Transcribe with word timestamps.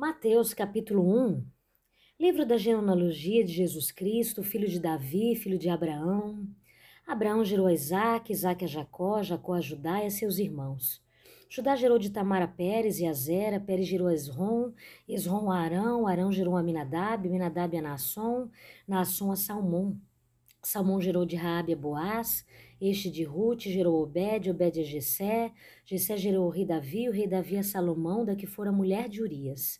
Mateus 0.00 0.54
capítulo 0.54 1.02
1 1.02 1.44
Livro 2.18 2.46
da 2.46 2.56
genealogia 2.56 3.44
de 3.44 3.52
Jesus 3.52 3.92
Cristo, 3.92 4.42
filho 4.42 4.66
de 4.66 4.80
Davi, 4.80 5.36
filho 5.36 5.58
de 5.58 5.68
Abraão. 5.68 6.48
Abraão 7.06 7.44
gerou 7.44 7.66
a 7.66 7.72
Isaac, 7.74 8.32
Isaac 8.32 8.64
a 8.64 8.66
Jacó, 8.66 9.22
Jacó 9.22 9.52
a 9.52 9.60
Judá 9.60 10.02
e 10.02 10.06
a 10.06 10.10
seus 10.10 10.38
irmãos. 10.38 11.02
Judá 11.50 11.76
gerou 11.76 11.98
de 11.98 12.08
Tamar 12.08 12.40
a 12.40 12.48
Pérez 12.48 12.98
e 12.98 13.06
a 13.06 13.12
Zera, 13.12 13.60
Pérez 13.60 13.86
gerou 13.86 14.08
a 14.08 14.14
Esrom, 14.14 14.72
Esrom 15.06 15.50
a 15.50 15.58
Arão, 15.58 16.06
Arão 16.06 16.32
gerou 16.32 16.56
a 16.56 16.62
Minadab, 16.62 17.28
Minadab 17.28 17.76
a 17.76 17.82
Naasson, 17.82 18.48
Naasson 18.88 19.30
a 19.30 19.36
Salmão. 19.36 20.00
Salmão 20.62 20.98
gerou 20.98 21.26
de 21.26 21.36
Raabe 21.36 21.74
a 21.74 21.76
Boaz, 21.76 22.46
este 22.80 23.10
de 23.10 23.22
Ruth 23.22 23.64
gerou 23.64 24.02
Obed, 24.02 24.48
Obed 24.48 24.80
a 24.80 24.82
Jessé, 24.82 25.52
Jessé 25.84 26.16
gerou 26.16 26.46
o 26.46 26.50
rei 26.50 26.64
Davi, 26.64 27.06
o 27.06 27.12
rei 27.12 27.26
Davi 27.26 27.58
a 27.58 27.62
Salomão, 27.62 28.24
da 28.24 28.34
que 28.34 28.46
fora 28.46 28.72
mulher 28.72 29.06
de 29.06 29.22
Urias. 29.22 29.78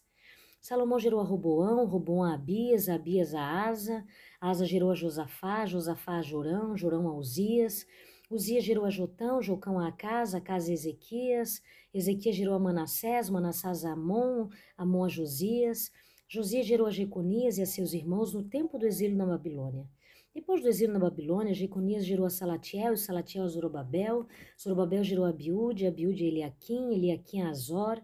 Salomão 0.61 0.99
gerou 0.99 1.21
a 1.21 1.25
Roboão, 1.25 1.87
Roboão 1.87 2.23
a 2.23 2.35
Abias, 2.35 2.87
Abias 2.87 3.35
a 3.35 3.43
Asa, 3.67 4.05
Asa 4.39 4.67
gerou 4.67 4.91
a 4.91 4.95
Josafá, 4.95 5.65
Josafá 5.65 6.19
a 6.19 6.23
Jorão, 6.23 6.77
Jorão 6.77 7.09
a 7.09 7.17
Uzias, 7.17 7.87
Uzias 8.31 8.63
gerou 8.63 8.85
a 8.85 8.91
Jotão, 8.91 9.41
Jocão 9.41 9.79
a 9.79 9.89
Acasa, 9.89 10.37
Acasa 10.37 10.71
a 10.71 10.75
Ezequias, 10.75 11.63
Ezequias 11.95 12.37
gerou 12.37 12.55
a 12.55 12.59
Manassés, 12.59 13.31
Manassés 13.31 13.87
a 13.87 13.93
Amon, 13.93 14.49
Amon 14.77 15.05
a 15.05 15.09
Josias, 15.09 15.91
Josias 16.29 16.67
gerou 16.67 16.87
a 16.87 16.91
Jeconias 16.91 17.57
e 17.57 17.63
a 17.63 17.67
seus 17.67 17.95
irmãos 17.95 18.35
no 18.35 18.43
tempo 18.43 18.79
do 18.79 18.87
exílio 18.87 19.17
na 19.17 19.25
Babilônia. 19.25 19.89
Depois 20.35 20.61
do 20.61 20.69
exílio 20.69 20.93
na 20.93 21.01
Babilônia, 21.01 21.55
Jeconias 21.55 22.05
gerou 22.05 22.27
a 22.27 22.31
Salatiel, 22.31 22.93
e 22.93 22.99
Salatiel 22.99 23.45
a 23.45 23.49
Zorobabel, 23.49 24.27
Zorobabel 24.63 25.03
gerou 25.03 25.25
a 25.25 25.31
Abiúde, 25.31 25.87
Abiúde 25.87 26.23
a 26.23 26.29
Eliaquim, 26.29 26.93
Eliaquim 26.93 27.41
a 27.41 27.49
Azor, 27.49 28.01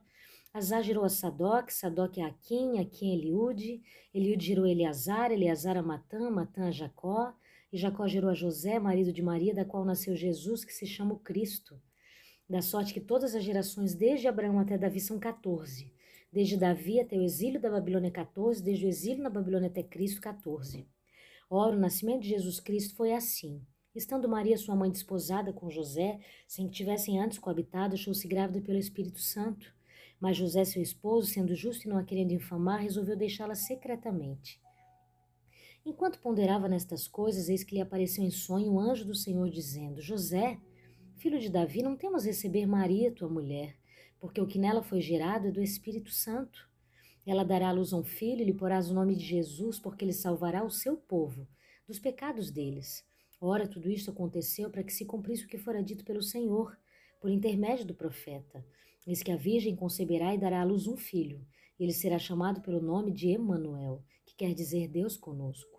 Azar 0.56 0.82
gerou 0.82 1.04
a 1.04 1.10
Sadoc, 1.10 1.70
Sadoc 1.70 2.18
a 2.18 2.28
Aquim, 2.28 2.78
Aquim 2.78 3.10
a 3.10 3.14
Eliude, 3.14 3.82
Eliude 4.14 4.46
gerou 4.46 4.66
Eleazar, 4.66 5.30
Eleazar 5.30 5.76
a 5.76 5.82
Matã, 5.82 6.30
Matã 6.30 6.68
a 6.68 6.70
Jacó, 6.70 7.34
e 7.70 7.76
Jacó 7.76 8.08
gerou 8.08 8.30
a 8.30 8.34
José, 8.34 8.78
marido 8.78 9.12
de 9.12 9.20
Maria, 9.20 9.54
da 9.54 9.66
qual 9.66 9.84
nasceu 9.84 10.16
Jesus, 10.16 10.64
que 10.64 10.72
se 10.72 10.86
chama 10.86 11.12
o 11.12 11.18
Cristo. 11.18 11.78
Da 12.48 12.62
sorte 12.62 12.94
que 12.94 13.02
todas 13.02 13.34
as 13.34 13.44
gerações, 13.44 13.94
desde 13.94 14.28
Abraão 14.28 14.58
até 14.58 14.78
Davi, 14.78 14.98
são 14.98 15.18
14. 15.18 15.92
Desde 16.32 16.56
Davi 16.56 17.00
até 17.00 17.18
o 17.18 17.22
exílio 17.22 17.60
da 17.60 17.68
Babilônia, 17.68 18.10
14. 18.10 18.62
Desde 18.62 18.86
o 18.86 18.88
exílio 18.88 19.22
na 19.22 19.28
Babilônia 19.28 19.68
até 19.68 19.82
Cristo, 19.82 20.22
14. 20.22 20.88
Ora, 21.50 21.76
o 21.76 21.78
nascimento 21.78 22.22
de 22.22 22.30
Jesus 22.30 22.60
Cristo 22.60 22.96
foi 22.96 23.12
assim. 23.12 23.60
Estando 23.94 24.26
Maria, 24.26 24.56
sua 24.56 24.74
mãe, 24.74 24.90
desposada 24.90 25.52
com 25.52 25.68
José, 25.68 26.18
sem 26.48 26.66
que 26.66 26.72
tivessem 26.72 27.20
antes 27.20 27.38
coabitado, 27.38 27.92
achou-se 27.92 28.26
grávida 28.26 28.62
pelo 28.62 28.78
Espírito 28.78 29.20
Santo. 29.20 29.75
Mas 30.20 30.36
José, 30.36 30.64
seu 30.64 30.82
esposo, 30.82 31.28
sendo 31.28 31.54
justo 31.54 31.84
e 31.84 31.88
não 31.88 31.98
a 31.98 32.04
querendo 32.04 32.32
infamar, 32.32 32.80
resolveu 32.80 33.16
deixá-la 33.16 33.54
secretamente. 33.54 34.60
Enquanto 35.84 36.20
ponderava 36.20 36.68
nestas 36.68 37.06
coisas, 37.06 37.48
eis 37.48 37.62
que 37.62 37.74
lhe 37.74 37.80
apareceu 37.80 38.24
em 38.24 38.30
sonho 38.30 38.72
o 38.72 38.80
anjo 38.80 39.04
do 39.04 39.14
Senhor, 39.14 39.48
dizendo: 39.48 40.02
José, 40.02 40.58
filho 41.16 41.38
de 41.38 41.48
Davi, 41.48 41.82
não 41.82 41.96
temos 41.96 42.24
receber 42.24 42.66
Maria, 42.66 43.12
tua 43.12 43.28
mulher, 43.28 43.76
porque 44.18 44.40
o 44.40 44.46
que 44.46 44.58
nela 44.58 44.82
foi 44.82 45.00
gerado 45.00 45.48
é 45.48 45.52
do 45.52 45.62
Espírito 45.62 46.10
Santo. 46.10 46.68
Ela 47.24 47.44
dará 47.44 47.68
à 47.68 47.72
luz 47.72 47.92
a 47.92 47.98
um 47.98 48.04
filho 48.04 48.42
e 48.42 48.44
lhe 48.44 48.54
porás 48.54 48.90
o 48.90 48.94
nome 48.94 49.14
de 49.14 49.24
Jesus, 49.24 49.78
porque 49.78 50.04
ele 50.04 50.12
salvará 50.12 50.64
o 50.64 50.70
seu 50.70 50.96
povo 50.96 51.46
dos 51.86 51.98
pecados 51.98 52.50
deles. 52.50 53.04
Ora, 53.40 53.68
tudo 53.68 53.90
isto 53.90 54.10
aconteceu 54.10 54.70
para 54.70 54.82
que 54.82 54.92
se 54.92 55.04
cumprisse 55.04 55.44
o 55.44 55.48
que 55.48 55.58
fora 55.58 55.82
dito 55.82 56.04
pelo 56.04 56.22
Senhor, 56.22 56.76
por 57.20 57.30
intermédio 57.30 57.84
do 57.84 57.94
profeta. 57.94 58.64
Eis 59.06 59.22
que 59.22 59.30
a 59.30 59.36
Virgem 59.36 59.76
conceberá 59.76 60.34
e 60.34 60.38
dará 60.38 60.62
à 60.62 60.64
luz 60.64 60.86
um 60.86 60.96
filho, 60.96 61.46
e 61.78 61.84
ele 61.84 61.92
será 61.92 62.18
chamado 62.18 62.60
pelo 62.60 62.80
nome 62.80 63.12
de 63.12 63.28
Emanuel, 63.28 64.02
que 64.24 64.34
quer 64.34 64.52
dizer 64.52 64.88
Deus 64.88 65.16
conosco. 65.16 65.76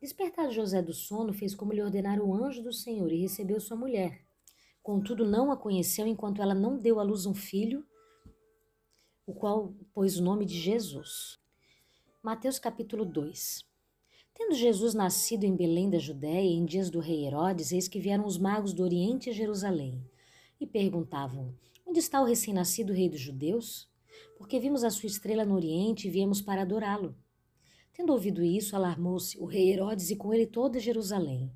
Despertado 0.00 0.50
José 0.50 0.80
do 0.80 0.94
sono, 0.94 1.34
fez 1.34 1.54
como 1.54 1.74
lhe 1.74 1.82
ordenara 1.82 2.24
o 2.24 2.32
anjo 2.32 2.62
do 2.62 2.72
Senhor 2.72 3.12
e 3.12 3.20
recebeu 3.20 3.60
sua 3.60 3.76
mulher. 3.76 4.24
Contudo, 4.82 5.26
não 5.26 5.52
a 5.52 5.58
conheceu 5.58 6.06
enquanto 6.06 6.40
ela 6.40 6.54
não 6.54 6.78
deu 6.78 6.98
à 6.98 7.02
luz 7.02 7.26
um 7.26 7.34
filho, 7.34 7.84
o 9.26 9.34
qual 9.34 9.74
pôs 9.92 10.18
o 10.18 10.22
nome 10.24 10.46
de 10.46 10.58
Jesus. 10.58 11.38
Mateus 12.22 12.58
capítulo 12.58 13.04
2 13.04 13.68
Tendo 14.34 14.54
Jesus 14.54 14.94
nascido 14.94 15.44
em 15.44 15.54
Belém 15.54 15.90
da 15.90 15.98
Judéia, 15.98 16.48
em 16.48 16.64
dias 16.64 16.88
do 16.88 16.98
rei 16.98 17.26
Herodes, 17.26 17.72
eis 17.72 17.86
que 17.86 18.00
vieram 18.00 18.24
os 18.24 18.38
magos 18.38 18.72
do 18.72 18.82
Oriente 18.82 19.28
a 19.28 19.32
Jerusalém 19.34 20.02
e 20.58 20.66
perguntavam: 20.66 21.54
Onde 21.90 21.98
está 21.98 22.22
o 22.22 22.24
recém-nascido 22.24 22.92
rei 22.92 23.08
dos 23.08 23.20
judeus? 23.20 23.90
Porque 24.38 24.60
vimos 24.60 24.84
a 24.84 24.90
sua 24.90 25.08
estrela 25.08 25.44
no 25.44 25.56
Oriente 25.56 26.06
e 26.06 26.10
viemos 26.10 26.40
para 26.40 26.62
adorá-lo. 26.62 27.16
Tendo 27.92 28.12
ouvido 28.12 28.44
isso, 28.44 28.76
alarmou-se 28.76 29.36
o 29.40 29.44
rei 29.44 29.72
Herodes 29.72 30.08
e 30.08 30.14
com 30.14 30.32
ele 30.32 30.46
toda 30.46 30.78
Jerusalém. 30.78 31.50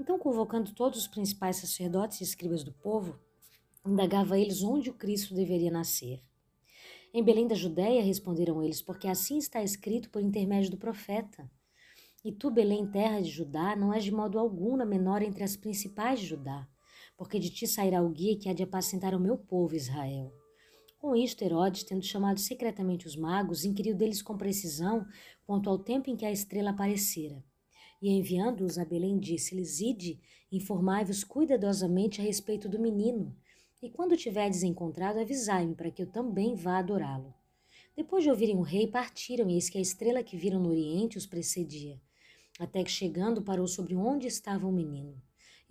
Então, 0.00 0.18
convocando 0.18 0.74
todos 0.74 0.98
os 0.98 1.06
principais 1.06 1.58
sacerdotes 1.58 2.20
e 2.20 2.24
escribas 2.24 2.64
do 2.64 2.72
povo, 2.72 3.20
indagava 3.86 4.36
eles 4.36 4.64
onde 4.64 4.90
o 4.90 4.94
Cristo 4.94 5.32
deveria 5.32 5.70
nascer. 5.70 6.20
Em 7.14 7.22
Belém 7.22 7.46
da 7.46 7.54
Judéia, 7.54 8.02
responderam 8.02 8.60
eles, 8.64 8.82
porque 8.82 9.06
assim 9.06 9.38
está 9.38 9.62
escrito 9.62 10.10
por 10.10 10.20
intermédio 10.20 10.72
do 10.72 10.76
profeta. 10.76 11.48
E 12.24 12.32
tu, 12.32 12.50
Belém, 12.50 12.84
terra 12.84 13.20
de 13.20 13.30
Judá, 13.30 13.76
não 13.76 13.94
és 13.94 14.02
de 14.02 14.10
modo 14.10 14.40
algum 14.40 14.82
a 14.82 14.84
menor 14.84 15.22
entre 15.22 15.44
as 15.44 15.56
principais 15.56 16.18
de 16.18 16.26
Judá 16.26 16.68
porque 17.22 17.38
de 17.38 17.50
ti 17.50 17.68
sairá 17.68 18.02
o 18.02 18.08
guia 18.08 18.36
que 18.36 18.48
há 18.48 18.52
de 18.52 18.64
apacentar 18.64 19.14
o 19.14 19.20
meu 19.20 19.38
povo 19.38 19.76
Israel. 19.76 20.32
Com 20.98 21.14
isto, 21.14 21.44
Herodes, 21.44 21.84
tendo 21.84 22.02
chamado 22.02 22.40
secretamente 22.40 23.06
os 23.06 23.14
magos, 23.14 23.64
inquiriu 23.64 23.94
deles 23.94 24.20
com 24.20 24.36
precisão 24.36 25.06
quanto 25.46 25.70
ao 25.70 25.78
tempo 25.78 26.10
em 26.10 26.16
que 26.16 26.26
a 26.26 26.32
estrela 26.32 26.70
aparecera. 26.70 27.40
E 28.02 28.10
enviando-os 28.10 28.76
a 28.76 28.84
Belém, 28.84 29.20
disse-lhes: 29.20 29.78
Ide, 29.78 30.20
informai-vos 30.50 31.22
cuidadosamente 31.22 32.20
a 32.20 32.24
respeito 32.24 32.68
do 32.68 32.80
menino, 32.80 33.32
e 33.80 33.88
quando 33.88 34.16
tiverdes 34.16 34.64
encontrado, 34.64 35.20
avisai-me, 35.20 35.76
para 35.76 35.92
que 35.92 36.02
eu 36.02 36.08
também 36.08 36.56
vá 36.56 36.78
adorá-lo. 36.78 37.32
Depois 37.96 38.24
de 38.24 38.30
ouvirem 38.30 38.56
o 38.56 38.62
rei, 38.62 38.88
partiram, 38.88 39.48
e 39.48 39.54
eis 39.54 39.70
que 39.70 39.78
a 39.78 39.80
estrela 39.80 40.24
que 40.24 40.36
viram 40.36 40.58
no 40.58 40.70
oriente 40.70 41.18
os 41.18 41.26
precedia, 41.26 42.00
até 42.58 42.82
que 42.82 42.90
chegando 42.90 43.44
parou 43.44 43.68
sobre 43.68 43.94
onde 43.94 44.26
estava 44.26 44.66
o 44.66 44.72
menino. 44.72 45.22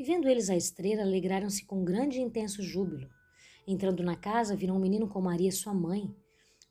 E 0.01 0.03
vendo 0.03 0.27
eles 0.27 0.49
a 0.49 0.57
estrela, 0.57 1.03
alegraram-se 1.03 1.63
com 1.63 1.83
grande 1.83 2.17
e 2.17 2.21
intenso 2.23 2.63
júbilo. 2.63 3.07
Entrando 3.67 4.01
na 4.01 4.15
casa, 4.15 4.55
viram 4.55 4.75
um 4.75 4.79
menino 4.79 5.07
com 5.07 5.21
Maria, 5.21 5.51
sua 5.51 5.75
mãe. 5.75 6.11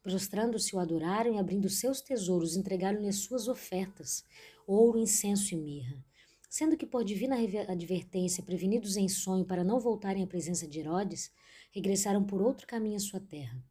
Prostrando-se, 0.02 0.74
o 0.74 0.80
adoraram 0.80 1.36
e, 1.36 1.38
abrindo 1.38 1.68
seus 1.68 2.00
tesouros, 2.00 2.56
entregaram-lhe 2.56 3.06
as 3.06 3.18
suas 3.18 3.46
ofertas: 3.46 4.24
ouro, 4.66 4.98
incenso 4.98 5.54
e 5.54 5.56
mirra. 5.56 6.04
Sendo 6.48 6.76
que, 6.76 6.84
por 6.84 7.04
divina 7.04 7.36
advertência, 7.68 8.42
prevenidos 8.42 8.96
em 8.96 9.08
sonho 9.08 9.44
para 9.44 9.62
não 9.62 9.78
voltarem 9.78 10.24
à 10.24 10.26
presença 10.26 10.66
de 10.66 10.80
Herodes, 10.80 11.30
regressaram 11.70 12.24
por 12.24 12.42
outro 12.42 12.66
caminho 12.66 12.96
à 12.96 12.98
sua 12.98 13.20
terra. 13.20 13.62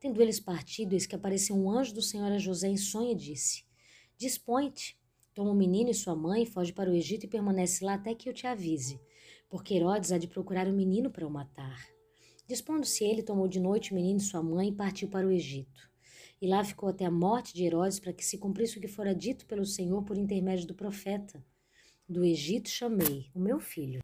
Tendo 0.00 0.20
eles 0.20 0.40
partido, 0.40 0.94
eis 0.94 1.06
que 1.06 1.14
apareceu 1.14 1.54
um 1.54 1.70
anjo 1.70 1.94
do 1.94 2.02
Senhor 2.02 2.32
a 2.32 2.38
José 2.38 2.66
em 2.66 2.76
sonho 2.76 3.12
e 3.12 3.14
disse: 3.14 3.64
Dispõe-te, 4.18 4.98
Toma 5.34 5.50
o 5.50 5.54
menino 5.54 5.90
e 5.90 5.94
sua 5.94 6.14
mãe, 6.14 6.46
foge 6.46 6.72
para 6.72 6.88
o 6.88 6.94
Egito 6.94 7.24
e 7.24 7.28
permanece 7.28 7.84
lá 7.84 7.94
até 7.94 8.14
que 8.14 8.28
eu 8.28 8.32
te 8.32 8.46
avise, 8.46 9.00
porque 9.50 9.74
Herodes 9.74 10.12
há 10.12 10.18
de 10.18 10.28
procurar 10.28 10.68
o 10.68 10.72
menino 10.72 11.10
para 11.10 11.26
o 11.26 11.30
matar. 11.30 11.84
Dispondo-se 12.46 13.04
ele, 13.04 13.20
tomou 13.20 13.48
de 13.48 13.58
noite 13.58 13.90
o 13.90 13.96
menino 13.96 14.20
e 14.20 14.22
sua 14.22 14.44
mãe 14.44 14.68
e 14.68 14.74
partiu 14.74 15.08
para 15.08 15.26
o 15.26 15.32
Egito. 15.32 15.90
E 16.40 16.46
lá 16.46 16.62
ficou 16.62 16.88
até 16.88 17.04
a 17.04 17.10
morte 17.10 17.52
de 17.52 17.64
Herodes 17.64 17.98
para 17.98 18.12
que 18.12 18.24
se 18.24 18.38
cumprisse 18.38 18.78
o 18.78 18.80
que 18.80 18.86
fora 18.86 19.12
dito 19.12 19.44
pelo 19.46 19.64
Senhor 19.64 20.04
por 20.04 20.16
intermédio 20.16 20.68
do 20.68 20.74
profeta. 20.74 21.44
Do 22.08 22.24
Egito 22.24 22.68
chamei, 22.68 23.30
o 23.34 23.40
meu 23.40 23.58
filho. 23.58 24.02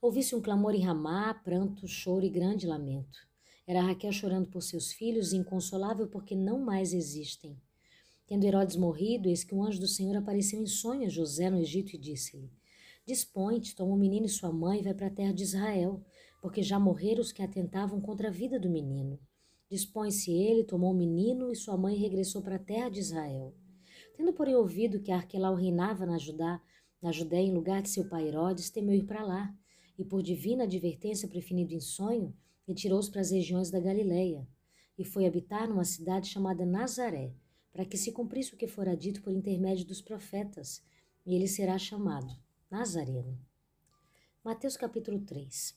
Ouvi-se 0.00 0.36
um 0.36 0.40
clamor 0.40 0.72
em 0.74 0.84
Ramá, 0.84 1.34
pranto, 1.34 1.88
choro 1.88 2.24
e 2.24 2.30
grande 2.30 2.64
lamento. 2.64 3.18
Era 3.66 3.82
Raquel 3.82 4.12
chorando 4.12 4.48
por 4.48 4.62
seus 4.62 4.92
filhos, 4.92 5.32
inconsolável 5.32 6.06
porque 6.06 6.36
não 6.36 6.60
mais 6.60 6.92
existem. 6.92 7.60
Tendo 8.28 8.44
Herodes 8.44 8.76
morrido, 8.76 9.26
eis 9.26 9.42
que 9.42 9.54
um 9.54 9.64
anjo 9.64 9.80
do 9.80 9.88
Senhor 9.88 10.14
apareceu 10.14 10.60
em 10.60 10.66
sonho 10.66 11.06
a 11.06 11.08
José 11.08 11.48
no 11.48 11.58
Egito 11.58 11.96
e 11.96 11.98
disse-lhe: 11.98 12.52
Dispõe-te, 13.06 13.74
toma 13.74 13.94
o 13.94 13.98
menino 13.98 14.26
e 14.26 14.28
sua 14.28 14.52
mãe 14.52 14.80
e 14.80 14.82
vai 14.82 14.92
para 14.92 15.06
a 15.06 15.10
terra 15.10 15.32
de 15.32 15.44
Israel, 15.44 16.04
porque 16.42 16.62
já 16.62 16.78
morreram 16.78 17.22
os 17.22 17.32
que 17.32 17.42
atentavam 17.42 18.02
contra 18.02 18.28
a 18.28 18.30
vida 18.30 18.60
do 18.60 18.68
menino. 18.68 19.18
Dispõe-se 19.70 20.30
ele, 20.30 20.62
tomou 20.62 20.92
o 20.92 20.96
menino 20.96 21.50
e 21.50 21.56
sua 21.56 21.78
mãe 21.78 21.96
e 21.96 21.98
regressou 21.98 22.42
para 22.42 22.56
a 22.56 22.58
terra 22.58 22.90
de 22.90 23.00
Israel. 23.00 23.54
Tendo, 24.14 24.34
porém, 24.34 24.54
ouvido 24.54 25.00
que 25.00 25.10
Arquelau 25.10 25.54
reinava 25.54 26.04
na 26.04 26.18
Judá, 26.18 26.60
na 27.00 27.10
Judéia 27.10 27.46
em 27.46 27.54
lugar 27.54 27.80
de 27.80 27.88
seu 27.88 28.06
pai 28.10 28.28
Herodes, 28.28 28.68
temeu 28.68 28.94
ir 28.94 29.06
para 29.06 29.24
lá, 29.24 29.54
e 29.98 30.04
por 30.04 30.22
divina 30.22 30.64
advertência 30.64 31.28
preferido 31.28 31.72
em 31.72 31.80
sonho, 31.80 32.36
retirou-se 32.66 33.10
para 33.10 33.22
as 33.22 33.30
regiões 33.30 33.70
da 33.70 33.80
Galileia, 33.80 34.46
e 34.98 35.04
foi 35.04 35.24
habitar 35.24 35.66
numa 35.66 35.84
cidade 35.84 36.28
chamada 36.28 36.66
Nazaré, 36.66 37.32
para 37.72 37.84
que 37.84 37.96
se 37.96 38.12
cumprisse 38.12 38.54
o 38.54 38.56
que 38.56 38.66
fora 38.66 38.96
dito 38.96 39.22
por 39.22 39.32
intermédio 39.32 39.84
dos 39.84 40.00
profetas, 40.00 40.82
e 41.24 41.34
ele 41.34 41.46
será 41.46 41.78
chamado 41.78 42.36
Nazareno. 42.70 43.38
Mateus 44.44 44.76
capítulo 44.76 45.20
3 45.20 45.76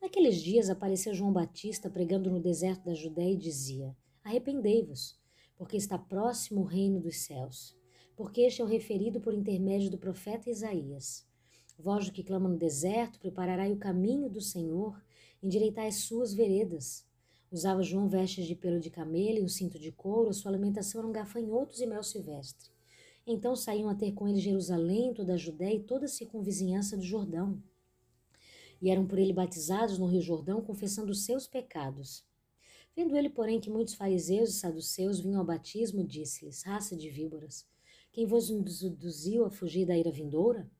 Naqueles 0.00 0.42
dias 0.42 0.70
apareceu 0.70 1.12
João 1.12 1.32
Batista 1.32 1.90
pregando 1.90 2.30
no 2.30 2.40
deserto 2.40 2.86
da 2.86 2.94
Judéia 2.94 3.34
e 3.34 3.36
dizia: 3.36 3.94
Arrependei-vos, 4.24 5.18
porque 5.56 5.76
está 5.76 5.98
próximo 5.98 6.62
o 6.62 6.64
reino 6.64 6.98
dos 6.98 7.18
céus. 7.18 7.76
Porque 8.16 8.40
este 8.42 8.62
é 8.62 8.64
o 8.64 8.66
referido 8.66 9.20
por 9.20 9.34
intermédio 9.34 9.90
do 9.90 9.98
profeta 9.98 10.48
Isaías. 10.48 11.26
Do 11.78 12.12
que 12.12 12.22
clama 12.24 12.48
no 12.48 12.56
deserto, 12.56 13.18
preparai 13.18 13.72
o 13.72 13.78
caminho 13.78 14.28
do 14.28 14.40
Senhor, 14.40 15.02
endireitai 15.42 15.88
as 15.88 15.96
suas 15.96 16.32
veredas. 16.32 17.06
Usava 17.52 17.82
João 17.82 18.08
vestes 18.08 18.46
de 18.46 18.54
pelo 18.54 18.78
de 18.78 18.90
camelo 18.90 19.38
e 19.38 19.42
um 19.42 19.48
cinto 19.48 19.76
de 19.76 19.90
couro, 19.90 20.32
sua 20.32 20.52
alimentação 20.52 21.00
eram 21.00 21.10
gafanhotos 21.10 21.80
e 21.80 21.86
mel 21.86 22.04
silvestre. 22.04 22.70
Então 23.26 23.56
saíam 23.56 23.88
a 23.88 23.94
ter 23.94 24.12
com 24.12 24.28
ele 24.28 24.38
Jerusalém, 24.38 25.12
toda 25.12 25.34
a 25.34 25.36
Judéia 25.36 25.74
e 25.74 25.82
toda 25.82 26.04
a 26.04 26.08
circunvizinhança 26.08 26.96
do 26.96 27.02
Jordão. 27.02 27.60
E 28.80 28.88
eram 28.88 29.04
por 29.04 29.18
ele 29.18 29.32
batizados 29.32 29.98
no 29.98 30.06
rio 30.06 30.22
Jordão, 30.22 30.62
confessando 30.62 31.10
os 31.10 31.24
seus 31.24 31.48
pecados. 31.48 32.24
Vendo 32.94 33.16
ele, 33.16 33.28
porém, 33.28 33.60
que 33.60 33.68
muitos 33.68 33.94
fariseus 33.94 34.50
e 34.50 34.52
saduceus 34.52 35.18
vinham 35.18 35.40
ao 35.40 35.46
batismo, 35.46 36.04
disse-lhes: 36.04 36.62
Raça 36.62 36.96
de 36.96 37.10
víboras, 37.10 37.66
quem 38.12 38.26
vos 38.26 38.48
induziu 38.48 39.44
a 39.44 39.50
fugir 39.50 39.86
da 39.86 39.98
ira 39.98 40.12
vindoura? 40.12 40.70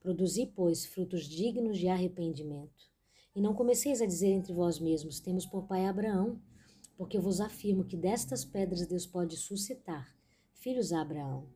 Produzi, 0.00 0.46
pois, 0.46 0.86
frutos 0.86 1.24
dignos 1.24 1.78
de 1.78 1.88
arrependimento. 1.88 2.95
E 3.36 3.40
não 3.40 3.54
comeceis 3.54 4.02
a 4.02 4.06
dizer 4.06 4.28
entre 4.28 4.52
vós 4.52 4.80
mesmos: 4.80 5.20
Temos 5.20 5.46
por 5.46 5.68
pai 5.68 5.86
Abraão, 5.86 6.40
porque 6.96 7.18
eu 7.18 7.22
vos 7.22 7.40
afirmo 7.40 7.84
que 7.84 7.96
destas 7.96 8.44
pedras 8.44 8.86
Deus 8.86 9.06
pode 9.06 9.36
suscitar 9.36 10.16
filhos 10.66 10.92
a 10.92 11.00
Abraão. 11.00 11.46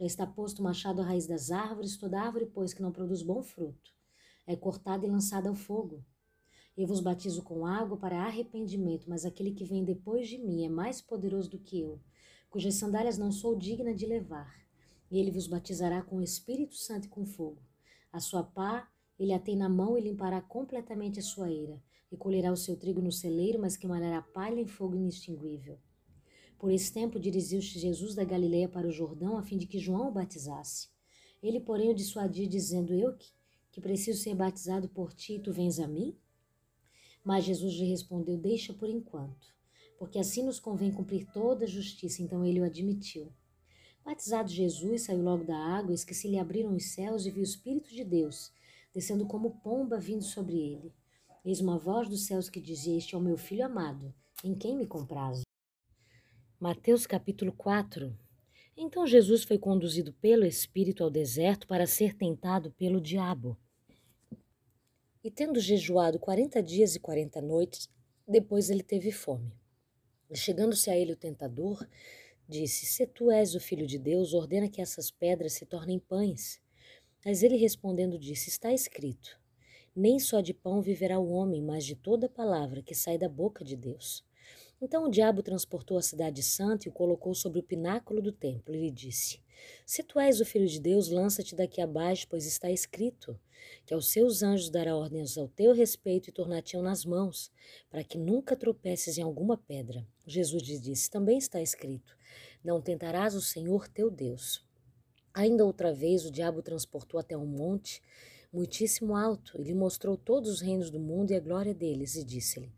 Já 0.00 0.06
está 0.06 0.26
posto 0.26 0.60
o 0.60 0.62
machado 0.62 1.02
à 1.02 1.04
raiz 1.04 1.26
das 1.26 1.50
árvores, 1.50 1.98
toda 1.98 2.18
árvore, 2.18 2.46
pois, 2.46 2.72
que 2.72 2.80
não 2.80 2.90
produz 2.90 3.20
bom 3.20 3.42
fruto, 3.42 3.92
é 4.46 4.56
cortada 4.56 5.04
e 5.04 5.10
lançada 5.10 5.50
ao 5.50 5.54
fogo. 5.54 6.02
Eu 6.76 6.86
vos 6.86 7.00
batizo 7.00 7.42
com 7.42 7.66
água 7.66 7.96
para 7.96 8.24
arrependimento, 8.24 9.04
mas 9.06 9.26
aquele 9.26 9.52
que 9.52 9.64
vem 9.64 9.84
depois 9.84 10.28
de 10.28 10.38
mim 10.38 10.64
é 10.64 10.68
mais 10.68 11.02
poderoso 11.02 11.50
do 11.50 11.58
que 11.58 11.80
eu, 11.80 12.00
cujas 12.48 12.76
sandálias 12.76 13.18
não 13.18 13.30
sou 13.30 13.54
digna 13.54 13.92
de 13.92 14.06
levar. 14.06 14.54
E 15.10 15.18
ele 15.18 15.30
vos 15.30 15.46
batizará 15.46 16.00
com 16.00 16.16
o 16.16 16.22
Espírito 16.22 16.76
Santo 16.76 17.04
e 17.04 17.10
com 17.10 17.26
fogo. 17.26 17.60
A 18.10 18.20
sua 18.20 18.42
pá 18.42 18.88
ele 19.18 19.32
a 19.32 19.38
tem 19.38 19.56
na 19.56 19.68
mão 19.68 19.96
e 19.96 20.00
limpará 20.00 20.40
completamente 20.40 21.20
a 21.20 21.22
sua 21.22 21.50
eira, 21.50 21.80
e 22.10 22.16
colherá 22.16 22.52
o 22.52 22.56
seu 22.56 22.76
trigo 22.76 23.00
no 23.00 23.12
celeiro, 23.12 23.60
mas 23.60 23.76
queimará 23.76 24.18
a 24.18 24.22
palha 24.22 24.60
em 24.60 24.66
fogo 24.66 24.96
inextinguível. 24.96 25.78
Por 26.58 26.70
esse 26.70 26.92
tempo 26.92 27.20
dirigiu-se 27.20 27.78
Jesus 27.78 28.14
da 28.14 28.24
Galileia 28.24 28.68
para 28.68 28.88
o 28.88 28.92
Jordão, 28.92 29.36
a 29.36 29.42
fim 29.42 29.56
de 29.56 29.66
que 29.66 29.78
João 29.78 30.08
o 30.08 30.12
batizasse. 30.12 30.88
Ele, 31.42 31.60
porém, 31.60 31.90
o 31.90 31.94
dissuadiu, 31.94 32.48
dizendo: 32.48 32.94
Eu 32.94 33.14
que, 33.16 33.32
que 33.70 33.80
preciso 33.80 34.22
ser 34.22 34.34
batizado 34.34 34.88
por 34.88 35.12
ti, 35.12 35.38
tu 35.38 35.52
vens 35.52 35.78
a 35.78 35.86
mim? 35.86 36.16
Mas 37.22 37.44
Jesus 37.44 37.74
lhe 37.74 37.84
respondeu: 37.84 38.36
Deixa 38.36 38.72
por 38.72 38.88
enquanto, 38.88 39.54
porque 39.98 40.18
assim 40.18 40.42
nos 40.42 40.58
convém 40.58 40.90
cumprir 40.90 41.26
toda 41.32 41.64
a 41.64 41.68
justiça. 41.68 42.22
Então 42.22 42.44
ele 42.44 42.60
o 42.60 42.64
admitiu. 42.64 43.32
Batizado 44.04 44.50
Jesus, 44.50 45.02
saiu 45.02 45.22
logo 45.22 45.44
da 45.44 45.56
água, 45.56 45.92
eis 45.92 46.04
que 46.04 46.14
se 46.14 46.28
lhe 46.28 46.38
abriram 46.38 46.74
os 46.74 46.92
céus 46.92 47.26
e 47.26 47.30
viu 47.30 47.40
o 47.40 47.44
Espírito 47.44 47.94
de 47.94 48.04
Deus 48.04 48.52
descendo 48.94 49.26
como 49.26 49.58
pomba 49.58 49.98
vindo 49.98 50.22
sobre 50.22 50.56
ele. 50.56 50.94
Eis 51.44 51.60
uma 51.60 51.76
voz 51.76 52.08
dos 52.08 52.26
céus 52.26 52.48
que 52.48 52.60
dizia: 52.60 52.96
Este 52.96 53.14
é 53.14 53.18
o 53.18 53.20
meu 53.20 53.36
filho 53.36 53.66
amado, 53.66 54.14
em 54.44 54.54
quem 54.54 54.76
me 54.76 54.86
comprazo. 54.86 55.42
Mateus 56.60 57.06
capítulo 57.06 57.52
4 57.52 58.16
Então 58.76 59.06
Jesus 59.06 59.42
foi 59.42 59.58
conduzido 59.58 60.12
pelo 60.14 60.46
Espírito 60.46 61.02
ao 61.02 61.10
deserto 61.10 61.66
para 61.66 61.86
ser 61.86 62.14
tentado 62.14 62.70
pelo 62.70 63.00
diabo. 63.00 63.58
E 65.22 65.30
tendo 65.30 65.58
jejuado 65.58 66.18
quarenta 66.18 66.62
dias 66.62 66.94
e 66.94 67.00
quarenta 67.00 67.42
noites, 67.42 67.88
depois 68.26 68.70
ele 68.70 68.82
teve 68.82 69.10
fome. 69.10 69.52
Chegando-se 70.32 70.88
a 70.90 70.96
ele 70.96 71.12
o 71.12 71.16
tentador, 71.16 71.86
disse: 72.48 72.86
Se 72.86 73.06
tu 73.06 73.30
és 73.30 73.54
o 73.54 73.60
filho 73.60 73.86
de 73.86 73.98
Deus, 73.98 74.32
ordena 74.32 74.68
que 74.68 74.80
essas 74.80 75.10
pedras 75.10 75.52
se 75.52 75.66
tornem 75.66 75.98
pães. 75.98 76.63
Mas 77.24 77.42
ele 77.42 77.56
respondendo 77.56 78.18
disse: 78.18 78.48
Está 78.48 78.72
escrito: 78.72 79.40
Nem 79.94 80.18
só 80.18 80.40
de 80.40 80.52
pão 80.52 80.82
viverá 80.82 81.18
o 81.18 81.30
homem, 81.30 81.62
mas 81.62 81.84
de 81.84 81.94
toda 81.94 82.28
palavra 82.28 82.82
que 82.82 82.94
sai 82.94 83.16
da 83.16 83.28
boca 83.28 83.64
de 83.64 83.76
Deus. 83.76 84.24
Então 84.80 85.04
o 85.04 85.10
diabo 85.10 85.42
transportou 85.42 85.96
a 85.96 86.02
cidade 86.02 86.42
santa 86.42 86.86
e 86.86 86.90
o 86.90 86.92
colocou 86.92 87.34
sobre 87.34 87.60
o 87.60 87.62
pináculo 87.62 88.20
do 88.20 88.32
templo 88.32 88.74
e 88.74 88.80
lhe 88.80 88.90
disse: 88.90 89.40
Se 89.86 90.02
tu 90.02 90.18
és 90.18 90.40
o 90.40 90.44
filho 90.44 90.66
de 90.66 90.80
Deus, 90.80 91.08
lança-te 91.08 91.54
daqui 91.54 91.80
abaixo, 91.80 92.26
pois 92.28 92.44
está 92.44 92.70
escrito: 92.70 93.38
que 93.86 93.94
aos 93.94 94.10
seus 94.10 94.42
anjos 94.42 94.70
dará 94.70 94.96
ordens 94.96 95.36
ao 95.38 95.48
teu 95.48 95.72
respeito 95.72 96.28
e 96.28 96.32
tornar-te-ão 96.32 96.82
nas 96.82 97.04
mãos, 97.04 97.50
para 97.90 98.04
que 98.04 98.18
nunca 98.18 98.56
tropeces 98.56 99.18
em 99.18 99.22
alguma 99.22 99.56
pedra. 99.56 100.06
Jesus 100.26 100.62
lhe 100.64 100.78
disse: 100.78 101.10
Também 101.10 101.38
está 101.38 101.60
escrito: 101.60 102.16
Não 102.62 102.80
tentarás 102.80 103.34
o 103.34 103.40
Senhor 103.40 103.88
teu 103.88 104.10
Deus. 104.10 104.64
Ainda 105.34 105.64
outra 105.64 105.92
vez 105.92 106.24
o 106.24 106.30
diabo 106.30 106.62
transportou 106.62 107.18
até 107.18 107.36
um 107.36 107.44
monte 107.44 108.00
muitíssimo 108.52 109.16
alto 109.16 109.60
e 109.60 109.64
lhe 109.64 109.74
mostrou 109.74 110.16
todos 110.16 110.48
os 110.48 110.60
reinos 110.60 110.90
do 110.90 111.00
mundo 111.00 111.32
e 111.32 111.34
a 111.34 111.40
glória 111.40 111.74
deles, 111.74 112.14
e 112.14 112.22
disse-lhe: 112.22 112.72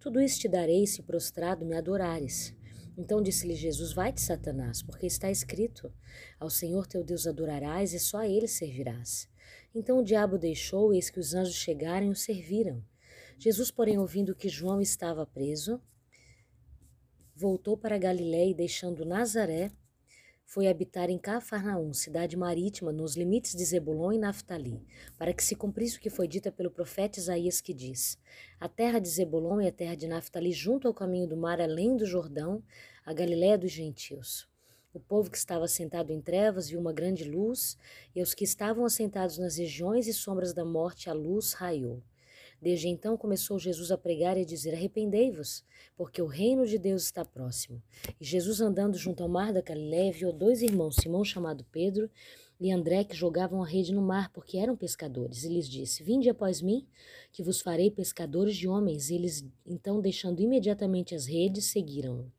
Tudo 0.00 0.20
isso 0.20 0.40
te 0.40 0.48
darei 0.48 0.84
se 0.88 1.02
prostrado 1.02 1.64
me 1.64 1.76
adorares. 1.76 2.52
Então 2.98 3.22
disse-lhe 3.22 3.54
Jesus: 3.54 3.92
Vai-te, 3.92 4.20
Satanás, 4.20 4.82
porque 4.82 5.06
está 5.06 5.30
escrito: 5.30 5.92
Ao 6.40 6.50
Senhor 6.50 6.84
teu 6.84 7.04
Deus 7.04 7.28
adorarás 7.28 7.94
e 7.94 8.00
só 8.00 8.18
a 8.18 8.28
ele 8.28 8.48
servirás. 8.48 9.28
Então 9.72 10.00
o 10.00 10.04
diabo 10.04 10.36
deixou, 10.36 10.92
eis 10.92 11.10
que 11.10 11.20
os 11.20 11.32
anjos 11.32 11.54
chegaram 11.54 12.08
e 12.08 12.10
o 12.10 12.16
serviram. 12.16 12.84
Jesus, 13.38 13.70
porém, 13.70 13.98
ouvindo 13.98 14.34
que 14.34 14.48
João 14.48 14.80
estava 14.80 15.24
preso, 15.24 15.80
voltou 17.34 17.76
para 17.76 17.96
Galiléia 17.96 18.50
e 18.50 18.54
deixando 18.54 19.06
Nazaré, 19.06 19.70
foi 20.50 20.66
habitar 20.66 21.08
em 21.08 21.16
Cafarnaum, 21.16 21.94
cidade 21.94 22.36
marítima, 22.36 22.90
nos 22.90 23.16
limites 23.16 23.54
de 23.54 23.64
Zebulon 23.64 24.14
e 24.14 24.18
Naftali, 24.18 24.84
para 25.16 25.32
que 25.32 25.44
se 25.44 25.54
cumprisse 25.54 25.96
o 25.96 26.00
que 26.00 26.10
foi 26.10 26.26
dito 26.26 26.50
pelo 26.50 26.72
profeta 26.72 27.20
Isaías, 27.20 27.60
que 27.60 27.72
diz: 27.72 28.18
A 28.58 28.68
terra 28.68 28.98
de 28.98 29.08
Zebulon 29.08 29.60
e 29.60 29.68
a 29.68 29.72
terra 29.72 29.94
de 29.94 30.08
Naftali, 30.08 30.50
junto 30.50 30.88
ao 30.88 30.94
caminho 30.94 31.28
do 31.28 31.36
mar, 31.36 31.60
além 31.60 31.96
do 31.96 32.04
Jordão, 32.04 32.64
a 33.06 33.12
Galiléia 33.12 33.56
dos 33.56 33.70
gentios. 33.70 34.48
O 34.92 34.98
povo 34.98 35.30
que 35.30 35.38
estava 35.38 35.68
sentado 35.68 36.12
em 36.12 36.20
trevas 36.20 36.68
viu 36.68 36.80
uma 36.80 36.92
grande 36.92 37.22
luz, 37.22 37.78
e 38.12 38.18
aos 38.18 38.34
que 38.34 38.42
estavam 38.42 38.84
assentados 38.84 39.38
nas 39.38 39.56
regiões 39.56 40.08
e 40.08 40.12
sombras 40.12 40.52
da 40.52 40.64
morte, 40.64 41.08
a 41.08 41.12
luz 41.12 41.52
raiou. 41.52 42.02
Desde 42.60 42.88
então 42.88 43.16
começou 43.16 43.58
Jesus 43.58 43.90
a 43.90 43.96
pregar 43.96 44.36
e 44.36 44.42
a 44.42 44.44
dizer: 44.44 44.74
Arrependei-vos, 44.74 45.64
porque 45.96 46.20
o 46.20 46.26
reino 46.26 46.66
de 46.66 46.78
Deus 46.78 47.04
está 47.04 47.24
próximo. 47.24 47.82
E 48.20 48.24
Jesus, 48.24 48.60
andando 48.60 48.98
junto 48.98 49.22
ao 49.22 49.28
mar 49.28 49.52
da 49.52 49.62
Galiléia, 49.62 50.12
viu 50.12 50.32
dois 50.32 50.60
irmãos, 50.60 50.96
Simão, 50.96 51.24
chamado 51.24 51.64
Pedro, 51.72 52.10
e 52.60 52.70
André, 52.70 53.04
que 53.04 53.16
jogavam 53.16 53.62
a 53.62 53.66
rede 53.66 53.94
no 53.94 54.02
mar, 54.02 54.30
porque 54.32 54.58
eram 54.58 54.76
pescadores. 54.76 55.44
E 55.44 55.48
lhes 55.48 55.66
disse: 55.66 56.02
Vinde 56.02 56.28
após 56.28 56.60
mim, 56.60 56.86
que 57.32 57.42
vos 57.42 57.62
farei 57.62 57.90
pescadores 57.90 58.54
de 58.54 58.68
homens. 58.68 59.08
E 59.08 59.14
eles, 59.14 59.46
então, 59.66 60.00
deixando 60.00 60.40
imediatamente 60.40 61.14
as 61.14 61.24
redes, 61.24 61.66
seguiram-no. 61.66 62.30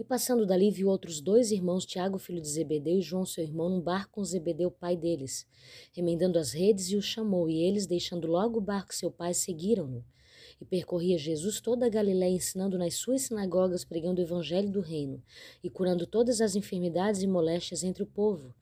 E 0.00 0.04
passando 0.04 0.46
dali, 0.46 0.70
viu 0.70 0.88
outros 0.88 1.20
dois 1.20 1.50
irmãos, 1.50 1.84
Tiago, 1.84 2.16
filho 2.16 2.40
de 2.40 2.48
Zebedeu, 2.48 2.96
e 2.96 3.02
João, 3.02 3.26
seu 3.26 3.44
irmão, 3.44 3.68
num 3.68 3.82
barco 3.82 4.12
com 4.12 4.24
Zebedeu, 4.24 4.70
pai 4.70 4.96
deles, 4.96 5.46
remendando 5.92 6.38
as 6.38 6.52
redes, 6.52 6.90
e 6.90 6.96
os 6.96 7.04
chamou, 7.04 7.50
e 7.50 7.62
eles, 7.62 7.86
deixando 7.86 8.26
logo 8.26 8.56
o 8.56 8.62
barco 8.62 8.94
seu 8.94 9.10
pai, 9.10 9.34
seguiram-no. 9.34 10.02
E 10.58 10.64
percorria 10.64 11.18
Jesus 11.18 11.60
toda 11.60 11.84
a 11.84 11.90
Galiléia, 11.90 12.34
ensinando 12.34 12.78
nas 12.78 12.94
suas 12.94 13.24
sinagogas, 13.24 13.84
pregando 13.84 14.22
o 14.22 14.24
evangelho 14.24 14.70
do 14.70 14.80
reino, 14.80 15.22
e 15.62 15.68
curando 15.68 16.06
todas 16.06 16.40
as 16.40 16.56
enfermidades 16.56 17.20
e 17.20 17.26
moléstias 17.26 17.84
entre 17.84 18.02
o 18.02 18.06
povo. 18.06 18.54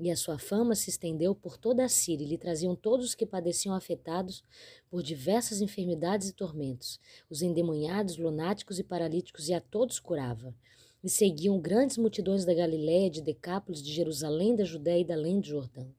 E 0.00 0.10
a 0.10 0.16
sua 0.16 0.38
fama 0.38 0.74
se 0.74 0.88
estendeu 0.88 1.34
por 1.34 1.58
toda 1.58 1.84
a 1.84 1.90
Síria, 1.90 2.24
e 2.24 2.28
lhe 2.28 2.38
traziam 2.38 2.74
todos 2.74 3.04
os 3.04 3.14
que 3.14 3.26
padeciam 3.26 3.74
afetados 3.74 4.42
por 4.88 5.02
diversas 5.02 5.60
enfermidades 5.60 6.30
e 6.30 6.32
tormentos, 6.32 6.98
os 7.28 7.42
endemoniados, 7.42 8.16
lunáticos 8.16 8.78
e 8.78 8.82
paralíticos, 8.82 9.50
e 9.50 9.52
a 9.52 9.60
todos 9.60 10.00
curava. 10.00 10.54
E 11.02 11.08
seguiam 11.08 11.60
grandes 11.60 11.96
multidões 11.96 12.44
da 12.44 12.54
Galiléia, 12.54 13.10
de 13.10 13.22
Decápolis, 13.22 13.82
de 13.82 13.92
Jerusalém, 13.92 14.56
da 14.56 14.64
Judéia 14.64 15.00
e 15.00 15.04
da 15.04 15.14
além 15.14 15.40
do 15.40 15.46
Jordão. 15.46 15.94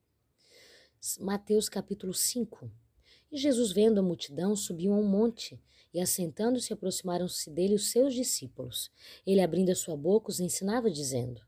Mateus 1.19 1.69
capítulo 1.69 2.13
5 2.13 2.69
E 3.31 3.37
Jesus, 3.37 3.71
vendo 3.71 3.99
a 3.99 4.03
multidão, 4.03 4.55
subiu 4.55 4.93
a 4.93 4.97
um 4.97 5.07
monte, 5.07 5.61
e 5.93 5.99
assentando-se, 5.99 6.73
aproximaram-se 6.73 7.49
dele 7.49 7.75
os 7.75 7.91
seus 7.91 8.13
discípulos. 8.13 8.91
Ele, 9.25 9.41
abrindo 9.41 9.69
a 9.69 9.75
sua 9.75 9.95
boca, 9.95 10.29
os 10.29 10.39
ensinava, 10.39 10.91
dizendo: 10.91 11.41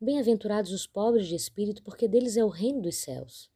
Bem-aventurados 0.00 0.72
os 0.72 0.86
pobres 0.86 1.26
de 1.26 1.34
espírito, 1.34 1.82
porque 1.82 2.08
deles 2.08 2.36
é 2.36 2.44
o 2.44 2.48
reino 2.48 2.82
dos 2.82 2.96
céus. 2.96 3.50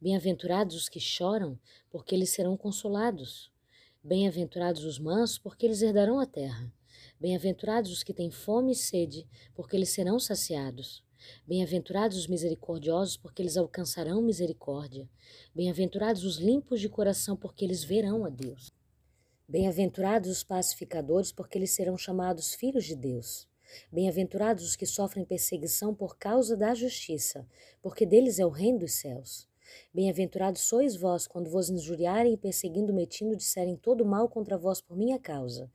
Bem-aventurados 0.00 0.76
os 0.76 0.88
que 0.88 1.00
choram, 1.00 1.58
porque 1.90 2.14
eles 2.14 2.30
serão 2.30 2.56
consolados. 2.56 3.50
Bem-aventurados 4.02 4.84
os 4.84 4.98
mansos, 4.98 5.38
porque 5.38 5.64
eles 5.66 5.80
herdarão 5.80 6.18
a 6.18 6.26
terra. 6.26 6.72
Bem-aventurados 7.22 7.92
os 7.92 8.02
que 8.02 8.12
têm 8.12 8.32
fome 8.32 8.72
e 8.72 8.74
sede, 8.74 9.28
porque 9.54 9.76
eles 9.76 9.90
serão 9.90 10.18
saciados. 10.18 11.04
Bem-aventurados 11.46 12.18
os 12.18 12.26
misericordiosos, 12.26 13.16
porque 13.16 13.40
eles 13.40 13.56
alcançarão 13.56 14.20
misericórdia. 14.20 15.08
Bem-aventurados 15.54 16.24
os 16.24 16.38
limpos 16.38 16.80
de 16.80 16.88
coração, 16.88 17.36
porque 17.36 17.64
eles 17.64 17.84
verão 17.84 18.24
a 18.24 18.28
Deus. 18.28 18.72
Bem-aventurados 19.48 20.28
os 20.28 20.42
pacificadores, 20.42 21.30
porque 21.30 21.56
eles 21.56 21.70
serão 21.70 21.96
chamados 21.96 22.54
filhos 22.54 22.86
de 22.86 22.96
Deus. 22.96 23.46
Bem-aventurados 23.92 24.64
os 24.64 24.74
que 24.74 24.84
sofrem 24.84 25.24
perseguição 25.24 25.94
por 25.94 26.18
causa 26.18 26.56
da 26.56 26.74
justiça, 26.74 27.46
porque 27.80 28.04
deles 28.04 28.40
é 28.40 28.44
o 28.44 28.50
reino 28.50 28.80
dos 28.80 28.94
céus. 28.94 29.46
Bem-aventurados 29.94 30.62
sois 30.62 30.96
vós 30.96 31.28
quando 31.28 31.48
vos 31.48 31.70
injuriarem 31.70 32.34
e 32.34 32.36
perseguindo 32.36 32.92
metindo 32.92 33.36
disserem 33.36 33.76
todo 33.76 34.04
mal 34.04 34.28
contra 34.28 34.58
vós 34.58 34.80
por 34.80 34.96
minha 34.96 35.20
causa. 35.20 35.70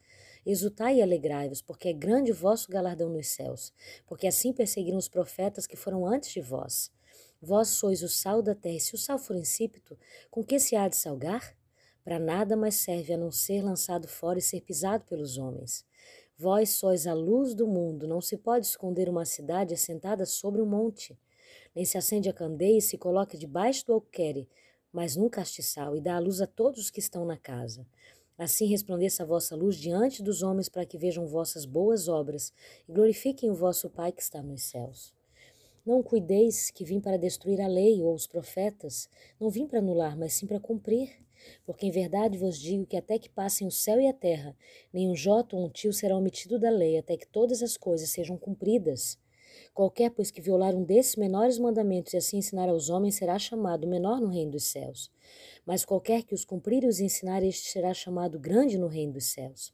Exultai 0.49 0.95
e 0.95 1.01
alegrai-vos, 1.01 1.61
porque 1.61 1.89
é 1.89 1.93
grande 1.93 2.31
o 2.31 2.35
vosso 2.35 2.71
galardão 2.71 3.09
nos 3.09 3.27
céus, 3.27 3.73
porque 4.05 4.25
assim 4.25 4.53
perseguiram 4.53 4.97
os 4.97 5.09
profetas 5.09 5.67
que 5.67 5.75
foram 5.75 6.05
antes 6.05 6.29
de 6.29 6.39
vós. 6.39 6.89
Vós 7.41 7.67
sois 7.67 8.01
o 8.01 8.07
sal 8.07 8.41
da 8.41 8.55
terra, 8.55 8.77
e 8.77 8.79
se 8.79 8.95
o 8.95 8.97
sal 8.97 9.19
for 9.19 9.35
insípido, 9.35 9.99
com 10.31 10.41
que 10.41 10.57
se 10.57 10.73
há 10.73 10.87
de 10.87 10.95
salgar? 10.95 11.53
Para 12.01 12.17
nada 12.17 12.55
mais 12.55 12.75
serve 12.75 13.11
a 13.11 13.17
não 13.17 13.29
ser 13.29 13.61
lançado 13.61 14.07
fora 14.07 14.39
e 14.39 14.41
ser 14.41 14.61
pisado 14.61 15.03
pelos 15.03 15.37
homens. 15.37 15.85
Vós 16.37 16.69
sois 16.69 17.05
a 17.05 17.13
luz 17.13 17.53
do 17.53 17.67
mundo, 17.67 18.07
não 18.07 18.21
se 18.21 18.37
pode 18.37 18.67
esconder 18.67 19.09
uma 19.09 19.25
cidade 19.25 19.73
assentada 19.73 20.25
sobre 20.25 20.61
um 20.61 20.65
monte. 20.65 21.19
Nem 21.75 21.83
se 21.83 21.97
acende 21.97 22.29
a 22.29 22.33
candeia 22.33 22.77
e 22.77 22.81
se 22.81 22.97
coloca 22.97 23.37
debaixo 23.37 23.85
do 23.85 23.91
alqueire, 23.91 24.47
mas 24.93 25.17
num 25.17 25.27
castiçal, 25.27 25.97
e 25.97 25.99
dá 25.99 26.15
a 26.15 26.19
luz 26.19 26.39
a 26.39 26.47
todos 26.47 26.79
os 26.79 26.89
que 26.89 27.01
estão 27.01 27.25
na 27.25 27.35
casa. 27.35 27.85
Assim 28.37 28.67
resplandeça 28.67 29.23
a 29.23 29.25
vossa 29.25 29.55
luz 29.55 29.77
diante 29.77 30.21
dos 30.21 30.43
homens, 30.43 30.69
para 30.69 30.85
que 30.85 30.97
vejam 30.97 31.25
vossas 31.25 31.65
boas 31.65 32.07
obras 32.07 32.53
e 32.87 32.91
glorifiquem 32.91 33.49
o 33.49 33.55
vosso 33.55 33.89
Pai 33.89 34.11
que 34.11 34.21
está 34.21 34.43
nos 34.43 34.61
céus. 34.63 35.11
Não 35.83 36.03
cuideis 36.03 36.69
que 36.69 36.83
vim 36.83 36.99
para 36.99 37.17
destruir 37.17 37.59
a 37.61 37.67
lei 37.67 38.03
ou 38.03 38.13
os 38.13 38.27
profetas, 38.27 39.09
não 39.39 39.49
vim 39.49 39.65
para 39.65 39.79
anular, 39.79 40.15
mas 40.17 40.33
sim 40.33 40.45
para 40.45 40.59
cumprir. 40.59 41.09
Porque 41.65 41.85
em 41.85 41.91
verdade 41.91 42.37
vos 42.37 42.59
digo 42.59 42.85
que 42.85 42.97
até 42.97 43.17
que 43.17 43.29
passem 43.29 43.65
o 43.65 43.71
céu 43.71 43.99
e 43.99 44.07
a 44.07 44.13
terra, 44.13 44.55
nem 44.93 45.09
um 45.09 45.15
jota 45.15 45.55
ou 45.55 45.65
um 45.65 45.69
tio 45.69 45.93
será 45.93 46.15
omitido 46.15 46.59
da 46.59 46.69
lei, 46.69 46.97
até 46.97 47.17
que 47.17 47.27
todas 47.27 47.63
as 47.63 47.75
coisas 47.75 48.09
sejam 48.09 48.37
cumpridas. 48.37 49.17
Qualquer, 49.77 50.09
pois, 50.09 50.31
que 50.31 50.41
violar 50.41 50.73
um 50.73 50.83
desses 50.83 51.15
menores 51.15 51.59
mandamentos 51.59 52.11
e 52.11 52.17
assim 52.17 52.37
ensinar 52.39 52.67
aos 52.67 52.89
homens 52.89 53.13
será 53.13 53.37
chamado 53.37 53.85
menor 53.85 54.19
no 54.19 54.27
reino 54.27 54.53
dos 54.53 54.63
céus. 54.63 55.11
Mas 55.67 55.85
qualquer 55.85 56.23
que 56.23 56.33
os 56.33 56.43
cumprir 56.43 56.83
e 56.83 56.87
os 56.87 56.99
ensinar, 56.99 57.43
este 57.43 57.69
será 57.69 57.93
chamado 57.93 58.39
grande 58.39 58.75
no 58.75 58.87
reino 58.87 59.13
dos 59.13 59.25
céus. 59.25 59.71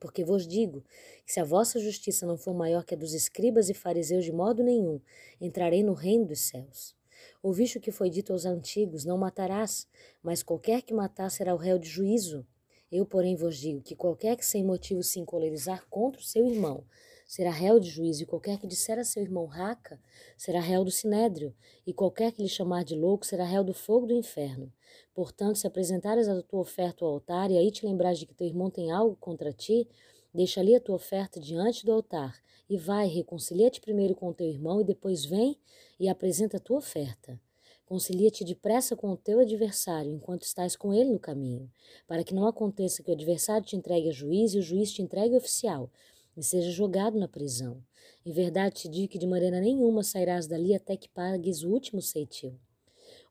Porque 0.00 0.24
vos 0.24 0.48
digo 0.48 0.82
que 1.26 1.32
se 1.34 1.40
a 1.40 1.44
vossa 1.44 1.78
justiça 1.78 2.24
não 2.24 2.38
for 2.38 2.54
maior 2.54 2.86
que 2.86 2.94
a 2.94 2.96
dos 2.96 3.12
escribas 3.12 3.68
e 3.68 3.74
fariseus 3.74 4.24
de 4.24 4.32
modo 4.32 4.62
nenhum, 4.62 4.98
entrarei 5.38 5.82
no 5.82 5.92
reino 5.92 6.24
dos 6.24 6.40
céus. 6.40 6.96
Ouviste 7.42 7.76
o 7.76 7.82
que 7.82 7.92
foi 7.92 8.08
dito 8.08 8.32
aos 8.32 8.46
antigos: 8.46 9.04
Não 9.04 9.18
matarás, 9.18 9.86
mas 10.22 10.42
qualquer 10.42 10.80
que 10.80 10.94
matar 10.94 11.30
será 11.30 11.52
o 11.54 11.58
réu 11.58 11.78
de 11.78 11.86
juízo. 11.86 12.46
Eu, 12.90 13.04
porém, 13.04 13.36
vos 13.36 13.58
digo 13.58 13.82
que 13.82 13.94
qualquer 13.94 14.38
que 14.38 14.46
sem 14.46 14.64
motivo 14.64 15.02
se 15.02 15.20
encolerizar 15.20 15.86
contra 15.90 16.18
o 16.18 16.24
seu 16.24 16.46
irmão 16.46 16.82
será 17.26 17.50
réu 17.50 17.80
de 17.80 17.88
juízo, 17.88 18.22
e 18.22 18.26
qualquer 18.26 18.58
que 18.58 18.66
disser 18.66 18.98
a 18.98 19.04
seu 19.04 19.22
irmão 19.22 19.46
raca 19.46 20.00
será 20.36 20.60
réu 20.60 20.84
do 20.84 20.90
sinédrio, 20.90 21.54
e 21.86 21.92
qualquer 21.92 22.32
que 22.32 22.42
lhe 22.42 22.48
chamar 22.48 22.84
de 22.84 22.94
louco 22.94 23.26
será 23.26 23.44
réu 23.44 23.64
do 23.64 23.74
fogo 23.74 24.06
do 24.06 24.14
inferno. 24.14 24.72
Portanto, 25.14 25.56
se 25.56 25.66
apresentares 25.66 26.28
a 26.28 26.42
tua 26.42 26.60
oferta 26.60 27.04
ao 27.04 27.12
altar, 27.12 27.50
e 27.50 27.58
aí 27.58 27.70
te 27.70 27.86
lembrares 27.86 28.18
de 28.18 28.26
que 28.26 28.34
teu 28.34 28.46
irmão 28.46 28.70
tem 28.70 28.90
algo 28.90 29.16
contra 29.16 29.52
ti, 29.52 29.88
deixa 30.32 30.60
ali 30.60 30.74
a 30.74 30.80
tua 30.80 30.96
oferta 30.96 31.40
diante 31.40 31.84
do 31.84 31.92
altar, 31.92 32.42
e 32.68 32.76
vai, 32.76 33.06
reconcilia-te 33.06 33.80
primeiro 33.80 34.14
com 34.14 34.32
teu 34.32 34.48
irmão, 34.48 34.80
e 34.80 34.84
depois 34.84 35.24
vem 35.24 35.58
e 35.98 36.08
apresenta 36.08 36.56
a 36.56 36.60
tua 36.60 36.78
oferta. 36.78 37.40
Concilia-te 37.86 38.44
depressa 38.44 38.96
com 38.96 39.10
o 39.10 39.16
teu 39.16 39.40
adversário, 39.40 40.10
enquanto 40.10 40.42
estás 40.42 40.74
com 40.74 40.94
ele 40.94 41.10
no 41.10 41.18
caminho, 41.18 41.70
para 42.06 42.24
que 42.24 42.34
não 42.34 42.46
aconteça 42.46 43.02
que 43.02 43.10
o 43.10 43.14
adversário 43.14 43.66
te 43.66 43.76
entregue 43.76 44.08
a 44.08 44.12
juiz 44.12 44.54
e 44.54 44.58
o 44.58 44.62
juiz 44.62 44.90
te 44.90 45.02
entregue 45.02 45.36
oficial, 45.36 45.90
e 46.36 46.42
seja 46.42 46.70
jogado 46.70 47.18
na 47.18 47.28
prisão. 47.28 47.82
Em 48.24 48.32
verdade 48.32 48.74
te 48.74 48.88
digo 48.88 49.12
que 49.12 49.18
de 49.18 49.26
maneira 49.26 49.60
nenhuma 49.60 50.02
sairás 50.02 50.46
dali 50.46 50.74
até 50.74 50.96
que 50.96 51.08
pagues 51.08 51.62
o 51.62 51.70
último 51.70 52.00
ceitil. 52.00 52.58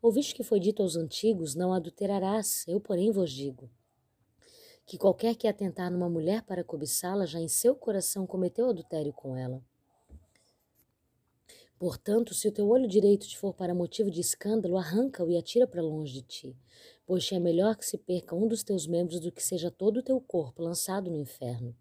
Ouviste 0.02 0.36
que 0.36 0.44
foi 0.44 0.60
dito 0.60 0.84
aos 0.84 0.96
antigos: 0.96 1.56
Não 1.56 1.74
adulterarás, 1.74 2.66
eu, 2.68 2.80
porém, 2.80 3.12
vos 3.12 3.32
digo. 3.32 3.70
Que 4.86 4.98
qualquer 4.98 5.36
que 5.36 5.48
atentar 5.48 5.90
numa 5.90 6.10
mulher 6.10 6.44
para 6.44 6.64
cobiçá-la, 6.64 7.26
já 7.26 7.40
em 7.40 7.48
seu 7.48 7.74
coração 7.74 8.28
cometeu 8.28 8.70
adultério 8.70 9.14
com 9.14 9.36
ela. 9.38 9.64
Portanto, 11.80 12.34
se 12.34 12.48
o 12.48 12.52
teu 12.52 12.68
olho 12.70 12.88
direito 12.88 13.28
te 13.28 13.38
for 13.38 13.54
para 13.54 13.74
motivo 13.74 14.12
de 14.12 14.22
escândalo, 14.22 14.78
arranca-o 14.78 15.30
e 15.30 15.38
atira 15.38 15.68
para 15.68 15.82
longe 15.82 16.14
de 16.14 16.22
ti, 16.22 16.58
pois 17.06 17.30
é 17.32 17.40
melhor 17.40 17.76
que 17.76 17.86
se 17.86 17.98
perca 17.98 18.36
um 18.36 18.48
dos 18.48 18.64
teus 18.64 18.88
membros 18.88 19.20
do 19.20 19.32
que 19.32 19.44
seja 19.44 19.72
todo 19.72 19.98
o 19.98 20.04
teu 20.04 20.22
corpo 20.22 20.62
lançado 20.62 21.10
no 21.10 21.18
inferno. 21.18 21.76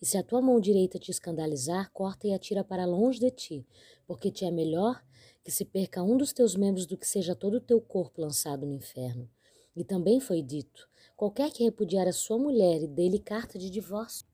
E 0.00 0.06
se 0.06 0.16
a 0.16 0.22
tua 0.22 0.40
mão 0.40 0.60
direita 0.60 0.98
te 0.98 1.10
escandalizar, 1.10 1.90
corta 1.92 2.26
e 2.26 2.32
atira 2.32 2.64
para 2.64 2.84
longe 2.84 3.18
de 3.18 3.30
ti, 3.30 3.66
porque 4.06 4.30
te 4.30 4.44
é 4.44 4.50
melhor 4.50 5.02
que 5.44 5.50
se 5.50 5.64
perca 5.64 6.02
um 6.02 6.16
dos 6.16 6.32
teus 6.32 6.56
membros 6.56 6.86
do 6.86 6.96
que 6.96 7.06
seja 7.06 7.34
todo 7.34 7.58
o 7.58 7.60
teu 7.60 7.80
corpo 7.80 8.20
lançado 8.20 8.66
no 8.66 8.74
inferno. 8.74 9.28
E 9.76 9.84
também 9.84 10.18
foi 10.20 10.42
dito: 10.42 10.88
qualquer 11.16 11.50
que 11.52 11.64
repudiar 11.64 12.08
a 12.08 12.12
sua 12.12 12.38
mulher 12.38 12.82
e 12.82 12.86
dê-lhe 12.86 13.18
carta 13.18 13.58
de 13.58 13.70
divórcio. 13.70 14.26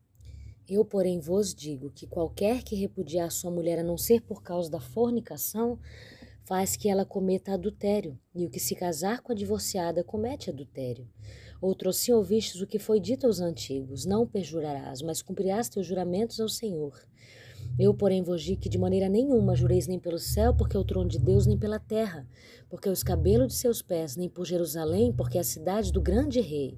Eu, 0.69 0.85
porém, 0.85 1.19
vos 1.19 1.55
digo 1.55 1.91
que 1.91 2.07
qualquer 2.07 2.63
que 2.63 2.77
repudiar 2.77 3.27
a 3.27 3.31
sua 3.31 3.51
mulher 3.51 3.81
a 3.81 3.83
não 3.83 3.99
ser 3.99 4.23
por 4.23 4.43
causa 4.43 4.71
da 4.71 4.81
fornicação, 4.81 5.79
faz 6.45 6.77
que 6.77 6.89
ela 6.89 7.05
cometa 7.05 7.53
adultério, 7.53 8.19
e 8.35 8.47
o 8.47 8.51
que 8.51 8.61
se 8.61 8.75
casar 8.75 9.21
com 9.21 9.33
a 9.33 9.35
divorciada 9.35 10.05
comete 10.05 10.51
adultério. 10.51 11.09
Outrosim 11.63 12.11
ouvistes 12.11 12.61
o 12.61 12.67
que 12.67 12.77
foi 12.77 12.99
dito 12.99 13.25
aos 13.25 13.39
antigos: 13.39 14.05
Não 14.05 14.27
perjurarás, 14.27 15.01
mas 15.01 15.23
cumprirás 15.23 15.69
teus 15.69 15.87
juramentos 15.87 16.41
ao 16.41 16.49
Senhor. 16.49 16.93
Eu, 17.79 17.95
porém, 17.95 18.21
vos 18.21 18.43
digo 18.43 18.61
que 18.61 18.69
de 18.69 18.77
maneira 18.77 19.09
nenhuma 19.09 19.55
jureis 19.55 19.87
nem 19.87 19.97
pelo 19.97 20.19
céu, 20.19 20.53
porque 20.53 20.77
é 20.77 20.81
o 20.81 20.85
trono 20.85 21.09
de 21.09 21.21
Deus, 21.21 21.47
nem 21.47 21.57
pela 21.57 21.79
terra, 21.79 22.27
porque 22.69 22.89
é 22.89 22.91
os 22.91 23.05
cabelos 23.05 23.47
de 23.47 23.55
seus 23.55 23.81
pés, 23.81 24.17
nem 24.17 24.29
por 24.29 24.45
Jerusalém, 24.45 25.13
porque 25.13 25.39
é 25.39 25.41
a 25.41 25.45
cidade 25.45 25.93
do 25.93 26.03
grande 26.03 26.41
rei. 26.41 26.77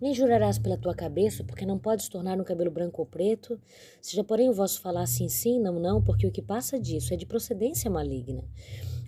Nem 0.00 0.12
jurarás 0.12 0.58
pela 0.58 0.76
tua 0.76 0.92
cabeça, 0.92 1.44
porque 1.44 1.64
não 1.64 1.78
podes 1.78 2.08
tornar 2.08 2.36
um 2.40 2.44
cabelo 2.44 2.72
branco 2.72 3.02
ou 3.02 3.06
preto. 3.06 3.60
Seja, 4.02 4.24
porém, 4.24 4.48
o 4.50 4.52
vosso 4.52 4.80
falar 4.80 5.06
sim, 5.06 5.28
sim, 5.28 5.60
não, 5.60 5.78
não, 5.78 6.02
porque 6.02 6.26
o 6.26 6.32
que 6.32 6.42
passa 6.42 6.80
disso 6.80 7.14
é 7.14 7.16
de 7.16 7.26
procedência 7.26 7.88
maligna. 7.88 8.44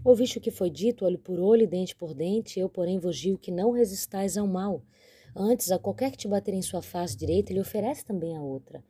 Ouviste 0.04 0.38
o 0.38 0.40
que 0.40 0.52
foi 0.52 0.70
dito, 0.70 1.04
olho 1.04 1.18
por 1.18 1.40
olho 1.40 1.64
e 1.64 1.66
dente 1.66 1.96
por 1.96 2.14
dente, 2.14 2.60
eu, 2.60 2.68
porém, 2.68 3.00
vos 3.00 3.18
digo 3.18 3.37
que 3.37 3.50
não 3.50 3.72
resistais 3.72 4.37
ao 4.37 4.46
mal. 4.46 4.80
Antes, 5.37 5.70
a 5.70 5.78
qualquer 5.78 6.11
que 6.11 6.18
te 6.18 6.28
bater 6.28 6.54
em 6.54 6.62
sua 6.62 6.82
face 6.82 7.16
direita, 7.16 7.52
ele 7.52 7.61
oferece 7.61 8.04
também 8.04 8.37
a 8.37 8.42
outra. 8.42 8.82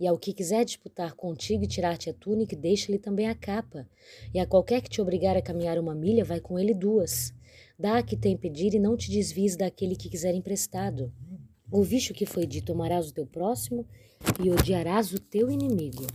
E 0.00 0.06
ao 0.06 0.16
que 0.16 0.32
quiser 0.32 0.64
disputar 0.64 1.14
contigo 1.14 1.64
e 1.64 1.66
tirar-te 1.66 2.08
a 2.08 2.14
túnica, 2.14 2.54
deixa-lhe 2.54 2.98
também 2.98 3.26
a 3.26 3.34
capa. 3.34 3.88
E 4.32 4.38
a 4.38 4.46
qualquer 4.46 4.80
que 4.80 4.88
te 4.88 5.00
obrigar 5.00 5.36
a 5.36 5.42
caminhar 5.42 5.78
uma 5.78 5.94
milha, 5.94 6.24
vai 6.24 6.40
com 6.40 6.58
ele 6.58 6.72
duas. 6.72 7.34
Dá 7.76 7.98
a 7.98 8.02
que 8.02 8.16
tem 8.16 8.36
pedir 8.36 8.74
e 8.74 8.78
não 8.78 8.96
te 8.96 9.10
desvies 9.10 9.56
daquele 9.56 9.96
que 9.96 10.08
quiser 10.08 10.34
emprestado. 10.34 11.12
Ouviste 11.70 12.12
o 12.12 12.14
que 12.14 12.26
foi 12.26 12.46
dito: 12.46 12.72
amarás 12.72 13.08
o 13.08 13.14
teu 13.14 13.26
próximo 13.26 13.84
e 14.42 14.50
odiarás 14.50 15.12
o 15.12 15.18
teu 15.18 15.50
inimigo. 15.50 16.06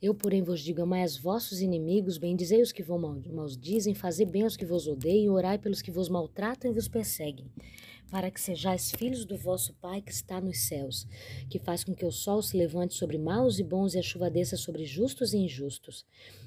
Eu, 0.00 0.12
porém, 0.12 0.42
vos 0.42 0.60
digo: 0.60 0.82
amai 0.82 1.04
os 1.04 1.16
vossos 1.16 1.60
inimigos, 1.60 2.18
bendizei 2.18 2.60
os 2.60 2.72
que 2.72 2.82
vos 2.82 3.00
maldizem, 3.00 3.94
fazei 3.94 4.26
bem 4.26 4.42
aos 4.42 4.56
que 4.56 4.66
vos 4.66 4.88
odeiam, 4.88 5.34
orai 5.34 5.56
pelos 5.56 5.80
que 5.80 5.90
vos 5.92 6.08
maltratam 6.08 6.70
e 6.70 6.74
vos 6.74 6.88
perseguem 6.88 7.46
para 8.12 8.30
que 8.30 8.38
sejais 8.38 8.90
filhos 8.90 9.24
do 9.24 9.38
vosso 9.38 9.72
Pai 9.80 10.02
que 10.02 10.12
está 10.12 10.38
nos 10.38 10.66
céus, 10.66 11.06
que 11.48 11.58
faz 11.58 11.82
com 11.82 11.94
que 11.94 12.04
o 12.04 12.12
sol 12.12 12.42
se 12.42 12.54
levante 12.58 12.92
sobre 12.92 13.16
maus 13.16 13.58
e 13.58 13.64
bons 13.64 13.94
e 13.94 13.98
a 13.98 14.02
chuva 14.02 14.28
desça 14.28 14.54
sobre 14.54 14.84
justos 14.84 15.32
e 15.32 15.38
injustos. 15.38 16.04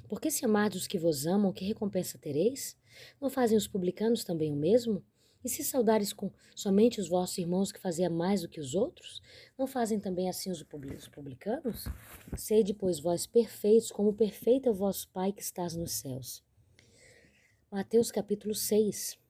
Porque 0.07 0.29
se 0.29 0.45
amardes 0.45 0.83
os 0.83 0.87
que 0.87 0.99
vos 0.99 1.25
amam, 1.25 1.51
que 1.51 1.65
recompensa 1.65 2.19
tereis? 2.19 2.77
Não 3.19 3.31
fazem 3.31 3.57
os 3.57 3.67
publicanos 3.67 4.23
também 4.23 4.53
o 4.53 4.55
mesmo? 4.55 5.03
E 5.43 5.49
se 5.49 5.63
saudares 5.63 6.13
com 6.13 6.31
somente 6.55 7.01
os 7.01 7.09
vossos 7.09 7.39
irmãos 7.39 7.71
que 7.71 7.81
faziam 7.81 8.13
mais 8.13 8.43
do 8.43 8.47
que 8.47 8.59
os 8.59 8.75
outros, 8.75 9.19
não 9.57 9.65
fazem 9.65 9.99
também 9.99 10.29
assim 10.29 10.51
os 10.51 10.63
publicanos? 11.07 11.85
Sede, 12.37 12.75
pois, 12.75 12.99
vós 12.99 13.25
perfeitos, 13.25 13.91
como 13.91 14.13
perfeito 14.13 14.69
é 14.69 14.71
o 14.71 14.75
vosso 14.75 15.09
Pai 15.09 15.33
que 15.33 15.41
estás 15.41 15.75
nos 15.75 15.93
céus. 15.93 16.43
Mateus 17.71 18.11
capítulo 18.11 18.53
6 18.53 19.24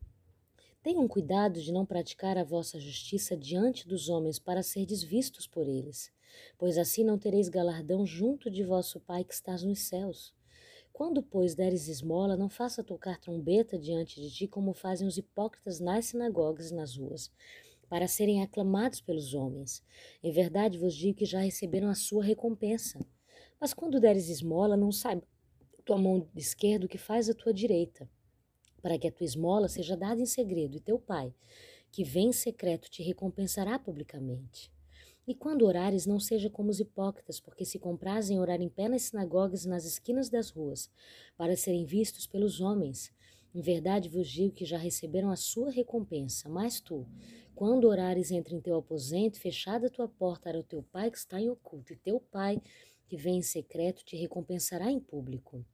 Tenham 0.85 1.07
cuidado 1.07 1.59
de 1.59 1.71
não 1.71 1.83
praticar 1.83 2.37
a 2.37 2.43
vossa 2.43 2.79
justiça 2.79 3.35
diante 3.35 3.87
dos 3.87 4.07
homens 4.07 4.37
para 4.37 4.61
serdes 4.61 5.01
vistos 5.01 5.47
por 5.47 5.67
eles, 5.67 6.11
pois 6.59 6.77
assim 6.77 7.03
não 7.03 7.17
tereis 7.17 7.49
galardão 7.49 8.05
junto 8.05 8.51
de 8.51 8.63
vosso 8.63 8.99
Pai 8.99 9.23
que 9.23 9.33
estás 9.33 9.63
nos 9.63 9.79
céus. 9.79 10.31
Quando, 10.93 11.23
pois, 11.23 11.55
deres 11.55 11.87
esmola, 11.87 12.37
não 12.37 12.49
faça 12.49 12.83
tocar 12.83 13.19
trombeta 13.19 13.79
diante 13.79 14.21
de 14.21 14.29
ti, 14.29 14.47
como 14.47 14.75
fazem 14.75 15.07
os 15.07 15.17
hipócritas 15.17 15.79
nas 15.79 16.05
sinagogas 16.05 16.69
e 16.69 16.75
nas 16.75 16.97
ruas, 16.97 17.31
para 17.89 18.07
serem 18.07 18.43
aclamados 18.43 19.01
pelos 19.01 19.33
homens. 19.33 19.83
Em 20.21 20.31
verdade 20.31 20.77
vos 20.77 20.93
digo 20.93 21.17
que 21.17 21.25
já 21.25 21.39
receberam 21.39 21.89
a 21.89 21.95
sua 21.95 22.23
recompensa. 22.23 23.03
Mas 23.59 23.73
quando 23.73 23.99
deres 23.99 24.29
esmola, 24.29 24.77
não 24.77 24.91
saiba 24.91 25.23
tua 25.83 25.97
mão 25.97 26.29
esquerda 26.35 26.85
o 26.85 26.89
que 26.89 26.99
faz 26.99 27.27
a 27.27 27.33
tua 27.33 27.51
direita 27.51 28.07
para 28.85 28.99
que 28.99 29.07
a 29.07 29.11
tua 29.11 29.25
esmola 29.25 29.67
seja 29.67 29.97
dada 29.97 30.21
em 30.21 30.27
segredo, 30.27 30.77
e 30.77 30.79
teu 30.79 30.99
pai, 30.99 31.33
que 31.91 32.03
vem 32.03 32.27
em 32.27 32.31
secreto 32.31 32.87
te 32.87 33.01
recompensará 33.01 33.79
publicamente. 33.79 34.71
E 35.27 35.33
quando 35.33 35.65
orares, 35.65 36.05
não 36.05 36.19
seja 36.19 36.51
como 36.51 36.69
os 36.69 36.79
hipócritas, 36.79 37.39
porque 37.39 37.65
se 37.65 37.79
comprazem 37.79 38.39
orar 38.39 38.61
em 38.61 38.69
pé 38.69 38.87
nas 38.87 39.01
sinagogas 39.01 39.65
e 39.65 39.67
nas 39.67 39.85
esquinas 39.85 40.29
das 40.29 40.51
ruas, 40.51 40.87
para 41.35 41.57
serem 41.57 41.83
vistos 41.83 42.27
pelos 42.27 42.61
homens. 42.61 43.11
Em 43.55 43.59
verdade 43.59 44.07
vos 44.07 44.29
digo 44.29 44.53
que 44.53 44.65
já 44.65 44.77
receberam 44.77 45.31
a 45.31 45.35
sua 45.35 45.71
recompensa. 45.71 46.47
Mas 46.47 46.79
tu, 46.79 47.07
quando 47.55 47.85
orares, 47.87 48.29
entre 48.29 48.53
em 48.53 48.61
teu 48.61 48.75
aposento, 48.75 49.39
fechada 49.39 49.87
a 49.87 49.89
tua 49.89 50.07
porta 50.07 50.43
para 50.51 50.59
o 50.59 50.63
teu 50.63 50.83
pai 50.83 51.09
que 51.09 51.17
está 51.17 51.41
em 51.41 51.49
oculto, 51.49 51.91
e 51.91 51.95
teu 51.95 52.19
pai 52.19 52.61
que 53.07 53.17
vem 53.17 53.39
em 53.39 53.41
secreto 53.41 54.05
te 54.05 54.15
recompensará 54.15 54.91
em 54.91 54.99
público. 54.99 55.65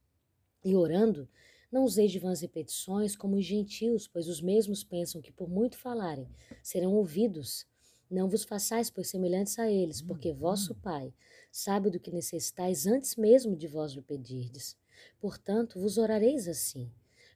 E 0.64 0.78
orando, 0.78 1.28
não 1.72 1.86
useis 1.86 2.12
de 2.12 2.20
vãs 2.20 2.42
repetições 2.42 3.16
como 3.16 3.38
os 3.38 3.46
gentios, 3.46 4.08
pois 4.08 4.28
os 4.28 4.42
mesmos 4.42 4.84
pensam 4.84 5.22
que 5.22 5.32
por 5.32 5.50
muito 5.50 5.78
falarem 5.78 6.28
serão 6.62 6.94
ouvidos. 6.94 7.66
Não 8.10 8.28
vos 8.28 8.44
façais, 8.44 8.90
pois, 8.90 9.08
semelhantes 9.08 9.58
a 9.58 9.72
eles, 9.72 10.02
porque 10.02 10.34
vosso 10.34 10.76
Pai 10.76 11.14
sabe 11.50 11.90
do 11.90 12.00
que 12.00 12.12
necessitais 12.12 12.86
antes 12.86 13.16
mesmo 13.16 13.56
de 13.56 13.68
vós 13.68 13.96
o 13.96 14.02
pedirdes. 14.02 14.76
Portanto, 15.20 15.80
vos 15.80 15.98
orareis 15.98 16.48
assim. 16.48 16.92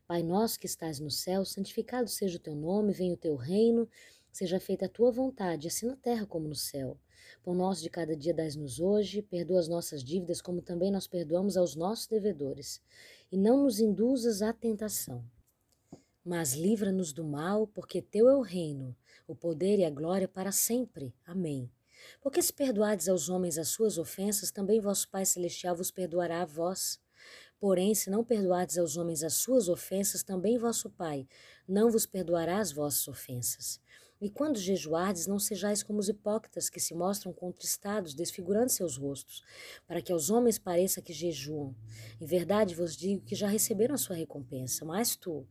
Pai 0.05 0.21
nosso 0.21 0.59
que 0.59 0.65
estás 0.65 0.99
no 0.99 1.09
céu, 1.09 1.45
santificado 1.45 2.09
seja 2.09 2.37
o 2.37 2.41
teu 2.41 2.55
nome, 2.55 2.93
venha 2.93 3.13
o 3.13 3.17
teu 3.17 3.35
reino, 3.35 3.89
seja 4.31 4.59
feita 4.59 4.85
a 4.85 4.89
tua 4.89 5.11
vontade, 5.11 5.67
assim 5.67 5.87
na 5.87 5.95
terra 5.95 6.25
como 6.25 6.47
no 6.47 6.55
céu. 6.55 6.99
Pão 7.43 7.55
nosso 7.55 7.81
de 7.81 7.89
cada 7.89 8.15
dia 8.15 8.33
dás-nos 8.33 8.79
hoje, 8.79 9.21
perdoa 9.21 9.59
as 9.59 9.67
nossas 9.67 10.03
dívidas, 10.03 10.41
como 10.41 10.61
também 10.61 10.91
nós 10.91 11.07
perdoamos 11.07 11.55
aos 11.55 11.75
nossos 11.75 12.07
devedores. 12.07 12.81
E 13.31 13.37
não 13.37 13.63
nos 13.63 13.79
induzas 13.79 14.41
à 14.41 14.53
tentação, 14.53 15.23
mas 16.23 16.53
livra-nos 16.53 17.11
do 17.11 17.23
mal, 17.23 17.67
porque 17.67 18.01
teu 18.01 18.29
é 18.29 18.35
o 18.35 18.41
reino, 18.41 18.95
o 19.27 19.35
poder 19.35 19.79
e 19.79 19.85
a 19.85 19.89
glória 19.89 20.27
para 20.27 20.51
sempre. 20.51 21.13
Amém. 21.25 21.69
Porque 22.21 22.41
se 22.41 22.53
perdoardes 22.53 23.07
aos 23.07 23.29
homens 23.29 23.57
as 23.57 23.69
suas 23.69 23.97
ofensas, 23.97 24.51
também 24.51 24.79
vosso 24.79 25.09
Pai 25.09 25.25
Celestial 25.25 25.75
vos 25.75 25.91
perdoará 25.91 26.41
a 26.41 26.45
vós. 26.45 26.99
Porém, 27.59 27.95
se 27.95 28.09
não 28.09 28.23
perdoardes 28.23 28.77
aos 28.77 28.97
homens 28.97 29.23
as 29.23 29.35
suas 29.35 29.69
ofensas, 29.69 30.23
também 30.23 30.57
vosso 30.57 30.89
Pai 30.89 31.27
não 31.67 31.89
vos 31.89 32.05
perdoará 32.05 32.59
as 32.59 32.71
vossas 32.71 33.07
ofensas. 33.07 33.79
E 34.21 34.29
quando 34.29 34.57
jejuardes, 34.57 35.27
não 35.27 35.37
sejais 35.37 35.83
como 35.83 35.99
os 35.99 36.07
hipócritas 36.07 36.69
que 36.69 36.79
se 36.79 36.93
mostram 36.93 37.33
contristados, 37.33 38.13
desfigurando 38.13 38.71
seus 38.71 38.97
rostos, 38.97 39.43
para 39.85 40.01
que 40.01 40.11
aos 40.11 40.29
homens 40.29 40.57
pareça 40.57 41.01
que 41.01 41.11
jejuam. 41.11 41.75
Em 42.19 42.25
verdade 42.25 42.73
vos 42.73 42.95
digo 42.95 43.25
que 43.25 43.35
já 43.35 43.47
receberam 43.47 43.95
a 43.95 43.97
sua 43.97 44.15
recompensa. 44.15 44.85
Mas 44.85 45.15
tu, 45.15 45.45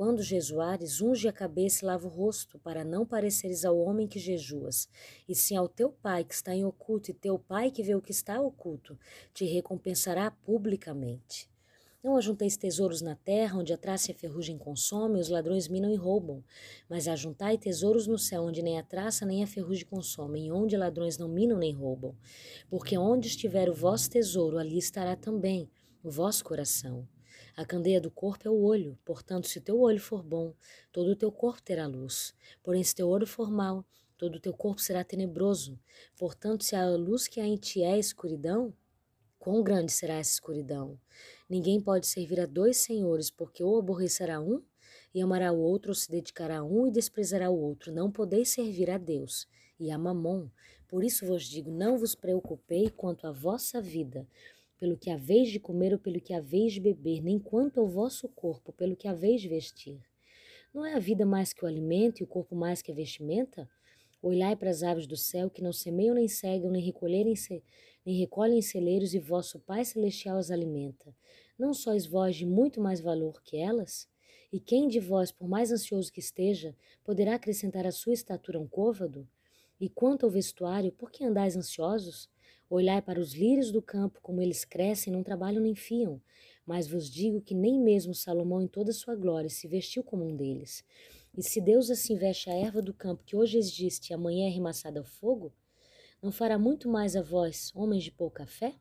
quando 0.00 0.22
jejuares, 0.22 1.00
unge 1.00 1.28
a 1.28 1.32
cabeça 1.32 1.84
e 1.84 1.86
lava 1.86 2.06
o 2.06 2.10
rosto, 2.10 2.58
para 2.58 2.84
não 2.84 3.04
pareceres 3.04 3.64
ao 3.64 3.78
homem 3.78 4.08
que 4.08 4.18
jejuas, 4.18 4.88
e 5.28 5.34
sim 5.34 5.56
ao 5.56 5.68
teu 5.68 5.90
pai 5.90 6.24
que 6.24 6.34
está 6.34 6.54
em 6.54 6.64
oculto, 6.64 7.10
e 7.10 7.14
teu 7.14 7.38
pai 7.38 7.70
que 7.70 7.82
vê 7.82 7.94
o 7.94 8.00
que 8.00 8.10
está 8.10 8.40
oculto, 8.40 8.98
te 9.34 9.44
recompensará 9.44 10.30
publicamente. 10.30 11.50
Não 12.02 12.16
ajunteis 12.16 12.56
tesouros 12.56 13.02
na 13.02 13.14
terra, 13.14 13.58
onde 13.58 13.74
a 13.74 13.76
traça 13.76 14.10
e 14.10 14.14
a 14.14 14.16
ferrugem 14.16 14.56
consomem, 14.56 15.20
os 15.20 15.28
ladrões 15.28 15.68
minam 15.68 15.92
e 15.92 15.96
roubam. 15.96 16.42
Mas 16.88 17.06
ajuntai 17.06 17.58
tesouros 17.58 18.06
no 18.06 18.18
céu, 18.18 18.44
onde 18.44 18.62
nem 18.62 18.78
a 18.78 18.82
traça 18.82 19.26
nem 19.26 19.44
a 19.44 19.46
ferrugem 19.46 19.84
consomem, 19.84 20.50
onde 20.50 20.78
ladrões 20.78 21.18
não 21.18 21.28
minam 21.28 21.58
nem 21.58 21.74
roubam. 21.74 22.16
Porque 22.70 22.96
onde 22.96 23.28
estiver 23.28 23.68
o 23.68 23.74
vosso 23.74 24.08
tesouro, 24.08 24.56
ali 24.56 24.78
estará 24.78 25.14
também 25.14 25.68
o 26.02 26.10
vosso 26.10 26.42
coração. 26.42 27.06
A 27.54 27.66
candeia 27.66 28.00
do 28.00 28.10
corpo 28.10 28.48
é 28.48 28.50
o 28.50 28.62
olho, 28.62 28.98
portanto, 29.04 29.46
se 29.46 29.60
teu 29.60 29.78
olho 29.78 30.00
for 30.00 30.22
bom, 30.22 30.54
todo 30.90 31.10
o 31.10 31.16
teu 31.16 31.30
corpo 31.30 31.60
terá 31.60 31.86
luz. 31.86 32.34
Porém, 32.62 32.82
se 32.82 32.94
teu 32.94 33.10
olho 33.10 33.26
for 33.26 33.50
mau, 33.50 33.84
todo 34.16 34.36
o 34.36 34.40
teu 34.40 34.54
corpo 34.54 34.80
será 34.80 35.04
tenebroso. 35.04 35.78
Portanto, 36.16 36.64
se 36.64 36.74
a 36.74 36.88
luz 36.88 37.28
que 37.28 37.40
há 37.40 37.44
em 37.44 37.56
ti 37.56 37.82
é 37.82 37.98
escuridão, 37.98 38.72
quão 39.38 39.62
grande 39.62 39.92
será 39.92 40.14
essa 40.14 40.32
escuridão? 40.32 40.98
Ninguém 41.50 41.80
pode 41.80 42.06
servir 42.06 42.38
a 42.38 42.46
dois 42.46 42.76
senhores, 42.76 43.28
porque 43.28 43.64
ou 43.64 43.76
aborrecerá 43.76 44.40
um 44.40 44.62
e 45.12 45.20
amará 45.20 45.50
o 45.50 45.58
outro, 45.58 45.90
ou 45.90 45.94
se 45.96 46.08
dedicará 46.08 46.58
a 46.58 46.64
um 46.64 46.86
e 46.86 46.92
desprezará 46.92 47.50
o 47.50 47.60
outro. 47.60 47.92
Não 47.92 48.08
podeis 48.08 48.50
servir 48.50 48.88
a 48.88 48.96
Deus 48.96 49.48
e 49.76 49.90
a 49.90 49.98
Mamon. 49.98 50.48
Por 50.86 51.02
isso 51.02 51.26
vos 51.26 51.42
digo: 51.42 51.68
não 51.68 51.98
vos 51.98 52.14
preocupei 52.14 52.88
quanto 52.88 53.26
à 53.26 53.32
vossa 53.32 53.80
vida, 53.80 54.28
pelo 54.78 54.96
que 54.96 55.10
haveis 55.10 55.50
de 55.50 55.58
comer 55.58 55.92
ou 55.92 55.98
pelo 55.98 56.20
que 56.20 56.32
haveis 56.32 56.74
de 56.74 56.80
beber, 56.80 57.20
nem 57.20 57.36
quanto 57.36 57.80
ao 57.80 57.88
vosso 57.88 58.28
corpo, 58.28 58.72
pelo 58.72 58.94
que 58.94 59.08
haveis 59.08 59.40
de 59.40 59.48
vestir. 59.48 60.00
Não 60.72 60.86
é 60.86 60.94
a 60.94 61.00
vida 61.00 61.26
mais 61.26 61.52
que 61.52 61.64
o 61.64 61.66
alimento 61.66 62.20
e 62.20 62.22
o 62.22 62.28
corpo 62.28 62.54
mais 62.54 62.80
que 62.80 62.92
a 62.92 62.94
vestimenta? 62.94 63.68
Olhai 64.22 64.54
para 64.54 64.70
as 64.70 64.84
aves 64.84 65.06
do 65.06 65.16
céu, 65.16 65.50
que 65.50 65.62
não 65.62 65.72
semeiam 65.72 66.14
nem 66.14 66.28
cegam, 66.28 66.70
nem 66.70 66.82
nem 68.04 68.16
recolhem 68.18 68.62
celeiros, 68.62 69.14
e 69.14 69.18
vosso 69.18 69.58
Pai 69.60 69.84
Celestial 69.84 70.38
as 70.38 70.50
alimenta. 70.50 71.14
Não 71.60 71.74
sois 71.74 72.06
vós 72.06 72.36
de 72.36 72.46
muito 72.46 72.80
mais 72.80 73.02
valor 73.02 73.42
que 73.42 73.58
elas? 73.58 74.08
E 74.50 74.58
quem 74.58 74.88
de 74.88 74.98
vós, 74.98 75.30
por 75.30 75.46
mais 75.46 75.70
ansioso 75.70 76.10
que 76.10 76.18
esteja, 76.18 76.74
poderá 77.04 77.34
acrescentar 77.34 77.86
à 77.86 77.92
sua 77.92 78.14
estatura 78.14 78.58
um 78.58 78.66
côvado? 78.66 79.28
E 79.78 79.86
quanto 79.86 80.24
ao 80.24 80.32
vestuário, 80.32 80.90
por 80.90 81.10
que 81.10 81.22
andais 81.22 81.58
ansiosos? 81.58 82.30
Olhai 82.70 83.02
para 83.02 83.20
os 83.20 83.34
lírios 83.34 83.70
do 83.70 83.82
campo, 83.82 84.20
como 84.22 84.40
eles 84.40 84.64
crescem, 84.64 85.12
não 85.12 85.22
trabalham 85.22 85.60
nem 85.60 85.74
fiam. 85.74 86.18
Mas 86.64 86.88
vos 86.88 87.10
digo 87.10 87.42
que 87.42 87.54
nem 87.54 87.78
mesmo 87.78 88.14
Salomão, 88.14 88.62
em 88.62 88.66
toda 88.66 88.90
sua 88.90 89.14
glória, 89.14 89.50
se 89.50 89.68
vestiu 89.68 90.02
como 90.02 90.24
um 90.24 90.34
deles. 90.34 90.82
E 91.36 91.42
se 91.42 91.60
Deus 91.60 91.90
assim 91.90 92.16
veste 92.16 92.48
a 92.48 92.54
erva 92.54 92.80
do 92.80 92.94
campo, 92.94 93.22
que 93.22 93.36
hoje 93.36 93.58
existe 93.58 94.08
e 94.08 94.14
amanhã 94.14 94.46
é 94.46 94.48
arremessada 94.48 94.98
ao 94.98 95.04
fogo, 95.04 95.52
não 96.22 96.32
fará 96.32 96.58
muito 96.58 96.88
mais 96.88 97.14
a 97.14 97.20
vós, 97.20 97.70
homens 97.74 98.04
de 98.04 98.10
pouca 98.10 98.46
fé? 98.46 98.76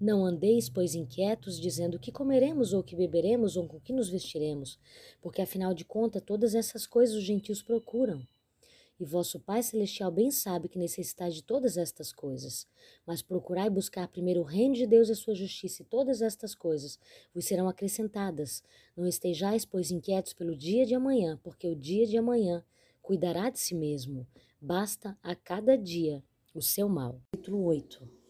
Não 0.00 0.26
andeis, 0.26 0.68
pois, 0.68 0.94
inquietos, 0.94 1.60
dizendo 1.60 1.98
que 1.98 2.10
comeremos 2.10 2.72
ou 2.72 2.82
que 2.82 2.96
beberemos 2.96 3.56
ou 3.56 3.66
com 3.66 3.80
que 3.80 3.92
nos 3.92 4.08
vestiremos, 4.08 4.78
porque 5.22 5.40
afinal 5.40 5.72
de 5.72 5.84
contas 5.84 6.22
todas 6.22 6.54
essas 6.54 6.86
coisas 6.86 7.16
os 7.16 7.22
gentios 7.22 7.62
procuram. 7.62 8.26
E 8.98 9.04
vosso 9.04 9.40
Pai 9.40 9.62
Celestial 9.62 10.10
bem 10.10 10.30
sabe 10.30 10.68
que 10.68 10.78
necessitais 10.78 11.34
de 11.34 11.42
todas 11.42 11.76
estas 11.76 12.12
coisas. 12.12 12.66
Mas 13.04 13.22
procurai 13.22 13.68
buscar 13.68 14.06
primeiro 14.06 14.40
o 14.40 14.44
reino 14.44 14.74
de 14.74 14.86
Deus 14.86 15.08
e 15.08 15.12
a 15.12 15.16
sua 15.16 15.34
justiça, 15.34 15.82
e 15.82 15.86
todas 15.86 16.22
estas 16.22 16.54
coisas 16.54 16.98
vos 17.34 17.44
serão 17.44 17.68
acrescentadas. 17.68 18.62
Não 18.96 19.06
estejais, 19.06 19.64
pois, 19.64 19.90
inquietos 19.90 20.32
pelo 20.32 20.56
dia 20.56 20.86
de 20.86 20.94
amanhã, 20.94 21.38
porque 21.42 21.68
o 21.68 21.74
dia 21.74 22.06
de 22.06 22.16
amanhã 22.16 22.64
cuidará 23.02 23.50
de 23.50 23.58
si 23.58 23.74
mesmo. 23.74 24.26
Basta 24.60 25.18
a 25.22 25.34
cada 25.34 25.76
dia 25.76 26.22
o 26.54 26.62
seu 26.62 26.88
mal. 26.88 27.20
Capítulo 27.32 27.64
8 27.64 28.23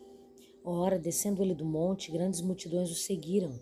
Ora, 0.67 0.99
descendo 0.99 1.43
ele 1.43 1.55
do 1.55 1.67
monte, 1.67 2.11
grandes 2.11 2.41
multidões 2.41 2.91
o 2.91 2.95
seguiram. 2.95 3.61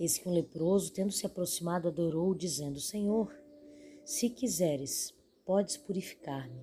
Eis 0.00 0.18
que 0.18 0.28
um 0.28 0.32
leproso, 0.32 0.92
tendo 0.92 1.12
se 1.12 1.24
aproximado, 1.24 1.86
adorou, 1.86 2.34
dizendo: 2.34 2.80
Senhor, 2.80 3.32
se 4.04 4.28
quiseres, 4.28 5.14
podes 5.44 5.76
purificar-me. 5.76 6.60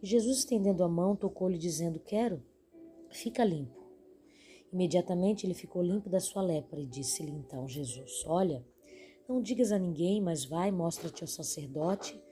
E 0.00 0.06
Jesus, 0.06 0.38
estendendo 0.38 0.84
a 0.84 0.88
mão, 0.88 1.16
tocou-lhe, 1.16 1.58
dizendo: 1.58 1.98
Quero, 1.98 2.40
fica 3.10 3.44
limpo. 3.44 3.82
Imediatamente 4.72 5.44
ele 5.44 5.54
ficou 5.54 5.82
limpo 5.82 6.08
da 6.08 6.20
sua 6.20 6.42
lepra 6.42 6.80
e 6.80 6.86
disse-lhe 6.86 7.32
então 7.32 7.68
Jesus: 7.68 8.24
Olha, 8.24 8.64
não 9.28 9.42
digas 9.42 9.72
a 9.72 9.78
ninguém, 9.80 10.20
mas 10.20 10.44
vai, 10.44 10.70
mostra-te 10.70 11.24
ao 11.24 11.28
sacerdote 11.28 12.22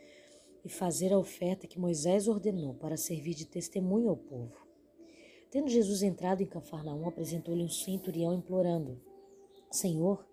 e 0.64 0.68
fazer 0.68 1.12
a 1.12 1.18
oferta 1.18 1.66
que 1.66 1.80
Moisés 1.80 2.28
ordenou 2.28 2.74
para 2.74 2.96
servir 2.96 3.34
de 3.34 3.44
testemunho 3.44 4.08
ao 4.08 4.16
povo. 4.16 4.61
Tendo 5.52 5.68
Jesus 5.68 6.02
entrado 6.02 6.42
em 6.42 6.46
Cafarnaum, 6.46 7.06
apresentou-lhe 7.06 7.62
um 7.62 7.68
centurião 7.68 8.32
implorando: 8.32 8.98
Senhor, 9.70 10.26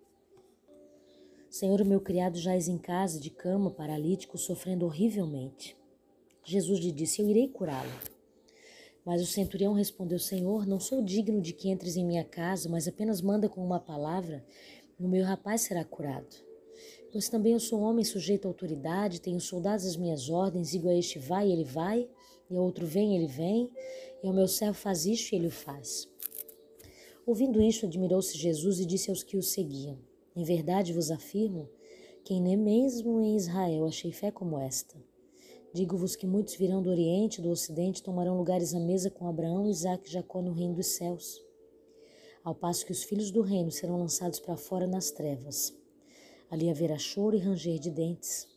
Senhor, 1.50 1.78
o 1.82 1.84
meu 1.84 2.00
criado 2.00 2.38
jaz 2.38 2.68
em 2.68 2.78
casa, 2.78 3.20
de 3.20 3.28
cama, 3.28 3.70
paralítico, 3.70 4.38
sofrendo 4.38 4.86
horrivelmente. 4.86 5.76
Jesus 6.42 6.80
lhe 6.80 6.90
disse: 6.90 7.20
Eu 7.20 7.28
irei 7.28 7.48
curá-lo. 7.48 7.90
Mas 9.04 9.20
o 9.20 9.26
centurião 9.26 9.74
respondeu: 9.74 10.18
Senhor, 10.18 10.66
não 10.66 10.80
sou 10.80 11.02
digno 11.02 11.42
de 11.42 11.52
que 11.52 11.68
entres 11.68 11.96
em 11.96 12.04
minha 12.04 12.24
casa, 12.24 12.70
mas 12.70 12.88
apenas 12.88 13.20
manda 13.20 13.46
com 13.46 13.62
uma 13.62 13.78
palavra, 13.78 14.42
e 14.98 15.04
o 15.04 15.08
meu 15.08 15.22
rapaz 15.22 15.60
será 15.60 15.84
curado. 15.84 16.34
Pois 17.12 17.28
também 17.28 17.52
eu 17.52 17.60
sou 17.60 17.80
homem 17.80 18.04
sujeito 18.04 18.46
à 18.46 18.48
autoridade, 18.48 19.20
tenho 19.20 19.38
soldados 19.38 19.84
às 19.84 19.98
minhas 19.98 20.30
ordens, 20.30 20.70
digo 20.70 20.88
a 20.88 20.94
este 20.94 21.18
vai, 21.18 21.52
ele 21.52 21.64
vai, 21.64 22.08
e 22.48 22.56
ao 22.56 22.64
outro 22.64 22.86
vem, 22.86 23.16
ele 23.16 23.26
vem, 23.26 23.70
e 24.22 24.26
ao 24.26 24.34
meu 24.34 24.48
servo 24.48 24.78
faz 24.78 25.06
isto 25.06 25.32
e 25.32 25.36
ele 25.36 25.46
o 25.46 25.50
faz. 25.50 26.08
Ouvindo 27.26 27.60
isto, 27.60 27.86
admirou-se 27.86 28.36
Jesus 28.36 28.80
e 28.80 28.86
disse 28.86 29.10
aos 29.10 29.22
que 29.22 29.36
o 29.36 29.42
seguiam: 29.42 29.98
Em 30.34 30.42
verdade 30.42 30.92
vos 30.92 31.10
afirmo 31.10 31.68
que 32.24 32.38
nem 32.38 32.56
mesmo 32.56 33.20
em 33.20 33.36
Israel 33.36 33.86
achei 33.86 34.12
fé 34.12 34.30
como 34.30 34.58
esta. 34.58 34.96
Digo-vos 35.72 36.16
que 36.16 36.26
muitos 36.26 36.56
virão 36.56 36.82
do 36.82 36.90
Oriente 36.90 37.38
e 37.38 37.42
do 37.42 37.50
Ocidente 37.50 38.02
tomarão 38.02 38.36
lugares 38.36 38.74
à 38.74 38.80
mesa 38.80 39.10
com 39.10 39.28
Abraão, 39.28 39.68
Isaque 39.68 40.08
e 40.08 40.12
Jacó 40.12 40.42
no 40.42 40.52
reino 40.52 40.74
dos 40.74 40.88
céus. 40.88 41.40
Ao 42.42 42.54
passo 42.54 42.84
que 42.84 42.92
os 42.92 43.04
filhos 43.04 43.30
do 43.30 43.42
reino 43.42 43.70
serão 43.70 43.98
lançados 43.98 44.40
para 44.40 44.56
fora 44.56 44.86
nas 44.86 45.10
trevas. 45.10 45.72
Ali 46.50 46.68
haverá 46.68 46.98
choro 46.98 47.36
e 47.36 47.38
ranger 47.38 47.78
de 47.78 47.90
dentes. 47.90 48.48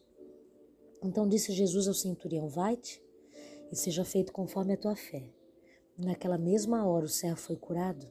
Então 1.03 1.27
disse 1.27 1.51
Jesus 1.51 1.87
ao 1.87 1.93
centurião: 1.93 2.47
Vai-te 2.47 3.01
e 3.71 3.75
seja 3.75 4.05
feito 4.05 4.31
conforme 4.31 4.73
a 4.73 4.77
tua 4.77 4.95
fé. 4.95 5.32
Naquela 5.97 6.39
mesma 6.39 6.87
hora 6.87 7.05
o 7.05 7.09
servo 7.09 7.37
foi 7.37 7.55
curado. 7.55 8.07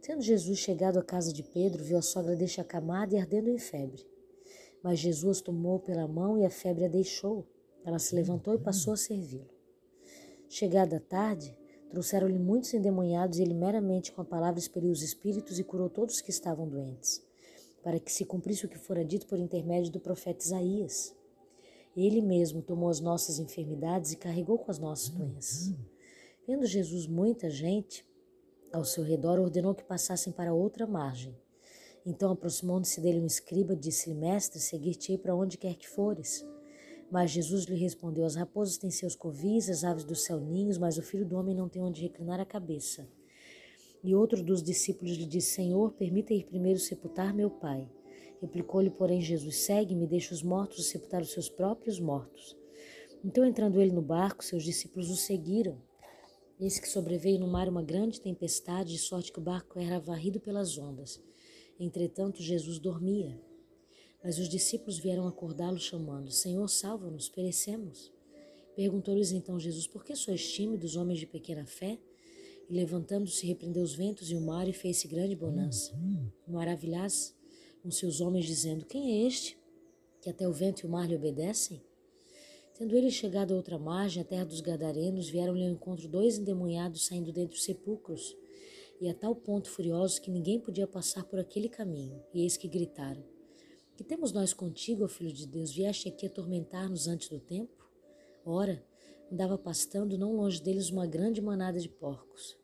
Tendo 0.00 0.22
Jesus 0.22 0.58
chegado 0.58 0.98
à 0.98 1.02
casa 1.02 1.30
de 1.30 1.42
Pedro, 1.42 1.84
viu 1.84 1.98
a 1.98 2.02
sogra 2.02 2.34
deste 2.34 2.60
acamada 2.60 3.14
e 3.14 3.18
ardendo 3.18 3.50
em 3.50 3.58
febre. 3.58 4.06
Mas 4.82 4.98
Jesus 4.98 5.42
tomou 5.42 5.78
pela 5.78 6.08
mão 6.08 6.38
e 6.38 6.44
a 6.46 6.50
febre 6.50 6.86
a 6.86 6.88
deixou. 6.88 7.46
Ela 7.84 7.98
se 7.98 8.14
levantou 8.14 8.54
e 8.54 8.58
passou 8.58 8.94
a 8.94 8.96
servi-lo. 8.96 9.50
Chegada 10.48 10.96
a 10.96 11.00
tarde, 11.00 11.54
trouxeram-lhe 11.90 12.38
muitos 12.38 12.72
endemoniados 12.72 13.38
e 13.38 13.42
ele 13.42 13.52
meramente 13.52 14.10
com 14.10 14.22
a 14.22 14.24
palavra 14.24 14.58
expeliu 14.58 14.90
os 14.90 15.02
espíritos 15.02 15.58
e 15.58 15.64
curou 15.64 15.90
todos 15.90 16.22
que 16.22 16.30
estavam 16.30 16.66
doentes, 16.66 17.22
para 17.82 18.00
que 18.00 18.10
se 18.10 18.24
cumprisse 18.24 18.64
o 18.64 18.68
que 18.68 18.78
fora 18.78 19.04
dito 19.04 19.26
por 19.26 19.38
intermédio 19.38 19.92
do 19.92 20.00
profeta 20.00 20.42
Isaías. 20.42 21.14
Ele 21.94 22.22
mesmo 22.22 22.62
tomou 22.62 22.88
as 22.88 23.00
nossas 23.00 23.38
enfermidades 23.38 24.12
e 24.12 24.16
carregou 24.16 24.58
com 24.58 24.70
as 24.70 24.78
nossas 24.78 25.10
doenças. 25.10 25.74
Vendo 26.50 26.66
Jesus 26.66 27.06
muita 27.06 27.48
gente 27.48 28.04
ao 28.72 28.84
seu 28.84 29.04
redor, 29.04 29.38
ordenou 29.38 29.72
que 29.72 29.84
passassem 29.84 30.32
para 30.32 30.52
outra 30.52 30.84
margem. 30.84 31.32
Então, 32.04 32.32
aproximando-se 32.32 33.00
dele 33.00 33.20
um 33.20 33.26
escriba, 33.26 33.76
disse-lhe: 33.76 34.16
Mestre, 34.16 34.58
seguir-te-ei 34.58 35.16
para 35.16 35.32
onde 35.32 35.56
quer 35.56 35.76
que 35.76 35.88
fores. 35.88 36.44
Mas 37.08 37.30
Jesus 37.30 37.66
lhe 37.66 37.76
respondeu: 37.76 38.24
As 38.24 38.34
raposas 38.34 38.78
têm 38.78 38.90
seus 38.90 39.14
covis, 39.14 39.70
as 39.70 39.84
aves 39.84 40.02
do 40.02 40.16
céu 40.16 40.40
ninhos, 40.40 40.76
mas 40.76 40.98
o 40.98 41.02
filho 41.02 41.24
do 41.24 41.36
homem 41.36 41.54
não 41.54 41.68
tem 41.68 41.80
onde 41.80 42.02
reclinar 42.02 42.40
a 42.40 42.44
cabeça. 42.44 43.08
E 44.02 44.12
outro 44.12 44.42
dos 44.42 44.60
discípulos 44.60 45.16
lhe 45.16 45.26
disse: 45.26 45.52
Senhor, 45.52 45.92
permita 45.92 46.34
ir 46.34 46.46
primeiro 46.46 46.80
sepultar 46.80 47.32
meu 47.32 47.48
pai. 47.48 47.88
Replicou-lhe, 48.42 48.90
porém, 48.90 49.20
Jesus: 49.20 49.58
Segue-me, 49.58 50.04
deixa 50.04 50.34
os 50.34 50.42
mortos 50.42 50.88
sepultar 50.88 51.22
os 51.22 51.30
seus 51.30 51.48
próprios 51.48 52.00
mortos. 52.00 52.58
Então, 53.24 53.44
entrando 53.44 53.80
ele 53.80 53.92
no 53.92 54.02
barco, 54.02 54.44
seus 54.44 54.64
discípulos 54.64 55.10
o 55.10 55.16
seguiram. 55.16 55.80
Eis 56.60 56.78
que 56.78 56.86
sobreveio 56.86 57.40
no 57.40 57.48
mar 57.48 57.70
uma 57.70 57.82
grande 57.82 58.20
tempestade, 58.20 58.92
de 58.92 58.98
sorte 58.98 59.32
que 59.32 59.38
o 59.38 59.42
barco 59.42 59.78
era 59.78 59.98
varrido 59.98 60.38
pelas 60.38 60.76
ondas. 60.76 61.18
Entretanto, 61.78 62.42
Jesus 62.42 62.78
dormia. 62.78 63.40
Mas 64.22 64.38
os 64.38 64.46
discípulos 64.46 64.98
vieram 64.98 65.26
acordá-lo, 65.26 65.78
chamando: 65.78 66.30
Senhor, 66.30 66.68
salva-nos, 66.68 67.30
perecemos. 67.30 68.12
Perguntou-lhes 68.76 69.32
então 69.32 69.58
Jesus: 69.58 69.86
Por 69.86 70.04
que 70.04 70.14
sois 70.14 70.52
tímidos, 70.52 70.96
homens 70.96 71.20
de 71.20 71.26
pequena 71.26 71.64
fé? 71.64 71.98
E 72.68 72.74
levantando-se, 72.74 73.46
repreendeu 73.46 73.82
os 73.82 73.94
ventos 73.94 74.30
e 74.30 74.36
o 74.36 74.40
mar 74.42 74.68
e 74.68 74.74
fez-se 74.74 75.08
grande 75.08 75.34
bonança. 75.34 75.98
Maravilhás 76.46 77.34
com 77.82 77.90
seus 77.90 78.20
homens, 78.20 78.44
dizendo: 78.44 78.84
Quem 78.84 79.22
é 79.22 79.26
este 79.26 79.58
que 80.20 80.28
até 80.28 80.46
o 80.46 80.52
vento 80.52 80.80
e 80.80 80.86
o 80.86 80.90
mar 80.90 81.08
lhe 81.08 81.16
obedecem? 81.16 81.82
Tendo 82.80 82.96
ele 82.96 83.10
chegado 83.10 83.52
a 83.52 83.56
outra 83.58 83.78
margem, 83.78 84.22
a 84.22 84.24
terra 84.24 84.46
dos 84.46 84.62
Gadarenos, 84.62 85.28
vieram-lhe 85.28 85.66
ao 85.66 85.70
encontro 85.70 86.08
dois 86.08 86.38
endemoniados 86.38 87.04
saindo 87.04 87.30
dentre 87.30 87.54
os 87.54 87.62
sepulcros 87.62 88.34
e 88.98 89.06
a 89.06 89.12
tal 89.12 89.36
ponto 89.36 89.68
furiosos 89.68 90.18
que 90.18 90.30
ninguém 90.30 90.58
podia 90.58 90.86
passar 90.86 91.24
por 91.24 91.38
aquele 91.38 91.68
caminho. 91.68 92.24
E 92.32 92.40
eis 92.40 92.56
que 92.56 92.66
gritaram: 92.66 93.22
Que 93.94 94.02
temos 94.02 94.32
nós 94.32 94.54
contigo, 94.54 95.04
ó 95.04 95.08
Filho 95.08 95.30
de 95.30 95.46
Deus? 95.46 95.74
Vieste 95.74 96.08
aqui 96.08 96.24
atormentar-nos 96.24 97.06
antes 97.06 97.28
do 97.28 97.38
tempo? 97.38 97.86
Ora, 98.46 98.82
andava 99.30 99.58
pastando 99.58 100.16
não 100.16 100.34
longe 100.36 100.62
deles 100.62 100.88
uma 100.88 101.06
grande 101.06 101.42
manada 101.42 101.78
de 101.78 101.88
porcos. 101.90 102.56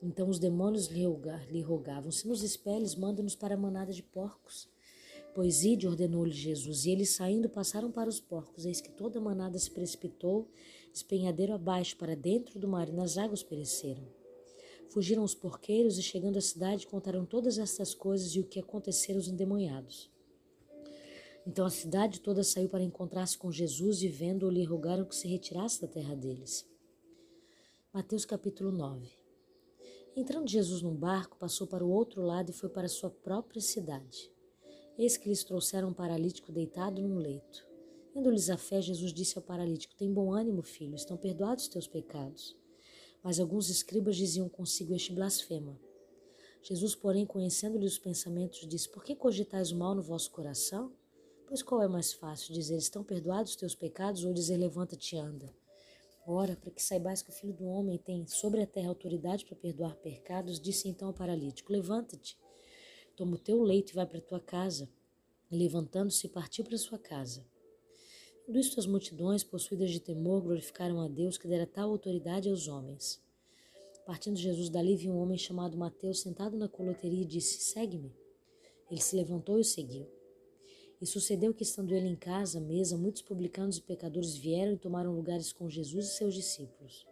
Então 0.00 0.28
os 0.28 0.38
demônios 0.38 0.86
lhe 0.86 1.60
rogavam: 1.60 2.12
Se 2.12 2.28
nos 2.28 2.44
expeles, 2.44 2.94
manda-nos 2.94 3.34
para 3.34 3.56
a 3.56 3.58
manada 3.58 3.92
de 3.92 4.04
porcos. 4.04 4.68
Pois 5.36 5.64
ide, 5.64 5.86
ordenou-lhe 5.86 6.32
Jesus, 6.32 6.86
e 6.86 6.90
eles 6.90 7.10
saindo 7.10 7.46
passaram 7.46 7.92
para 7.92 8.08
os 8.08 8.18
porcos. 8.18 8.64
Eis 8.64 8.80
que 8.80 8.90
toda 8.90 9.18
a 9.18 9.22
manada 9.22 9.58
se 9.58 9.70
precipitou, 9.70 10.48
despenhadeiro 10.90 11.52
abaixo, 11.52 11.94
para 11.98 12.16
dentro 12.16 12.58
do 12.58 12.66
mar, 12.66 12.88
e 12.88 12.92
nas 12.92 13.18
águas 13.18 13.42
pereceram. 13.42 14.02
Fugiram 14.88 15.22
os 15.22 15.34
porqueiros 15.34 15.98
e, 15.98 16.02
chegando 16.02 16.38
à 16.38 16.40
cidade, 16.40 16.86
contaram 16.86 17.26
todas 17.26 17.58
estas 17.58 17.94
coisas 17.94 18.34
e 18.34 18.40
o 18.40 18.44
que 18.44 18.58
acontecera 18.58 19.18
aos 19.18 19.28
endemoniados. 19.28 20.10
Então 21.46 21.66
a 21.66 21.70
cidade 21.70 22.20
toda 22.20 22.42
saiu 22.42 22.70
para 22.70 22.82
encontrar-se 22.82 23.36
com 23.36 23.52
Jesus 23.52 24.02
e, 24.02 24.08
vendo-o, 24.08 24.48
lhe 24.48 24.64
rogaram 24.64 25.04
que 25.04 25.14
se 25.14 25.28
retirasse 25.28 25.82
da 25.82 25.86
terra 25.86 26.16
deles. 26.16 26.66
Mateus 27.92 28.24
capítulo 28.24 28.72
9 28.72 29.06
Entrando 30.16 30.48
Jesus 30.48 30.80
num 30.80 30.96
barco, 30.96 31.36
passou 31.36 31.66
para 31.66 31.84
o 31.84 31.90
outro 31.90 32.22
lado 32.22 32.48
e 32.48 32.54
foi 32.54 32.70
para 32.70 32.88
sua 32.88 33.10
própria 33.10 33.60
cidade. 33.60 34.34
Eis 34.98 35.16
que 35.18 35.28
lhes 35.28 35.44
trouxeram 35.44 35.88
um 35.88 35.92
paralítico 35.92 36.50
deitado 36.50 37.02
num 37.02 37.18
leito. 37.18 37.66
Indo-lhes 38.14 38.48
a 38.48 38.56
fé, 38.56 38.80
Jesus 38.80 39.12
disse 39.12 39.36
ao 39.36 39.44
paralítico: 39.44 39.94
Tem 39.94 40.10
bom 40.10 40.32
ânimo, 40.32 40.62
filho, 40.62 40.94
estão 40.94 41.18
perdoados 41.18 41.64
os 41.64 41.68
teus 41.68 41.86
pecados. 41.86 42.56
Mas 43.22 43.38
alguns 43.38 43.68
escribas 43.68 44.16
diziam 44.16 44.48
consigo 44.48 44.94
este 44.94 45.12
blasfema. 45.12 45.78
Jesus, 46.62 46.94
porém, 46.94 47.26
conhecendo-lhe 47.26 47.84
os 47.84 47.98
pensamentos, 47.98 48.66
disse: 48.66 48.88
Por 48.88 49.04
que 49.04 49.14
cogitais 49.14 49.70
o 49.70 49.76
mal 49.76 49.94
no 49.94 50.02
vosso 50.02 50.30
coração? 50.30 50.90
Pois 51.46 51.62
qual 51.62 51.82
é 51.82 51.88
mais 51.88 52.14
fácil, 52.14 52.54
dizer: 52.54 52.76
Estão 52.76 53.04
perdoados 53.04 53.52
os 53.52 53.56
teus 53.56 53.74
pecados, 53.74 54.24
ou 54.24 54.32
dizer: 54.32 54.56
Levanta-te 54.56 55.14
e 55.14 55.18
anda? 55.18 55.54
Ora, 56.26 56.56
para 56.56 56.70
que 56.70 56.82
saibais 56.82 57.20
que 57.20 57.30
o 57.30 57.32
Filho 57.32 57.52
do 57.52 57.66
Homem 57.66 57.98
tem 57.98 58.26
sobre 58.26 58.62
a 58.62 58.66
terra 58.66 58.88
autoridade 58.88 59.44
para 59.44 59.54
perdoar 59.54 59.94
pecados, 59.96 60.58
disse 60.58 60.88
então 60.88 61.08
ao 61.08 61.14
paralítico: 61.14 61.70
Levanta-te, 61.70 62.38
toma 63.16 63.36
o 63.36 63.38
teu 63.38 63.62
leito 63.62 63.92
e 63.92 63.94
vai 63.94 64.06
para 64.06 64.18
a 64.18 64.22
tua 64.22 64.40
casa. 64.40 64.88
Levantando-se, 65.50 66.28
partiu 66.28 66.64
para 66.64 66.76
sua 66.76 66.98
casa. 66.98 67.44
Vendo 68.46 68.58
isto, 68.60 68.78
as 68.78 68.86
multidões, 68.86 69.42
possuídas 69.42 69.90
de 69.90 69.98
temor, 69.98 70.42
glorificaram 70.42 71.00
a 71.00 71.08
Deus 71.08 71.38
que 71.38 71.48
dera 71.48 71.66
tal 71.66 71.90
autoridade 71.90 72.48
aos 72.48 72.68
homens. 72.68 73.20
Partindo 74.04 74.36
Jesus 74.36 74.68
dali, 74.68 74.94
viu 74.94 75.12
um 75.12 75.18
homem 75.18 75.38
chamado 75.38 75.76
Mateus 75.76 76.20
sentado 76.20 76.56
na 76.56 76.68
coloteria 76.68 77.22
e 77.22 77.26
disse: 77.26 77.60
Segue-me. 77.60 78.14
Ele 78.90 79.00
se 79.00 79.16
levantou 79.16 79.58
e 79.58 79.62
o 79.62 79.64
seguiu. 79.64 80.06
E 81.00 81.06
sucedeu 81.06 81.52
que, 81.52 81.64
estando 81.64 81.92
ele 81.92 82.06
em 82.06 82.16
casa, 82.16 82.58
à 82.58 82.60
mesa, 82.60 82.96
muitos 82.96 83.22
publicanos 83.22 83.78
e 83.78 83.82
pecadores 83.82 84.36
vieram 84.36 84.74
e 84.74 84.78
tomaram 84.78 85.12
lugares 85.12 85.52
com 85.52 85.68
Jesus 85.68 86.06
e 86.06 86.16
seus 86.16 86.34
discípulos. 86.34 87.04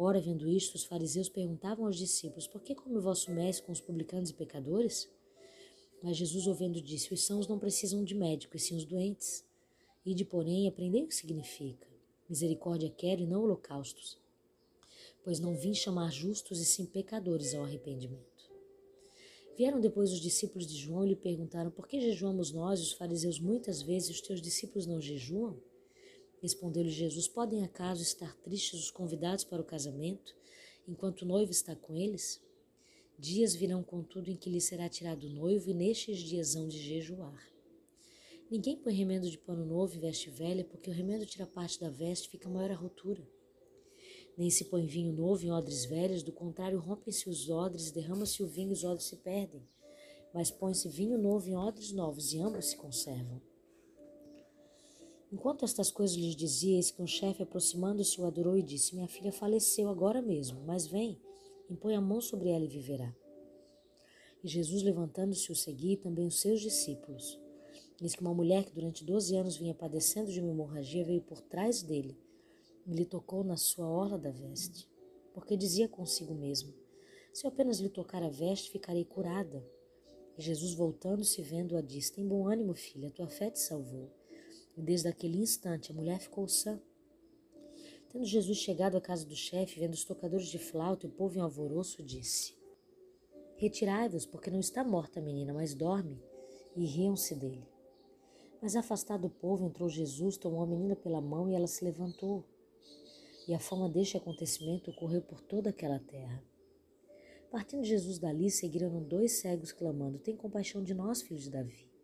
Ora, 0.00 0.20
vendo 0.20 0.48
isto, 0.48 0.76
os 0.76 0.84
fariseus 0.84 1.28
perguntavam 1.28 1.84
aos 1.84 1.96
discípulos: 1.96 2.46
Por 2.46 2.62
que 2.62 2.72
come 2.72 2.96
o 2.96 3.00
vosso 3.00 3.32
mestre 3.32 3.66
com 3.66 3.72
os 3.72 3.80
publicanos 3.80 4.30
e 4.30 4.34
pecadores? 4.34 5.10
Mas 6.00 6.16
Jesus, 6.16 6.46
ouvindo, 6.46 6.80
disse: 6.80 7.12
Os 7.12 7.26
sãos 7.26 7.48
não 7.48 7.58
precisam 7.58 8.04
de 8.04 8.14
médico, 8.14 8.56
e 8.56 8.60
sim 8.60 8.76
os 8.76 8.84
doentes. 8.84 9.44
Ide, 10.06 10.24
porém, 10.24 10.66
e 10.66 10.68
aprendei 10.68 11.02
o 11.02 11.08
que 11.08 11.14
significa. 11.16 11.84
Misericórdia 12.28 12.88
quero 12.88 13.22
e 13.22 13.26
não 13.26 13.42
holocaustos. 13.42 14.16
Pois 15.24 15.40
não 15.40 15.56
vim 15.56 15.74
chamar 15.74 16.12
justos 16.12 16.60
e 16.60 16.64
sim 16.64 16.86
pecadores 16.86 17.52
ao 17.52 17.64
arrependimento. 17.64 18.48
Vieram 19.56 19.80
depois 19.80 20.12
os 20.12 20.20
discípulos 20.20 20.68
de 20.68 20.76
João 20.76 21.04
e 21.04 21.08
lhe 21.08 21.16
perguntaram: 21.16 21.72
Por 21.72 21.88
que 21.88 22.00
jejuamos 22.00 22.52
nós 22.52 22.78
e 22.78 22.84
os 22.84 22.92
fariseus 22.92 23.40
muitas 23.40 23.82
vezes 23.82 24.10
e 24.10 24.12
os 24.12 24.20
teus 24.20 24.40
discípulos 24.40 24.86
não 24.86 25.00
jejuam? 25.00 25.60
Respondeu-lhe 26.40 26.90
Jesus: 26.90 27.26
Podem 27.26 27.64
acaso 27.64 28.02
estar 28.02 28.36
tristes 28.38 28.80
os 28.80 28.90
convidados 28.90 29.44
para 29.44 29.60
o 29.60 29.64
casamento, 29.64 30.34
enquanto 30.86 31.22
o 31.22 31.26
noivo 31.26 31.50
está 31.50 31.74
com 31.74 31.96
eles? 31.96 32.40
Dias 33.18 33.54
virão, 33.54 33.82
contudo, 33.82 34.30
em 34.30 34.36
que 34.36 34.48
lhe 34.48 34.60
será 34.60 34.88
tirado 34.88 35.26
o 35.26 35.30
noivo, 35.30 35.70
e 35.70 35.74
nestes 35.74 36.18
dias 36.18 36.54
hão 36.54 36.68
de 36.68 36.78
jejuar. 36.78 37.42
Ninguém 38.48 38.76
põe 38.76 38.94
remendo 38.94 39.28
de 39.28 39.36
pano 39.36 39.66
novo 39.66 39.96
em 39.96 39.98
veste 39.98 40.30
velha, 40.30 40.64
porque 40.64 40.88
o 40.88 40.92
remendo 40.92 41.26
tira 41.26 41.46
parte 41.46 41.80
da 41.80 41.90
veste 41.90 42.28
e 42.28 42.30
fica 42.30 42.48
maior 42.48 42.70
a 42.70 42.76
rotura. 42.76 43.28
Nem 44.38 44.48
se 44.50 44.66
põe 44.66 44.86
vinho 44.86 45.12
novo 45.12 45.44
em 45.44 45.50
odres 45.50 45.84
velhas, 45.84 46.22
do 46.22 46.30
contrário, 46.30 46.78
rompem-se 46.78 47.28
os 47.28 47.50
odres, 47.50 47.90
derrama-se 47.90 48.40
o 48.40 48.46
vinho 48.46 48.70
e 48.70 48.72
os 48.72 48.84
odres 48.84 49.08
se 49.08 49.16
perdem. 49.16 49.68
Mas 50.32 50.50
põe-se 50.50 50.88
vinho 50.88 51.18
novo 51.18 51.48
em 51.48 51.56
odres 51.56 51.90
novos 51.90 52.32
e 52.32 52.38
ambos 52.38 52.66
se 52.66 52.76
conservam. 52.76 53.42
Enquanto 55.30 55.66
estas 55.66 55.90
coisas 55.90 56.16
lhes 56.16 56.34
dizia, 56.34 56.76
eis 56.76 56.90
que 56.90 57.02
um 57.02 57.06
chefe, 57.06 57.42
aproximando-se, 57.42 58.18
o 58.18 58.24
adorou 58.24 58.56
e 58.56 58.62
disse: 58.62 58.94
Minha 58.94 59.08
filha 59.08 59.30
faleceu 59.30 59.88
agora 59.90 60.22
mesmo, 60.22 60.62
mas 60.64 60.86
vem, 60.86 61.20
impõe 61.68 61.94
a 61.94 62.00
mão 62.00 62.20
sobre 62.20 62.48
ela 62.48 62.64
e 62.64 62.68
viverá. 62.68 63.14
E 64.42 64.48
Jesus, 64.48 64.82
levantando-se, 64.82 65.52
o 65.52 65.54
seguia 65.54 65.92
e 65.92 65.96
também 65.98 66.26
os 66.26 66.40
seus 66.40 66.60
discípulos. 66.60 67.38
Diz 68.00 68.14
que 68.14 68.22
uma 68.22 68.32
mulher 68.32 68.64
que 68.64 68.72
durante 68.72 69.04
12 69.04 69.36
anos 69.36 69.56
vinha 69.56 69.74
padecendo 69.74 70.30
de 70.30 70.40
uma 70.40 70.50
hemorragia 70.50 71.04
veio 71.04 71.20
por 71.20 71.42
trás 71.42 71.82
dele 71.82 72.16
e 72.86 72.92
lhe 72.94 73.04
tocou 73.04 73.44
na 73.44 73.56
sua 73.56 73.86
orla 73.86 74.16
da 74.16 74.30
veste, 74.30 74.88
porque 75.34 75.58
dizia 75.58 75.88
consigo 75.88 76.34
mesmo: 76.34 76.72
Se 77.34 77.44
eu 77.44 77.50
apenas 77.50 77.80
lhe 77.80 77.90
tocar 77.90 78.22
a 78.22 78.30
veste, 78.30 78.70
ficarei 78.70 79.04
curada. 79.04 79.62
E 80.38 80.42
Jesus, 80.42 80.72
voltando-se, 80.72 81.42
vendo-a, 81.42 81.82
disse: 81.82 82.14
Tem 82.14 82.26
bom 82.26 82.48
ânimo, 82.48 82.72
filha, 82.72 83.10
tua 83.10 83.28
fé 83.28 83.50
te 83.50 83.58
salvou. 83.58 84.17
E 84.78 84.82
desde 84.82 85.08
aquele 85.08 85.38
instante 85.38 85.90
a 85.90 85.94
mulher 85.94 86.20
ficou 86.20 86.46
sã. 86.46 86.80
Tendo 88.10 88.24
Jesus 88.24 88.58
chegado 88.58 88.96
à 88.96 89.00
casa 89.00 89.26
do 89.26 89.34
chefe, 89.34 89.80
vendo 89.80 89.94
os 89.94 90.04
tocadores 90.04 90.46
de 90.46 90.56
flauta 90.56 91.04
e 91.04 91.08
o 91.08 91.12
povo 91.12 91.36
em 91.36 91.40
alvoroço, 91.40 92.00
disse: 92.00 92.56
Retirai-vos, 93.56 94.24
porque 94.24 94.52
não 94.52 94.60
está 94.60 94.84
morta 94.84 95.18
a 95.18 95.22
menina, 95.22 95.52
mas 95.52 95.74
dorme. 95.74 96.22
E 96.76 96.86
riam-se 96.86 97.34
dele. 97.34 97.66
Mas 98.62 98.76
afastado 98.76 99.22
do 99.22 99.30
povo, 99.30 99.66
entrou 99.66 99.88
Jesus, 99.88 100.36
tomou 100.36 100.62
a 100.62 100.66
menina 100.66 100.94
pela 100.94 101.20
mão 101.20 101.50
e 101.50 101.54
ela 101.54 101.66
se 101.66 101.84
levantou. 101.84 102.44
E 103.48 103.54
a 103.54 103.58
fama 103.58 103.88
deste 103.88 104.16
acontecimento 104.16 104.92
correu 104.92 105.22
por 105.22 105.40
toda 105.40 105.70
aquela 105.70 105.98
terra. 105.98 106.40
Partindo 107.50 107.82
Jesus 107.82 108.20
dali, 108.20 108.48
seguiram 108.48 109.02
dois 109.02 109.40
cegos, 109.40 109.72
clamando: 109.72 110.20
Tem 110.20 110.36
compaixão 110.36 110.84
de 110.84 110.94
nós, 110.94 111.20
filhos 111.20 111.42
de 111.42 111.50
Davi. 111.50 111.97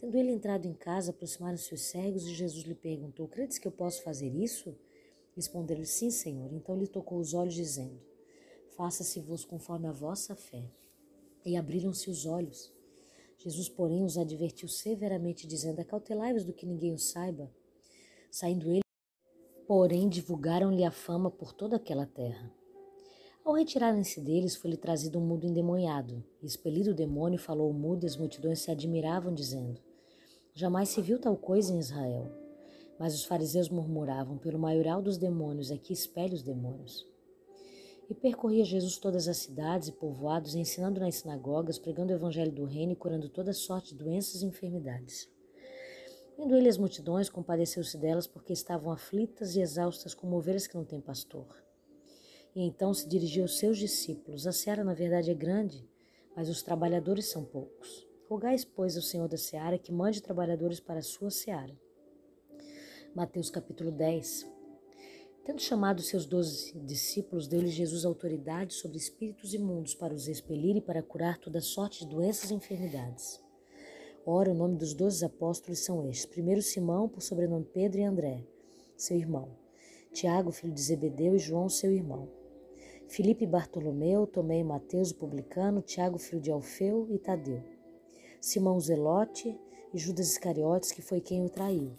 Tendo 0.00 0.16
ele 0.16 0.32
entrado 0.32 0.66
em 0.66 0.72
casa, 0.72 1.10
aproximaram-se 1.10 1.74
os 1.74 1.82
cegos 1.82 2.26
e 2.26 2.34
Jesus 2.34 2.64
lhe 2.64 2.74
perguntou: 2.74 3.28
Credes 3.28 3.58
que 3.58 3.68
eu 3.68 3.72
posso 3.72 4.02
fazer 4.02 4.34
isso? 4.34 4.74
Responderam-lhe: 5.36 5.84
Sim, 5.86 6.10
Senhor. 6.10 6.50
Então 6.54 6.74
lhe 6.74 6.86
tocou 6.86 7.18
os 7.18 7.34
olhos, 7.34 7.52
dizendo: 7.52 8.00
Faça-se-vos 8.70 9.44
conforme 9.44 9.88
a 9.88 9.92
vossa 9.92 10.34
fé. 10.34 10.64
E 11.44 11.54
abriram-se 11.54 12.08
os 12.08 12.24
olhos. 12.24 12.72
Jesus, 13.36 13.68
porém, 13.68 14.02
os 14.02 14.16
advertiu 14.16 14.68
severamente, 14.68 15.46
dizendo: 15.46 15.80
Acautelai-vos 15.80 16.44
do 16.44 16.54
que 16.54 16.64
ninguém 16.64 16.94
o 16.94 16.98
saiba. 16.98 17.50
Saindo 18.30 18.70
ele, 18.70 18.80
porém, 19.66 20.08
divulgaram-lhe 20.08 20.82
a 20.82 20.90
fama 20.90 21.30
por 21.30 21.52
toda 21.52 21.76
aquela 21.76 22.06
terra. 22.06 22.50
Ao 23.44 23.52
retirarem-se 23.52 24.18
deles, 24.22 24.56
foi-lhe 24.56 24.78
trazido 24.78 25.18
um 25.18 25.26
mudo 25.26 25.46
endemoniado. 25.46 26.24
Expelido 26.42 26.92
o 26.92 26.94
demônio, 26.94 27.38
falou 27.38 27.70
o 27.70 27.74
mudo, 27.74 28.04
e 28.04 28.06
as 28.06 28.16
multidões 28.16 28.60
se 28.60 28.70
admiravam, 28.70 29.34
dizendo: 29.34 29.89
Jamais 30.60 30.90
se 30.90 31.00
viu 31.00 31.18
tal 31.18 31.38
coisa 31.38 31.72
em 31.72 31.78
Israel. 31.78 32.30
Mas 32.98 33.14
os 33.14 33.24
fariseus 33.24 33.70
murmuravam: 33.70 34.36
Pelo 34.36 34.58
maioral 34.58 35.00
dos 35.00 35.16
demônios, 35.16 35.70
aqui 35.70 35.94
espelhe 35.94 36.34
os 36.34 36.42
demônios. 36.42 37.08
E 38.10 38.14
percorria 38.14 38.62
Jesus 38.62 38.98
todas 38.98 39.26
as 39.26 39.38
cidades 39.38 39.88
e 39.88 39.92
povoados, 39.92 40.54
ensinando 40.54 41.00
nas 41.00 41.14
sinagogas, 41.14 41.78
pregando 41.78 42.12
o 42.12 42.16
evangelho 42.16 42.52
do 42.52 42.66
reino 42.66 42.92
e 42.92 42.94
curando 42.94 43.30
toda 43.30 43.54
sorte 43.54 43.94
de 43.94 44.04
doenças 44.04 44.42
e 44.42 44.44
enfermidades. 44.44 45.30
Vendo 46.36 46.54
ele 46.54 46.68
as 46.68 46.76
multidões, 46.76 47.30
compadeceu-se 47.30 47.96
delas, 47.96 48.26
porque 48.26 48.52
estavam 48.52 48.92
aflitas 48.92 49.56
e 49.56 49.62
exaustas 49.62 50.12
como 50.12 50.36
ovelhas 50.36 50.66
que 50.66 50.74
não 50.74 50.84
têm 50.84 51.00
pastor. 51.00 51.46
E 52.54 52.60
então 52.60 52.92
se 52.92 53.08
dirigiu 53.08 53.44
aos 53.44 53.56
seus 53.56 53.78
discípulos: 53.78 54.46
A 54.46 54.52
seara, 54.52 54.84
na 54.84 54.92
verdade, 54.92 55.30
é 55.30 55.34
grande, 55.34 55.88
mas 56.36 56.50
os 56.50 56.62
trabalhadores 56.62 57.30
são 57.30 57.46
poucos. 57.46 58.09
Rogais, 58.30 58.64
pois, 58.64 58.96
ao 58.96 59.02
Senhor 59.02 59.26
da 59.26 59.36
seara 59.36 59.76
que 59.76 59.90
mande 59.90 60.22
trabalhadores 60.22 60.78
para 60.78 61.00
a 61.00 61.02
sua 61.02 61.32
seara. 61.32 61.76
Mateus 63.12 63.50
capítulo 63.50 63.90
10, 63.90 64.46
Tendo 65.44 65.60
chamado 65.60 66.00
seus 66.00 66.26
doze 66.26 66.72
discípulos, 66.78 67.48
deu-lhes 67.48 67.72
Jesus 67.72 68.04
autoridade 68.04 68.74
sobre 68.74 68.98
espíritos 68.98 69.52
imundos 69.52 69.96
para 69.96 70.14
os 70.14 70.28
expelir 70.28 70.76
e 70.76 70.80
para 70.80 71.02
curar 71.02 71.38
toda 71.38 71.60
sorte 71.60 72.04
de 72.04 72.10
doenças 72.14 72.52
e 72.52 72.54
enfermidades. 72.54 73.42
Ora, 74.24 74.52
o 74.52 74.54
nome 74.54 74.76
dos 74.76 74.94
doze 74.94 75.24
apóstolos 75.24 75.80
são 75.80 76.08
estes: 76.08 76.24
primeiro 76.24 76.62
Simão, 76.62 77.08
por 77.08 77.22
sobrenome 77.22 77.64
Pedro 77.64 77.98
e 77.98 78.04
André, 78.04 78.46
seu 78.96 79.16
irmão. 79.16 79.56
Tiago, 80.12 80.52
filho 80.52 80.72
de 80.72 80.80
Zebedeu, 80.80 81.34
e 81.34 81.38
João, 81.40 81.68
seu 81.68 81.90
irmão. 81.90 82.28
Filipe 83.08 83.44
Bartolomeu, 83.44 84.24
Tomé 84.24 84.60
e 84.60 84.64
Mateus, 84.64 85.10
o 85.10 85.16
publicano, 85.16 85.82
Tiago, 85.82 86.16
filho 86.16 86.40
de 86.40 86.52
Alfeu 86.52 87.08
e 87.10 87.18
Tadeu. 87.18 87.79
Simão 88.40 88.80
Zelote 88.80 89.54
e 89.92 89.98
Judas 89.98 90.32
Iscariotes, 90.32 90.92
que 90.92 91.02
foi 91.02 91.20
quem 91.20 91.44
o 91.44 91.50
traiu. 91.50 91.92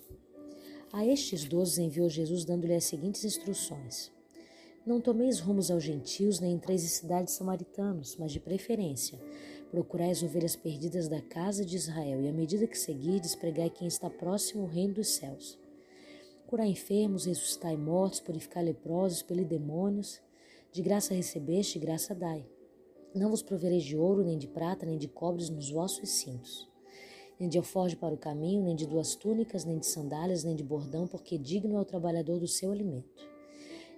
A 0.92 1.06
estes 1.06 1.46
doze 1.46 1.84
enviou 1.84 2.10
Jesus 2.10 2.44
dando-lhe 2.44 2.74
as 2.74 2.86
seguintes 2.86 3.24
instruções: 3.24 4.12
Não 4.86 5.00
tomeis 5.00 5.40
rumos 5.40 5.70
aos 5.70 5.84
gentios, 5.84 6.40
nem 6.40 6.54
entreis 6.54 6.84
em 6.84 6.88
cidades 6.88 7.36
samaritanos, 7.36 8.18
mas 8.18 8.32
de 8.32 8.40
preferência, 8.40 9.20
procurai 9.70 10.10
as 10.10 10.24
ovelhas 10.24 10.56
perdidas 10.56 11.08
da 11.08 11.22
casa 11.22 11.64
de 11.64 11.76
Israel, 11.76 12.22
e 12.22 12.28
à 12.28 12.34
medida 12.34 12.68
que 12.68 12.78
seguirdes, 12.78 13.36
pregai 13.36 13.70
quem 13.70 13.88
está 13.88 14.10
próximo 14.10 14.64
ao 14.64 14.68
reino 14.68 14.96
dos 14.96 15.10
céus. 15.10 15.60
Curai 16.48 16.68
enfermos, 16.68 17.26
ressuscitai 17.26 17.78
mortos, 17.78 18.20
purificai 18.20 18.64
leprosos, 18.64 19.20
expelir 19.20 19.46
demônios. 19.46 20.20
De 20.74 20.82
graça 20.82 21.14
recebeste, 21.14 21.80
graça 21.80 22.14
dai. 22.14 22.46
Não 23.13 23.30
vos 23.30 23.41
provereis 23.41 23.84
de 23.84 23.97
ouro, 23.97 24.24
nem 24.24 24.38
de 24.38 24.47
prata, 24.47 24.86
nem 24.86 24.97
de 24.97 25.08
cobres 25.08 25.50
nos 25.50 25.69
vossos 25.69 26.10
cintos 26.10 26.71
nem 27.41 27.50
de 27.50 27.58
alforje 27.58 27.95
para 27.95 28.13
o 28.13 28.17
caminho, 28.19 28.62
nem 28.62 28.76
de 28.76 28.86
duas 28.86 29.15
túnicas, 29.15 29.65
nem 29.65 29.80
de 29.80 29.88
sandálias, 29.88 30.43
nem 30.43 30.56
de 30.56 30.63
bordão, 30.63 31.08
porque 31.08 31.39
digno 31.39 31.76
é 31.76 31.80
o 31.80 31.86
trabalhador 31.86 32.39
do 32.39 32.47
seu 32.47 32.71
alimento. 32.71 33.28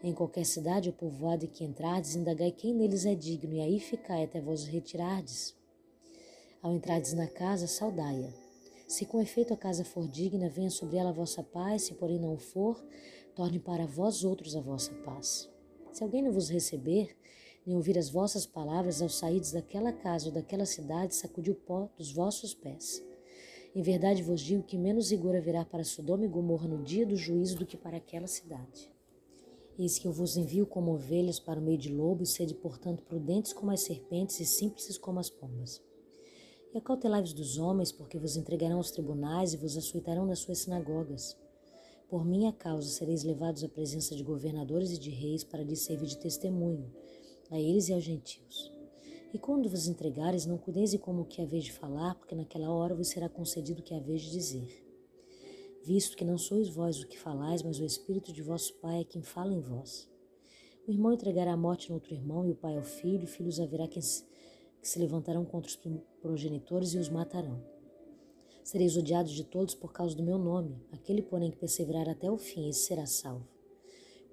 Em 0.02 0.14
qualquer 0.14 0.46
cidade 0.46 0.88
ou 0.88 0.96
povoado 0.96 1.44
em 1.44 1.50
que 1.50 1.66
entrardes, 1.66 2.16
indagai 2.16 2.54
quem 2.54 2.74
neles 2.74 3.06
é 3.06 3.14
digno, 3.14 3.54
e 3.54 3.60
aí 3.60 3.82
ficai 3.82 4.24
até 4.24 4.40
vos 4.40 4.66
retirardes. 4.66 5.54
Ao 6.62 6.74
entrardes 6.74 7.12
na 7.12 7.28
casa, 7.28 7.68
saudai-a. 7.68 8.32
Se 8.88 9.06
com 9.06 9.20
efeito 9.20 9.54
a 9.54 9.58
casa 9.58 9.84
for 9.84 10.08
digna, 10.08 10.48
venha 10.48 10.70
sobre 10.70 10.96
ela 10.96 11.10
a 11.10 11.14
vossa 11.14 11.44
paz, 11.44 11.82
se 11.82 11.96
porém 11.96 12.20
não 12.20 12.38
for, 12.38 12.82
torne 13.36 13.60
para 13.60 13.86
vós 13.86 14.24
outros 14.24 14.56
a 14.56 14.62
vossa 14.62 14.94
paz. 15.04 15.52
Se 15.92 16.02
alguém 16.02 16.22
não 16.22 16.32
vos 16.32 16.48
receber, 16.48 17.14
nem 17.66 17.76
ouvir 17.76 17.98
as 17.98 18.10
vossas 18.10 18.46
palavras 18.46 19.02
ao 19.02 19.10
saídes 19.10 19.52
daquela 19.52 19.94
casa 19.94 20.28
ou 20.28 20.32
daquela 20.32 20.66
cidade, 20.66 21.16
sacudi 21.16 21.52
o 21.52 21.56
pó 21.56 21.90
dos 21.98 22.12
vossos 22.12 22.54
pés. 22.54 23.04
Em 23.76 23.82
verdade 23.82 24.22
vos 24.22 24.42
digo 24.42 24.64
que 24.64 24.78
menos 24.78 25.10
rigor 25.10 25.36
haverá 25.36 25.66
para 25.66 25.84
Sodoma 25.84 26.26
e 26.26 26.28
Gomorra 26.28 26.68
no 26.68 26.84
dia 26.84 27.06
do 27.06 27.16
juízo 27.16 27.58
do 27.58 27.66
que 27.66 27.76
para 27.76 27.98
aquela 27.98 28.28
cidade. 28.28 28.92
Eis 29.80 29.98
que 29.98 30.08
eu 30.08 30.12
vos 30.12 30.38
envio 30.38 30.68
como 30.68 30.94
ovelhas 30.94 31.40
para 31.40 31.60
o 31.60 31.64
meio 31.64 31.80
de 31.80 31.92
lobos, 31.92 32.34
sede, 32.34 32.54
portanto, 32.54 33.02
prudentes 33.02 33.52
como 33.52 33.72
as 33.72 33.82
serpentes 33.82 34.40
e 34.40 34.46
simples 34.46 34.98
como 35.00 35.20
as 35.20 35.32
pombas. 35.32 35.82
E 36.72 36.78
acautelai-vos 36.78 37.34
dos 37.34 37.58
homens, 37.58 37.92
porque 37.92 38.20
vos 38.20 38.38
entregarão 38.38 38.78
aos 38.78 38.92
tribunais 38.92 39.54
e 39.54 39.58
vos 39.58 39.76
açoitarão 39.76 40.28
nas 40.28 40.40
suas 40.40 40.60
sinagogas. 40.60 41.36
Por 42.08 42.24
minha 42.24 42.54
causa 42.54 42.88
sereis 42.88 43.24
levados 43.24 43.64
à 43.64 43.70
presença 43.70 44.16
de 44.16 44.24
governadores 44.24 44.92
e 44.92 45.00
de 45.00 45.10
reis 45.10 45.44
para 45.44 45.64
lhes 45.64 45.84
servir 45.84 46.06
de 46.06 46.20
testemunho, 46.20 46.92
a 47.54 47.60
eles 47.60 47.88
e 47.88 47.94
aos 47.94 48.04
gentios. 48.04 48.72
E 49.34 49.40
quando 49.40 49.70
vos 49.70 49.88
entregares, 49.88 50.46
não 50.46 50.58
cuideis 50.58 50.96
como 50.98 51.26
que 51.26 51.42
haveis 51.42 51.64
de 51.64 51.72
falar, 51.72 52.16
porque 52.16 52.36
naquela 52.36 52.70
hora 52.70 52.94
vos 52.94 53.08
será 53.08 53.28
concedido 53.28 53.82
o 53.82 53.84
que 53.84 53.94
haveis 53.94 54.22
de 54.22 54.32
dizer. 54.32 54.84
Visto 55.84 56.16
que 56.16 56.24
não 56.24 56.38
sois 56.38 56.70
vós 56.70 57.02
o 57.02 57.08
que 57.08 57.18
falais, 57.18 57.62
mas 57.62 57.80
o 57.80 57.86
Espírito 57.86 58.32
de 58.32 58.42
vosso 58.42 58.74
Pai 58.76 59.02
é 59.02 59.04
quem 59.04 59.22
fala 59.22 59.54
em 59.54 59.60
vós. 59.60 60.08
O 60.88 60.92
irmão 60.92 61.14
entregará 61.14 61.54
a 61.54 61.58
morte 61.58 61.90
no 61.90 61.96
outro 61.96 62.14
irmão, 62.14 62.46
e 62.46 62.52
o 62.52 62.56
pai 62.56 62.76
ao 62.76 62.84
filho, 62.84 63.24
e 63.24 63.28
filhos 63.28 63.60
haverá 63.60 63.88
quem 63.88 64.02
se, 64.02 64.24
que 64.82 64.88
se 64.88 65.00
levantarão 65.00 65.46
contra 65.46 65.70
os 65.70 65.80
progenitores 66.22 66.94
e 66.94 66.98
os 66.98 67.10
matarão. 67.10 67.64
Sereis 68.64 68.98
odiados 68.98 69.32
de 69.32 69.44
todos 69.44 69.76
por 69.76 69.92
causa 69.92 70.16
do 70.16 70.24
meu 70.24 70.38
nome, 70.38 70.76
aquele, 70.92 71.22
porém, 71.22 71.52
que 71.52 71.58
perseverar 71.58 72.08
até 72.10 72.30
o 72.30 72.38
fim, 72.38 72.70
esse 72.70 72.86
será 72.88 73.06
salvo. 73.06 73.53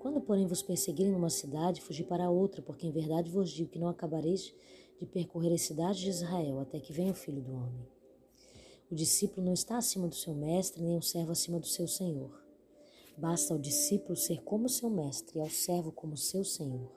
Quando, 0.00 0.18
porém, 0.18 0.46
vos 0.46 0.62
perseguirem 0.62 1.12
numa 1.12 1.28
cidade, 1.28 1.82
fugi 1.82 2.02
para 2.02 2.30
outra, 2.30 2.62
porque 2.62 2.86
em 2.86 2.90
verdade 2.90 3.30
vos 3.30 3.50
digo 3.50 3.70
que 3.70 3.78
não 3.78 3.86
acabareis 3.86 4.50
de 4.98 5.04
percorrer 5.04 5.52
as 5.52 5.60
cidades 5.60 6.00
de 6.00 6.08
Israel 6.08 6.58
até 6.58 6.80
que 6.80 6.90
venha 6.90 7.12
o 7.12 7.14
Filho 7.14 7.42
do 7.42 7.52
Homem. 7.52 7.86
O 8.90 8.94
discípulo 8.94 9.44
não 9.44 9.52
está 9.52 9.76
acima 9.76 10.08
do 10.08 10.14
seu 10.14 10.34
mestre, 10.34 10.82
nem 10.82 10.96
o 10.96 11.02
servo 11.02 11.32
acima 11.32 11.60
do 11.60 11.66
seu 11.66 11.86
senhor. 11.86 12.42
Basta 13.14 13.52
ao 13.52 13.60
discípulo 13.60 14.16
ser 14.16 14.42
como 14.42 14.70
seu 14.70 14.88
mestre 14.88 15.38
e 15.38 15.40
ao 15.42 15.50
servo 15.50 15.92
como 15.92 16.16
seu 16.16 16.44
senhor. 16.44 16.90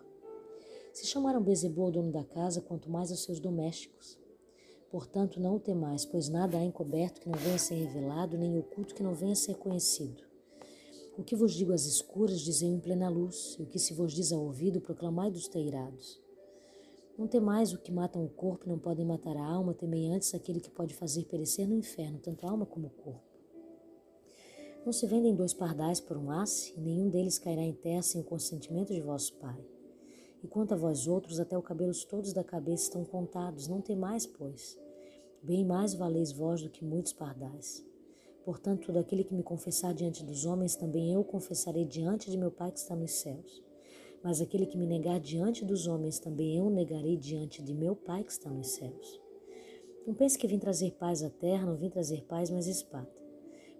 Se 0.93 1.05
chamaram 1.05 1.43
Bezebô 1.43 1.83
ao 1.83 1.91
dono 1.91 2.09
da 2.09 2.23
casa, 2.23 2.61
quanto 2.61 2.89
mais 2.89 3.11
aos 3.11 3.21
seus 3.21 3.37
domésticos. 3.37 4.17
Portanto, 4.89 5.41
não 5.41 5.57
o 5.57 5.59
temais, 5.59 6.05
pois 6.05 6.29
nada 6.29 6.57
há 6.57 6.63
encoberto 6.63 7.19
que 7.19 7.27
não 7.27 7.37
venha 7.37 7.55
a 7.55 7.59
ser 7.59 7.75
revelado, 7.75 8.37
nem 8.37 8.57
oculto 8.57 8.95
que 8.95 9.03
não 9.03 9.13
venha 9.13 9.33
a 9.33 9.35
ser 9.35 9.55
conhecido. 9.55 10.23
O 11.15 11.23
que 11.23 11.35
vos 11.35 11.53
digo 11.53 11.71
às 11.71 11.85
escuras, 11.85 12.41
dizei 12.41 12.67
em 12.67 12.79
plena 12.79 13.07
luz, 13.07 13.55
e 13.59 13.63
o 13.63 13.67
que 13.67 13.77
se 13.77 13.93
vos 13.93 14.13
diz 14.13 14.31
ao 14.31 14.41
ouvido, 14.41 14.81
proclamai 14.81 15.29
dos 15.29 15.47
teirados. 15.47 16.19
Não 17.15 17.27
temais 17.27 17.71
o 17.71 17.77
que 17.77 17.91
matam 17.91 18.25
o 18.25 18.29
corpo 18.29 18.67
não 18.67 18.79
podem 18.79 19.05
matar 19.05 19.37
a 19.37 19.45
alma, 19.45 19.75
temei 19.75 20.07
antes 20.07 20.33
aquele 20.33 20.59
que 20.59 20.71
pode 20.71 20.95
fazer 20.95 21.25
perecer 21.25 21.67
no 21.67 21.75
inferno 21.75 22.17
tanto 22.17 22.47
a 22.47 22.49
alma 22.49 22.65
como 22.65 22.87
o 22.87 22.89
corpo. 22.89 23.21
Não 24.83 24.91
se 24.91 25.05
vendem 25.05 25.35
dois 25.35 25.53
pardais 25.53 25.99
por 25.99 26.17
um 26.17 26.31
asse, 26.31 26.73
e 26.75 26.81
nenhum 26.81 27.07
deles 27.09 27.37
cairá 27.37 27.61
em 27.61 27.73
terra 27.73 28.01
sem 28.01 28.19
o 28.19 28.23
consentimento 28.23 28.91
de 28.91 28.99
vosso 28.99 29.35
Pai. 29.35 29.63
E 30.43 30.47
quanto 30.47 30.73
a 30.73 30.77
vós 30.77 31.07
outros, 31.07 31.39
até 31.39 31.55
os 31.55 31.63
cabelos 31.63 32.03
todos 32.03 32.33
da 32.33 32.43
cabeça 32.43 32.85
estão 32.85 33.05
contados, 33.05 33.67
não 33.67 33.81
temais, 33.81 34.25
pois. 34.25 34.79
Bem 35.43 35.63
mais 35.63 35.93
valeis 35.93 36.31
vós 36.31 36.63
do 36.63 36.69
que 36.71 36.83
muitos 36.83 37.13
pardais. 37.13 37.85
Portanto, 38.43 38.87
todo 38.87 38.97
aquele 38.97 39.23
que 39.23 39.33
me 39.33 39.41
confessar 39.41 39.93
diante 39.93 40.23
dos 40.23 40.45
homens, 40.45 40.75
também 40.75 41.13
eu 41.13 41.23
confessarei 41.23 41.85
diante 41.85 42.29
de 42.29 42.37
meu 42.37 42.51
Pai 42.51 42.71
que 42.71 42.79
está 42.79 42.95
nos 42.95 43.11
céus. 43.11 43.63
Mas 44.21 44.41
aquele 44.41 44.65
que 44.65 44.77
me 44.77 44.85
negar 44.85 45.19
diante 45.19 45.63
dos 45.63 45.87
homens, 45.87 46.19
também 46.19 46.57
eu 46.57 46.69
negarei 46.69 47.15
diante 47.17 47.61
de 47.61 47.73
meu 47.73 47.95
Pai 47.95 48.23
que 48.23 48.31
está 48.31 48.49
nos 48.49 48.67
céus. 48.67 49.21
Não 50.05 50.13
pense 50.13 50.37
que 50.37 50.47
vim 50.47 50.59
trazer 50.59 50.91
paz 50.91 51.23
à 51.23 51.29
terra, 51.29 51.65
não 51.65 51.77
vim 51.77 51.89
trazer 51.89 52.23
paz, 52.23 52.49
mas 52.49 52.67
espada. 52.67 53.09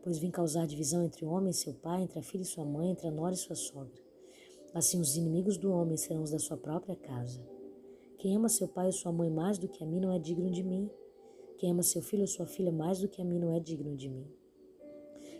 Pois 0.02 0.18
vim 0.18 0.32
causar 0.32 0.66
divisão 0.66 1.04
entre 1.04 1.26
o 1.26 1.30
homem 1.30 1.52
e 1.52 1.54
seu 1.54 1.74
pai, 1.74 2.02
entre 2.02 2.20
a 2.20 2.24
filha 2.24 2.44
e 2.44 2.46
sua 2.46 2.64
mãe, 2.64 2.90
entre 2.90 3.08
a 3.08 3.12
nora 3.12 3.34
e 3.34 3.38
sua 3.38 3.56
sogra. 3.56 4.02
Assim 4.74 5.00
os 5.00 5.18
inimigos 5.18 5.58
do 5.58 5.72
homem 5.72 5.98
serão 5.98 6.24
os 6.24 6.32
da 6.32 6.40
sua 6.40 6.58
própria 6.58 6.96
casa. 6.96 7.46
Quem 8.18 8.36
ama 8.36 8.48
seu 8.48 8.68
pai 8.70 8.86
ou 8.86 8.92
sua 8.94 9.12
mãe 9.12 9.30
mais 9.30 9.58
do 9.58 9.68
que 9.68 9.84
a 9.84 9.88
mim 9.88 10.00
não 10.00 10.14
é 10.14 10.20
digno 10.20 10.50
de 10.50 10.64
mim. 10.64 10.90
Quem 11.58 11.72
ama 11.72 11.84
seu 11.84 12.02
filho 12.02 12.22
ou 12.22 12.28
sua 12.28 12.46
filha 12.46 12.72
mais 12.72 13.00
do 13.00 13.10
que 13.10 13.22
a 13.22 13.26
mim 13.26 13.38
não 13.38 13.54
é 13.54 13.60
digno 13.60 13.96
de 13.96 14.10
mim. 14.10 14.26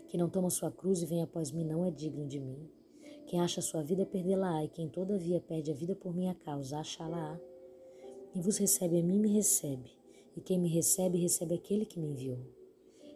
Quem 0.08 0.18
não 0.20 0.28
toma 0.28 0.50
sua 0.50 0.70
cruz 0.70 1.02
e 1.02 1.06
vem 1.06 1.22
após 1.22 1.50
mim 1.50 1.64
não 1.64 1.84
é 1.84 1.90
digno 1.90 2.26
de 2.26 2.38
mim. 2.38 2.68
Quem 3.26 3.40
acha 3.40 3.62
sua 3.62 3.82
vida, 3.82 4.04
perdê-la-á, 4.04 4.64
e 4.64 4.68
quem 4.68 4.88
todavia 4.88 5.40
perde 5.40 5.70
a 5.70 5.74
vida 5.74 5.96
por 5.96 6.14
minha 6.14 6.34
causa, 6.34 6.78
achá-la-á. 6.78 7.40
Quem 8.32 8.42
vos 8.42 8.58
recebe 8.58 8.98
a 8.98 9.02
mim, 9.02 9.18
me 9.18 9.28
recebe, 9.28 9.90
e 10.36 10.40
quem 10.40 10.58
me 10.58 10.68
recebe, 10.68 11.18
recebe 11.18 11.54
aquele 11.54 11.86
que 11.86 11.98
me 11.98 12.08
enviou. 12.08 12.38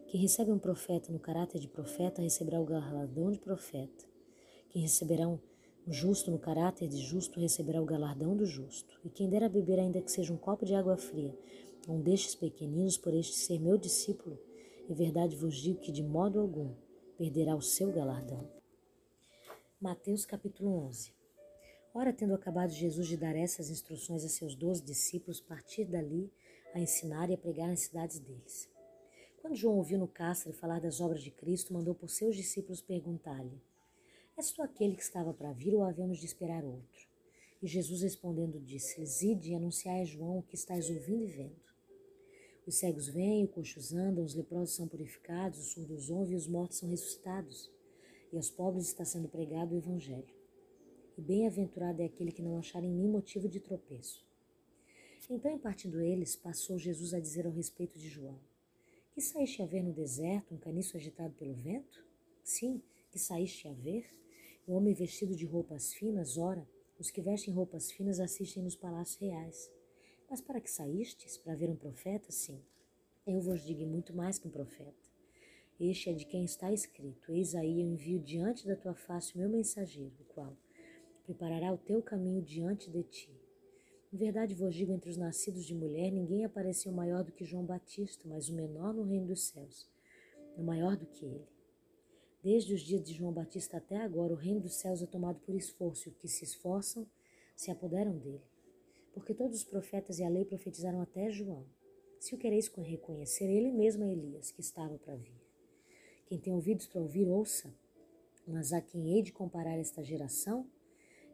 Quem 0.07 0.21
recebe 0.21 0.51
um 0.51 0.59
profeta 0.59 1.13
no 1.13 1.19
caráter 1.19 1.61
de 1.61 1.69
profeta, 1.69 2.23
receberá 2.23 2.61
o 2.61 2.65
galardão 2.65 3.31
de 3.31 3.39
profeta. 3.39 4.07
Quem 4.71 4.83
receberá 4.83 5.29
um 5.29 5.39
justo 5.87 6.31
no 6.31 6.39
caráter 6.39 6.89
de 6.89 6.99
justo, 6.99 7.39
receberá 7.39 7.81
o 7.81 7.85
galardão 7.85 8.37
do 8.37 8.47
justo. 8.47 8.99
E 9.05 9.11
quem 9.11 9.29
der 9.29 9.45
a 9.45 9.49
beber, 9.49 9.79
ainda 9.79 10.01
que 10.01 10.11
seja 10.11 10.33
um 10.33 10.37
copo 10.37 10.65
de 10.65 10.75
água 10.75 10.97
fria, 10.97 11.37
um 11.87 12.01
destes 12.01 12.35
pequeninos, 12.35 12.97
por 12.97 13.13
este 13.13 13.35
ser 13.35 13.61
meu 13.61 13.77
discípulo, 13.77 14.39
em 14.89 14.95
verdade 14.95 15.37
vos 15.37 15.55
digo 15.55 15.81
que 15.81 15.93
de 15.93 16.03
modo 16.03 16.41
algum 16.41 16.75
perderá 17.19 17.55
o 17.55 17.61
seu 17.61 17.93
galardão. 17.93 18.51
Mateus 19.79 20.25
capítulo 20.25 20.71
11 20.87 21.13
Ora, 21.93 22.11
tendo 22.11 22.35
acabado 22.35 22.71
Jesus 22.71 23.07
de 23.07 23.17
dar 23.17 23.37
essas 23.37 23.69
instruções 23.69 24.25
a 24.25 24.29
seus 24.29 24.55
doze 24.55 24.83
discípulos, 24.83 25.41
partir 25.41 25.85
dali 25.85 26.33
a 26.73 26.81
ensinar 26.81 27.29
e 27.29 27.35
a 27.35 27.39
pregar 27.39 27.69
nas 27.69 27.81
cidades 27.81 28.19
deles. 28.19 28.69
Quando 29.43 29.57
João 29.57 29.77
ouviu 29.77 29.99
no 29.99 30.09
cárcere 30.09 30.57
falar 30.57 30.81
das 30.81 31.01
obras 31.01 31.23
de 31.23 31.31
Cristo, 31.31 31.75
mandou 31.75 31.95
por 31.95 32.09
seus 32.09 32.35
discípulos 32.35 32.81
perguntar-lhe: 32.81 33.61
És 34.39 34.51
tu 34.53 34.63
aquele 34.63 34.97
que 34.97 35.03
estava 35.03 35.35
para 35.35 35.53
vir 35.53 35.75
ou 35.75 35.83
havemos 35.83 36.19
de 36.19 36.25
esperar 36.25 36.65
outro? 36.65 37.09
E 37.61 37.67
Jesus 37.67 38.01
respondendo 38.01 38.59
disse-lhes: 38.59 39.21
Ide 39.21 39.51
e 39.51 39.55
anunciai 39.55 40.01
a 40.01 40.07
João 40.07 40.39
o 40.39 40.43
que 40.43 40.55
estáis 40.55 40.89
ouvindo 40.89 41.25
e 41.25 41.31
vendo. 41.31 41.68
Os 42.69 42.75
cegos 42.75 43.09
vêm, 43.09 43.47
os 43.47 43.51
coxos 43.51 43.95
andam, 43.95 44.23
os 44.23 44.35
leprosos 44.35 44.77
são 44.77 44.87
purificados, 44.87 45.59
os 45.59 45.69
surdos 45.69 46.11
ouvem 46.11 46.35
e 46.35 46.37
os 46.37 46.47
mortos 46.47 46.77
são 46.77 46.91
ressuscitados 46.91 47.73
e 48.31 48.37
aos 48.37 48.51
pobres 48.51 48.89
está 48.89 49.07
sendo 49.07 49.27
pregado 49.27 49.75
o 49.75 49.79
Evangelho. 49.79 50.29
E 51.17 51.23
bem-aventurado 51.23 52.03
é 52.03 52.05
aquele 52.05 52.31
que 52.31 52.43
não 52.43 52.59
achar 52.59 52.85
em 52.85 52.93
mim 52.93 53.09
motivo 53.09 53.49
de 53.49 53.59
tropeço. 53.59 54.23
Então, 55.31 55.51
em 55.51 55.59
partindo 55.59 55.99
eles, 55.99 56.37
passou 56.37 56.79
Jesus 56.79 57.15
a 57.15 57.21
dizer 57.21 57.47
ao 57.47 57.53
respeito 57.53 57.99
de 57.99 58.07
João: 58.07 58.39
Que 59.15 59.23
saíste 59.23 59.63
a 59.63 59.67
ver 59.67 59.83
no 59.83 59.95
deserto 59.95 60.55
um 60.55 60.59
caniço 60.59 60.95
agitado 60.99 61.33
pelo 61.37 61.55
vento? 61.55 62.05
Sim, 62.45 62.83
que 63.11 63.19
saíste 63.19 63.67
a 63.67 63.73
ver? 63.73 64.15
Um 64.69 64.75
homem 64.75 64.93
vestido 64.93 65.35
de 65.35 65.47
roupas 65.47 65.95
finas, 65.95 66.37
ora, 66.37 66.69
os 66.99 67.11
que 67.11 67.23
vestem 67.23 67.55
roupas 67.55 67.91
finas 67.91 68.21
assistem 68.21 68.63
nos 68.63 68.77
palácios 68.77 69.19
reais. 69.19 69.78
Mas 70.31 70.43
para 70.43 70.61
que 70.61 70.71
saístes? 70.71 71.39
Para 71.39 71.55
ver 71.55 71.71
um 71.71 71.77
profeta? 71.77 72.31
Sim. 72.31 72.63
Eu 73.27 73.41
vos 73.41 73.63
digo 73.63 73.87
muito 73.87 74.15
mais 74.15 74.39
que 74.39 74.47
um 74.47 74.51
profeta. 74.51 75.09
Este 75.81 76.11
é 76.11 76.13
de 76.13 76.27
quem 76.27 76.45
está 76.45 76.71
escrito: 76.73 77.33
Eis 77.33 77.55
aí 77.55 77.81
eu 77.81 77.87
envio 77.87 78.19
diante 78.19 78.67
da 78.67 78.77
tua 78.77 78.95
face 78.95 79.35
o 79.35 79.39
meu 79.39 79.49
mensageiro, 79.49 80.15
o 80.21 80.25
qual 80.25 80.57
preparará 81.25 81.73
o 81.73 81.79
teu 81.79 82.03
caminho 82.03 82.43
diante 82.43 82.91
de 82.91 83.03
ti. 83.05 83.31
Em 84.13 84.17
verdade 84.17 84.55
vos 84.55 84.75
digo: 84.75 84.93
entre 84.93 85.09
os 85.09 85.17
nascidos 85.17 85.65
de 85.65 85.75
mulher, 85.75 86.11
ninguém 86.11 86.45
apareceu 86.45 86.93
maior 86.93 87.25
do 87.25 87.33
que 87.33 87.45
João 87.45 87.65
Batista, 87.65 88.29
mas 88.29 88.49
o 88.49 88.55
menor 88.55 88.93
no 88.93 89.05
reino 89.05 89.27
dos 89.27 89.45
céus 89.45 89.89
é 90.57 90.63
maior 90.63 90.97
do 90.97 91.07
que 91.07 91.25
ele. 91.25 91.47
Desde 92.43 92.75
os 92.75 92.81
dias 92.83 93.03
de 93.03 93.15
João 93.15 93.33
Batista 93.33 93.79
até 93.79 93.97
agora, 93.97 94.33
o 94.33 94.37
reino 94.37 94.61
dos 94.61 94.75
céus 94.75 95.03
é 95.03 95.07
tomado 95.07 95.41
por 95.41 95.55
esforço, 95.55 96.09
e 96.09 96.13
os 96.13 96.19
que 96.19 96.29
se 96.29 96.45
esforçam 96.45 97.07
se 97.57 97.71
apoderam 97.71 98.17
dele. 98.17 98.43
Porque 99.13 99.35
todos 99.35 99.59
os 99.59 99.65
profetas 99.65 100.19
e 100.19 100.25
a 100.25 100.29
lei 100.29 100.45
profetizaram 100.45 101.01
até 101.01 101.31
João. 101.31 101.65
Se 102.21 102.35
o 102.35 102.39
quereis 102.39 102.69
reconhecer, 102.69 103.45
ele 103.45 103.73
mesmo 103.73 104.05
é 104.05 104.13
Elias, 104.13 104.51
que 104.51 104.61
estava 104.61 104.99
para 104.99 105.15
vir. 105.15 105.41
Quem 106.27 106.39
tem 106.39 106.53
ouvidos 106.53 106.87
para 106.87 107.01
ouvir, 107.01 107.27
ouça. 107.29 107.73
Mas 108.47 108.73
a 108.73 108.81
quem 108.81 109.15
hei 109.15 109.23
de 109.23 109.33
comparar 109.33 109.79
esta 109.79 110.03
geração 110.03 110.67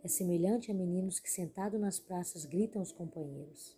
é 0.02 0.08
semelhante 0.08 0.70
a 0.70 0.74
meninos 0.74 1.18
que, 1.18 1.30
sentados 1.30 1.80
nas 1.80 1.98
praças, 1.98 2.44
gritam 2.44 2.80
aos 2.80 2.92
companheiros: 2.92 3.76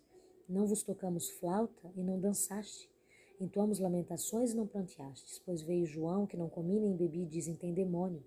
Não 0.48 0.66
vos 0.66 0.82
tocamos 0.82 1.30
flauta 1.30 1.92
e 1.94 2.02
não 2.02 2.18
dançaste. 2.18 2.90
Entoamos 3.40 3.78
lamentações 3.78 4.52
e 4.52 4.56
não 4.56 4.66
planteastes, 4.66 5.38
pois 5.44 5.62
veio 5.62 5.86
João, 5.86 6.26
que 6.26 6.36
não 6.36 6.48
comia 6.48 6.80
nem 6.80 6.96
bebia, 6.96 7.22
e 7.22 7.28
dizem: 7.28 7.54
Tem 7.54 7.72
demônio. 7.72 8.24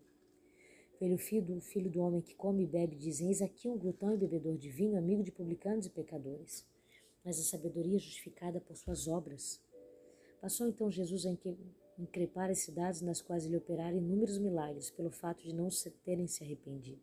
Veio 1.00 1.16
o 1.16 1.18
filho 1.18 1.46
do, 1.46 1.62
filho 1.62 1.90
do 1.90 2.02
homem 2.02 2.22
que 2.22 2.36
come 2.36 2.64
e 2.64 2.68
bebe, 2.68 2.98
dizem: 2.98 3.30
Eis 3.30 3.42
aqui 3.42 3.70
um 3.70 3.78
glutão 3.78 4.14
e 4.14 4.18
bebedor 4.18 4.58
de 4.58 4.70
vinho, 4.70 4.98
amigo 4.98 5.24
de 5.24 5.32
publicanos 5.32 5.86
e 5.86 5.90
pecadores. 5.90 6.68
Mas 7.24 7.40
a 7.40 7.44
sabedoria 7.44 7.96
é 7.96 8.00
justificada 8.00 8.60
por 8.60 8.76
suas 8.76 9.08
obras. 9.08 9.62
Passou 10.42 10.68
então 10.68 10.92
Jesus 10.92 11.26
a 11.26 11.32
increpar 11.98 12.50
as 12.50 12.60
cidades 12.60 13.02
nas 13.02 13.22
quais 13.22 13.46
ele 13.46 13.56
operara 13.56 13.96
inúmeros 13.96 14.38
milagres, 14.38 14.90
pelo 14.90 15.10
fato 15.10 15.42
de 15.44 15.54
não 15.54 15.70
se 15.70 15.90
terem 15.90 16.28
se 16.28 16.44
arrependido. 16.44 17.02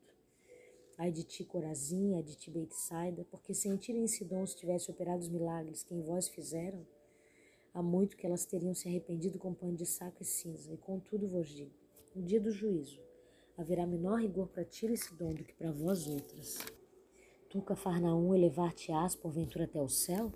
Ai 0.99 1.11
de 1.11 1.23
ti, 1.23 1.45
Corazim, 1.45 2.15
ai 2.15 2.23
de 2.23 2.35
ti, 2.35 2.51
Beitsaida, 2.51 3.25
porque 3.31 3.55
se 3.55 3.69
em 3.69 3.77
Tiro 3.77 3.99
e 3.99 4.03
em 4.03 4.07
Sidon 4.07 4.47
se 4.47 4.57
tivesse 4.57 4.91
operado 4.91 5.21
os 5.21 5.29
milagres 5.29 5.83
que 5.83 5.95
em 5.95 6.03
vós 6.03 6.29
fizeram, 6.29 6.87
há 7.73 7.83
muito 7.83 8.17
que 8.17 8.27
elas 8.27 8.45
teriam 8.45 8.75
se 8.75 8.89
arrependido 8.89 9.39
com 9.39 9.55
pano 9.55 9.77
de 9.77 9.87
saco 9.87 10.23
e 10.23 10.25
cinza. 10.25 10.73
E 10.73 10.77
contudo 10.79 11.29
vos 11.29 11.49
digo, 11.49 11.73
no 12.15 12.23
dia 12.23 12.41
do 12.41 12.51
juízo, 12.51 13.06
haverá 13.57 13.87
menor 13.87 14.21
rigor 14.21 14.49
para 14.49 14.65
Tiro 14.65 14.93
e 14.93 14.97
Sidon 14.97 15.35
do 15.35 15.45
que 15.45 15.55
para 15.55 15.73
vós 15.73 16.07
outras. 16.07 16.59
Tu, 17.49 17.63
Cafarnaum, 17.63 18.35
elevar-te-ás 18.35 19.15
porventura 19.15 19.65
até 19.65 19.81
o 19.81 19.89
céu? 19.89 20.33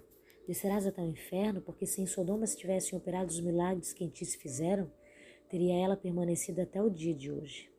Descerás 0.46 0.86
até 0.86 1.02
o 1.02 1.06
inferno, 1.06 1.60
porque 1.60 1.86
se 1.86 2.00
em 2.00 2.06
Sodoma 2.06 2.46
se 2.46 2.56
tivessem 2.56 2.98
operado 2.98 3.30
os 3.30 3.40
milagres 3.40 3.92
que 3.92 4.04
em 4.04 4.08
ti 4.08 4.24
se 4.24 4.38
fizeram, 4.38 4.90
teria 5.48 5.74
ela 5.74 5.96
permanecido 5.96 6.60
até 6.60 6.82
o 6.82 6.88
dia 6.88 7.14
de 7.14 7.30
hoje. 7.30 7.70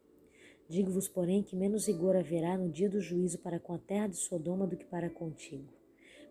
Digo-vos, 0.69 1.09
porém, 1.09 1.43
que 1.43 1.55
menos 1.55 1.87
rigor 1.87 2.15
haverá 2.15 2.57
no 2.57 2.69
dia 2.69 2.89
do 2.89 3.01
juízo 3.01 3.39
para 3.39 3.59
com 3.59 3.73
a 3.73 3.77
terra 3.77 4.07
de 4.07 4.15
Sodoma 4.15 4.65
do 4.65 4.77
que 4.77 4.85
para 4.85 5.09
contigo. 5.09 5.67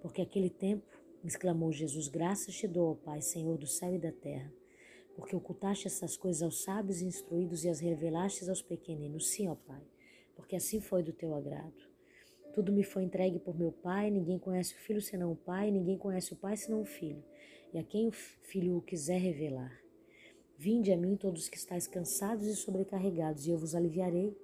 Porque 0.01 0.23
aquele 0.23 0.49
tempo, 0.49 0.87
exclamou 1.23 1.71
Jesus, 1.73 2.09
graças 2.09 2.55
te 2.55 2.67
dou, 2.67 2.93
ó 2.93 2.95
Pai, 2.95 3.21
Senhor 3.21 3.59
do 3.59 3.67
céu 3.67 3.95
e 3.95 3.99
da 3.99 4.13
terra, 4.13 4.51
porque 5.15 5.37
ocultaste 5.37 5.87
essas 5.87 6.17
coisas 6.17 6.43
aos 6.43 6.63
sábios 6.63 7.01
e 7.01 7.07
instruídos 7.07 7.65
e 7.65 7.69
as 7.69 7.81
revelaste 7.81 8.49
aos 8.49 8.63
pequeninos. 8.63 9.29
Sim, 9.29 9.49
ó 9.49 9.55
Pai, 9.55 9.83
porque 10.35 10.57
assim 10.57 10.81
foi 10.81 11.03
do 11.03 11.13
teu 11.13 11.35
agrado. 11.35 11.91
Tudo 12.53 12.73
me 12.73 12.83
foi 12.83 13.05
entregue 13.05 13.39
por 13.39 13.57
meu 13.57 13.71
Pai, 13.71 14.11
ninguém 14.11 14.39
conhece 14.39 14.75
o 14.75 14.79
Filho 14.79 15.01
senão 15.01 15.33
o 15.33 15.37
Pai, 15.37 15.71
ninguém 15.71 15.97
conhece 15.97 16.33
o 16.33 16.37
Pai 16.37 16.57
senão 16.57 16.83
o 16.83 16.85
Filho, 16.85 17.23
e 17.73 17.79
a 17.79 17.85
quem 17.85 18.09
o 18.09 18.13
Filho 18.13 18.77
o 18.77 18.83
quiser 18.83 19.19
revelar. 19.19 19.81
Vinde 20.59 20.93
a 20.93 20.97
mim 20.97 21.17
todos 21.17 21.49
que 21.49 21.57
estáis 21.57 21.87
cansados 21.87 22.47
e 22.47 22.57
sobrecarregados, 22.57 23.47
e 23.47 23.51
eu 23.51 23.59
vos 23.59 23.75
aliviarei. 23.75 24.37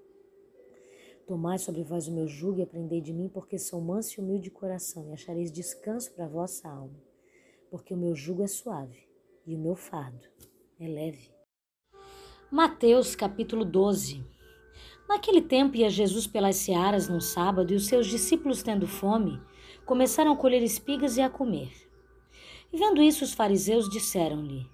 Tomai 1.27 1.59
sobre 1.59 1.83
vós 1.83 2.07
o 2.07 2.13
meu 2.13 2.29
jugo 2.29 2.61
e 2.61 2.63
aprendei 2.63 3.01
de 3.01 3.13
mim, 3.13 3.29
porque 3.29 3.59
sou 3.59 3.81
manso 3.81 4.21
e 4.21 4.23
humilde 4.23 4.45
de 4.45 4.51
coração, 4.51 5.09
e 5.11 5.13
achareis 5.13 5.51
descanso 5.51 6.13
para 6.13 6.25
a 6.25 6.29
vossa 6.29 6.69
alma. 6.69 7.03
Porque 7.69 7.93
o 7.93 7.97
meu 7.97 8.15
jugo 8.15 8.45
é 8.45 8.47
suave 8.47 9.09
e 9.45 9.55
o 9.55 9.59
meu 9.59 9.75
fardo 9.75 10.29
é 10.79 10.87
leve. 10.87 11.31
Mateus 12.51 13.17
capítulo 13.17 13.65
12 13.65 14.23
Naquele 15.09 15.41
tempo 15.41 15.77
ia 15.77 15.89
Jesus 15.89 16.27
pelas 16.27 16.57
searas 16.57 17.09
num 17.09 17.21
sábado 17.21 17.73
e 17.73 17.77
os 17.77 17.87
seus 17.87 18.07
discípulos, 18.07 18.63
tendo 18.63 18.87
fome, 18.87 19.41
começaram 19.87 20.33
a 20.33 20.37
colher 20.37 20.63
espigas 20.63 21.17
e 21.17 21.23
a 21.23 21.31
comer. 21.31 21.71
E 22.71 22.77
vendo 22.77 23.03
isso, 23.03 23.25
os 23.25 23.33
fariseus 23.33 23.89
disseram-lhe: 23.89 24.67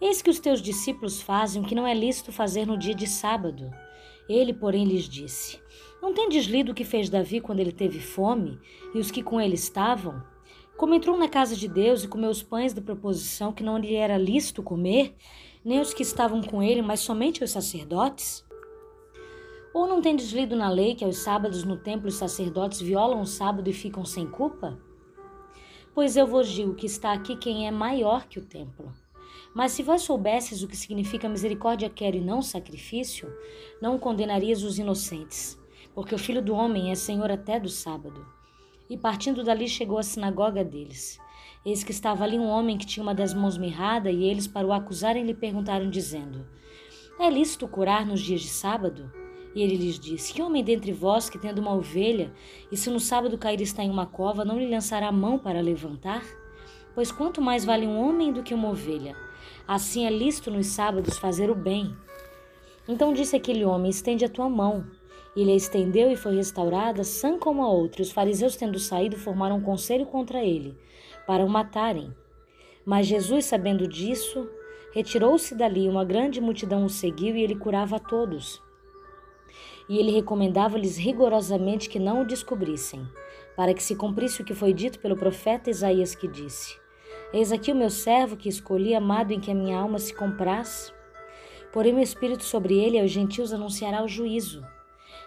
Eis 0.00 0.22
que 0.22 0.30
os 0.30 0.38
teus 0.38 0.62
discípulos 0.62 1.20
fazem 1.20 1.60
o 1.60 1.64
que 1.64 1.74
não 1.74 1.86
é 1.86 1.94
lícito 1.94 2.30
fazer 2.30 2.64
no 2.64 2.78
dia 2.78 2.94
de 2.94 3.08
sábado. 3.08 3.68
Ele, 4.28 4.52
porém, 4.52 4.84
lhes 4.84 5.08
disse: 5.08 5.60
Não 6.00 6.14
tendes 6.14 6.44
lido 6.44 6.70
o 6.70 6.74
que 6.74 6.84
fez 6.84 7.10
Davi 7.10 7.40
quando 7.40 7.58
ele 7.58 7.72
teve 7.72 7.98
fome 7.98 8.60
e 8.94 8.98
os 9.00 9.10
que 9.10 9.24
com 9.24 9.40
ele 9.40 9.54
estavam? 9.54 10.22
Como 10.78 10.94
entrou 10.94 11.18
na 11.18 11.28
casa 11.28 11.56
de 11.56 11.66
Deus 11.66 12.04
e 12.04 12.08
comeu 12.08 12.30
os 12.30 12.40
pães 12.40 12.72
da 12.72 12.80
proposição 12.80 13.52
que 13.52 13.64
não 13.64 13.78
lhe 13.78 13.96
era 13.96 14.16
lícito 14.16 14.62
comer, 14.62 15.16
nem 15.64 15.80
os 15.80 15.92
que 15.92 16.02
estavam 16.02 16.42
com 16.42 16.62
ele, 16.62 16.82
mas 16.82 17.00
somente 17.00 17.42
os 17.42 17.50
sacerdotes? 17.50 18.44
Ou 19.74 19.86
não 19.86 20.00
tendes 20.00 20.32
lido 20.32 20.56
na 20.56 20.70
lei 20.70 20.94
que 20.94 21.04
aos 21.04 21.18
sábados 21.18 21.64
no 21.64 21.76
templo 21.76 22.08
os 22.08 22.14
sacerdotes 22.14 22.80
violam 22.80 23.20
o 23.20 23.26
sábado 23.26 23.68
e 23.68 23.72
ficam 23.72 24.04
sem 24.04 24.26
culpa? 24.26 24.78
Pois 25.94 26.16
eu 26.16 26.26
vos 26.26 26.48
digo 26.48 26.74
que 26.74 26.86
está 26.86 27.12
aqui 27.12 27.36
quem 27.36 27.66
é 27.66 27.70
maior 27.70 28.26
que 28.26 28.38
o 28.38 28.44
templo. 28.44 28.92
Mas 29.54 29.72
se 29.72 29.82
vós 29.82 30.02
soubesses 30.02 30.62
o 30.62 30.68
que 30.68 30.76
significa 30.76 31.28
misericórdia 31.28 31.90
quero 31.90 32.16
e 32.16 32.20
não 32.20 32.40
sacrifício, 32.40 33.32
não 33.80 33.98
condenarias 33.98 34.62
os 34.62 34.78
inocentes, 34.78 35.58
porque 35.94 36.14
o 36.14 36.18
Filho 36.18 36.42
do 36.42 36.54
Homem 36.54 36.90
é 36.90 36.94
Senhor 36.94 37.30
até 37.30 37.58
do 37.58 37.68
sábado. 37.68 38.24
E 38.88 38.96
partindo 38.96 39.44
dali 39.44 39.68
chegou 39.68 39.98
à 39.98 40.02
sinagoga 40.02 40.64
deles. 40.64 41.18
Eis 41.68 41.84
que 41.84 41.90
estava 41.90 42.24
ali 42.24 42.38
um 42.38 42.48
homem 42.48 42.78
que 42.78 42.86
tinha 42.86 43.02
uma 43.02 43.14
das 43.14 43.34
mãos 43.34 43.58
mirrada, 43.58 44.10
e 44.10 44.24
eles, 44.24 44.46
para 44.46 44.66
o 44.66 44.72
acusarem, 44.72 45.22
lhe 45.22 45.34
perguntaram, 45.34 45.90
dizendo: 45.90 46.46
É 47.20 47.28
lícito 47.28 47.68
curar 47.68 48.06
nos 48.06 48.22
dias 48.22 48.40
de 48.40 48.48
sábado? 48.48 49.12
E 49.54 49.62
ele 49.62 49.76
lhes 49.76 49.98
disse: 49.98 50.32
Que 50.32 50.40
homem 50.40 50.64
dentre 50.64 50.92
vós 50.92 51.28
que 51.28 51.38
tendo 51.38 51.58
uma 51.58 51.74
ovelha, 51.74 52.32
e 52.72 52.76
se 52.76 52.88
no 52.88 52.98
sábado 52.98 53.36
cair 53.36 53.60
está 53.60 53.84
em 53.84 53.90
uma 53.90 54.06
cova, 54.06 54.46
não 54.46 54.58
lhe 54.58 54.66
lançará 54.66 55.08
a 55.08 55.12
mão 55.12 55.38
para 55.38 55.60
levantar? 55.60 56.24
Pois 56.94 57.12
quanto 57.12 57.42
mais 57.42 57.66
vale 57.66 57.86
um 57.86 58.00
homem 58.00 58.32
do 58.32 58.42
que 58.42 58.54
uma 58.54 58.70
ovelha? 58.70 59.14
Assim 59.66 60.06
é 60.06 60.10
lícito 60.10 60.50
nos 60.50 60.68
sábados 60.68 61.18
fazer 61.18 61.50
o 61.50 61.54
bem, 61.54 61.94
Então 62.88 63.12
disse 63.12 63.36
aquele 63.36 63.66
homem: 63.66 63.90
Estende 63.90 64.24
a 64.24 64.28
tua 64.30 64.48
mão. 64.48 64.86
E 65.36 65.42
ele 65.42 65.52
a 65.52 65.56
estendeu 65.56 66.10
e 66.10 66.16
foi 66.16 66.34
restaurada, 66.34 67.04
sã 67.04 67.38
como 67.38 67.62
a 67.62 67.68
outra. 67.68 68.00
E 68.00 68.04
os 68.04 68.10
fariseus, 68.10 68.56
tendo 68.56 68.78
saído, 68.78 69.16
formaram 69.16 69.58
um 69.58 69.62
conselho 69.62 70.06
contra 70.06 70.42
ele, 70.42 70.76
para 71.28 71.44
o 71.44 71.48
matarem. 71.48 72.10
Mas 72.86 73.06
Jesus, 73.06 73.44
sabendo 73.44 73.86
disso, 73.86 74.48
retirou-se 74.94 75.54
dali. 75.54 75.86
Uma 75.86 76.02
grande 76.02 76.40
multidão 76.40 76.86
o 76.86 76.88
seguiu 76.88 77.36
e 77.36 77.42
ele 77.42 77.54
curava 77.54 77.96
a 77.96 78.00
todos. 78.00 78.62
E 79.90 79.98
ele 79.98 80.10
recomendava-lhes 80.10 80.96
rigorosamente 80.96 81.90
que 81.90 81.98
não 81.98 82.22
o 82.22 82.26
descobrissem, 82.26 83.06
para 83.54 83.74
que 83.74 83.82
se 83.82 83.94
cumprisse 83.94 84.40
o 84.40 84.44
que 84.44 84.54
foi 84.54 84.72
dito 84.72 85.00
pelo 85.00 85.18
profeta 85.18 85.68
Isaías, 85.68 86.14
que 86.14 86.26
disse: 86.26 86.80
Eis 87.30 87.52
aqui 87.52 87.70
o 87.70 87.76
meu 87.76 87.90
servo 87.90 88.34
que 88.34 88.48
escolhi, 88.48 88.94
amado 88.94 89.30
em 89.30 89.38
que 89.38 89.50
a 89.50 89.54
minha 89.54 89.78
alma 89.78 89.98
se 89.98 90.14
compraz. 90.14 90.94
Porém, 91.74 91.92
meu 91.92 92.02
espírito 92.02 92.42
sobre 92.42 92.74
ele 92.74 92.98
aos 92.98 93.10
gentios 93.10 93.52
anunciará 93.52 94.02
o 94.02 94.08
juízo. 94.08 94.64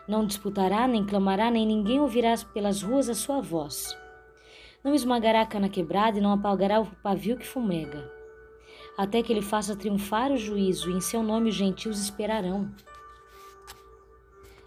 Não 0.08 0.26
disputará, 0.26 0.88
nem 0.88 1.06
clamará, 1.06 1.52
nem 1.52 1.64
ninguém 1.64 1.99
ouvirá 1.99 2.34
pelas 2.52 2.82
ruas 2.82 3.08
a 3.08 3.14
sua 3.14 3.39
voz. 3.39 4.01
Não 4.84 4.95
esmagará 4.95 5.41
a 5.41 5.45
cana 5.45 5.69
quebrada 5.69 6.17
e 6.17 6.21
não 6.21 6.32
apagará 6.32 6.79
o 6.79 6.88
pavio 7.03 7.38
que 7.38 7.45
fumega. 7.45 8.11
Até 8.97 9.21
que 9.21 9.32
ele 9.32 9.41
faça 9.41 9.75
triunfar 9.75 10.32
o 10.32 10.38
juízo, 10.38 10.89
e 10.89 10.93
em 10.93 11.01
seu 11.01 11.21
nome 11.21 11.49
os 11.49 11.55
gentios 11.55 12.01
esperarão. 12.01 12.71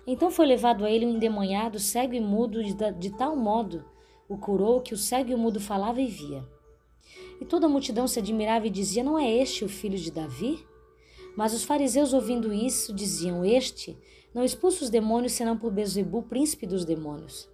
Então 0.07 0.31
foi 0.31 0.47
levado 0.47 0.85
a 0.85 0.91
ele 0.91 1.07
um 1.07 1.17
endemonhado, 1.17 1.79
cego 1.79 2.15
e 2.15 2.21
mudo, 2.21 2.63
de, 2.63 2.75
de 2.93 3.11
tal 3.11 3.35
modo 3.37 3.85
o 4.29 4.37
curou 4.39 4.81
que 4.81 4.95
o 4.95 4.99
cego 4.99 5.31
e 5.31 5.35
o 5.35 5.39
mudo 5.39 5.61
falava 5.61 6.01
e 6.01 6.07
via. 6.07 6.45
E 7.41 7.45
toda 7.45 7.67
a 7.67 7.69
multidão 7.69 8.07
se 8.07 8.19
admirava 8.19 8.67
e 8.67 8.71
dizia: 8.71 9.03
Não 9.03 9.19
é 9.19 9.31
este 9.31 9.65
o 9.65 9.69
filho 9.69 9.99
de 9.99 10.11
Davi? 10.11 10.65
Mas 11.37 11.53
os 11.53 11.65
fariseus, 11.65 12.13
ouvindo 12.13 12.53
isso, 12.53 12.95
diziam: 12.95 13.45
Este 13.45 13.99
não 14.35 14.45
expulsa 14.45 14.85
os 14.85 14.91
demônios 14.91 15.33
senão 15.33 15.57
por 15.57 15.73
Bezebu, 15.73 16.23
príncipe 16.23 16.67
dos 16.67 16.85
demônios. 16.85 17.49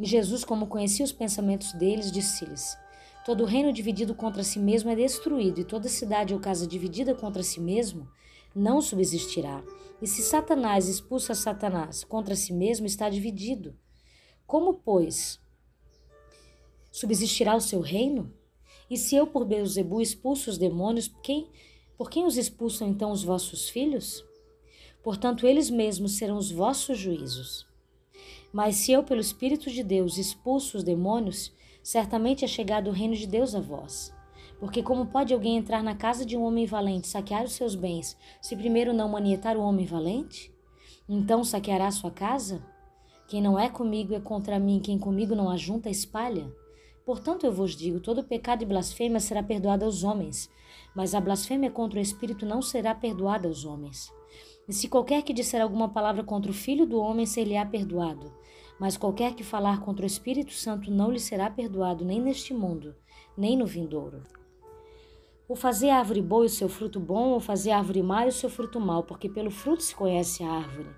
E 0.00 0.06
Jesus, 0.06 0.46
como 0.46 0.66
conhecia 0.66 1.04
os 1.04 1.12
pensamentos 1.12 1.74
deles, 1.74 2.10
disse-lhes: 2.10 2.74
Todo 3.22 3.44
reino 3.44 3.70
dividido 3.70 4.14
contra 4.14 4.42
si 4.42 4.58
mesmo 4.58 4.88
é 4.88 4.96
destruído, 4.96 5.60
e 5.60 5.64
toda 5.64 5.90
cidade 5.90 6.32
ou 6.32 6.40
casa 6.40 6.66
dividida 6.66 7.14
contra 7.14 7.42
si 7.42 7.60
mesmo 7.60 8.08
não 8.56 8.80
subsistirá. 8.80 9.62
E 10.00 10.06
se 10.06 10.22
Satanás 10.22 10.88
expulsa 10.88 11.34
Satanás 11.34 12.02
contra 12.02 12.34
si 12.34 12.50
mesmo, 12.50 12.86
está 12.86 13.10
dividido. 13.10 13.76
Como, 14.46 14.72
pois, 14.72 15.38
subsistirá 16.90 17.54
o 17.54 17.60
seu 17.60 17.80
reino? 17.80 18.32
E 18.88 18.96
se 18.96 19.14
eu 19.14 19.26
por 19.26 19.44
Beuzebu 19.44 20.00
expulso 20.00 20.48
os 20.48 20.56
demônios, 20.56 21.12
quem, 21.22 21.50
por 21.98 22.08
quem 22.08 22.24
os 22.24 22.38
expulsam 22.38 22.88
então 22.88 23.12
os 23.12 23.22
vossos 23.22 23.68
filhos? 23.68 24.24
Portanto, 25.02 25.46
eles 25.46 25.68
mesmos 25.68 26.12
serão 26.12 26.38
os 26.38 26.50
vossos 26.50 26.96
juízos. 26.96 27.69
Mas 28.52 28.76
se 28.76 28.92
eu, 28.92 29.02
pelo 29.02 29.20
Espírito 29.20 29.70
de 29.70 29.82
Deus, 29.82 30.18
expulso 30.18 30.76
os 30.76 30.84
demônios, 30.84 31.52
certamente 31.82 32.44
é 32.44 32.48
chegado 32.48 32.88
o 32.88 32.92
reino 32.92 33.14
de 33.14 33.26
Deus 33.26 33.54
a 33.54 33.60
vós. 33.60 34.12
Porque 34.58 34.82
como 34.82 35.06
pode 35.06 35.32
alguém 35.32 35.56
entrar 35.56 35.82
na 35.82 35.94
casa 35.94 36.26
de 36.26 36.36
um 36.36 36.42
homem 36.42 36.66
valente, 36.66 37.08
saquear 37.08 37.44
os 37.44 37.52
seus 37.52 37.74
bens, 37.74 38.16
se 38.42 38.56
primeiro 38.56 38.92
não 38.92 39.08
manietar 39.08 39.56
o 39.56 39.62
homem 39.62 39.86
valente? 39.86 40.52
Então 41.08 41.42
saqueará 41.42 41.90
sua 41.90 42.10
casa? 42.10 42.62
Quem 43.26 43.40
não 43.40 43.58
é 43.58 43.68
comigo 43.68 44.14
é 44.14 44.20
contra 44.20 44.58
mim, 44.58 44.80
quem 44.80 44.98
comigo 44.98 45.34
não 45.34 45.48
ajunta, 45.48 45.88
espalha. 45.88 46.52
Portanto, 47.06 47.46
eu 47.46 47.52
vos 47.52 47.74
digo: 47.76 48.00
todo 48.00 48.24
pecado 48.24 48.62
e 48.62 48.66
blasfêmia 48.66 49.20
será 49.20 49.42
perdoado 49.42 49.84
aos 49.84 50.04
homens, 50.04 50.50
mas 50.94 51.14
a 51.14 51.20
blasfêmia 51.20 51.70
contra 51.70 51.98
o 51.98 52.02
Espírito 52.02 52.44
não 52.44 52.60
será 52.60 52.94
perdoada 52.94 53.48
aos 53.48 53.64
homens. 53.64 54.12
E 54.68 54.72
se 54.72 54.88
qualquer 54.88 55.22
que 55.22 55.32
disser 55.32 55.60
alguma 55.60 55.88
palavra 55.88 56.22
contra 56.22 56.50
o 56.50 56.54
Filho 56.54 56.86
do 56.86 57.00
homem, 57.00 57.24
ser-lhe-á 57.24 57.64
perdoado. 57.64 58.32
Mas 58.80 58.96
qualquer 58.96 59.34
que 59.34 59.44
falar 59.44 59.80
contra 59.80 60.04
o 60.04 60.06
Espírito 60.06 60.52
Santo 60.52 60.90
não 60.90 61.10
lhe 61.10 61.20
será 61.20 61.50
perdoado, 61.50 62.04
nem 62.04 62.20
neste 62.20 62.54
mundo, 62.54 62.96
nem 63.36 63.56
no 63.56 63.66
vindouro. 63.66 64.22
O 65.46 65.54
fazer 65.54 65.90
a 65.90 65.98
árvore 65.98 66.22
boa 66.22 66.44
e 66.44 66.46
o 66.46 66.50
seu 66.50 66.68
fruto 66.68 66.98
bom, 66.98 67.28
ou 67.28 67.40
fazer 67.40 67.72
a 67.72 67.78
árvore 67.78 68.02
má 68.02 68.24
e 68.24 68.30
o 68.30 68.32
seu 68.32 68.48
fruto 68.48 68.80
mau, 68.80 69.02
porque 69.02 69.28
pelo 69.28 69.50
fruto 69.50 69.82
se 69.82 69.94
conhece 69.94 70.42
a 70.42 70.50
árvore. 70.50 70.88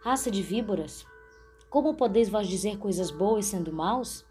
Raça 0.00 0.30
de 0.30 0.40
víboras, 0.40 1.04
como 1.68 1.94
podeis 1.94 2.28
vós 2.28 2.48
dizer 2.48 2.78
coisas 2.78 3.10
boas 3.10 3.46
sendo 3.46 3.72
maus? 3.72 4.24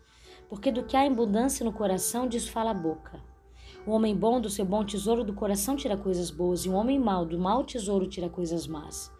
porque 0.49 0.71
do 0.71 0.83
que 0.83 0.97
há 0.97 1.05
abundância 1.05 1.63
no 1.63 1.71
coração, 1.71 2.27
disso 2.27 2.51
fala 2.51 2.71
a 2.71 2.73
boca. 2.73 3.21
O 3.85 3.91
homem 3.91 4.15
bom 4.15 4.41
do 4.41 4.49
seu 4.49 4.65
bom 4.65 4.83
tesouro 4.83 5.23
do 5.23 5.33
coração 5.33 5.75
tira 5.75 5.95
coisas 5.95 6.31
boas, 6.31 6.65
e 6.65 6.69
o 6.69 6.73
homem 6.73 6.99
mau 6.99 7.23
do 7.23 7.37
mau 7.37 7.63
tesouro 7.63 8.07
tira 8.07 8.27
coisas 8.27 8.65
más. 8.65 9.11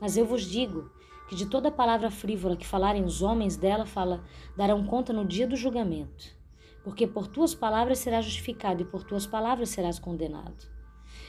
Mas 0.00 0.16
eu 0.16 0.24
vos 0.24 0.42
digo 0.42 0.90
que 1.28 1.34
de 1.34 1.46
toda 1.46 1.70
palavra 1.70 2.10
frívola 2.10 2.56
que 2.56 2.66
falarem 2.66 3.04
os 3.04 3.20
homens 3.20 3.56
dela 3.56 3.84
fala, 3.84 4.24
darão 4.56 4.84
conta 4.84 5.12
no 5.12 5.26
dia 5.26 5.46
do 5.46 5.56
julgamento. 5.56 6.36
Porque 6.82 7.06
por 7.06 7.26
tuas 7.26 7.54
palavras 7.54 7.98
serás 7.98 8.24
justificado, 8.24 8.82
e 8.82 8.86
por 8.86 9.04
tuas 9.04 9.26
palavras 9.26 9.68
serás 9.68 9.98
condenado. 9.98 10.66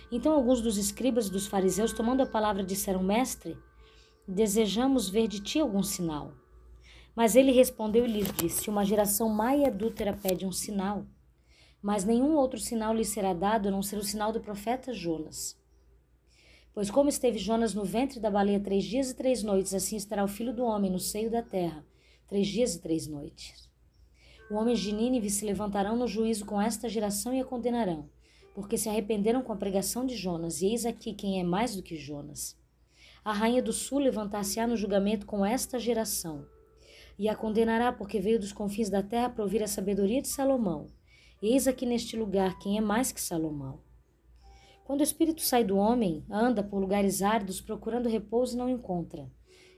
Então 0.09 0.33
alguns 0.33 0.61
dos 0.61 0.77
escribas 0.77 1.27
e 1.27 1.31
dos 1.31 1.47
fariseus, 1.47 1.91
tomando 1.91 2.21
a 2.21 2.25
palavra, 2.25 2.63
disseram: 2.63 3.03
Mestre, 3.03 3.57
desejamos 4.25 5.09
ver 5.09 5.27
de 5.27 5.41
ti 5.41 5.59
algum 5.59 5.83
sinal. 5.83 6.31
Mas 7.13 7.35
ele 7.35 7.51
respondeu 7.51 8.05
e 8.05 8.07
lhes 8.07 8.31
disse: 8.31 8.69
Uma 8.69 8.85
geração 8.85 9.27
má 9.27 9.53
e 9.53 9.65
adúltera 9.65 10.13
pede 10.13 10.45
um 10.45 10.51
sinal, 10.51 11.05
mas 11.81 12.05
nenhum 12.05 12.35
outro 12.35 12.59
sinal 12.59 12.93
lhe 12.93 13.03
será 13.03 13.33
dado 13.33 13.67
a 13.67 13.71
não 13.71 13.81
ser 13.81 13.97
o 13.97 14.03
sinal 14.03 14.31
do 14.31 14.39
profeta 14.39 14.93
Jonas. 14.93 15.58
Pois 16.79 16.89
como 16.89 17.09
esteve 17.09 17.37
Jonas 17.37 17.73
no 17.73 17.83
ventre 17.83 18.21
da 18.21 18.31
baleia 18.31 18.57
três 18.57 18.85
dias 18.85 19.11
e 19.11 19.13
três 19.13 19.43
noites, 19.43 19.73
assim 19.73 19.97
estará 19.97 20.23
o 20.23 20.29
filho 20.29 20.53
do 20.53 20.63
homem 20.63 20.89
no 20.89 20.97
seio 20.97 21.29
da 21.29 21.43
terra, 21.43 21.85
três 22.25 22.47
dias 22.47 22.73
e 22.73 22.81
três 22.81 23.05
noites. 23.05 23.69
Os 24.49 24.55
homens 24.55 24.79
de 24.79 24.93
Nínive 24.93 25.29
se 25.29 25.43
levantarão 25.43 25.97
no 25.97 26.07
juízo 26.07 26.45
com 26.45 26.61
esta 26.61 26.87
geração 26.87 27.33
e 27.33 27.41
a 27.41 27.43
condenarão, 27.43 28.09
porque 28.55 28.77
se 28.77 28.87
arrependeram 28.87 29.41
com 29.41 29.51
a 29.51 29.57
pregação 29.57 30.05
de 30.05 30.15
Jonas, 30.15 30.61
e 30.61 30.67
eis 30.67 30.85
aqui 30.85 31.13
quem 31.13 31.41
é 31.41 31.43
mais 31.43 31.75
do 31.75 31.83
que 31.83 31.97
Jonas. 31.97 32.57
A 33.25 33.33
rainha 33.33 33.61
do 33.61 33.73
sul 33.73 33.99
levantar-se-á 33.99 34.65
no 34.65 34.77
julgamento 34.77 35.25
com 35.25 35.45
esta 35.45 35.77
geração 35.77 36.45
e 37.17 37.27
a 37.27 37.35
condenará, 37.35 37.91
porque 37.91 38.21
veio 38.21 38.39
dos 38.39 38.53
confins 38.53 38.89
da 38.89 39.03
terra 39.03 39.29
para 39.29 39.43
ouvir 39.43 39.61
a 39.61 39.67
sabedoria 39.67 40.21
de 40.21 40.29
Salomão. 40.29 40.87
eis 41.43 41.67
aqui 41.67 41.85
neste 41.85 42.15
lugar 42.15 42.57
quem 42.57 42.77
é 42.77 42.81
mais 42.81 43.11
que 43.11 43.19
Salomão. 43.19 43.88
Quando 44.89 45.01
o 45.01 45.03
espírito 45.03 45.41
sai 45.41 45.63
do 45.63 45.77
homem, 45.77 46.25
anda 46.27 46.63
por 46.63 46.79
lugares 46.79 47.21
áridos 47.21 47.61
procurando 47.61 48.09
repouso 48.09 48.55
e 48.55 48.57
não 48.57 48.67
encontra. 48.67 49.31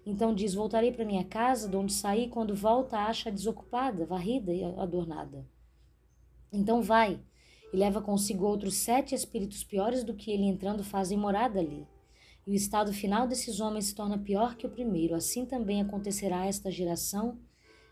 Então 0.05 0.33
diz: 0.33 0.53
Voltarei 0.53 0.89
para 0.93 1.03
minha 1.03 1.25
casa, 1.25 1.67
de 1.67 1.75
onde 1.75 1.91
saí, 1.91 2.29
quando 2.29 2.55
volta, 2.55 2.97
acha 2.97 3.29
desocupada, 3.29 4.05
varrida 4.05 4.53
e 4.53 4.63
adornada. 4.63 5.45
Então 6.49 6.81
vai 6.81 7.19
e 7.73 7.75
leva 7.75 8.01
consigo 8.01 8.45
outros 8.45 8.75
sete 8.75 9.13
espíritos 9.13 9.65
piores 9.65 10.01
do 10.05 10.13
que 10.13 10.31
ele 10.31 10.45
entrando 10.45 10.81
fazem 10.81 11.17
morada 11.17 11.59
ali 11.59 11.85
e 12.47 12.51
o 12.51 12.55
estado 12.55 12.93
final 12.93 13.27
desses 13.27 13.59
homens 13.59 13.87
se 13.87 13.95
torna 13.95 14.17
pior 14.17 14.55
que 14.55 14.65
o 14.65 14.71
primeiro. 14.71 15.13
Assim 15.13 15.45
também 15.45 15.81
acontecerá 15.81 16.39
a 16.39 16.45
esta 16.45 16.71
geração 16.71 17.37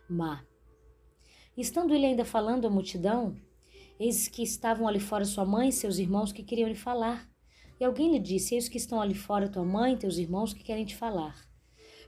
má. 0.10 0.42
estando 1.58 1.94
ele 1.94 2.06
ainda 2.06 2.24
falando 2.24 2.66
à 2.66 2.70
multidão, 2.70 3.36
eis 4.00 4.28
que 4.28 4.41
estavam 4.41 4.88
ali 4.88 5.00
fora 5.00 5.26
sua 5.26 5.45
mãe 5.45 5.70
e 5.70 5.74
seus 5.74 5.97
irmãos 5.97 6.32
que 6.32 6.43
queriam 6.43 6.70
lhe 6.70 6.76
falar. 6.76 7.30
E 7.80 7.84
alguém 7.84 8.12
lhe 8.12 8.20
disse: 8.20 8.56
Eis 8.56 8.70
que 8.70 8.78
estão 8.78 9.02
ali 9.02 9.14
fora 9.14 9.50
tua 9.50 9.66
mãe 9.66 9.93
e 9.93 9.97
teus 9.97 10.18
irmãos 10.18 10.54
que 10.54 10.64
querem 10.64 10.86
te 10.86 10.95
falar. 10.95 11.36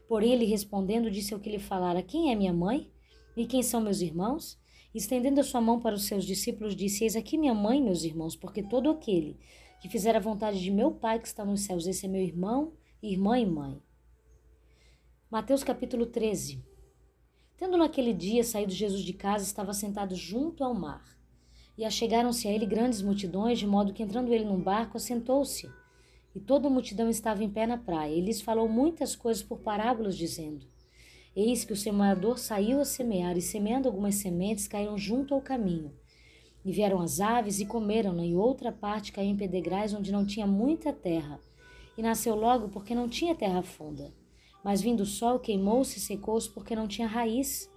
Porém, 0.08 0.34
ele 0.34 0.46
respondendo, 0.46 1.12
disse 1.12 1.34
ao 1.34 1.40
que 1.40 1.50
lhe 1.50 1.60
falara: 1.60 2.02
Quem 2.02 2.32
é 2.32 2.36
minha 2.36 2.54
mãe? 2.54 2.92
E 3.36 3.46
quem 3.46 3.62
são 3.62 3.82
meus 3.82 4.02
irmãos? 4.02 4.60
Estendendo 4.94 5.40
a 5.40 5.44
sua 5.44 5.62
mão 5.62 5.80
para 5.80 5.96
os 5.96 6.06
seus 6.06 6.26
discípulos, 6.26 6.76
disse: 6.76 7.04
Eis 7.04 7.16
aqui 7.16 7.38
minha 7.38 7.54
mãe 7.54 7.82
meus 7.82 8.04
irmãos, 8.04 8.36
porque 8.36 8.64
todo 8.64 8.90
aquele 8.90 9.38
que 9.82 9.90
fizer 9.90 10.16
a 10.16 10.20
vontade 10.20 10.62
de 10.62 10.70
meu 10.70 10.92
Pai 10.92 11.20
que 11.20 11.28
está 11.28 11.44
nos 11.44 11.62
céus. 11.62 11.88
Esse 11.88 12.06
é 12.06 12.10
meu 12.10 12.22
irmão, 12.22 12.74
irmã 13.02 13.40
e 13.40 13.46
mãe. 13.46 13.82
Mateus 15.30 15.64
capítulo 15.64 16.06
13. 16.06 16.64
Tendo 17.58 17.78
naquele 17.78 18.14
dia 18.14 18.44
saído 18.44 18.74
Jesus 18.74 19.02
de 19.02 19.14
casa, 19.14 19.44
estava 19.44 19.74
sentado 19.74 20.14
junto 20.14 20.64
ao 20.64 20.74
mar. 20.74 21.21
E 21.82 21.84
achegaram-se 21.84 22.48
a 22.48 22.52
ele 22.52 22.68
grandes 22.68 23.02
multidões, 23.02 23.58
de 23.58 23.66
modo 23.66 23.92
que 23.92 24.04
entrando 24.04 24.32
ele 24.32 24.46
num 24.46 24.62
barco, 24.62 24.98
assentou-se. 24.98 25.68
E 26.36 26.40
toda 26.40 26.68
a 26.68 26.70
multidão 26.70 27.10
estava 27.10 27.44
em 27.44 27.50
pé 27.50 27.66
na 27.66 27.76
praia. 27.76 28.14
E 28.14 28.22
lhes 28.22 28.40
falou 28.40 28.70
muitas 28.70 29.16
coisas 29.16 29.42
por 29.42 29.62
parábolas, 29.62 30.16
dizendo: 30.16 30.64
Eis 31.36 31.66
que 31.66 31.74
o 31.74 31.76
semeador 31.76 32.38
saiu 32.38 32.80
a 32.80 32.86
semear, 32.86 33.36
e 33.36 33.42
semeando 33.42 33.88
algumas 33.88 34.14
sementes 34.14 34.68
caíram 34.68 34.96
junto 34.96 35.34
ao 35.34 35.42
caminho. 35.42 35.92
E 36.64 36.72
vieram 36.72 37.02
as 37.02 37.20
aves 37.20 37.60
e 37.60 37.66
comeram-na, 37.66 38.24
e 38.24 38.36
outra 38.36 38.72
parte 38.72 39.12
caiu 39.12 39.32
em 39.32 39.36
pedregais 39.36 39.92
onde 39.92 40.12
não 40.12 40.24
tinha 40.24 40.46
muita 40.46 40.94
terra, 40.94 41.40
e 41.98 42.04
nasceu 42.04 42.36
logo 42.36 42.70
porque 42.70 42.94
não 42.94 43.10
tinha 43.10 43.34
terra 43.34 43.64
funda. 43.64 44.14
Mas 44.64 44.84
vindo 44.84 45.02
o 45.02 45.06
sol, 45.08 45.40
queimou-se 45.40 45.98
e 45.98 46.02
secou-se 46.02 46.48
porque 46.48 46.76
não 46.76 46.88
tinha 46.88 47.08
raiz. 47.08 47.71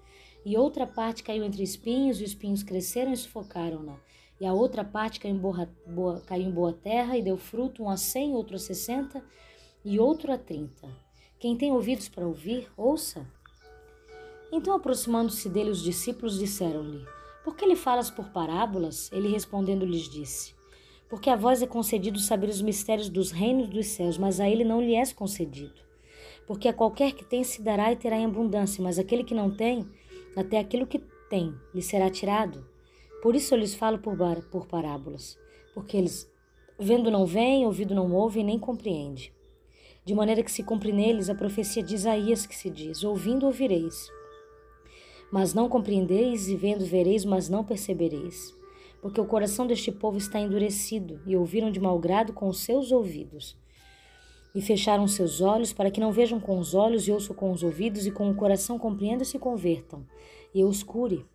E 0.45 0.57
outra 0.57 0.86
parte 0.86 1.22
caiu 1.22 1.42
entre 1.42 1.62
espinhos, 1.62 2.20
e 2.20 2.24
os 2.24 2.30
espinhos 2.30 2.62
cresceram 2.62 3.12
e 3.12 3.16
sufocaram-na. 3.16 3.97
E 4.40 4.45
a 4.45 4.53
outra 4.53 4.84
parte 4.84 5.20
caiu 5.20 5.34
em, 5.34 5.38
boa, 5.38 5.68
boa, 5.86 6.20
caiu 6.20 6.47
em 6.47 6.51
boa 6.51 6.72
terra 6.72 7.16
e 7.16 7.22
deu 7.22 7.36
fruto, 7.36 7.84
um 7.84 7.88
a 7.88 7.97
cem, 7.97 8.34
outro 8.34 8.57
a 8.57 8.59
sessenta. 8.59 9.24
e 9.84 9.99
outro 9.99 10.32
a 10.32 10.38
trinta. 10.38 10.88
Quem 11.38 11.57
tem 11.57 11.70
ouvidos 11.72 12.09
para 12.09 12.26
ouvir, 12.26 12.70
ouça. 12.76 13.26
Então, 14.51 14.74
aproximando-se 14.74 15.49
dele, 15.49 15.70
os 15.70 15.82
discípulos 15.82 16.38
disseram-lhe: 16.38 17.05
Por 17.42 17.55
que 17.57 17.66
lhe 17.66 17.76
falas 17.76 18.11
por 18.11 18.30
parábolas? 18.30 19.11
Ele 19.12 19.28
respondendo 19.28 19.84
lhes 19.84 20.09
disse: 20.09 20.55
Porque 21.09 21.28
a 21.28 21.36
vós 21.36 21.61
é 21.61 21.66
concedido 21.66 22.18
saber 22.18 22.49
os 22.49 22.62
mistérios 22.62 23.09
dos 23.09 23.30
reinos 23.30 23.68
dos 23.68 23.86
céus, 23.88 24.16
mas 24.16 24.40
a 24.40 24.49
ele 24.49 24.64
não 24.64 24.80
lhe 24.80 24.95
é 24.95 25.07
concedido. 25.12 25.82
Porque 26.47 26.68
a 26.68 26.72
qualquer 26.72 27.12
que 27.12 27.24
tem 27.24 27.45
se 27.45 27.62
dará 27.62 27.92
e 27.92 27.97
terá 27.97 28.16
em 28.16 28.24
abundância, 28.24 28.82
mas 28.82 28.99
aquele 28.99 29.24
que 29.24 29.34
não 29.34 29.51
tem, 29.51 29.86
até 30.37 30.59
aquilo 30.59 30.87
que 30.87 30.99
tem 31.28 31.55
lhe 31.74 31.82
será 31.82 32.11
tirado. 32.11 32.66
Por 33.22 33.35
isso 33.35 33.55
eu 33.55 33.59
lhes 33.59 33.74
falo 33.74 33.99
por, 33.99 34.16
por 34.51 34.66
parábolas, 34.66 35.39
porque 35.72 35.97
eles, 35.97 36.30
vendo 36.78 37.11
não 37.11 37.24
veem, 37.26 37.66
ouvido 37.66 37.95
não 37.95 38.12
ouvem, 38.12 38.45
nem 38.45 38.59
compreendem. 38.59 39.32
De 40.05 40.14
maneira 40.14 40.43
que 40.43 40.53
se 40.53 40.62
cumpre 40.62 40.93
neles 40.93 41.30
a 41.30 41.35
profecia 41.35 41.82
de 41.82 41.95
Isaías 41.95 42.47
que 42.47 42.55
se 42.55 42.68
diz: 42.68 43.03
Ouvindo 43.03 43.47
ouvireis, 43.47 44.09
mas 45.32 45.55
não 45.55 45.68
compreendeis, 45.68 46.49
e 46.49 46.57
vendo 46.57 46.85
vereis, 46.85 47.24
mas 47.24 47.49
não 47.49 47.64
percebereis. 47.64 48.55
Porque 49.01 49.20
o 49.20 49.26
coração 49.26 49.66
deste 49.66 49.91
povo 49.91 50.18
está 50.18 50.39
endurecido, 50.39 51.20
e 51.26 51.37
ouviram 51.37 51.70
de 51.70 51.80
mau 51.80 51.99
grado 51.99 52.32
com 52.32 52.49
os 52.49 52.61
seus 52.61 52.93
ouvidos 52.93 53.57
e 54.55 54.62
fecharam 54.62 55.09
seus 55.09 55.40
olhos 55.40 55.72
para 55.72 55.90
que 55.90 56.00
não 56.00 56.12
vejam 56.12 56.38
com 56.38 56.59
os 56.59 56.74
olhos 56.74 57.09
e 57.09 57.12
ouçam 57.12 57.34
com 57.34 57.50
os 57.50 57.62
ouvidos 57.62 58.07
e 58.07 58.11
com 58.11 58.30
o 58.30 58.34
coração 58.34 58.78
compreendam 58.78 59.22
e 59.22 59.26
se 59.26 59.38
convertam, 59.38 60.07
e 60.55 60.61
eu 60.61 60.68
os 60.68 60.82
cure. 60.82 61.26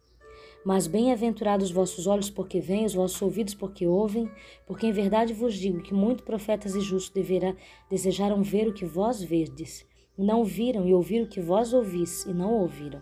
Mas 0.66 0.88
bem-aventurados 0.88 1.68
os 1.68 1.72
vossos 1.72 2.06
olhos 2.06 2.30
porque 2.30 2.60
veem, 2.60 2.86
os 2.86 2.94
vossos 2.94 3.22
ouvidos 3.22 3.54
porque 3.54 3.88
ouvem, 3.88 4.30
porque 4.66 4.88
em 4.88 4.92
verdade 4.92 5.34
vos 5.34 5.56
digo 5.56 5.82
que 5.82 5.94
muitos 5.94 6.26
profetas 6.26 6.76
e 6.76 6.82
justos 6.82 7.14
deverá, 7.14 7.56
desejaram 7.90 8.42
ver 8.44 8.68
o 8.68 8.74
que 8.74 8.86
vós 8.86 9.22
verdes, 9.24 9.86
e 10.18 10.24
não 10.24 10.44
viram, 10.44 10.86
e 10.86 10.94
ouvir 10.94 11.22
o 11.22 11.28
que 11.28 11.40
vós 11.40 11.74
ouvis, 11.74 12.26
e 12.26 12.34
não 12.34 12.54
ouviram. 12.54 13.02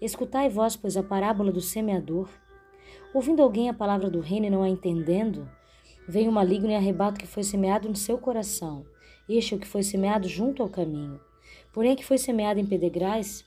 Escutai 0.00 0.48
vós, 0.48 0.74
pois, 0.74 0.96
a 0.96 1.02
parábola 1.02 1.52
do 1.52 1.60
semeador. 1.60 2.28
Ouvindo 3.14 3.40
alguém 3.40 3.68
a 3.68 3.74
palavra 3.74 4.10
do 4.10 4.18
reino 4.18 4.46
e 4.46 4.50
não 4.50 4.64
a 4.64 4.68
entendendo, 4.68 5.48
vem 6.08 6.28
o 6.28 6.32
maligno 6.32 6.70
e 6.70 6.74
arrebata 6.74 7.16
o 7.16 7.20
que 7.20 7.26
foi 7.28 7.44
semeado 7.44 7.88
no 7.88 7.94
seu 7.94 8.18
coração. 8.18 8.84
Este 9.34 9.54
é 9.54 9.56
o 9.56 9.60
que 9.60 9.66
foi 9.66 9.82
semeado 9.82 10.28
junto 10.28 10.62
ao 10.62 10.68
caminho. 10.68 11.18
Porém, 11.72 11.96
que 11.96 12.04
foi 12.04 12.18
semeado 12.18 12.60
em 12.60 12.66
pedregais, 12.66 13.46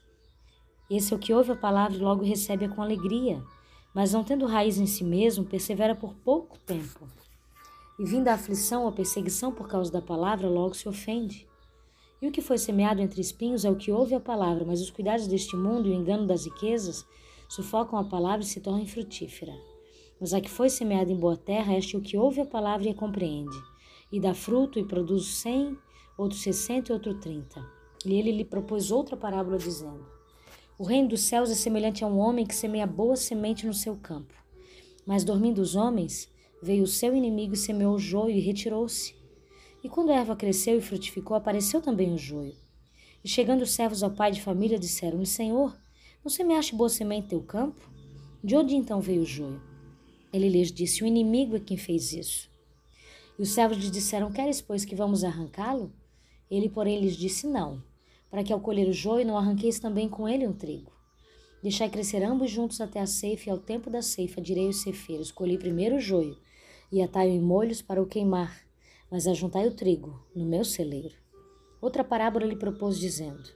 esse 0.89 1.13
é 1.13 1.15
o 1.15 1.19
que 1.19 1.31
ouve 1.31 1.51
a 1.51 1.55
palavra 1.55 1.95
e 1.95 2.01
logo 2.01 2.23
recebe-a 2.23 2.69
com 2.69 2.81
alegria, 2.81 3.39
mas 3.93 4.11
não 4.11 4.23
tendo 4.23 4.47
raiz 4.47 4.79
em 4.79 4.87
si 4.87 5.03
mesmo, 5.03 5.45
persevera 5.45 5.93
por 5.93 6.15
pouco 6.15 6.57
tempo. 6.57 7.07
E 7.99 8.03
vindo 8.03 8.27
a 8.29 8.33
aflição 8.33 8.81
ou 8.81 8.89
a 8.89 8.91
perseguição 8.91 9.51
por 9.51 9.67
causa 9.67 9.91
da 9.91 10.01
palavra, 10.01 10.49
logo 10.49 10.73
se 10.73 10.89
ofende. 10.89 11.47
E 12.19 12.27
o 12.27 12.31
que 12.31 12.41
foi 12.41 12.57
semeado 12.57 12.99
entre 12.99 13.21
espinhos 13.21 13.63
é 13.63 13.69
o 13.69 13.75
que 13.75 13.91
ouve 13.91 14.15
a 14.15 14.19
palavra, 14.19 14.65
mas 14.65 14.81
os 14.81 14.89
cuidados 14.89 15.27
deste 15.27 15.55
mundo 15.55 15.87
e 15.87 15.91
o 15.91 15.93
engano 15.93 16.25
das 16.25 16.45
riquezas 16.45 17.05
sufocam 17.47 17.99
a 17.99 18.03
palavra 18.03 18.41
e 18.41 18.47
se 18.47 18.59
torna 18.59 18.81
infrutífera. 18.81 19.53
Mas 20.19 20.33
a 20.33 20.41
que 20.41 20.49
foi 20.49 20.67
semeada 20.67 21.11
em 21.11 21.15
boa 21.15 21.37
terra, 21.37 21.77
este 21.77 21.95
é 21.95 21.99
o 21.99 22.01
que 22.01 22.17
ouve 22.17 22.41
a 22.41 22.45
palavra 22.45 22.87
e 22.87 22.89
a 22.89 22.95
compreende 22.95 23.74
e 24.11 24.19
dá 24.19 24.33
fruto 24.33 24.79
e 24.79 24.85
produz 24.85 25.25
cem, 25.37 25.77
outro 26.17 26.37
sessenta 26.37 26.91
e 26.91 26.93
outro 26.93 27.13
trinta. 27.15 27.65
E 28.05 28.13
ele 28.13 28.31
lhe 28.31 28.45
propôs 28.45 28.91
outra 28.91 29.17
parábola, 29.17 29.57
dizendo: 29.57 30.05
O 30.77 30.83
reino 30.83 31.09
dos 31.09 31.21
céus 31.21 31.49
é 31.49 31.55
semelhante 31.55 32.03
a 32.03 32.07
um 32.07 32.17
homem 32.17 32.45
que 32.45 32.55
semeia 32.55 32.85
boa 32.85 33.15
semente 33.15 33.65
no 33.65 33.73
seu 33.73 33.95
campo. 33.95 34.33
Mas 35.05 35.23
dormindo 35.23 35.59
os 35.59 35.75
homens, 35.75 36.31
veio 36.61 36.83
o 36.83 36.87
seu 36.87 37.15
inimigo 37.15 37.53
e 37.53 37.57
semeou 37.57 37.95
o 37.95 37.99
joio 37.99 38.35
e 38.35 38.39
retirou-se. 38.39 39.15
E 39.83 39.89
quando 39.89 40.11
a 40.11 40.15
erva 40.15 40.35
cresceu 40.35 40.77
e 40.77 40.81
frutificou, 40.81 41.35
apareceu 41.37 41.81
também 41.81 42.13
o 42.13 42.17
joio. 42.17 42.55
E 43.23 43.27
chegando 43.27 43.61
os 43.61 43.71
servos 43.71 44.03
ao 44.03 44.11
pai 44.11 44.31
de 44.31 44.41
família, 44.41 44.79
disseram-lhe: 44.79 45.25
Senhor, 45.25 45.75
não 46.23 46.29
semeaste 46.29 46.75
boa 46.75 46.89
semente 46.89 47.25
em 47.25 47.29
teu 47.29 47.41
campo? 47.43 47.81
De 48.43 48.55
onde 48.55 48.75
então 48.75 49.01
veio 49.01 49.21
o 49.21 49.25
joio? 49.25 49.61
Ele 50.31 50.49
lhes 50.49 50.71
disse: 50.71 51.03
O 51.03 51.07
inimigo 51.07 51.55
é 51.55 51.59
quem 51.59 51.77
fez 51.77 52.13
isso. 52.13 52.54
E 53.37 53.41
os 53.41 53.49
servos 53.49 53.77
lhe 53.77 53.89
disseram: 53.89 54.31
Queres, 54.31 54.61
pois, 54.61 54.85
que 54.85 54.95
vamos 54.95 55.23
arrancá-lo? 55.23 55.91
Ele, 56.49 56.69
porém, 56.69 56.99
lhes 56.99 57.15
disse: 57.15 57.47
Não, 57.47 57.83
para 58.29 58.43
que 58.43 58.53
ao 58.53 58.59
colher 58.59 58.87
o 58.87 58.93
joio 58.93 59.25
não 59.25 59.37
arranqueis 59.37 59.79
também 59.79 60.07
com 60.07 60.27
ele 60.27 60.47
um 60.47 60.53
trigo. 60.53 60.91
Deixai 61.61 61.89
crescer 61.89 62.23
ambos 62.23 62.51
juntos 62.51 62.79
até 62.79 62.99
a 62.99 63.07
ceifa, 63.07 63.49
e 63.49 63.51
ao 63.51 63.57
tempo 63.57 63.89
da 63.89 64.01
ceifa 64.01 64.39
direi 64.39 64.67
aos 64.67 64.81
ceifeiros: 64.81 65.31
Colhi 65.31 65.57
primeiro 65.57 65.95
o 65.95 65.99
joio, 65.99 66.37
e 66.91 67.01
atai-o 67.01 67.31
em 67.31 67.41
molhos 67.41 67.81
para 67.81 68.01
o 68.01 68.05
queimar, 68.05 68.65
mas 69.11 69.27
ajuntai 69.27 69.67
o 69.67 69.73
trigo 69.73 70.23
no 70.35 70.45
meu 70.45 70.63
celeiro. 70.63 71.15
Outra 71.81 72.03
parábola 72.03 72.45
lhe 72.45 72.55
propôs, 72.55 72.97
dizendo: 72.97 73.49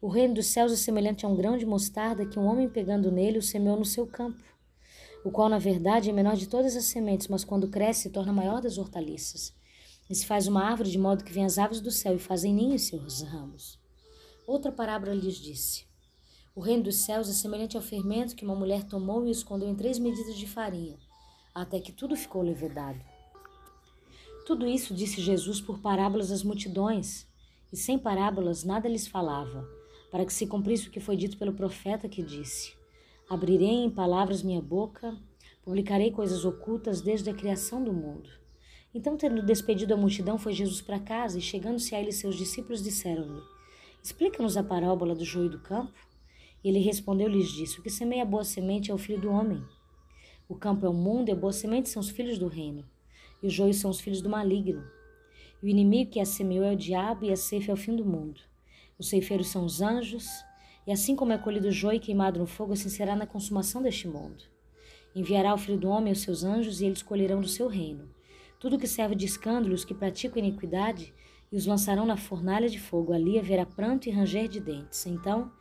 O 0.00 0.08
reino 0.08 0.34
dos 0.34 0.46
céus 0.46 0.72
é 0.72 0.76
semelhante 0.76 1.26
a 1.26 1.28
um 1.28 1.36
grão 1.36 1.58
de 1.58 1.66
mostarda 1.66 2.24
que 2.24 2.38
um 2.38 2.46
homem 2.46 2.68
pegando 2.68 3.10
nele 3.10 3.38
o 3.38 3.42
semeou 3.42 3.76
no 3.76 3.84
seu 3.84 4.06
campo 4.06 4.51
o 5.24 5.30
qual 5.30 5.48
na 5.48 5.58
verdade 5.58 6.10
é 6.10 6.12
menor 6.12 6.36
de 6.36 6.48
todas 6.48 6.76
as 6.76 6.84
sementes, 6.84 7.28
mas 7.28 7.44
quando 7.44 7.68
cresce 7.68 8.02
se 8.02 8.10
torna 8.10 8.32
maior 8.32 8.60
das 8.60 8.78
hortaliças. 8.78 9.54
E 10.10 10.14
se 10.14 10.26
faz 10.26 10.48
uma 10.48 10.64
árvore 10.64 10.90
de 10.90 10.98
modo 10.98 11.24
que 11.24 11.32
vêm 11.32 11.44
as 11.44 11.58
aves 11.58 11.80
do 11.80 11.90
céu 11.90 12.16
e 12.16 12.18
fazem 12.18 12.52
ninho 12.52 12.74
em 12.74 12.78
seus 12.78 13.22
ramos. 13.22 13.78
Outra 14.46 14.72
parábola 14.72 15.14
lhes 15.14 15.36
disse: 15.36 15.86
O 16.54 16.60
reino 16.60 16.82
dos 16.82 16.96
céus 17.04 17.28
é 17.28 17.32
semelhante 17.32 17.76
ao 17.76 17.82
fermento 17.82 18.34
que 18.34 18.44
uma 18.44 18.56
mulher 18.56 18.82
tomou 18.84 19.24
e 19.26 19.30
escondeu 19.30 19.68
em 19.68 19.76
três 19.76 19.98
medidas 19.98 20.36
de 20.36 20.46
farinha, 20.46 20.98
até 21.54 21.78
que 21.80 21.92
tudo 21.92 22.16
ficou 22.16 22.42
levedado. 22.42 23.00
Tudo 24.44 24.66
isso 24.66 24.92
disse 24.92 25.20
Jesus 25.20 25.60
por 25.60 25.78
parábolas 25.78 26.32
às 26.32 26.42
multidões, 26.42 27.26
e 27.72 27.76
sem 27.76 27.96
parábolas 27.96 28.64
nada 28.64 28.88
lhes 28.88 29.06
falava, 29.06 29.66
para 30.10 30.26
que 30.26 30.32
se 30.32 30.46
cumprisse 30.46 30.88
o 30.88 30.90
que 30.90 31.00
foi 31.00 31.16
dito 31.16 31.38
pelo 31.38 31.54
profeta 31.54 32.08
que 32.08 32.22
disse: 32.22 32.74
Abrirei 33.32 33.84
em 33.84 33.88
palavras 33.88 34.42
minha 34.42 34.60
boca, 34.60 35.16
publicarei 35.64 36.10
coisas 36.10 36.44
ocultas 36.44 37.00
desde 37.00 37.30
a 37.30 37.34
criação 37.34 37.82
do 37.82 37.90
mundo. 37.90 38.28
Então, 38.94 39.16
tendo 39.16 39.42
despedido 39.42 39.94
a 39.94 39.96
multidão, 39.96 40.36
foi 40.36 40.52
Jesus 40.52 40.82
para 40.82 41.00
casa 41.00 41.38
e, 41.38 41.40
chegando-se 41.40 41.94
a 41.94 42.00
ele, 42.02 42.12
seus 42.12 42.36
discípulos 42.36 42.82
disseram-lhe: 42.82 43.40
Explica-nos 44.02 44.58
a 44.58 44.62
parábola 44.62 45.14
do 45.14 45.24
joio 45.24 45.48
do 45.48 45.58
campo. 45.60 45.98
E 46.62 46.68
ele 46.68 46.78
respondeu-lhes 46.80 47.48
disse: 47.48 47.80
O 47.80 47.82
que 47.82 47.88
semeia 47.88 48.22
boa 48.22 48.44
semente 48.44 48.90
é 48.90 48.94
o 48.94 48.98
filho 48.98 49.18
do 49.18 49.30
homem. 49.30 49.64
O 50.46 50.54
campo 50.54 50.84
é 50.84 50.88
o 50.90 50.92
mundo 50.92 51.30
e 51.30 51.32
a 51.32 51.34
boa 51.34 51.54
semente 51.54 51.88
são 51.88 52.00
os 52.00 52.10
filhos 52.10 52.36
do 52.36 52.48
reino. 52.48 52.84
E 53.42 53.46
os 53.46 53.52
joios 53.54 53.78
são 53.78 53.90
os 53.90 53.98
filhos 53.98 54.20
do 54.20 54.28
maligno. 54.28 54.84
E 55.62 55.64
o 55.64 55.68
inimigo 55.70 56.10
que 56.10 56.20
a 56.20 56.26
semeou 56.26 56.66
é 56.66 56.72
o 56.74 56.76
diabo 56.76 57.24
e 57.24 57.32
a 57.32 57.36
ceifa 57.36 57.70
é 57.70 57.74
o 57.74 57.78
fim 57.78 57.96
do 57.96 58.04
mundo. 58.04 58.42
Os 58.98 59.08
ceifeiros 59.08 59.46
são 59.46 59.64
os 59.64 59.80
anjos. 59.80 60.26
E 60.86 60.92
assim 60.92 61.14
como 61.14 61.32
é 61.32 61.38
colhido 61.38 61.68
o 61.68 61.72
joio 61.72 62.00
queimado 62.00 62.40
no 62.40 62.46
fogo, 62.46 62.72
assim 62.72 62.88
será 62.88 63.14
na 63.14 63.26
consumação 63.26 63.82
deste 63.82 64.08
mundo. 64.08 64.44
Enviará 65.14 65.54
o 65.54 65.58
Filho 65.58 65.78
do 65.78 65.88
Homem 65.88 66.12
os 66.12 66.20
seus 66.20 66.42
anjos, 66.42 66.80
e 66.80 66.86
eles 66.86 67.02
colherão 67.02 67.40
do 67.40 67.48
seu 67.48 67.68
reino. 67.68 68.08
Tudo 68.58 68.78
que 68.78 68.86
serve 68.86 69.14
de 69.14 69.26
escândalo, 69.26 69.74
os 69.74 69.84
que 69.84 69.94
praticam 69.94 70.38
iniquidade, 70.38 71.12
e 71.50 71.56
os 71.56 71.66
lançarão 71.66 72.06
na 72.06 72.16
fornalha 72.16 72.68
de 72.68 72.80
fogo. 72.80 73.12
Ali 73.12 73.38
haverá 73.38 73.66
pranto 73.66 74.08
e 74.08 74.12
ranger 74.12 74.48
de 74.48 74.58
dentes. 74.58 75.06
Então, 75.06 75.52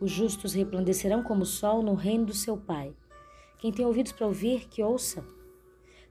os 0.00 0.10
justos 0.10 0.52
resplandecerão 0.54 1.22
como 1.22 1.42
o 1.42 1.46
sol 1.46 1.82
no 1.82 1.94
reino 1.94 2.26
do 2.26 2.34
seu 2.34 2.56
Pai. 2.56 2.94
Quem 3.58 3.72
tem 3.72 3.84
ouvidos 3.84 4.12
para 4.12 4.26
ouvir, 4.26 4.68
que 4.68 4.82
ouça. 4.82 5.24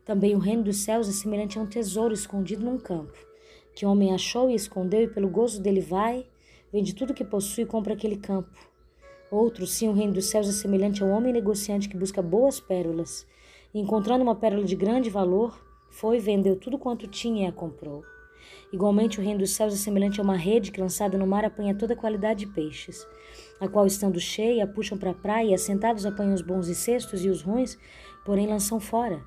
Também 0.03 0.35
o 0.35 0.39
reino 0.39 0.63
dos 0.63 0.77
céus 0.77 1.07
é 1.07 1.11
semelhante 1.11 1.57
a 1.57 1.61
um 1.61 1.67
tesouro 1.67 2.13
escondido 2.13 2.65
num 2.65 2.79
campo, 2.79 3.17
que 3.75 3.85
o 3.85 3.89
homem 3.89 4.13
achou 4.13 4.49
e 4.49 4.55
escondeu, 4.55 5.03
e 5.03 5.07
pelo 5.07 5.29
gozo 5.29 5.61
dele 5.61 5.81
vai 5.81 6.27
Vende 6.71 6.93
tudo 6.93 7.15
que 7.15 7.23
possui 7.25 7.63
e 7.63 7.67
compra 7.67 7.93
aquele 7.93 8.15
campo. 8.15 8.55
Outro, 9.31 9.65
sim, 9.65 9.89
o 9.89 9.93
reino 9.93 10.13
dos 10.13 10.25
céus 10.25 10.47
é 10.47 10.51
semelhante 10.51 11.01
ao 11.01 11.09
homem 11.09 11.33
negociante 11.33 11.89
que 11.89 11.97
busca 11.97 12.21
boas 12.21 12.59
pérolas. 12.59 13.25
E, 13.73 13.79
encontrando 13.79 14.23
uma 14.23 14.35
pérola 14.35 14.63
de 14.63 14.75
grande 14.75 15.09
valor, 15.09 15.59
foi, 15.89 16.19
vendeu 16.19 16.55
tudo 16.55 16.77
quanto 16.77 17.07
tinha 17.07 17.45
e 17.45 17.47
a 17.47 17.51
comprou. 17.51 18.03
Igualmente, 18.71 19.19
o 19.19 19.23
reino 19.23 19.39
dos 19.39 19.51
céus 19.51 19.73
é 19.73 19.77
semelhante 19.77 20.19
a 20.19 20.23
uma 20.23 20.37
rede 20.37 20.71
que, 20.71 20.79
lançada 20.79 21.17
no 21.17 21.25
mar, 21.25 21.43
apanha 21.43 21.73
toda 21.73 21.95
qualidade 21.95 22.45
de 22.45 22.51
peixes, 22.53 23.03
a 23.59 23.67
qual, 23.67 23.87
estando 23.87 24.19
cheia, 24.19 24.67
puxam 24.67 24.95
para 24.95 25.09
a 25.09 25.15
praia 25.15 25.49
e, 25.49 25.53
assentados, 25.55 26.05
apanham 26.05 26.35
os 26.35 26.41
bons 26.43 26.67
e 26.67 26.75
cestos 26.75 27.25
e 27.25 27.29
os 27.29 27.41
ruins, 27.41 27.79
porém 28.23 28.45
lançam 28.45 28.79
fora. 28.79 29.23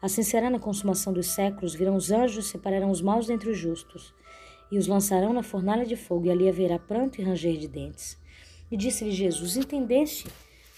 Assim 0.00 0.22
será 0.22 0.48
na 0.48 0.58
consumação 0.58 1.12
dos 1.12 1.26
séculos, 1.26 1.74
virão 1.74 1.94
os 1.94 2.10
anjos, 2.10 2.46
separarão 2.46 2.90
os 2.90 3.02
maus 3.02 3.26
dentre 3.26 3.50
os 3.50 3.58
justos 3.58 4.14
e 4.70 4.78
os 4.78 4.86
lançarão 4.86 5.32
na 5.32 5.42
fornalha 5.42 5.86
de 5.86 5.96
fogo, 5.96 6.26
e 6.26 6.30
ali 6.30 6.48
haverá 6.48 6.78
pranto 6.78 7.20
e 7.20 7.24
ranger 7.24 7.56
de 7.56 7.68
dentes. 7.68 8.16
E 8.70 8.76
disse-lhe 8.76 9.12
Jesus: 9.12 9.56
Entendeste 9.56 10.26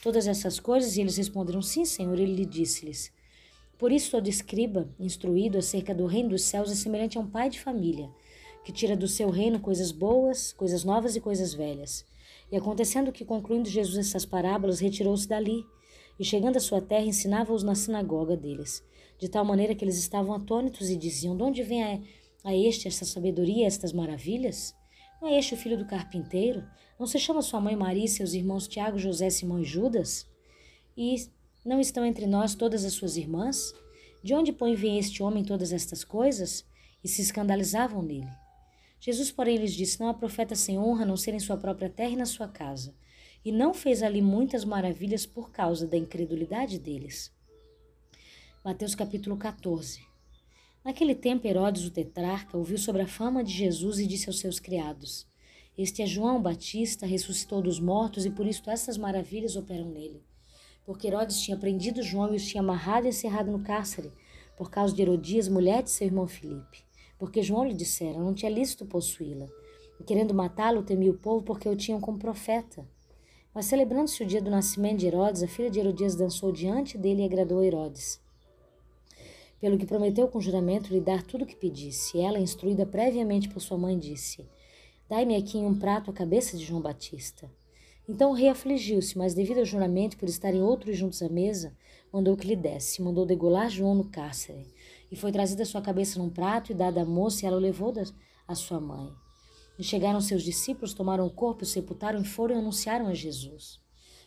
todas 0.02 0.26
essas 0.26 0.60
coisas? 0.60 0.96
E 0.96 1.00
eles 1.00 1.16
responderam: 1.16 1.62
Sim, 1.62 1.84
Senhor. 1.84 2.18
Ele 2.18 2.34
lhe 2.34 2.46
disse-lhes: 2.46 3.10
Por 3.78 3.90
isso 3.90 4.10
todo 4.10 4.28
escriba, 4.28 4.88
instruído 4.98 5.58
acerca 5.58 5.94
do 5.94 6.06
reino 6.06 6.30
dos 6.30 6.42
céus, 6.42 6.70
é 6.70 6.74
semelhante 6.74 7.16
a 7.16 7.20
um 7.20 7.26
pai 7.26 7.48
de 7.48 7.60
família, 7.60 8.10
que 8.64 8.72
tira 8.72 8.96
do 8.96 9.08
seu 9.08 9.30
reino 9.30 9.60
coisas 9.60 9.90
boas, 9.90 10.52
coisas 10.52 10.84
novas 10.84 11.16
e 11.16 11.20
coisas 11.20 11.54
velhas. 11.54 12.04
E 12.50 12.56
acontecendo 12.56 13.12
que, 13.12 13.24
concluindo 13.24 13.68
Jesus 13.68 13.96
essas 13.96 14.24
parábolas, 14.24 14.80
retirou-se 14.80 15.26
dali, 15.26 15.64
e 16.18 16.24
chegando 16.24 16.56
à 16.56 16.60
sua 16.60 16.80
terra, 16.80 17.04
ensinava-os 17.04 17.62
na 17.62 17.74
sinagoga 17.74 18.36
deles, 18.36 18.82
de 19.18 19.28
tal 19.28 19.44
maneira 19.44 19.74
que 19.74 19.84
eles 19.84 19.98
estavam 19.98 20.34
atônitos 20.34 20.90
e 20.90 20.96
diziam: 20.96 21.36
De 21.36 21.42
onde 21.42 21.62
vem 21.62 21.82
a 21.82 22.00
A 22.44 22.54
este 22.54 22.86
esta 22.86 23.04
sabedoria, 23.04 23.66
estas 23.66 23.92
maravilhas? 23.92 24.74
Não 25.20 25.28
é 25.28 25.38
este 25.38 25.54
o 25.54 25.56
filho 25.56 25.76
do 25.76 25.86
carpinteiro? 25.86 26.64
Não 26.98 27.06
se 27.06 27.18
chama 27.18 27.42
sua 27.42 27.60
mãe 27.60 27.74
Maria 27.74 28.04
e 28.04 28.08
seus 28.08 28.32
irmãos 28.32 28.68
Tiago, 28.68 28.98
José, 28.98 29.28
Simão 29.30 29.60
e 29.60 29.64
Judas? 29.64 30.26
E 30.96 31.16
não 31.64 31.80
estão 31.80 32.04
entre 32.04 32.26
nós 32.26 32.54
todas 32.54 32.84
as 32.84 32.92
suas 32.92 33.16
irmãs? 33.16 33.72
De 34.22 34.34
onde, 34.34 34.52
põe 34.52 34.74
vem 34.74 34.98
este 34.98 35.22
homem 35.22 35.44
todas 35.44 35.72
estas 35.72 36.04
coisas? 36.04 36.64
E 37.02 37.08
se 37.08 37.22
escandalizavam 37.22 38.02
nele. 38.02 38.28
Jesus, 39.00 39.30
porém, 39.30 39.56
lhes 39.56 39.74
disse: 39.74 40.00
Não 40.00 40.08
há 40.08 40.14
profeta 40.14 40.54
sem 40.54 40.78
honra, 40.78 41.02
a 41.02 41.06
não 41.06 41.16
ser 41.16 41.34
em 41.34 41.38
sua 41.38 41.56
própria 41.56 41.88
terra 41.88 42.10
e 42.10 42.16
na 42.16 42.26
sua 42.26 42.48
casa. 42.48 42.94
E 43.44 43.52
não 43.52 43.72
fez 43.72 44.02
ali 44.02 44.20
muitas 44.20 44.64
maravilhas 44.64 45.24
por 45.24 45.50
causa 45.50 45.86
da 45.86 45.96
incredulidade 45.96 46.78
deles. 46.78 47.32
Mateus 48.64 48.94
capítulo 48.94 49.36
14. 49.36 50.07
Naquele 50.88 51.14
tempo, 51.14 51.46
Herodes, 51.46 51.84
o 51.84 51.90
tetrarca, 51.90 52.56
ouviu 52.56 52.78
sobre 52.78 53.02
a 53.02 53.06
fama 53.06 53.44
de 53.44 53.52
Jesus 53.52 53.98
e 53.98 54.06
disse 54.06 54.26
aos 54.26 54.38
seus 54.38 54.58
criados: 54.58 55.26
Este 55.76 56.00
é 56.00 56.06
João 56.06 56.40
Batista, 56.40 57.04
ressuscitou 57.04 57.60
dos 57.60 57.78
mortos, 57.78 58.24
e 58.24 58.30
por 58.30 58.46
isso 58.46 58.62
essas 58.70 58.96
maravilhas 58.96 59.54
operam 59.54 59.90
nele. 59.90 60.22
Porque 60.86 61.06
Herodes 61.06 61.42
tinha 61.42 61.58
prendido 61.58 62.02
João 62.02 62.32
e 62.32 62.36
os 62.36 62.46
tinha 62.46 62.62
amarrado 62.62 63.04
e 63.04 63.10
encerrado 63.10 63.52
no 63.52 63.62
cárcere, 63.62 64.10
por 64.56 64.70
causa 64.70 64.94
de 64.94 65.02
Herodias, 65.02 65.46
mulher 65.46 65.82
de 65.82 65.90
seu 65.90 66.06
irmão 66.06 66.26
Filipe. 66.26 66.82
Porque 67.18 67.42
João 67.42 67.66
lhe 67.66 67.74
dissera, 67.74 68.18
não 68.18 68.32
tinha 68.32 68.50
lícito 68.50 68.86
possuí-la. 68.86 69.46
E 70.00 70.04
querendo 70.04 70.32
matá-lo, 70.32 70.82
temia 70.82 71.10
o 71.10 71.18
povo, 71.18 71.44
porque 71.44 71.68
o 71.68 71.76
tinham 71.76 72.00
como 72.00 72.18
profeta. 72.18 72.88
Mas 73.54 73.66
celebrando-se 73.66 74.22
o 74.22 74.26
dia 74.26 74.40
do 74.40 74.50
nascimento 74.50 75.00
de 75.00 75.06
Herodes, 75.08 75.42
a 75.42 75.48
filha 75.48 75.70
de 75.70 75.80
Herodias 75.80 76.16
dançou 76.16 76.50
diante 76.50 76.96
dele 76.96 77.20
e 77.20 77.26
agradou 77.26 77.60
a 77.60 77.66
Herodes 77.66 78.26
pelo 79.60 79.78
que 79.78 79.86
prometeu 79.86 80.28
com 80.28 80.40
juramento 80.40 80.92
lhe 80.92 81.00
dar 81.00 81.22
tudo 81.22 81.44
o 81.44 81.46
que 81.46 81.56
pedisse. 81.56 82.20
Ela, 82.20 82.38
instruída 82.38 82.86
previamente 82.86 83.48
por 83.48 83.60
sua 83.60 83.78
mãe, 83.78 83.98
disse: 83.98 84.46
Dai-me 85.08 85.36
aqui 85.36 85.58
em 85.58 85.66
um 85.66 85.78
prato 85.78 86.10
a 86.10 86.14
cabeça 86.14 86.56
de 86.56 86.64
João 86.64 86.80
Batista. 86.80 87.50
Então 88.08 88.30
o 88.30 88.34
rei 88.34 88.48
afligiu-se, 88.48 89.18
mas 89.18 89.34
devido 89.34 89.58
ao 89.58 89.64
juramento 89.64 90.16
por 90.16 90.28
estarem 90.28 90.62
outros 90.62 90.96
juntos 90.96 91.20
à 91.22 91.28
mesa, 91.28 91.76
mandou 92.10 92.36
que 92.36 92.46
lhe 92.46 92.56
desse, 92.56 93.02
mandou 93.02 93.26
degolar 93.26 93.68
João 93.68 93.94
no 93.94 94.04
cárcere. 94.04 94.66
E 95.10 95.16
foi 95.16 95.30
trazida 95.30 95.64
sua 95.64 95.82
cabeça 95.82 96.18
num 96.18 96.30
prato 96.30 96.72
e 96.72 96.74
dada 96.74 97.02
à 97.02 97.04
moça, 97.04 97.44
e 97.44 97.46
ela 97.46 97.56
o 97.56 97.60
levou 97.60 97.92
à 98.46 98.54
sua 98.54 98.80
mãe. 98.80 99.10
E 99.78 99.84
chegaram 99.84 100.20
seus 100.20 100.42
discípulos, 100.42 100.94
tomaram 100.94 101.26
o 101.26 101.30
corpo, 101.30 101.64
o 101.64 101.66
sepultaram 101.66 102.20
e 102.20 102.24
foram 102.24 102.56
e 102.56 102.58
anunciaram 102.58 103.06
a 103.08 103.14
Jesus. 103.14 103.78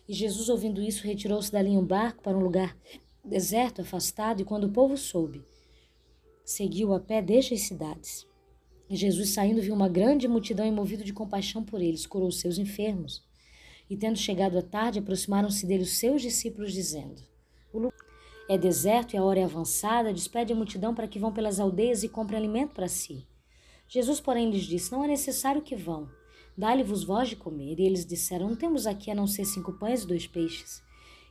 E 0.07 0.13
Jesus, 0.13 0.49
ouvindo 0.49 0.81
isso, 0.81 1.05
retirou-se 1.05 1.51
dali 1.51 1.69
em 1.71 1.77
um 1.77 1.85
barco 1.85 2.21
para 2.21 2.37
um 2.37 2.41
lugar 2.41 2.77
deserto, 3.23 3.81
afastado, 3.81 4.41
e 4.41 4.45
quando 4.45 4.65
o 4.65 4.71
povo 4.71 4.97
soube, 4.97 5.43
seguiu 6.43 6.93
a 6.93 6.99
pé 6.99 7.21
desde 7.21 7.53
as 7.53 7.61
cidades. 7.61 8.27
E 8.89 8.95
Jesus, 8.95 9.29
saindo, 9.29 9.61
viu 9.61 9.73
uma 9.73 9.87
grande 9.87 10.27
multidão 10.27 10.65
e, 10.65 10.71
movido 10.71 11.03
de 11.03 11.13
compaixão 11.13 11.63
por 11.63 11.81
eles, 11.81 12.05
curou 12.05 12.31
seus 12.31 12.57
enfermos. 12.57 13.23
E, 13.89 13.95
tendo 13.95 14.17
chegado 14.17 14.57
a 14.57 14.61
tarde, 14.61 14.99
aproximaram-se 14.99 15.65
dele 15.65 15.83
os 15.83 15.97
seus 15.97 16.21
discípulos, 16.21 16.73
dizendo: 16.73 17.21
O 17.71 17.77
lugar 17.77 18.11
é 18.49 18.57
deserto 18.57 19.13
e 19.13 19.17
a 19.17 19.23
hora 19.23 19.39
é 19.39 19.43
avançada, 19.43 20.13
despede 20.13 20.51
a 20.51 20.55
multidão 20.55 20.93
para 20.93 21.07
que 21.07 21.19
vão 21.19 21.31
pelas 21.31 21.57
aldeias 21.59 22.03
e 22.03 22.09
comprem 22.09 22.37
alimento 22.37 22.73
para 22.73 22.89
si. 22.89 23.25
Jesus, 23.87 24.19
porém, 24.19 24.49
lhes 24.49 24.63
disse: 24.63 24.91
Não 24.91 25.03
é 25.05 25.07
necessário 25.07 25.61
que 25.61 25.75
vão. 25.75 26.09
Dá-lhe-vos 26.57 27.03
vós 27.03 27.29
de 27.29 27.37
comer. 27.37 27.79
E 27.79 27.85
eles 27.85 28.05
disseram: 28.05 28.49
Não 28.49 28.55
temos 28.57 28.85
aqui 28.85 29.09
a 29.09 29.15
não 29.15 29.25
ser 29.25 29.45
cinco 29.45 29.73
pães 29.73 30.03
e 30.03 30.07
dois 30.07 30.27
peixes. 30.27 30.83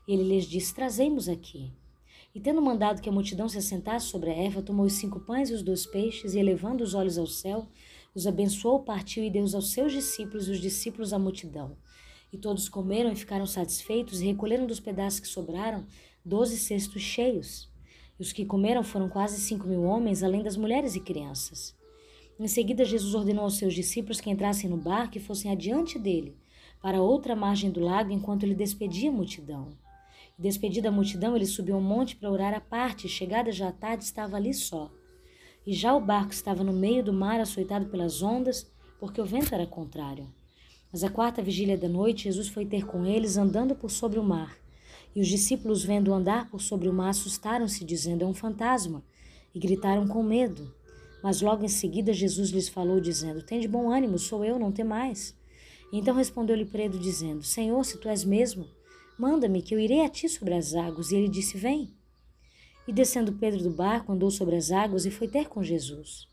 E 0.09 0.15
ele 0.15 0.25
lhes 0.25 0.47
disse: 0.47 0.75
Trazemos 0.75 1.29
aqui. 1.29 1.73
E 2.33 2.39
tendo 2.39 2.63
mandado 2.63 3.03
que 3.03 3.09
a 3.09 3.13
multidão 3.13 3.49
se 3.49 3.59
assentasse 3.59 4.07
sobre 4.07 4.31
a 4.31 4.35
erva, 4.35 4.63
tomou 4.63 4.87
os 4.87 4.93
cinco 4.93 5.19
pães 5.21 5.51
e 5.51 5.55
os 5.55 5.63
dois 5.63 5.85
peixes, 5.85 6.35
e 6.35 6.39
elevando 6.39 6.85
os 6.85 6.95
olhos 6.95 7.19
ao 7.19 7.27
céu, 7.27 7.67
os 8.15 8.27
abençoou, 8.27 8.81
partiu 8.81 9.25
e 9.25 9.31
deu 9.31 9.43
aos 9.43 9.73
seus 9.73 9.93
discípulos 9.93 10.49
e 10.49 10.53
os 10.53 10.61
discípulos 10.61 11.13
à 11.13 11.19
multidão. 11.19 11.77
E 12.33 12.39
todos 12.39 12.69
comeram 12.69 13.11
e 13.11 13.17
ficaram 13.17 13.47
satisfeitos, 13.47 14.21
e 14.21 14.27
recolheram 14.27 14.65
dos 14.65 14.79
pedaços 14.79 15.19
que 15.19 15.27
sobraram 15.27 15.85
doze 16.25 16.57
cestos 16.57 17.03
cheios. 17.03 17.69
E 18.19 18.23
os 18.23 18.33
que 18.33 18.45
comeram 18.45 18.85
foram 18.85 19.09
quase 19.09 19.41
cinco 19.41 19.67
mil 19.67 19.83
homens, 19.83 20.23
além 20.23 20.43
das 20.43 20.57
mulheres 20.57 20.95
e 20.95 21.01
crianças. 21.01 21.75
Em 22.39 22.47
seguida, 22.47 22.85
Jesus 22.85 23.13
ordenou 23.15 23.45
aos 23.45 23.59
seus 23.59 23.75
discípulos 23.75 24.21
que 24.21 24.31
entrassem 24.31 24.71
no 24.71 24.77
barco 24.77 25.19
e 25.19 25.21
fossem 25.21 25.51
adiante 25.51 25.99
dele, 25.99 26.37
para 26.81 27.03
outra 27.03 27.35
margem 27.35 27.71
do 27.71 27.81
lago, 27.81 28.13
enquanto 28.13 28.45
ele 28.45 28.55
despedia 28.55 29.11
a 29.11 29.13
multidão. 29.13 29.77
Despedida 30.41 30.89
a 30.89 30.93
multidão, 30.93 31.37
ele 31.37 31.45
subiu 31.45 31.77
um 31.77 31.83
monte 31.83 32.17
para 32.17 32.31
orar 32.31 32.55
à 32.55 32.61
parte, 32.63 33.07
e 33.07 33.11
chegada 33.11 33.53
já 33.53 33.69
à 33.69 33.73
tarde 33.73 34.05
estava 34.05 34.39
ali 34.39 34.55
só. 34.55 34.91
E 35.67 35.75
já 35.75 35.95
o 35.95 36.01
barco 36.01 36.33
estava 36.33 36.65
no 36.65 36.73
meio 36.73 37.05
do 37.05 37.13
mar, 37.13 37.39
açoitado 37.39 37.91
pelas 37.91 38.23
ondas, 38.23 38.67
porque 38.99 39.21
o 39.21 39.27
vento 39.27 39.55
era 39.55 39.67
contrário. 39.67 40.27
Mas 40.91 41.05
a 41.05 41.11
quarta 41.11 41.43
vigília 41.43 41.77
da 41.77 41.91
noite, 41.91 42.25
Jesus 42.25 42.49
foi 42.49 42.65
ter 42.65 42.87
com 42.87 43.05
eles, 43.05 43.37
andando 43.37 43.75
por 43.75 43.91
sobre 43.91 44.19
o 44.19 44.25
mar. 44.25 44.57
E 45.15 45.21
os 45.21 45.29
discípulos, 45.29 45.85
vendo 45.85 46.15
andar 46.15 46.49
por 46.49 46.63
sobre 46.63 46.89
o 46.89 46.93
mar, 46.93 47.11
assustaram-se, 47.11 47.85
dizendo: 47.85 48.25
É 48.25 48.27
um 48.27 48.33
fantasma, 48.33 49.05
e 49.55 49.59
gritaram 49.59 50.09
com 50.09 50.23
medo. 50.23 50.75
Mas 51.23 51.43
logo 51.43 51.67
em 51.67 51.69
seguida 51.69 52.15
Jesus 52.15 52.49
lhes 52.49 52.67
falou, 52.67 52.99
dizendo: 52.99 53.43
Tem 53.43 53.61
de 53.61 53.69
bom 53.69 53.91
ânimo, 53.91 54.19
sou 54.19 54.43
eu, 54.43 54.59
não 54.59 54.73
tem 54.73 54.87
mais. 54.87 55.39
Então 55.93 56.15
respondeu-lhe 56.15 56.65
Pedro, 56.65 56.99
dizendo: 56.99 57.43
Senhor, 57.43 57.85
se 57.85 57.99
tu 57.99 58.09
és 58.09 58.25
mesmo, 58.25 58.67
Manda-me, 59.21 59.61
que 59.61 59.75
eu 59.75 59.79
irei 59.79 60.01
a 60.01 60.09
ti 60.09 60.31
sobre 60.31 60.55
as 60.55 60.75
águas. 60.75 61.13
E 61.13 61.17
ele 61.17 61.29
disse: 61.29 61.59
Vem. 61.59 61.93
E 62.89 62.93
descendo 62.93 63.35
Pedro 63.35 63.63
do 63.63 63.69
barco, 63.69 64.11
andou 64.11 64.31
sobre 64.31 64.57
as 64.57 64.71
águas 64.71 65.05
e 65.05 65.11
foi 65.11 65.29
ter 65.29 65.47
com 65.47 65.63
Jesus. 65.63 66.27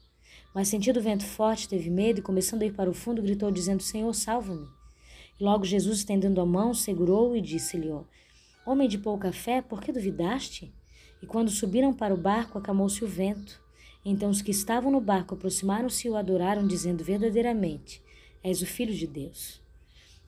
Mas 0.56 0.70
sentindo 0.70 0.98
o 0.98 1.04
vento 1.04 1.26
forte, 1.26 1.68
teve 1.68 1.90
medo 1.90 2.20
e, 2.20 2.24
começando 2.24 2.62
a 2.62 2.66
ir 2.66 2.72
para 2.72 2.90
o 2.90 2.94
fundo, 2.94 3.22
gritou, 3.22 3.52
dizendo: 3.52 3.84
Senhor, 3.84 4.14
salva-me. 4.14 4.66
E 5.38 5.44
logo 5.44 5.66
Jesus, 5.66 5.98
estendendo 5.98 6.40
a 6.40 6.46
mão, 6.46 6.74
segurou-o 6.74 7.36
e 7.36 7.42
disse-lhe: 7.42 7.92
Homem 8.66 8.88
de 8.88 8.98
pouca 8.98 9.34
fé, 9.34 9.62
por 9.62 9.82
que 9.82 9.92
duvidaste? 9.92 10.74
E 11.22 11.28
quando 11.28 11.52
subiram 11.52 11.94
para 11.94 12.14
o 12.14 12.18
barco, 12.18 12.58
acalmou-se 12.58 13.04
o 13.04 13.08
vento. 13.08 13.62
Então 14.06 14.30
os 14.30 14.42
que 14.42 14.52
estavam 14.52 14.90
no 14.90 15.02
barco 15.02 15.36
aproximaram-se 15.36 16.08
e 16.08 16.10
o 16.10 16.16
adoraram, 16.16 16.66
dizendo 16.66 17.04
verdadeiramente: 17.04 18.02
És 18.42 18.62
o 18.62 18.66
Filho 18.66 18.94
de 18.94 19.06
Deus. 19.06 19.67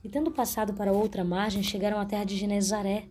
E 0.04 0.08
tendo 0.08 0.32
passado 0.32 0.74
para 0.74 0.94
outra 0.94 1.24
margem, 1.24 1.62
chegaram 1.62 2.00
à 2.00 2.06
terra 2.06 2.24
de 2.24 2.38
Genezaré. 2.38 3.10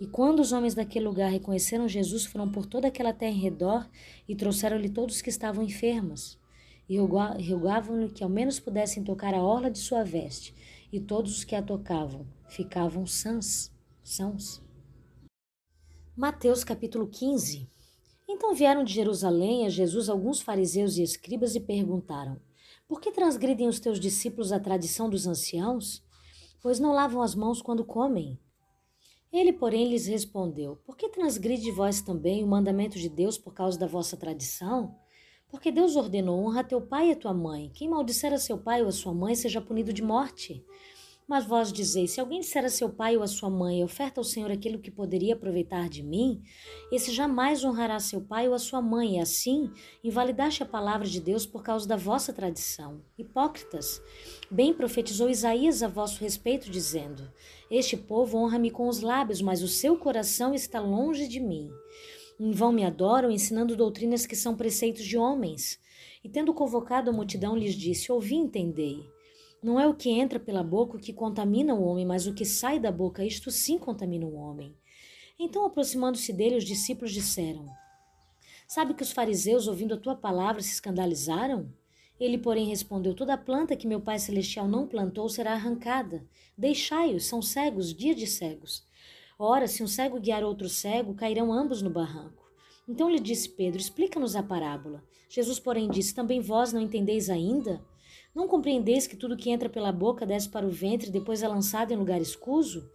E 0.00 0.06
quando 0.06 0.40
os 0.40 0.52
homens 0.52 0.74
daquele 0.74 1.04
lugar 1.04 1.30
reconheceram 1.30 1.88
Jesus, 1.88 2.24
foram 2.24 2.50
por 2.50 2.66
toda 2.66 2.88
aquela 2.88 3.12
terra 3.12 3.32
em 3.32 3.40
redor 3.40 3.88
e 4.28 4.34
trouxeram-lhe 4.34 4.88
todos 4.88 5.20
que 5.20 5.30
estavam 5.30 5.64
enfermos. 5.64 6.38
E 6.88 6.98
rogavam-lhe 6.98 8.08
que 8.10 8.22
ao 8.22 8.30
menos 8.30 8.60
pudessem 8.60 9.02
tocar 9.02 9.34
a 9.34 9.42
orla 9.42 9.70
de 9.70 9.78
sua 9.78 10.04
veste. 10.04 10.54
E 10.92 11.00
todos 11.00 11.38
os 11.38 11.44
que 11.44 11.56
a 11.56 11.62
tocavam 11.62 12.26
ficavam 12.48 13.06
sãs, 13.06 13.72
sãos. 14.02 14.62
Mateus 16.14 16.62
capítulo 16.62 17.08
15 17.08 17.68
Então 18.28 18.54
vieram 18.54 18.84
de 18.84 18.92
Jerusalém 18.92 19.64
a 19.64 19.70
Jesus 19.70 20.08
alguns 20.08 20.40
fariseus 20.40 20.98
e 20.98 21.02
escribas 21.02 21.54
e 21.54 21.60
perguntaram: 21.60 22.38
Por 22.86 23.00
que 23.00 23.10
transgridem 23.10 23.66
os 23.66 23.80
teus 23.80 23.98
discípulos 23.98 24.52
a 24.52 24.60
tradição 24.60 25.08
dos 25.08 25.26
anciãos? 25.26 26.04
Pois 26.62 26.78
não 26.78 26.92
lavam 26.92 27.20
as 27.20 27.34
mãos 27.34 27.60
quando 27.60 27.84
comem. 27.84 28.38
Ele, 29.32 29.52
porém, 29.52 29.88
lhes 29.88 30.06
respondeu: 30.06 30.76
Por 30.76 30.96
que 30.96 31.08
transgride 31.08 31.70
vós 31.72 32.00
também 32.00 32.44
o 32.44 32.46
mandamento 32.46 32.98
de 32.98 33.08
Deus 33.08 33.36
por 33.36 33.52
causa 33.52 33.78
da 33.78 33.86
vossa 33.86 34.16
tradição? 34.16 34.94
Porque 35.48 35.72
Deus 35.72 35.96
ordenou: 35.96 36.44
honra 36.44 36.62
teu 36.62 36.80
pai 36.80 37.08
e 37.08 37.12
a 37.12 37.16
tua 37.16 37.34
mãe. 37.34 37.70
Quem 37.74 37.88
maldisser 37.88 38.32
a 38.32 38.38
seu 38.38 38.56
pai 38.56 38.82
ou 38.82 38.88
a 38.88 38.92
sua 38.92 39.12
mãe 39.12 39.34
seja 39.34 39.60
punido 39.60 39.92
de 39.92 40.02
morte. 40.02 40.64
Mas 41.28 41.46
vós 41.46 41.72
dizeis: 41.72 42.10
se 42.10 42.20
alguém 42.20 42.40
disser 42.40 42.64
a 42.64 42.68
seu 42.68 42.88
pai 42.88 43.16
ou 43.16 43.22
a 43.22 43.26
sua 43.26 43.48
mãe, 43.48 43.82
oferta 43.82 44.20
ao 44.20 44.24
Senhor 44.24 44.50
aquilo 44.50 44.78
que 44.78 44.90
poderia 44.90 45.34
aproveitar 45.34 45.88
de 45.88 46.02
mim, 46.02 46.42
esse 46.90 47.12
jamais 47.12 47.64
honrará 47.64 47.98
seu 48.00 48.20
pai 48.20 48.48
ou 48.48 48.54
a 48.54 48.58
sua 48.58 48.82
mãe, 48.82 49.16
e 49.16 49.20
assim 49.20 49.70
invalidaste 50.02 50.62
a 50.62 50.66
palavra 50.66 51.06
de 51.06 51.20
Deus 51.20 51.46
por 51.46 51.62
causa 51.62 51.86
da 51.86 51.96
vossa 51.96 52.32
tradição. 52.32 53.00
Hipócritas, 53.16 54.02
bem 54.50 54.74
profetizou 54.74 55.30
Isaías 55.30 55.82
a 55.82 55.88
vosso 55.88 56.20
respeito, 56.20 56.70
dizendo: 56.70 57.30
Este 57.70 57.96
povo 57.96 58.38
honra-me 58.38 58.70
com 58.70 58.88
os 58.88 59.00
lábios, 59.00 59.40
mas 59.40 59.62
o 59.62 59.68
seu 59.68 59.96
coração 59.96 60.52
está 60.52 60.80
longe 60.80 61.28
de 61.28 61.40
mim. 61.40 61.70
Em 62.38 62.50
vão 62.50 62.72
me 62.72 62.84
adoram, 62.84 63.30
ensinando 63.30 63.76
doutrinas 63.76 64.26
que 64.26 64.34
são 64.34 64.56
preceitos 64.56 65.04
de 65.04 65.16
homens. 65.16 65.78
E 66.24 66.28
tendo 66.28 66.52
convocado 66.52 67.10
a 67.10 67.12
multidão, 67.12 67.56
lhes 67.56 67.74
disse: 67.74 68.10
Ouvi 68.10 68.34
entendei. 68.34 69.11
Não 69.62 69.78
é 69.78 69.86
o 69.86 69.94
que 69.94 70.10
entra 70.10 70.40
pela 70.40 70.64
boca 70.64 70.96
o 70.96 71.00
que 71.00 71.12
contamina 71.12 71.72
o 71.72 71.84
homem, 71.84 72.04
mas 72.04 72.26
o 72.26 72.34
que 72.34 72.44
sai 72.44 72.80
da 72.80 72.90
boca, 72.90 73.24
isto 73.24 73.50
sim 73.50 73.78
contamina 73.78 74.26
o 74.26 74.34
homem. 74.34 74.74
Então, 75.38 75.64
aproximando-se 75.64 76.32
dele, 76.32 76.56
os 76.56 76.64
discípulos 76.64 77.12
disseram: 77.12 77.66
Sabe 78.66 78.92
que 78.92 79.02
os 79.02 79.12
fariseus, 79.12 79.68
ouvindo 79.68 79.94
a 79.94 79.98
tua 79.98 80.16
palavra, 80.16 80.60
se 80.60 80.72
escandalizaram? 80.72 81.72
Ele, 82.18 82.38
porém, 82.38 82.66
respondeu: 82.66 83.14
Toda 83.14 83.38
planta 83.38 83.76
que 83.76 83.86
meu 83.86 84.00
Pai 84.00 84.18
Celestial 84.18 84.66
não 84.66 84.86
plantou 84.86 85.28
será 85.28 85.52
arrancada. 85.52 86.26
Deixai-os, 86.58 87.26
são 87.26 87.40
cegos, 87.40 87.94
dia 87.94 88.14
de 88.14 88.26
cegos. 88.26 88.84
Ora, 89.38 89.68
se 89.68 89.82
um 89.82 89.86
cego 89.86 90.20
guiar 90.20 90.42
outro 90.42 90.68
cego, 90.68 91.14
cairão 91.14 91.52
ambos 91.52 91.82
no 91.82 91.90
barranco. 91.90 92.50
Então 92.88 93.08
lhe 93.08 93.20
disse 93.20 93.48
Pedro: 93.48 93.80
Explica-nos 93.80 94.34
a 94.34 94.42
parábola. 94.42 95.04
Jesus, 95.28 95.60
porém, 95.60 95.88
disse: 95.88 96.14
Também 96.14 96.40
vós 96.40 96.72
não 96.72 96.80
entendeis 96.80 97.30
ainda? 97.30 97.80
Não 98.34 98.48
compreendeis 98.48 99.06
que 99.06 99.16
tudo 99.16 99.36
que 99.36 99.50
entra 99.50 99.68
pela 99.68 99.92
boca 99.92 100.24
desce 100.24 100.48
para 100.48 100.66
o 100.66 100.70
ventre 100.70 101.08
e 101.08 101.12
depois 101.12 101.42
é 101.42 101.48
lançado 101.48 101.92
em 101.92 101.96
lugar 101.96 102.20
escuso? 102.20 102.90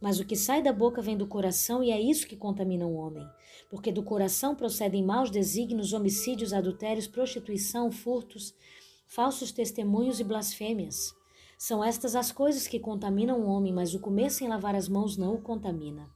Mas 0.00 0.20
o 0.20 0.24
que 0.26 0.36
sai 0.36 0.62
da 0.62 0.72
boca 0.72 1.00
vem 1.00 1.16
do 1.16 1.26
coração 1.26 1.82
e 1.82 1.90
é 1.90 1.98
isso 1.98 2.26
que 2.26 2.36
contamina 2.36 2.86
o 2.86 2.94
homem. 2.94 3.26
Porque 3.70 3.90
do 3.90 4.02
coração 4.02 4.54
procedem 4.54 5.02
maus 5.02 5.30
desígnios, 5.30 5.94
homicídios, 5.94 6.52
adultérios, 6.52 7.06
prostituição, 7.06 7.90
furtos, 7.90 8.54
falsos 9.06 9.50
testemunhos 9.50 10.20
e 10.20 10.24
blasfêmias. 10.24 11.14
São 11.56 11.82
estas 11.82 12.14
as 12.14 12.30
coisas 12.30 12.66
que 12.66 12.78
contaminam 12.78 13.40
o 13.40 13.46
homem, 13.46 13.72
mas 13.72 13.94
o 13.94 14.00
comer 14.00 14.30
sem 14.30 14.48
lavar 14.48 14.74
as 14.74 14.88
mãos 14.88 15.16
não 15.16 15.34
o 15.34 15.40
contamina. 15.40 16.10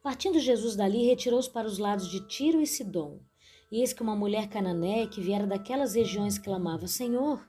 Partindo 0.00 0.38
Jesus 0.38 0.76
dali, 0.76 1.04
retirou-se 1.04 1.50
para 1.50 1.66
os 1.66 1.78
lados 1.78 2.08
de 2.08 2.20
Tiro 2.28 2.60
e 2.60 2.66
Sidom. 2.66 3.18
E 3.72 3.80
eis 3.80 3.92
que 3.92 4.02
uma 4.02 4.14
mulher 4.14 4.48
cananeia 4.48 5.08
que 5.08 5.20
viera 5.20 5.48
daquelas 5.48 5.96
regiões 5.96 6.38
clamava: 6.38 6.86
Senhor, 6.86 7.44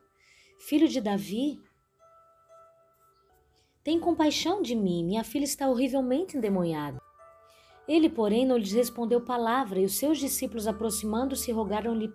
filho 0.57 0.87
de 0.87 0.99
Davi, 0.99 1.59
tem 3.83 3.99
compaixão 3.99 4.61
de 4.61 4.75
mim, 4.75 5.03
minha 5.03 5.23
filha 5.23 5.45
está 5.45 5.69
horrivelmente 5.69 6.37
endemoniada. 6.37 7.01
Ele, 7.87 8.09
porém, 8.09 8.45
não 8.45 8.57
lhes 8.57 8.73
respondeu 8.73 9.21
palavra, 9.21 9.79
e 9.79 9.85
os 9.85 9.95
seus 9.95 10.17
discípulos, 10.17 10.67
aproximando-se, 10.67 11.53
rogaram-lhe: 11.53 12.11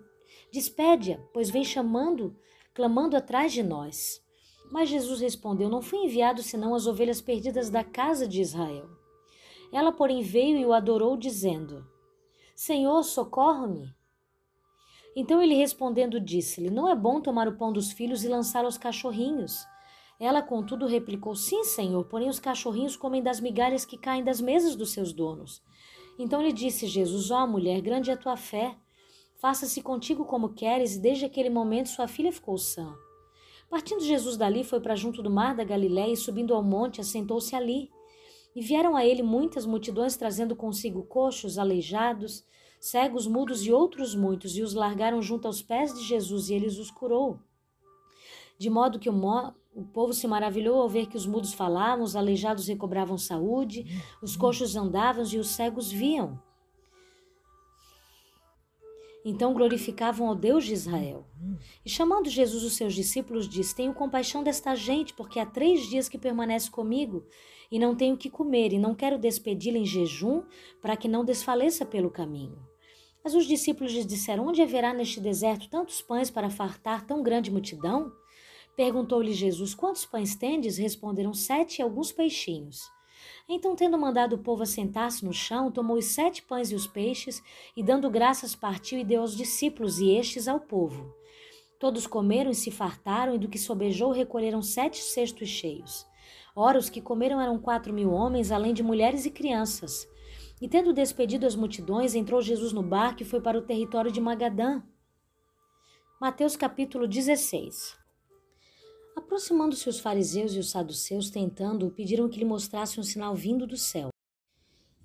Despede-a, 0.51 1.17
pois 1.33 1.49
vem 1.49 1.63
chamando, 1.63 2.37
clamando 2.75 3.17
atrás 3.17 3.51
de 3.51 3.63
nós. 3.63 4.21
Mas 4.71 4.89
Jesus 4.89 5.19
respondeu: 5.19 5.67
Não 5.67 5.81
fui 5.81 5.99
enviado 6.05 6.43
senão 6.43 6.75
as 6.75 6.85
ovelhas 6.85 7.21
perdidas 7.21 7.71
da 7.71 7.83
casa 7.83 8.27
de 8.27 8.39
Israel. 8.39 8.87
Ela, 9.71 9.91
porém, 9.91 10.21
veio 10.21 10.57
e 10.57 10.65
o 10.65 10.73
adorou, 10.73 11.17
dizendo: 11.17 11.83
Senhor, 12.55 13.01
socorre-me. 13.01 13.91
Então 15.15 15.41
ele 15.41 15.55
respondendo 15.55 16.19
disse-lhe: 16.19 16.69
Não 16.69 16.89
é 16.89 16.95
bom 16.95 17.21
tomar 17.21 17.47
o 17.47 17.57
pão 17.57 17.71
dos 17.71 17.91
filhos 17.91 18.23
e 18.23 18.27
lançá-lo 18.27 18.65
aos 18.65 18.77
cachorrinhos. 18.77 19.65
Ela, 20.19 20.41
contudo, 20.41 20.85
replicou: 20.85 21.35
Sim, 21.35 21.63
senhor, 21.63 22.05
porém 22.05 22.29
os 22.29 22.39
cachorrinhos 22.39 22.95
comem 22.95 23.21
das 23.21 23.39
migalhas 23.39 23.85
que 23.85 23.97
caem 23.97 24.23
das 24.23 24.41
mesas 24.41 24.75
dos 24.75 24.91
seus 24.91 25.13
donos. 25.13 25.61
Então 26.17 26.41
lhe 26.41 26.51
disse 26.51 26.87
Jesus: 26.87 27.31
Ó 27.31 27.43
oh, 27.43 27.47
mulher, 27.47 27.81
grande 27.81 28.09
é 28.09 28.13
a 28.13 28.17
tua 28.17 28.37
fé. 28.37 28.75
Faça-se 29.39 29.81
contigo 29.81 30.23
como 30.25 30.53
queres, 30.53 30.95
e 30.95 31.01
desde 31.01 31.25
aquele 31.25 31.49
momento 31.49 31.89
sua 31.89 32.07
filha 32.07 32.31
ficou 32.31 32.57
sã. 32.57 32.95
Partindo 33.69 34.01
Jesus 34.03 34.37
dali, 34.37 34.63
foi 34.63 34.79
para 34.79 34.95
junto 34.95 35.21
do 35.21 35.29
mar 35.29 35.55
da 35.55 35.63
Galiléia 35.63 36.13
e, 36.13 36.15
subindo 36.15 36.53
ao 36.53 36.63
monte, 36.63 37.01
assentou-se 37.01 37.55
ali. 37.55 37.89
E 38.55 38.61
vieram 38.61 38.95
a 38.95 39.05
ele 39.05 39.23
muitas 39.23 39.65
multidões 39.65 40.15
trazendo 40.15 40.55
consigo 40.55 41.03
coxos, 41.03 41.57
aleijados, 41.57 42.45
cegos, 42.83 43.25
mudos 43.25 43.65
e 43.65 43.71
outros 43.71 44.13
muitos, 44.13 44.57
e 44.57 44.61
os 44.61 44.73
largaram 44.73 45.21
junto 45.21 45.47
aos 45.47 45.61
pés 45.61 45.93
de 45.93 46.03
Jesus, 46.03 46.49
e 46.49 46.53
ele 46.53 46.67
os 46.67 46.91
curou. 46.91 47.39
De 48.57 48.69
modo 48.69 48.99
que 48.99 49.09
o, 49.09 49.13
mo 49.13 49.53
o 49.73 49.85
povo 49.85 50.11
se 50.11 50.27
maravilhou 50.27 50.81
ao 50.81 50.89
ver 50.89 51.07
que 51.07 51.15
os 51.15 51.25
mudos 51.25 51.53
falavam, 51.53 52.03
os 52.03 52.13
aleijados 52.13 52.67
recobravam 52.67 53.17
saúde, 53.17 53.85
os 54.21 54.35
coxos 54.35 54.75
andavam 54.75 55.23
e 55.25 55.37
os 55.37 55.47
cegos 55.47 55.89
viam. 55.89 56.37
Então 59.23 59.53
glorificavam 59.53 60.27
ao 60.27 60.35
Deus 60.35 60.65
de 60.65 60.73
Israel. 60.73 61.25
E 61.85 61.89
chamando 61.89 62.29
Jesus 62.29 62.65
os 62.65 62.73
seus 62.73 62.93
discípulos, 62.93 63.47
disse: 63.47 63.73
Tenho 63.73 63.93
compaixão 63.93 64.43
desta 64.43 64.75
gente, 64.75 65.13
porque 65.13 65.39
há 65.39 65.45
três 65.45 65.87
dias 65.87 66.09
que 66.09 66.17
permanece 66.17 66.69
comigo 66.69 67.25
e 67.71 67.79
não 67.79 67.95
tenho 67.95 68.17
que 68.17 68.29
comer, 68.29 68.73
e 68.73 68.77
não 68.77 68.93
quero 68.93 69.17
despedi-la 69.17 69.77
em 69.77 69.85
jejum, 69.85 70.43
para 70.81 70.97
que 70.97 71.07
não 71.07 71.23
desfaleça 71.23 71.85
pelo 71.85 72.11
caminho. 72.11 72.72
Mas 73.23 73.33
os 73.35 73.45
discípulos 73.45 73.93
lhes 73.93 74.05
disseram: 74.05 74.47
Onde 74.47 74.61
haverá 74.61 74.93
neste 74.93 75.19
deserto 75.19 75.69
tantos 75.69 76.01
pães 76.01 76.29
para 76.29 76.49
fartar 76.49 77.05
tão 77.05 77.23
grande 77.23 77.49
multidão? 77.49 78.11
Perguntou-lhe 78.75 79.33
Jesus: 79.33 79.73
Quantos 79.73 80.05
pães 80.05 80.35
tendes? 80.35 80.77
Responderam: 80.77 81.33
Sete 81.33 81.79
e 81.79 81.81
alguns 81.81 82.11
peixinhos. 82.11 82.81
Então, 83.47 83.75
tendo 83.75 83.97
mandado 83.97 84.35
o 84.35 84.39
povo 84.39 84.63
assentar-se 84.63 85.23
no 85.23 85.33
chão, 85.33 85.71
tomou 85.71 85.97
os 85.97 86.05
sete 86.05 86.41
pães 86.41 86.71
e 86.71 86.75
os 86.75 86.87
peixes, 86.87 87.41
e 87.75 87.83
dando 87.83 88.09
graças, 88.09 88.55
partiu 88.55 88.99
e 88.99 89.03
deu 89.03 89.21
aos 89.21 89.35
discípulos, 89.35 89.99
e 89.99 90.11
estes 90.11 90.47
ao 90.47 90.59
povo. 90.59 91.13
Todos 91.79 92.07
comeram 92.07 92.51
e 92.51 92.55
se 92.55 92.71
fartaram, 92.71 93.35
e 93.35 93.39
do 93.39 93.49
que 93.49 93.59
sobejou 93.59 94.11
recolheram 94.11 94.61
sete 94.61 94.97
cestos 94.97 95.49
cheios. 95.49 96.05
Ora, 96.55 96.77
os 96.77 96.89
que 96.89 97.01
comeram 97.01 97.41
eram 97.41 97.59
quatro 97.59 97.93
mil 97.93 98.11
homens, 98.11 98.51
além 98.51 98.73
de 98.73 98.83
mulheres 98.83 99.25
e 99.25 99.31
crianças. 99.31 100.07
E 100.63 100.67
tendo 100.69 100.93
despedido 100.93 101.45
as 101.45 101.57
multidões, 101.57 102.15
entrou 102.15 102.41
Jesus 102.41 102.71
no 102.71 102.81
barco 102.81 103.21
e 103.21 103.25
foi 103.25 103.41
para 103.41 103.59
o 103.59 103.61
território 103.61 104.09
de 104.09 104.21
Magadã. 104.21 104.81
Mateus 106.21 106.55
capítulo 106.55 107.05
16 107.05 107.97
Aproximando-se 109.13 109.89
os 109.89 109.99
fariseus 109.99 110.53
e 110.53 110.59
os 110.59 110.71
saduceus, 110.71 111.29
tentando-o, 111.29 111.91
pediram 111.91 112.29
que 112.29 112.39
lhe 112.39 112.45
mostrasse 112.45 112.97
um 112.97 113.03
sinal 113.03 113.35
vindo 113.35 113.67
do 113.67 113.75
céu. 113.75 114.07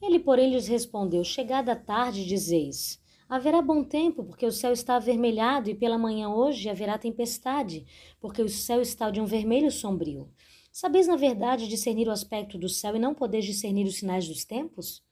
Ele, 0.00 0.20
porém, 0.20 0.52
lhes 0.52 0.68
respondeu: 0.68 1.24
Chegada 1.24 1.72
a 1.72 1.76
tarde, 1.76 2.24
dizeis: 2.24 3.02
Haverá 3.28 3.60
bom 3.60 3.82
tempo, 3.82 4.22
porque 4.22 4.46
o 4.46 4.52
céu 4.52 4.72
está 4.72 4.94
avermelhado, 4.94 5.68
e 5.68 5.74
pela 5.74 5.98
manhã 5.98 6.28
hoje 6.28 6.70
haverá 6.70 6.96
tempestade, 6.96 7.84
porque 8.20 8.40
o 8.40 8.48
céu 8.48 8.80
está 8.80 9.10
de 9.10 9.20
um 9.20 9.26
vermelho 9.26 9.72
sombrio. 9.72 10.30
Sabeis, 10.70 11.08
na 11.08 11.16
verdade, 11.16 11.66
discernir 11.66 12.06
o 12.06 12.12
aspecto 12.12 12.56
do 12.56 12.68
céu 12.68 12.94
e 12.94 13.00
não 13.00 13.12
podeis 13.12 13.44
discernir 13.44 13.88
os 13.88 13.96
sinais 13.96 14.28
dos 14.28 14.44
tempos? 14.44 15.02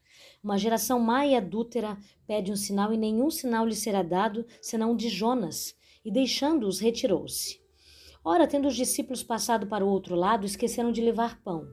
Uma 0.46 0.58
geração 0.58 1.00
má 1.00 1.26
e 1.26 1.34
adúltera 1.34 1.98
pede 2.24 2.52
um 2.52 2.56
sinal, 2.56 2.92
e 2.92 2.96
nenhum 2.96 3.32
sinal 3.32 3.66
lhe 3.66 3.74
será 3.74 4.00
dado, 4.00 4.46
senão 4.62 4.94
de 4.94 5.08
Jonas. 5.08 5.74
E 6.04 6.10
deixando-os, 6.12 6.78
retirou-se. 6.78 7.60
Ora, 8.24 8.46
tendo 8.46 8.68
os 8.68 8.76
discípulos 8.76 9.24
passado 9.24 9.66
para 9.66 9.84
o 9.84 9.88
outro 9.88 10.14
lado, 10.14 10.46
esqueceram 10.46 10.92
de 10.92 11.00
levar 11.00 11.42
pão. 11.42 11.66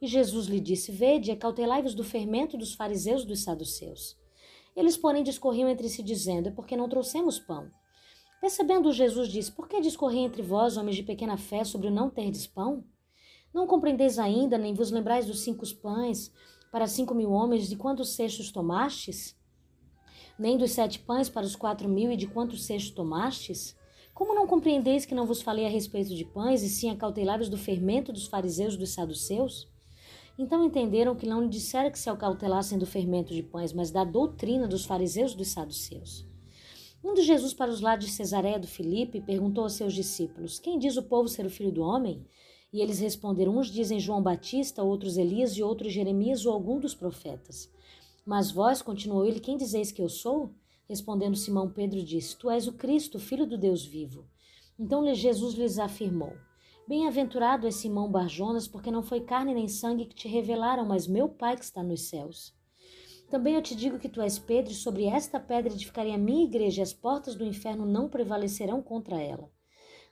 E 0.00 0.06
Jesus 0.06 0.46
lhe 0.46 0.60
disse: 0.60 0.92
Vede, 0.92 1.32
acautelai-vos 1.32 1.96
do 1.96 2.04
fermento 2.04 2.56
dos 2.56 2.74
fariseus 2.74 3.24
e 3.24 3.26
dos 3.26 3.42
saduceus. 3.42 4.16
Eles, 4.76 4.96
porém, 4.96 5.24
discorriam 5.24 5.68
entre 5.68 5.88
si, 5.88 6.00
dizendo: 6.00 6.48
É 6.48 6.52
porque 6.52 6.76
não 6.76 6.88
trouxemos 6.88 7.40
pão. 7.40 7.68
Percebendo 8.40 8.92
Jesus, 8.92 9.30
disse: 9.30 9.50
Por 9.50 9.66
que 9.66 9.80
discorri 9.80 10.18
entre 10.18 10.42
vós, 10.42 10.76
homens 10.76 10.94
de 10.94 11.02
pequena 11.02 11.36
fé, 11.36 11.64
sobre 11.64 11.88
o 11.88 11.92
não 11.92 12.08
terdes 12.08 12.46
pão? 12.46 12.84
Não 13.52 13.66
compreendeis 13.66 14.16
ainda, 14.16 14.56
nem 14.56 14.74
vos 14.74 14.92
lembrais 14.92 15.26
dos 15.26 15.40
cinco 15.40 15.66
pães 15.74 16.30
para 16.72 16.86
cinco 16.86 17.14
mil 17.14 17.30
homens, 17.30 17.68
de 17.68 17.76
quantos 17.76 18.14
cestos 18.14 18.50
tomastes? 18.50 19.38
Nem 20.38 20.56
dos 20.56 20.70
sete 20.70 20.98
pães 20.98 21.28
para 21.28 21.44
os 21.44 21.54
quatro 21.54 21.86
mil, 21.86 22.10
e 22.10 22.16
de 22.16 22.26
quantos 22.26 22.64
cestos 22.64 22.90
tomastes? 22.92 23.76
Como 24.14 24.34
não 24.34 24.46
compreendeis 24.46 25.04
que 25.04 25.14
não 25.14 25.26
vos 25.26 25.42
falei 25.42 25.66
a 25.66 25.68
respeito 25.68 26.14
de 26.14 26.24
pães, 26.24 26.62
e 26.62 26.70
sim 26.70 26.88
acautelai 26.88 27.38
do 27.40 27.58
fermento 27.58 28.10
dos 28.10 28.26
fariseus 28.26 28.74
e 28.74 28.78
dos 28.78 28.94
saduceus? 28.94 29.70
Então 30.38 30.64
entenderam 30.64 31.14
que 31.14 31.26
não 31.26 31.42
lhe 31.42 31.48
dissera 31.48 31.90
que 31.90 31.98
se 31.98 32.08
acautelassem 32.08 32.78
do 32.78 32.86
fermento 32.86 33.34
de 33.34 33.42
pães, 33.42 33.74
mas 33.74 33.90
da 33.90 34.02
doutrina 34.02 34.66
dos 34.66 34.86
fariseus 34.86 35.32
e 35.32 35.36
dos 35.36 35.48
saduceus. 35.48 36.26
Indo 37.04 37.20
Jesus 37.20 37.52
para 37.52 37.70
os 37.70 37.82
lados 37.82 38.06
de 38.06 38.12
Cesareia 38.12 38.58
do 38.58 38.66
Filipe, 38.66 39.20
perguntou 39.20 39.64
aos 39.64 39.74
seus 39.74 39.92
discípulos: 39.92 40.58
Quem 40.58 40.78
diz 40.78 40.96
o 40.96 41.02
povo 41.02 41.28
ser 41.28 41.44
o 41.44 41.50
filho 41.50 41.70
do 41.70 41.82
homem? 41.82 42.24
E 42.72 42.80
eles 42.80 42.98
responderam: 42.98 43.58
Uns 43.58 43.68
dizem 43.68 44.00
João 44.00 44.22
Batista, 44.22 44.82
outros 44.82 45.16
Elias 45.16 45.56
e 45.56 45.62
outros 45.62 45.92
Jeremias 45.92 46.46
ou 46.46 46.52
algum 46.52 46.80
dos 46.80 46.94
profetas. 46.94 47.70
Mas 48.24 48.50
vós, 48.50 48.80
continuou 48.80 49.26
ele, 49.26 49.40
quem 49.40 49.56
dizeis 49.56 49.92
que 49.92 50.00
eu 50.00 50.08
sou? 50.08 50.54
Respondendo 50.88 51.36
Simão 51.36 51.70
Pedro 51.70 52.02
disse: 52.02 52.36
Tu 52.36 52.50
és 52.50 52.66
o 52.66 52.72
Cristo, 52.72 53.18
filho 53.18 53.46
do 53.46 53.58
Deus 53.58 53.84
vivo. 53.84 54.26
Então 54.78 55.14
Jesus 55.14 55.54
lhes 55.54 55.78
afirmou: 55.78 56.32
Bem-aventurado 56.88 57.66
é 57.66 57.70
Simão 57.70 58.10
Barjonas, 58.10 58.66
porque 58.66 58.90
não 58.90 59.02
foi 59.02 59.20
carne 59.20 59.54
nem 59.54 59.68
sangue 59.68 60.06
que 60.06 60.14
te 60.14 60.28
revelaram, 60.28 60.84
mas 60.84 61.06
meu 61.06 61.28
Pai 61.28 61.56
que 61.56 61.64
está 61.64 61.82
nos 61.82 62.02
céus. 62.02 62.54
Também 63.30 63.54
eu 63.54 63.62
te 63.62 63.74
digo 63.74 63.98
que 63.98 64.08
tu 64.08 64.20
és 64.20 64.38
Pedro, 64.38 64.72
e 64.72 64.74
sobre 64.74 65.04
esta 65.04 65.40
pedra 65.40 65.72
edificarei 65.72 66.12
a 66.12 66.18
minha 66.18 66.44
igreja, 66.44 66.80
e 66.80 66.82
as 66.82 66.92
portas 66.92 67.34
do 67.34 67.44
inferno 67.44 67.86
não 67.86 68.08
prevalecerão 68.08 68.82
contra 68.82 69.20
ela. 69.22 69.50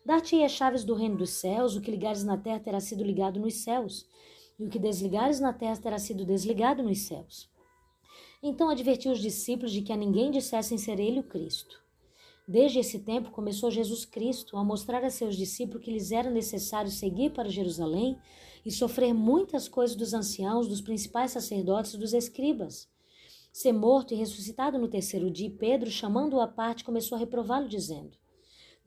Dar-te-ei 0.05 0.45
as 0.45 0.53
chaves 0.53 0.85
do 0.85 0.95
reino 0.95 1.17
dos 1.17 1.31
céus, 1.31 1.77
o 1.77 1.81
que 1.81 1.91
ligares 1.91 2.25
na 2.25 2.37
terra 2.37 2.61
terá 2.61 2.81
sido 2.81 3.05
ligado 3.05 3.39
nos 3.39 3.55
céus, 3.55 4.07
e 4.59 4.65
o 4.65 4.69
que 4.69 4.79
desligares 4.79 5.41
na 5.41 5.53
terra 5.53 5.77
terá 5.77 5.99
sido 5.99 6.25
desligado 6.25 6.83
nos 6.83 7.01
céus. 7.01 7.51
Então 8.43 8.71
advertiu 8.71 9.13
os 9.13 9.21
discípulos 9.21 9.73
de 9.73 9.83
que 9.83 9.93
a 9.93 9.97
ninguém 9.97 10.31
dissessem 10.31 10.79
ser 10.79 10.99
ele 10.99 11.21
o 11.21 11.25
Cristo. 11.25 11.83
Desde 12.49 12.79
esse 12.79 12.99
tempo 12.99 13.31
começou 13.31 13.71
Jesus 13.71 14.05
Cristo 14.05 14.57
a 14.57 14.65
mostrar 14.65 15.05
a 15.05 15.11
seus 15.11 15.37
discípulos 15.37 15.85
que 15.85 15.91
lhes 15.93 16.11
era 16.11 16.31
necessário 16.31 16.91
seguir 16.91 17.31
para 17.31 17.49
Jerusalém 17.49 18.19
e 18.65 18.73
sofrer 18.73 19.15
muitas 19.15 19.69
coisas 19.69 19.95
dos 19.95 20.15
anciãos, 20.15 20.67
dos 20.67 20.81
principais 20.81 21.31
sacerdotes 21.31 21.95
e 21.95 21.99
dos 21.99 22.13
escribas. 22.13 22.89
Ser 23.53 23.73
morto 23.73 24.15
e 24.15 24.17
ressuscitado 24.17 24.79
no 24.79 24.89
terceiro 24.89 25.31
dia, 25.31 25.51
Pedro, 25.51 25.91
chamando-o 25.91 26.41
à 26.41 26.49
parte, 26.49 26.85
começou 26.85 27.17
a 27.17 27.19
reprová-lo, 27.19 27.69
dizendo: 27.69 28.17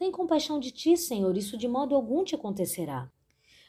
Tem 0.04 0.12
compaixão 0.12 0.60
de 0.60 0.70
ti, 0.70 0.98
Senhor, 0.98 1.38
isso 1.38 1.58
de 1.58 1.66
modo 1.66 1.96
algum 1.96 2.26
te 2.26 2.36
acontecerá. 2.36 3.10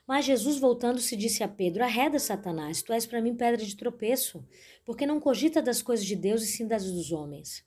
Mas 0.04 0.24
Jesus, 0.24 0.58
voltando-se, 0.58 1.14
disse 1.14 1.44
a 1.44 1.48
Pedro: 1.48 1.84
Arreda, 1.84 2.18
Satanás, 2.18 2.82
tu 2.82 2.92
és 2.92 3.06
para 3.06 3.22
mim 3.22 3.36
pedra 3.36 3.64
de 3.64 3.76
tropeço, 3.76 4.44
porque 4.84 5.06
não 5.06 5.20
cogita 5.20 5.62
das 5.62 5.80
coisas 5.80 6.04
de 6.04 6.16
Deus 6.16 6.42
e 6.42 6.48
sim 6.48 6.66
das 6.66 6.90
dos 6.90 7.12
homens. 7.12 7.64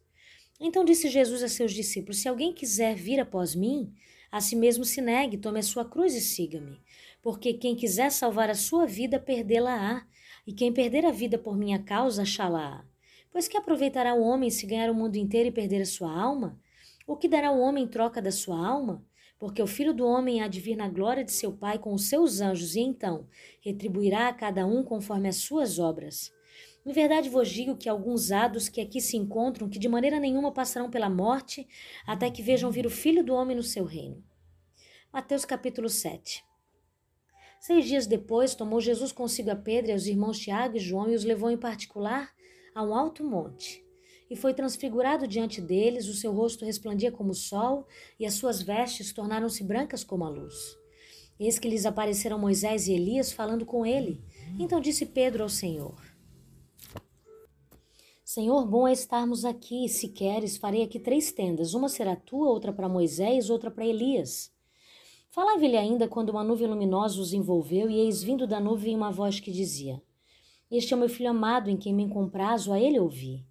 Então 0.60 0.84
disse 0.84 1.08
Jesus 1.08 1.44
a 1.44 1.48
seus 1.48 1.72
discípulos: 1.72 2.20
Se 2.20 2.28
alguém 2.28 2.52
quiser 2.52 2.94
vir 2.94 3.22
após 3.22 3.56
mim, 3.56 3.94
a 4.30 4.42
si 4.42 4.54
mesmo 4.54 4.84
se 4.84 5.00
negue, 5.00 5.38
tome 5.38 5.60
a 5.60 5.64
sua 5.64 5.86
cruz 5.86 6.14
e 6.14 6.20
siga-me. 6.20 6.78
Porque 7.22 7.54
quem 7.54 7.74
quiser 7.74 8.12
salvar 8.12 8.50
a 8.50 8.54
sua 8.54 8.86
vida, 8.86 9.18
perdê-la-á, 9.18 10.06
e 10.46 10.52
quem 10.52 10.74
perder 10.74 11.06
a 11.06 11.12
vida 11.12 11.38
por 11.38 11.58
minha 11.58 11.82
causa, 11.82 12.24
achá-la-á. 12.24 12.84
Pois 13.32 13.48
que 13.48 13.56
aproveitará 13.56 14.14
o 14.14 14.24
homem 14.24 14.50
se 14.50 14.68
ganhar 14.68 14.92
o 14.92 14.94
mundo 14.94 15.16
inteiro 15.16 15.48
e 15.48 15.54
perder 15.54 15.84
a 15.84 15.86
sua 15.86 16.12
alma? 16.12 16.60
O 17.08 17.16
que 17.16 17.30
dará 17.30 17.52
o 17.52 17.62
homem 17.62 17.86
em 17.86 17.88
troca 17.88 18.22
da 18.22 18.34
sua 18.34 18.58
alma? 18.68 19.02
Porque 19.40 19.62
o 19.62 19.68
filho 19.68 19.94
do 19.94 20.06
homem 20.06 20.42
há 20.42 20.48
de 20.50 20.60
vir 20.60 20.76
na 20.76 20.90
glória 20.90 21.24
de 21.24 21.32
seu 21.32 21.54
Pai 21.54 21.80
com 21.80 21.94
os 21.94 22.10
seus 22.10 22.42
anjos, 22.42 22.76
e 22.76 22.82
então 22.82 23.30
retribuirá 23.62 24.28
a 24.28 24.34
cada 24.34 24.66
um 24.66 24.84
conforme 24.84 25.30
as 25.30 25.38
suas 25.38 25.80
obras. 25.80 26.34
Em 26.86 26.92
verdade 26.92 27.30
vos 27.30 27.48
digo 27.48 27.78
que 27.78 27.88
alguns 27.88 28.30
hados 28.30 28.68
que 28.68 28.82
aqui 28.82 29.00
se 29.00 29.16
encontram, 29.16 29.70
que 29.70 29.80
de 29.80 29.88
maneira 29.88 30.20
nenhuma 30.20 30.52
passarão 30.52 30.90
pela 30.90 31.10
morte, 31.10 31.66
até 32.06 32.30
que 32.30 32.42
vejam 32.44 32.70
vir 32.72 32.86
o 32.86 32.90
Filho 32.90 33.24
do 33.24 33.34
Homem 33.34 33.56
no 33.56 33.64
seu 33.64 33.86
reino. 33.86 34.22
Mateus 35.14 35.46
capítulo 35.46 35.88
7 35.88 36.44
Seis 37.58 37.86
dias 37.86 38.06
depois, 38.06 38.54
tomou 38.54 38.82
Jesus 38.82 39.14
consigo 39.14 39.50
a 39.50 39.56
Pedro 39.56 39.92
e 39.92 39.94
aos 39.94 40.08
irmãos 40.08 40.40
Tiago 40.40 40.76
e 40.76 40.80
João 40.82 41.10
e 41.10 41.16
os 41.16 41.24
levou 41.24 41.50
em 41.50 41.58
particular 41.58 42.34
a 42.76 42.84
um 42.84 42.94
alto 42.94 43.24
monte. 43.24 43.87
E 44.30 44.36
foi 44.36 44.54
transfigurado 44.54 45.28
diante 45.28 45.62
deles, 45.62 46.08
o 46.08 46.14
seu 46.14 46.34
rosto 46.34 46.66
resplandia 46.66 47.12
como 47.12 47.32
o 47.32 47.36
sol, 47.36 47.88
e 48.20 48.26
as 48.26 48.34
suas 48.34 48.62
vestes 48.62 49.14
tornaram-se 49.14 49.64
brancas 49.64 50.04
como 50.04 50.26
a 50.26 50.30
luz. 50.30 50.78
Eis 51.40 51.60
que 51.60 51.70
lhes 51.70 51.86
apareceram 51.86 52.40
Moisés 52.40 52.88
e 52.88 52.94
Elias 52.94 53.32
falando 53.32 53.66
com 53.66 53.86
ele. 53.86 54.24
Então 54.60 54.82
disse 54.82 55.06
Pedro 55.06 55.44
ao 55.44 55.50
Senhor: 55.50 55.96
Senhor, 58.24 58.66
bom 58.68 58.88
é 58.88 58.92
estarmos 58.92 59.46
aqui. 59.46 59.88
Se 59.88 60.10
queres, 60.10 60.58
farei 60.58 60.84
aqui 60.84 61.00
três 61.00 61.32
tendas: 61.32 61.74
uma 61.74 61.88
será 61.88 62.16
tua, 62.16 62.50
outra 62.50 62.74
para 62.74 62.90
Moisés, 62.90 63.50
outra 63.50 63.72
para 63.72 63.86
Elias. 63.86 64.52
Falava-lhe 65.30 65.78
ainda 65.78 66.08
quando 66.08 66.32
uma 66.32 66.44
nuvem 66.44 66.68
luminosa 66.68 67.22
os 67.22 67.32
envolveu, 67.32 67.90
e 67.90 68.00
eis 68.00 68.24
vindo 68.24 68.48
da 68.48 68.60
nuvem 68.60 68.96
uma 68.96 69.12
voz 69.12 69.40
que 69.40 69.52
dizia: 69.52 70.02
Este 70.70 70.94
é 70.94 70.98
o 70.98 71.00
meu 71.00 71.08
filho 71.08 71.30
amado, 71.30 71.70
em 71.70 71.78
quem 71.78 71.94
me 71.94 72.10
comprazo, 72.10 72.74
a 72.74 72.80
ele 72.80 73.00
ouvi. 73.00 73.46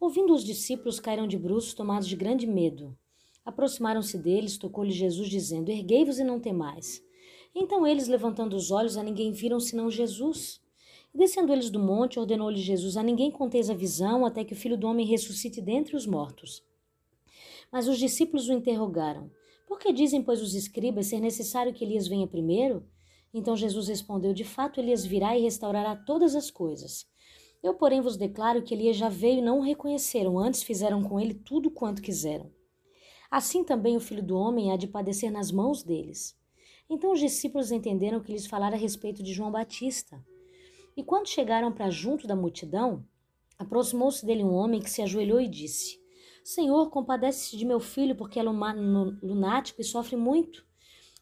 Ouvindo 0.00 0.32
os 0.32 0.42
discípulos, 0.42 0.98
caíram 0.98 1.28
de 1.28 1.36
bruços, 1.36 1.74
tomados 1.74 2.08
de 2.08 2.16
grande 2.16 2.46
medo. 2.46 2.96
Aproximaram-se 3.44 4.16
deles, 4.16 4.56
tocou-lhe 4.56 4.90
Jesus, 4.90 5.28
dizendo: 5.28 5.70
Erguei-vos 5.70 6.18
e 6.18 6.24
não 6.24 6.40
temais. 6.40 7.02
Então 7.54 7.86
eles, 7.86 8.08
levantando 8.08 8.56
os 8.56 8.70
olhos, 8.70 8.96
a 8.96 9.02
ninguém 9.02 9.30
viram 9.30 9.60
senão 9.60 9.90
Jesus. 9.90 10.58
Descendo 11.14 11.52
eles 11.52 11.68
do 11.68 11.78
monte, 11.78 12.18
ordenou-lhe 12.18 12.56
Jesus: 12.56 12.96
A 12.96 13.02
ninguém 13.02 13.30
conteis 13.30 13.68
a 13.68 13.74
visão, 13.74 14.24
até 14.24 14.42
que 14.42 14.54
o 14.54 14.56
filho 14.56 14.78
do 14.78 14.86
homem 14.86 15.04
ressuscite 15.04 15.60
dentre 15.60 15.94
os 15.94 16.06
mortos. 16.06 16.64
Mas 17.70 17.86
os 17.86 17.98
discípulos 17.98 18.48
o 18.48 18.54
interrogaram: 18.54 19.30
Por 19.66 19.78
que 19.78 19.92
dizem, 19.92 20.22
pois, 20.22 20.40
os 20.40 20.54
escribas 20.54 21.08
ser 21.08 21.20
necessário 21.20 21.74
que 21.74 21.84
Elias 21.84 22.08
venha 22.08 22.26
primeiro? 22.26 22.88
Então 23.34 23.54
Jesus 23.54 23.88
respondeu: 23.88 24.32
De 24.32 24.44
fato, 24.44 24.80
Elias 24.80 25.04
virá 25.04 25.36
e 25.36 25.42
restaurará 25.42 25.94
todas 25.94 26.34
as 26.34 26.50
coisas. 26.50 27.06
Eu, 27.62 27.74
porém, 27.74 28.00
vos 28.00 28.16
declaro 28.16 28.62
que 28.62 28.74
Elias 28.74 28.96
já 28.96 29.08
veio 29.08 29.38
e 29.38 29.42
não 29.42 29.58
o 29.58 29.62
reconheceram, 29.62 30.38
antes 30.38 30.62
fizeram 30.62 31.02
com 31.02 31.20
ele 31.20 31.34
tudo 31.34 31.70
quanto 31.70 32.00
quiseram. 32.00 32.50
Assim 33.30 33.62
também 33.62 33.96
o 33.96 34.00
filho 34.00 34.22
do 34.22 34.36
homem 34.36 34.72
há 34.72 34.76
de 34.76 34.88
padecer 34.88 35.30
nas 35.30 35.52
mãos 35.52 35.82
deles. 35.82 36.36
Então 36.88 37.12
os 37.12 37.20
discípulos 37.20 37.70
entenderam 37.70 38.20
que 38.20 38.32
lhes 38.32 38.46
falara 38.46 38.74
a 38.74 38.78
respeito 38.78 39.22
de 39.22 39.32
João 39.32 39.52
Batista. 39.52 40.24
E 40.96 41.04
quando 41.04 41.28
chegaram 41.28 41.70
para 41.70 41.90
junto 41.90 42.26
da 42.26 42.34
multidão, 42.34 43.04
aproximou-se 43.56 44.26
dele 44.26 44.42
um 44.42 44.52
homem 44.52 44.80
que 44.80 44.90
se 44.90 45.02
ajoelhou 45.02 45.40
e 45.40 45.46
disse: 45.46 46.00
Senhor, 46.42 46.90
compadece-se 46.90 47.56
de 47.56 47.64
meu 47.64 47.78
filho, 47.78 48.16
porque 48.16 48.40
é 48.40 48.42
lunático 48.42 49.80
e 49.80 49.84
sofre 49.84 50.16
muito. 50.16 50.66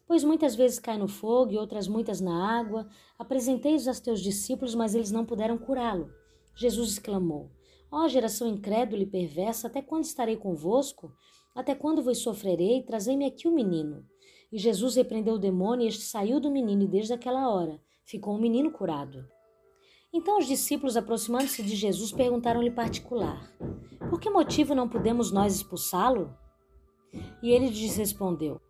Pois 0.07 0.25
muitas 0.25 0.55
vezes 0.55 0.79
cai 0.79 0.97
no 0.97 1.07
fogo 1.07 1.53
e 1.53 1.59
outras 1.59 1.87
muitas 1.87 2.19
na 2.19 2.59
água. 2.59 2.89
Apresentei-os 3.19 3.87
aos 3.87 4.01
teus 4.01 4.23
discípulos, 4.23 4.75
mas 4.75 4.95
eles 4.95 5.11
não 5.11 5.27
puderam 5.27 5.59
curá-lo. 5.59 6.11
Jesus 6.59 6.91
exclamou: 6.91 7.53
Ó 7.91 8.05
oh, 8.05 8.09
geração 8.09 8.49
incrédula 8.49 9.03
e 9.03 9.07
perversa, 9.07 9.69
até 9.69 9.81
quando 9.81 10.05
estarei 10.05 10.37
convosco? 10.37 11.13
Até 11.55 11.75
quando 11.75 12.03
vos 12.03 12.19
sofrerei? 12.19 12.83
Trazei-me 12.83 13.25
aqui 13.25 13.47
o 13.47 13.55
menino. 13.55 14.05
E 14.51 14.59
Jesus 14.59 14.97
repreendeu 14.97 15.35
o 15.35 15.39
demônio, 15.39 15.85
e 15.85 15.89
este 15.89 16.03
saiu 16.03 16.41
do 16.41 16.51
menino, 16.51 16.83
e 16.83 16.89
desde 16.89 17.13
aquela 17.13 17.49
hora 17.49 17.81
ficou 18.05 18.35
o 18.35 18.41
menino 18.41 18.73
curado. 18.73 19.25
Então 20.13 20.39
os 20.39 20.47
discípulos, 20.47 20.97
aproximando-se 20.97 21.63
de 21.63 21.77
Jesus, 21.77 22.11
perguntaram-lhe 22.11 22.71
particular: 22.71 23.55
Por 24.11 24.19
que 24.19 24.29
motivo 24.29 24.75
não 24.75 24.89
podemos 24.89 25.31
nós 25.31 25.55
expulsá-lo? 25.55 26.37
E 27.41 27.51
ele 27.51 27.69
lhes 27.69 27.97
respondeu: 27.97 28.61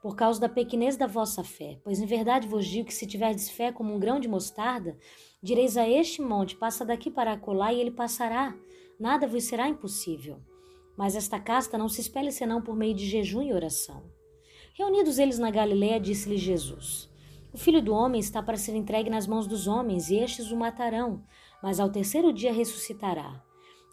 Por 0.00 0.16
causa 0.16 0.40
da 0.40 0.48
pequenez 0.48 0.96
da 0.96 1.06
vossa 1.06 1.44
fé. 1.44 1.78
Pois 1.84 2.00
em 2.00 2.06
verdade 2.06 2.48
vos 2.48 2.66
digo 2.66 2.88
que 2.88 2.94
se 2.94 3.06
tiverdes 3.06 3.50
fé 3.50 3.70
como 3.72 3.94
um 3.94 3.98
grão 3.98 4.18
de 4.18 4.28
mostarda, 4.28 4.96
direis 5.42 5.76
a 5.76 5.88
este 5.88 6.22
monte: 6.22 6.56
Passa 6.56 6.84
daqui 6.84 7.10
para 7.10 7.32
acolá, 7.32 7.72
e 7.72 7.80
ele 7.80 7.90
passará. 7.90 8.54
Nada 8.98 9.26
vos 9.26 9.44
será 9.44 9.68
impossível. 9.68 10.40
Mas 10.96 11.16
esta 11.16 11.40
casta 11.40 11.78
não 11.78 11.88
se 11.88 12.00
espelha 12.00 12.30
senão 12.30 12.60
por 12.60 12.76
meio 12.76 12.94
de 12.94 13.06
jejum 13.06 13.42
e 13.42 13.52
oração. 13.52 14.02
Reunidos 14.74 15.18
eles 15.18 15.38
na 15.38 15.50
Galiléia, 15.50 15.98
disse-lhe 15.98 16.36
Jesus: 16.36 17.10
o 17.52 17.58
filho 17.58 17.82
do 17.82 17.92
homem 17.92 18.20
está 18.20 18.40
para 18.40 18.56
ser 18.56 18.76
entregue 18.76 19.10
nas 19.10 19.26
mãos 19.26 19.46
dos 19.46 19.66
homens, 19.66 20.08
e 20.08 20.16
estes 20.16 20.52
o 20.52 20.56
matarão, 20.56 21.24
mas 21.60 21.80
ao 21.80 21.90
terceiro 21.90 22.32
dia 22.32 22.52
ressuscitará. 22.52 23.42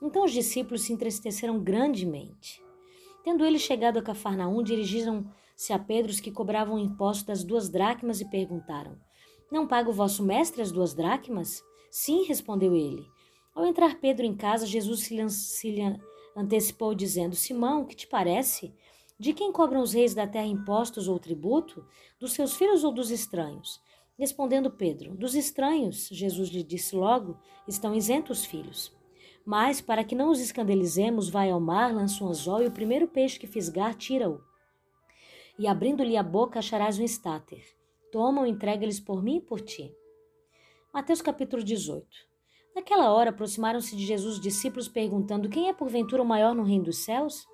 Então 0.01 0.23
os 0.23 0.31
discípulos 0.31 0.83
se 0.83 0.93
entristeceram 0.93 1.59
grandemente. 1.59 2.61
Tendo 3.23 3.43
eles 3.43 3.63
chegado 3.63 3.97
a 3.97 4.01
Cafarnaum, 4.01 4.61
dirigiram-se 4.61 5.73
a 5.73 5.79
Pedro 5.79 6.11
os 6.11 6.19
que 6.19 6.31
cobravam 6.31 6.77
imposto 6.77 7.25
das 7.25 7.43
duas 7.43 7.67
dracmas 7.67 8.21
e 8.21 8.29
perguntaram: 8.29 8.95
Não 9.51 9.67
paga 9.67 9.89
o 9.89 9.93
vosso 9.93 10.23
mestre 10.23 10.61
as 10.61 10.71
duas 10.71 10.93
dracmas? 10.93 11.63
Sim, 11.89 12.23
respondeu 12.23 12.75
ele. 12.75 13.07
Ao 13.55 13.65
entrar 13.65 13.99
Pedro 13.99 14.25
em 14.25 14.35
casa, 14.35 14.65
Jesus 14.65 15.01
se 15.01 15.71
lhe 15.71 15.99
antecipou, 16.35 16.93
dizendo: 16.93 17.35
Simão, 17.35 17.85
que 17.85 17.95
te 17.95 18.05
parece? 18.05 18.73
De 19.19 19.33
quem 19.33 19.51
cobram 19.51 19.81
os 19.81 19.93
reis 19.93 20.13
da 20.13 20.27
terra 20.27 20.45
impostos 20.45 21.07
ou 21.07 21.17
tributo? 21.17 21.83
Dos 22.19 22.33
seus 22.33 22.55
filhos 22.55 22.83
ou 22.83 22.91
dos 22.91 23.09
estranhos? 23.09 23.81
Respondendo 24.17 24.69
Pedro: 24.69 25.15
Dos 25.15 25.33
estranhos, 25.33 26.09
Jesus 26.11 26.49
lhe 26.49 26.61
disse 26.61 26.95
logo, 26.95 27.39
estão 27.67 27.95
isentos 27.95 28.39
os 28.39 28.45
filhos. 28.45 28.95
Mas, 29.45 29.79
para 29.79 30.03
que 30.03 30.13
não 30.13 30.29
os 30.29 30.41
escandalizemos, 30.41 31.29
vai 31.29 31.49
ao 31.49 31.59
mar, 31.59 31.95
lança 31.95 32.23
um 32.23 32.27
anzol 32.27 32.61
e 32.61 32.67
o 32.67 32.71
primeiro 32.71 33.07
peixe 33.07 33.39
que 33.39 33.47
fisgar, 33.47 33.95
tira-o. 33.95 34.41
E 35.57 35.65
abrindo-lhe 35.65 36.17
a 36.17 36.21
boca, 36.21 36.59
acharás 36.59 36.99
um 36.99 37.03
estáter. 37.03 37.76
Toma-o 38.17 38.47
e 38.47 38.49
entrega-lhes 38.49 38.99
por 38.99 39.21
mim 39.21 39.35
e 39.35 39.41
por 39.41 39.61
ti. 39.61 39.93
Mateus 40.91 41.21
capítulo 41.21 41.63
18. 41.63 42.03
Naquela 42.75 43.11
hora 43.13 43.29
aproximaram-se 43.29 43.95
de 43.95 44.03
Jesus 44.03 44.37
os 44.37 44.41
discípulos 44.41 44.87
perguntando: 44.87 45.47
Quem 45.47 45.69
é 45.69 45.73
porventura 45.73 46.23
o 46.23 46.25
maior 46.25 46.55
no 46.55 46.63
reino 46.63 46.85
dos 46.85 46.97
céus? 47.05 47.45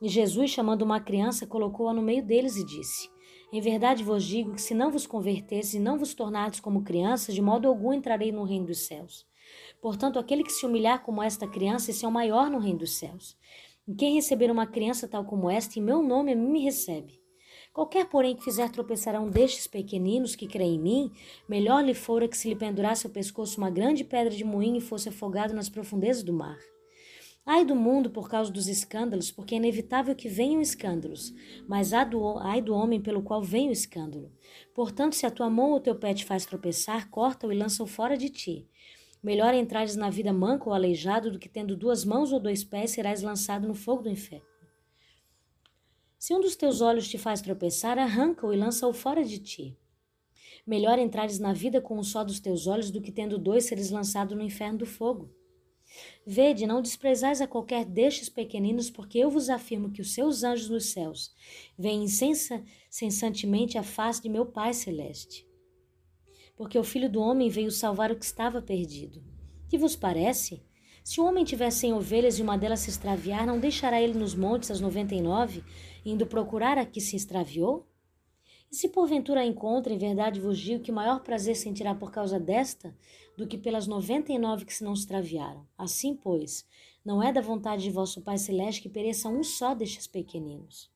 E 0.00 0.08
Jesus, 0.08 0.48
chamando 0.48 0.80
uma 0.80 0.98
criança, 0.98 1.46
colocou-a 1.46 1.92
no 1.92 2.00
meio 2.00 2.24
deles 2.24 2.56
e 2.56 2.64
disse: 2.64 3.10
Em 3.52 3.60
verdade 3.60 4.02
vos 4.02 4.24
digo 4.24 4.54
que 4.54 4.62
se 4.62 4.72
não 4.72 4.90
vos 4.90 5.06
converteres 5.06 5.74
e 5.74 5.78
não 5.78 5.98
vos 5.98 6.14
tornardes 6.14 6.58
como 6.58 6.84
crianças, 6.84 7.34
de 7.34 7.42
modo 7.42 7.68
algum 7.68 7.92
entrarei 7.92 8.32
no 8.32 8.44
reino 8.44 8.64
dos 8.64 8.86
céus. 8.86 9.26
Portanto, 9.78 10.18
aquele 10.18 10.42
que 10.42 10.52
se 10.52 10.64
humilhar 10.64 11.02
como 11.02 11.22
esta 11.22 11.46
criança, 11.46 11.90
esse 11.90 12.06
é 12.06 12.08
o 12.08 12.10
maior 12.10 12.48
no 12.48 12.60
reino 12.60 12.78
dos 12.78 12.96
céus. 12.96 13.36
E 13.86 13.94
quem 13.94 14.14
receber 14.14 14.50
uma 14.50 14.66
criança 14.66 15.06
tal 15.06 15.26
como 15.26 15.50
esta, 15.50 15.78
em 15.78 15.82
meu 15.82 16.02
nome, 16.02 16.32
a 16.32 16.34
mim 16.34 16.48
me 16.48 16.64
recebe. 16.64 17.17
Qualquer, 17.78 18.06
porém, 18.06 18.34
que 18.34 18.42
fizer 18.42 18.68
tropeçar 18.72 19.14
a 19.14 19.20
um 19.20 19.30
destes 19.30 19.68
pequeninos 19.68 20.34
que 20.34 20.48
crê 20.48 20.64
em 20.64 20.80
mim, 20.80 21.12
melhor 21.48 21.80
lhe 21.80 21.94
fora 21.94 22.26
que 22.26 22.36
se 22.36 22.48
lhe 22.48 22.56
pendurasse 22.56 23.06
ao 23.06 23.12
pescoço 23.12 23.56
uma 23.56 23.70
grande 23.70 24.02
pedra 24.02 24.34
de 24.34 24.42
moinho 24.42 24.78
e 24.78 24.80
fosse 24.80 25.08
afogado 25.08 25.54
nas 25.54 25.68
profundezas 25.68 26.24
do 26.24 26.32
mar. 26.32 26.58
Ai 27.46 27.64
do 27.64 27.76
mundo 27.76 28.10
por 28.10 28.28
causa 28.28 28.50
dos 28.50 28.66
escândalos, 28.66 29.30
porque 29.30 29.54
é 29.54 29.58
inevitável 29.58 30.16
que 30.16 30.28
venham 30.28 30.60
escândalos, 30.60 31.32
mas 31.68 31.92
ai 31.92 32.60
do, 32.60 32.74
homem 32.74 33.00
pelo 33.00 33.22
qual 33.22 33.44
vem 33.44 33.68
o 33.68 33.72
escândalo. 33.72 34.32
Portanto, 34.74 35.14
se 35.14 35.24
a 35.24 35.30
tua 35.30 35.48
mão 35.48 35.70
ou 35.70 35.78
teu 35.78 35.94
pé 35.94 36.12
te 36.12 36.24
faz 36.24 36.44
tropeçar, 36.44 37.08
corta-o 37.08 37.52
e 37.52 37.56
lança-o 37.56 37.86
fora 37.86 38.16
de 38.16 38.28
ti. 38.28 38.66
Melhor 39.22 39.54
entrares 39.54 39.94
na 39.94 40.10
vida 40.10 40.32
manco 40.32 40.70
ou 40.70 40.74
aleijado 40.74 41.30
do 41.30 41.38
que 41.38 41.48
tendo 41.48 41.76
duas 41.76 42.04
mãos 42.04 42.32
ou 42.32 42.40
dois 42.40 42.64
pés 42.64 42.90
serás 42.90 43.22
lançado 43.22 43.68
no 43.68 43.74
fogo 43.74 44.02
do 44.02 44.10
inferno. 44.10 44.47
Se 46.18 46.34
um 46.34 46.40
dos 46.40 46.56
teus 46.56 46.80
olhos 46.80 47.08
te 47.08 47.16
faz 47.16 47.40
tropeçar, 47.40 47.98
arranca-o 47.98 48.52
e 48.52 48.56
lança-o 48.56 48.92
fora 48.92 49.24
de 49.24 49.38
ti. 49.38 49.78
Melhor 50.66 50.98
entrares 50.98 51.38
na 51.38 51.52
vida 51.52 51.80
com 51.80 51.98
um 51.98 52.02
só 52.02 52.24
dos 52.24 52.40
teus 52.40 52.66
olhos 52.66 52.90
do 52.90 53.00
que 53.00 53.12
tendo 53.12 53.38
dois 53.38 53.64
seres 53.64 53.90
lançado 53.90 54.34
no 54.34 54.42
inferno 54.42 54.78
do 54.78 54.86
fogo. 54.86 55.30
Vede, 56.26 56.66
não 56.66 56.82
desprezais 56.82 57.40
a 57.40 57.46
qualquer 57.46 57.84
destes 57.84 58.28
pequeninos, 58.28 58.90
porque 58.90 59.18
eu 59.18 59.30
vos 59.30 59.48
afirmo 59.48 59.90
que 59.90 60.02
os 60.02 60.12
seus 60.12 60.42
anjos 60.42 60.68
nos 60.68 60.86
céus 60.86 61.32
veem 61.78 62.04
incessantemente 62.04 63.78
a 63.78 63.82
face 63.82 64.20
de 64.20 64.28
meu 64.28 64.44
Pai 64.44 64.74
Celeste. 64.74 65.46
porque 66.58 66.76
o 66.76 66.82
filho 66.82 67.08
do 67.08 67.20
homem 67.20 67.48
veio 67.48 67.70
salvar 67.70 68.10
o 68.10 68.16
que 68.16 68.24
estava 68.24 68.60
perdido. 68.60 69.22
Que 69.68 69.78
vos 69.78 69.94
parece? 69.94 70.60
Se 71.08 71.22
o 71.22 71.24
homem 71.24 71.42
tiver 71.42 71.70
cem 71.70 71.94
ovelhas 71.94 72.38
e 72.38 72.42
uma 72.42 72.58
delas 72.58 72.80
se 72.80 72.90
extraviar, 72.90 73.46
não 73.46 73.58
deixará 73.58 73.98
ele 73.98 74.12
nos 74.12 74.34
montes 74.34 74.70
as 74.70 74.78
noventa 74.78 75.14
e 75.14 75.22
nove, 75.22 75.64
indo 76.04 76.26
procurar 76.26 76.76
a 76.76 76.84
que 76.84 77.00
se 77.00 77.16
extraviou? 77.16 77.88
E 78.70 78.76
se 78.76 78.90
porventura 78.90 79.40
a 79.40 79.46
encontra, 79.46 79.90
em 79.90 79.96
verdade 79.96 80.38
vos 80.38 80.58
digo 80.58 80.82
que 80.82 80.92
maior 80.92 81.20
prazer 81.20 81.56
sentirá 81.56 81.94
por 81.94 82.12
causa 82.12 82.38
desta 82.38 82.94
do 83.38 83.46
que 83.46 83.56
pelas 83.56 83.86
noventa 83.86 84.34
e 84.34 84.38
nove 84.38 84.66
que 84.66 84.74
se 84.74 84.84
não 84.84 84.92
extraviaram. 84.92 85.66
Assim, 85.78 86.14
pois, 86.14 86.66
não 87.02 87.22
é 87.22 87.32
da 87.32 87.40
vontade 87.40 87.84
de 87.84 87.90
vosso 87.90 88.20
Pai 88.20 88.36
Celeste 88.36 88.82
que 88.82 88.90
pereça 88.90 89.30
um 89.30 89.42
só 89.42 89.74
destes 89.74 90.06
pequeninos. 90.06 90.90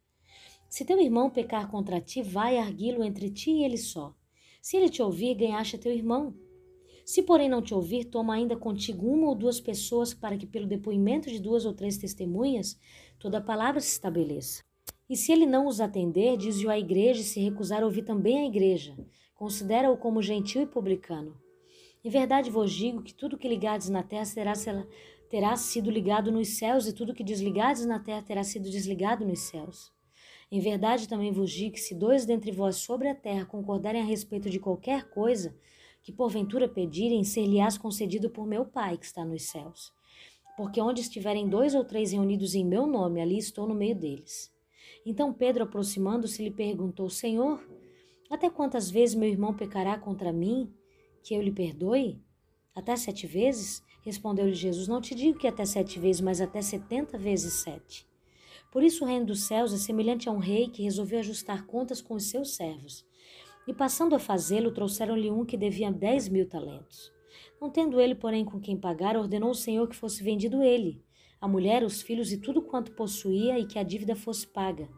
Se 0.69 0.85
teu 0.85 1.01
irmão 1.01 1.31
pecar 1.31 1.71
contra 1.71 2.03
ti, 2.03 2.23
vai 2.23 2.59
arguí-lo 2.59 3.03
entre 3.03 3.31
ti 3.31 3.51
e 3.51 3.65
ele 3.65 3.79
só. 3.79 4.15
Se 4.61 4.77
ele 4.77 4.91
te 4.91 5.01
ouvir, 5.01 5.35
ganhaste 5.35 5.79
teu 5.79 5.91
irmão. 5.91 6.35
Se, 7.13 7.23
porém, 7.23 7.47
não 7.47 7.61
te 7.61 7.75
ouvir, 7.75 8.07
toma 8.07 8.33
ainda 8.33 8.57
contigo 8.57 9.07
uma 9.07 9.29
ou 9.29 9.35
duas 9.35 9.61
pessoas, 9.61 10.15
para 10.15 10.35
que, 10.35 10.47
pelo 10.47 10.67
depoimento 10.67 11.29
de 11.29 11.39
duas 11.39 11.67
ou 11.67 11.75
três 11.75 11.99
testemunhas, 11.99 12.81
toda 13.19 13.37
a 13.37 13.41
palavra 13.43 13.83
se 13.83 13.93
estabeleça. 13.93 14.65
E 15.11 15.15
se 15.15 15.31
ele 15.31 15.45
não 15.45 15.67
os 15.67 15.79
atender, 15.79 16.39
diz-o 16.39 16.71
à 16.71 16.79
igreja, 16.79 17.21
e 17.21 17.25
se 17.25 17.39
recusar 17.39 17.85
ouvir 17.85 18.05
também 18.05 18.39
a 18.39 18.47
igreja, 18.47 18.97
considera-o 19.35 19.99
como 19.99 20.23
gentil 20.23 20.63
e 20.63 20.67
publicano. 20.67 21.37
Em 22.03 22.09
verdade 22.09 22.49
vos 22.49 22.73
digo 22.73 23.03
que 23.03 23.13
tudo 23.13 23.37
que 23.37 23.47
ligardes 23.47 23.91
na 23.91 24.03
terra 24.03 24.25
terá, 24.35 24.55
terá 25.29 25.55
sido 25.55 25.91
ligado 25.91 26.33
nos 26.33 26.57
céus, 26.57 26.87
e 26.87 26.95
tudo 26.95 27.13
que 27.13 27.23
desligardes 27.23 27.85
na 27.85 28.01
terra 28.01 28.23
terá 28.23 28.43
sido 28.43 28.71
desligado 28.71 29.23
nos 29.23 29.41
céus. 29.41 29.93
Em 30.51 30.61
verdade 30.61 31.07
também 31.07 31.31
vos 31.31 31.51
digo 31.51 31.75
que 31.75 31.81
se 31.81 31.95
dois 31.95 32.25
dentre 32.25 32.51
vós 32.51 32.77
sobre 32.77 33.07
a 33.11 33.15
terra 33.15 33.45
concordarem 33.45 34.01
a 34.01 34.07
respeito 34.07 34.49
de 34.49 34.59
qualquer 34.59 35.11
coisa 35.11 35.55
que 36.03 36.13
porventura 36.13 36.69
pedirem, 36.69 37.23
ser-lhe-ás 37.25 37.79
concedido 37.79 38.29
por 38.29 38.47
meu 38.47 38.65
Pai 38.65 38.99
que 38.99 39.07
está 39.07 39.25
nos 39.25 39.43
céus. 39.43 39.93
Porque 40.57 40.81
onde 40.81 41.01
estiverem 41.01 41.49
dois 41.49 41.75
ou 41.75 41.85
três 41.85 42.13
reunidos 42.13 42.55
em 42.55 42.65
meu 42.65 42.87
nome, 42.87 43.21
ali 43.21 43.39
estou 43.39 43.67
no 43.67 43.75
meio 43.75 43.95
deles. 43.95 44.53
Então 45.07 45.33
Pedro, 45.33 45.65
aproximando-se, 45.65 46.43
lhe 46.43 46.51
perguntou: 46.51 47.09
Senhor, 47.09 47.65
até 48.31 48.51
quantas 48.51 48.91
vezes 48.91 49.15
meu 49.15 49.29
irmão 49.29 49.55
pecará 49.55 49.99
contra 49.99 50.33
mim, 50.33 50.73
que 51.23 51.35
eu 51.35 51.43
lhe 51.43 51.53
perdoe? 51.53 52.21
Até 52.75 52.97
sete 52.97 53.27
vezes? 53.27 53.83
Respondeu-lhe 54.03 54.55
Jesus: 54.55 54.89
Não 54.89 55.01
te 55.01 55.15
digo 55.15 55.39
que 55.39 55.47
até 55.47 55.65
sete 55.65 55.99
vezes, 55.99 56.21
mas 56.21 56.41
até 56.41 56.61
setenta 56.61 57.17
vezes 57.17 57.55
sete. 57.55 58.07
Por 58.71 58.83
isso 58.83 59.05
o 59.05 59.07
reino 59.07 59.27
dos 59.27 59.45
céus 59.45 59.73
é 59.73 59.77
semelhante 59.77 60.29
a 60.29 60.33
um 60.33 60.39
rei 60.39 60.69
que 60.69 60.83
resolveu 60.83 61.19
ajustar 61.19 61.67
contas 61.67 62.01
com 62.01 62.15
os 62.15 62.25
seus 62.25 62.57
servos. 62.57 63.05
E 63.67 63.73
passando 63.73 64.15
a 64.15 64.19
fazê-lo, 64.19 64.73
trouxeram-lhe 64.73 65.31
um 65.31 65.45
que 65.45 65.57
devia 65.57 65.91
dez 65.91 66.29
mil 66.29 66.49
talentos. 66.49 67.13
Não 67.61 67.71
tendo 67.71 68.01
ele, 68.01 68.15
porém, 68.15 68.45
com 68.45 68.61
quem 68.61 68.77
pagar, 68.77 69.17
ordenou 69.17 69.51
o 69.51 69.55
Senhor 69.55 69.89
que 69.89 69.97
fosse 69.97 70.23
vendido 70.23 70.63
ele, 70.63 71.03
a 71.41 71.49
mulher, 71.49 71.83
os 71.83 72.03
filhos 72.03 72.33
e 72.33 72.39
tudo 72.39 72.63
quanto 72.63 72.93
possuía, 72.93 73.59
e 73.59 73.67
que 73.67 73.79
a 73.79 73.83
dívida 73.83 74.15
fosse 74.15 74.47
paga. 74.47 74.89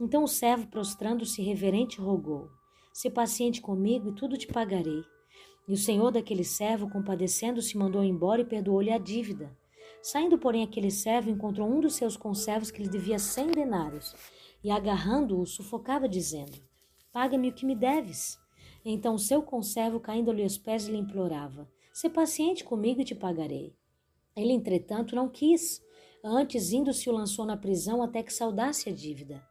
Então 0.00 0.24
o 0.24 0.28
servo, 0.28 0.66
prostrando-se 0.68 1.42
reverente, 1.42 2.00
rogou: 2.00 2.48
Se 2.92 3.08
paciente 3.10 3.60
comigo 3.60 4.10
e 4.10 4.14
tudo 4.14 4.36
te 4.36 4.46
pagarei. 4.46 5.02
E 5.68 5.72
o 5.72 5.76
senhor 5.76 6.10
daquele 6.10 6.44
servo, 6.44 6.90
compadecendo-se, 6.90 7.76
mandou 7.76 8.02
embora 8.02 8.40
e 8.40 8.44
perdoou-lhe 8.44 8.90
a 8.90 8.98
dívida. 8.98 9.56
Saindo, 10.02 10.36
porém, 10.36 10.64
aquele 10.64 10.90
servo 10.90 11.30
encontrou 11.30 11.68
um 11.68 11.80
dos 11.80 11.94
seus 11.94 12.16
conservos 12.16 12.70
que 12.70 12.82
lhe 12.82 12.88
devia 12.88 13.18
cem 13.18 13.48
denários, 13.52 14.14
e 14.62 14.70
agarrando-o, 14.70 15.46
sufocava, 15.46 16.08
dizendo: 16.08 16.60
Paga-me 17.12 17.50
o 17.50 17.52
que 17.52 17.66
me 17.66 17.74
deves. 17.74 18.38
Então 18.84 19.18
seu 19.18 19.42
conservo, 19.42 20.00
caindo-lhe 20.00 20.42
aos 20.42 20.56
pés, 20.56 20.86
lhe 20.86 20.96
implorava: 20.96 21.70
Sê 21.92 22.08
paciente 22.08 22.64
comigo 22.64 23.00
e 23.00 23.04
te 23.04 23.14
pagarei. 23.14 23.76
Ele, 24.34 24.52
entretanto, 24.52 25.14
não 25.14 25.28
quis. 25.28 25.82
Antes, 26.24 26.72
indo-se, 26.72 27.10
o 27.10 27.12
lançou 27.12 27.44
na 27.44 27.56
prisão 27.56 28.02
até 28.02 28.22
que 28.22 28.32
saudasse 28.32 28.88
a 28.88 28.92
dívida. 28.92 29.44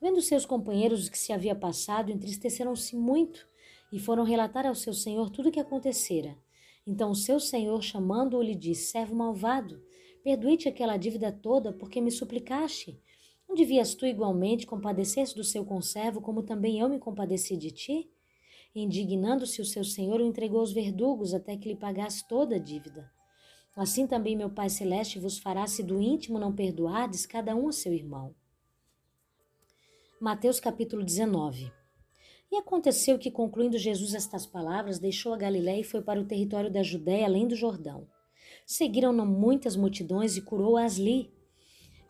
Vendo 0.00 0.20
seus 0.20 0.44
companheiros 0.44 1.06
o 1.06 1.10
que 1.10 1.18
se 1.18 1.32
havia 1.32 1.54
passado, 1.54 2.10
entristeceram-se 2.10 2.96
muito 2.96 3.46
e 3.92 3.98
foram 3.98 4.24
relatar 4.24 4.66
ao 4.66 4.74
seu 4.74 4.92
senhor 4.92 5.30
tudo 5.30 5.48
o 5.48 5.52
que 5.52 5.60
acontecera. 5.60 6.36
Então 6.86 7.10
o 7.10 7.14
seu 7.14 7.38
senhor, 7.40 7.82
chamando-o, 7.82 8.42
lhe 8.42 8.54
disse: 8.54 8.90
Servo 8.90 9.14
malvado, 9.14 9.82
perdoe-te 10.22 10.68
aquela 10.68 10.96
dívida 10.96 11.32
toda, 11.32 11.72
porque 11.72 12.00
me 12.00 12.10
suplicaste. 12.10 13.00
Não 13.50 13.56
devias 13.56 13.96
tu 13.96 14.06
igualmente 14.06 14.64
compadecer-se 14.64 15.34
do 15.34 15.42
seu 15.42 15.64
conservo, 15.64 16.20
como 16.20 16.40
também 16.40 16.78
eu 16.78 16.88
me 16.88 17.00
compadeci 17.00 17.56
de 17.56 17.72
ti? 17.72 18.08
Indignando-se 18.72 19.60
o 19.60 19.64
seu 19.64 19.82
senhor, 19.82 20.20
o 20.20 20.24
entregou 20.24 20.60
aos 20.60 20.72
verdugos 20.72 21.34
até 21.34 21.56
que 21.56 21.68
lhe 21.68 21.74
pagasse 21.74 22.28
toda 22.28 22.54
a 22.54 22.58
dívida. 22.60 23.10
Assim 23.74 24.06
também 24.06 24.36
meu 24.36 24.50
Pai 24.50 24.70
Celeste 24.70 25.18
vos 25.18 25.36
fará 25.36 25.66
se 25.66 25.82
do 25.82 26.00
íntimo 26.00 26.38
não 26.38 26.54
perdoardes 26.54 27.26
cada 27.26 27.56
um 27.56 27.66
a 27.66 27.72
seu 27.72 27.92
irmão. 27.92 28.32
Mateus 30.20 30.60
capítulo 30.60 31.02
19 31.02 31.72
e 32.52 32.56
aconteceu 32.56 33.18
que, 33.18 33.32
concluindo 33.32 33.76
Jesus 33.76 34.14
estas 34.14 34.46
palavras, 34.46 35.00
deixou 35.00 35.34
a 35.34 35.36
Galiléia 35.36 35.80
e 35.80 35.84
foi 35.84 36.02
para 36.02 36.20
o 36.20 36.24
território 36.24 36.70
da 36.70 36.84
Judéia, 36.84 37.26
além 37.26 37.48
do 37.48 37.56
Jordão. 37.56 38.06
Seguiram-no 38.64 39.26
muitas 39.26 39.74
multidões 39.74 40.36
e 40.36 40.40
curou-as 40.40 41.00
ali. 41.00 41.32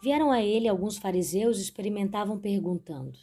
Vieram 0.02 0.30
a 0.30 0.42
ele 0.42 0.68
alguns 0.68 0.96
fariseus 0.96 1.58
e 1.58 1.62
experimentavam 1.62 2.38
perguntando: 2.38 3.18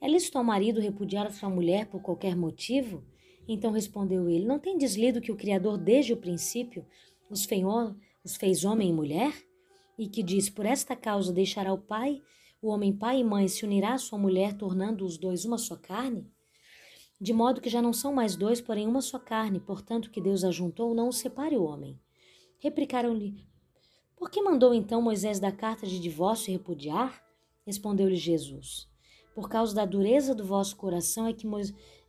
É 0.00 0.08
lícito 0.08 0.38
ao 0.38 0.44
marido 0.44 0.80
repudiar 0.80 1.26
a 1.26 1.30
sua 1.30 1.48
mulher 1.48 1.86
por 1.86 2.02
qualquer 2.02 2.36
motivo? 2.36 3.04
Então 3.48 3.72
respondeu 3.72 4.28
ele: 4.28 4.44
Não 4.44 4.58
tem 4.58 4.76
deslido 4.76 5.20
que 5.20 5.32
o 5.32 5.36
Criador, 5.36 5.78
desde 5.78 6.12
o 6.12 6.16
princípio, 6.16 6.86
os, 7.30 7.46
os 8.24 8.36
fez 8.36 8.64
homem 8.64 8.90
e 8.90 8.92
mulher? 8.92 9.32
E 9.98 10.08
que 10.08 10.22
diz: 10.22 10.50
Por 10.50 10.66
esta 10.66 10.94
causa 10.94 11.32
deixará 11.32 11.72
o 11.72 11.78
pai, 11.78 12.20
o 12.60 12.68
homem 12.68 12.92
pai 12.92 13.20
e 13.20 13.24
mãe, 13.24 13.48
se 13.48 13.64
unirá 13.64 13.94
à 13.94 13.98
sua 13.98 14.18
mulher, 14.18 14.54
tornando 14.54 15.04
os 15.04 15.16
dois 15.16 15.44
uma 15.44 15.58
só 15.58 15.76
carne? 15.76 16.30
de 17.20 17.34
modo 17.34 17.60
que 17.60 17.68
já 17.68 17.82
não 17.82 17.92
são 17.92 18.14
mais 18.14 18.34
dois, 18.34 18.60
porém 18.60 18.86
uma 18.86 19.02
só 19.02 19.18
carne, 19.18 19.60
portanto 19.60 20.10
que 20.10 20.22
Deus 20.22 20.42
ajuntou, 20.42 20.94
não 20.94 21.08
o 21.08 21.12
separe 21.12 21.56
o 21.56 21.64
homem. 21.64 22.00
Replicaram-lhe: 22.58 23.46
Por 24.20 24.30
que 24.30 24.42
mandou 24.42 24.74
então 24.74 25.00
Moisés 25.00 25.40
dar 25.40 25.50
carta 25.50 25.86
de 25.86 25.98
divórcio 25.98 26.50
e 26.50 26.52
repudiar? 26.52 27.24
Respondeu-lhe 27.64 28.16
Jesus: 28.16 28.86
Por 29.34 29.48
causa 29.48 29.74
da 29.74 29.86
dureza 29.86 30.34
do 30.34 30.44
vosso 30.44 30.76
coração 30.76 31.26
é 31.26 31.32
que, 31.32 31.46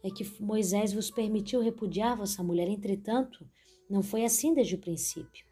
é 0.04 0.10
que 0.10 0.44
Moisés 0.44 0.92
vos 0.92 1.10
permitiu 1.10 1.62
repudiar 1.62 2.18
vossa 2.18 2.44
mulher, 2.44 2.68
entretanto, 2.68 3.48
não 3.90 4.04
foi 4.04 4.26
assim 4.26 4.54
desde 4.54 4.76
o 4.76 4.78
princípio. 4.78 5.46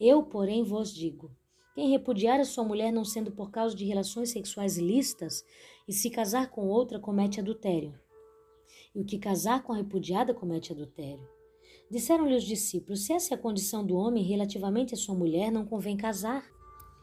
Eu, 0.00 0.24
porém, 0.24 0.64
vos 0.64 0.92
digo: 0.92 1.30
quem 1.76 1.90
repudiar 1.90 2.40
a 2.40 2.44
sua 2.44 2.64
mulher 2.64 2.92
não 2.92 3.04
sendo 3.04 3.30
por 3.30 3.52
causa 3.52 3.76
de 3.76 3.84
relações 3.84 4.30
sexuais 4.30 4.78
ilícitas 4.78 5.44
e 5.86 5.92
se 5.92 6.10
casar 6.10 6.50
com 6.50 6.66
outra 6.66 6.98
comete 6.98 7.38
adultério 7.38 7.94
e 8.92 9.00
o 9.00 9.04
que 9.04 9.16
casar 9.16 9.62
com 9.62 9.72
a 9.72 9.76
repudiada 9.76 10.34
comete 10.34 10.72
adultério. 10.72 11.39
Disseram-lhe 11.90 12.36
os 12.36 12.44
discípulos: 12.44 13.04
Se 13.04 13.12
essa 13.12 13.34
é 13.34 13.36
a 13.36 13.40
condição 13.40 13.84
do 13.84 13.96
homem 13.96 14.22
relativamente 14.22 14.94
à 14.94 14.96
sua 14.96 15.14
mulher, 15.14 15.50
não 15.50 15.66
convém 15.66 15.96
casar. 15.96 16.48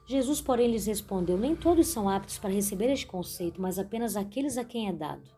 Jesus, 0.05 0.39
porém, 0.39 0.71
lhes 0.71 0.85
respondeu: 0.85 1.37
Nem 1.37 1.55
todos 1.55 1.87
são 1.87 2.07
aptos 2.07 2.37
para 2.37 2.53
receber 2.53 2.89
este 2.91 3.05
conceito, 3.05 3.61
mas 3.61 3.77
apenas 3.77 4.15
aqueles 4.15 4.57
a 4.57 4.63
quem 4.63 4.87
é 4.87 4.93
dado. 4.93 5.29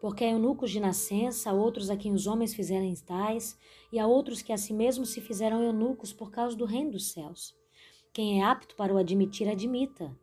Porque 0.00 0.24
há 0.24 0.30
eunucos 0.30 0.70
de 0.72 0.80
nascença, 0.80 1.50
há 1.50 1.52
outros 1.52 1.88
a 1.88 1.96
quem 1.96 2.12
os 2.12 2.26
homens 2.26 2.52
fizerem 2.52 2.92
tais, 3.06 3.56
e 3.92 4.00
há 4.00 4.06
outros 4.06 4.42
que 4.42 4.52
a 4.52 4.58
si 4.58 4.72
mesmos 4.72 5.10
se 5.10 5.20
fizeram 5.20 5.62
eunucos 5.62 6.12
por 6.12 6.32
causa 6.32 6.56
do 6.56 6.64
reino 6.64 6.90
dos 6.90 7.12
céus. 7.12 7.54
Quem 8.12 8.40
é 8.40 8.44
apto 8.44 8.74
para 8.74 8.92
o 8.92 8.98
admitir, 8.98 9.48
admita. 9.48 10.14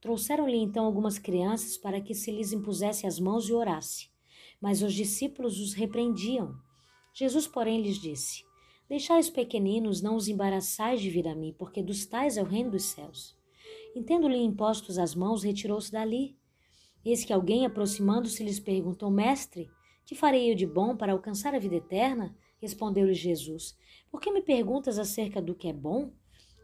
Trouxeram-lhe 0.00 0.58
então 0.58 0.84
algumas 0.84 1.18
crianças 1.18 1.78
para 1.78 2.00
que 2.00 2.14
se 2.14 2.30
lhes 2.30 2.52
impusesse 2.52 3.06
as 3.06 3.18
mãos 3.18 3.48
e 3.48 3.52
orasse 3.52 4.12
mas 4.62 4.80
os 4.80 4.94
discípulos 4.94 5.58
os 5.58 5.74
repreendiam. 5.74 6.54
Jesus, 7.12 7.46
porém, 7.46 7.82
lhes 7.82 8.00
disse: 8.00 8.44
Deixai 8.88 9.20
os 9.20 9.30
pequeninos, 9.30 10.00
não 10.00 10.16
os 10.16 10.28
embaraçais 10.28 11.00
de 11.00 11.10
vir 11.10 11.28
a 11.28 11.34
mim, 11.34 11.54
porque 11.58 11.82
dos 11.82 12.06
tais 12.06 12.36
é 12.36 12.42
o 12.42 12.46
reino 12.46 12.70
dos 12.70 12.84
céus. 12.84 13.36
Entendo-lhe 13.94 14.36
impostos 14.36 14.98
as 14.98 15.14
mãos, 15.14 15.42
retirou-se 15.42 15.92
dali. 15.92 16.36
Eis 17.04 17.24
que 17.24 17.32
alguém, 17.32 17.66
aproximando-se, 17.66 18.42
lhes 18.42 18.60
perguntou: 18.60 19.10
Mestre, 19.10 19.70
que 20.06 20.14
farei 20.14 20.50
eu 20.50 20.54
de 20.54 20.66
bom 20.66 20.96
para 20.96 21.12
alcançar 21.12 21.54
a 21.54 21.58
vida 21.58 21.76
eterna? 21.76 22.36
Respondeu-lhe 22.60 23.14
Jesus: 23.14 23.76
Por 24.10 24.20
que 24.20 24.32
me 24.32 24.40
perguntas 24.40 24.98
acerca 24.98 25.40
do 25.42 25.54
que 25.54 25.68
é 25.68 25.72
bom? 25.72 26.12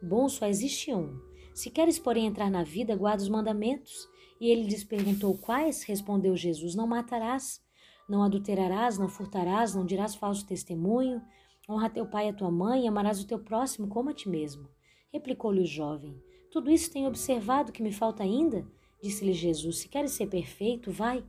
Bom 0.03 0.29
só 0.29 0.47
existe 0.47 0.95
um. 0.95 1.19
Se 1.55 1.71
queres, 1.71 1.99
porém, 1.99 2.27
entrar 2.27 2.51
na 2.51 2.63
vida, 2.63 2.95
guarda 2.95 3.23
os 3.23 3.29
mandamentos. 3.29 4.09
E 4.41 4.49
ele 4.49 4.63
lhes 4.63 4.85
perguntou: 4.85 5.37
Quais? 5.37 5.83
Respondeu 5.83 6.37
Jesus: 6.37 6.75
Não 6.75 6.87
matarás. 6.87 7.61
Não 8.09 8.23
adulterarás, 8.23 8.99
não 8.99 9.09
furtarás, 9.09 9.75
não 9.75 9.85
dirás 9.85 10.15
falso 10.15 10.47
testemunho. 10.47 11.21
Honra 11.69 11.91
teu 11.91 12.07
pai 12.07 12.27
e 12.27 12.31
a 12.31 12.33
tua 12.33 12.51
mãe 12.51 12.85
e 12.85 12.89
amarás 12.89 13.21
o 13.21 13.27
teu 13.27 13.39
próximo 13.39 13.89
como 13.89 14.09
a 14.09 14.15
ti 14.15 14.29
mesmo. 14.29 14.69
Replicou-lhe 15.13 15.61
o 15.61 15.67
jovem. 15.67 16.19
Tudo 16.51 16.71
isso 16.71 16.91
tenho 16.91 17.09
observado 17.09 17.73
que 17.73 17.83
me 17.83 17.93
falta 17.93 18.23
ainda? 18.23 18.67
Disse-lhe 19.03 19.35
Jesus: 19.35 19.79
Se 19.79 19.89
queres 19.89 20.13
ser 20.13 20.29
perfeito, 20.29 20.91
vai. 20.91 21.23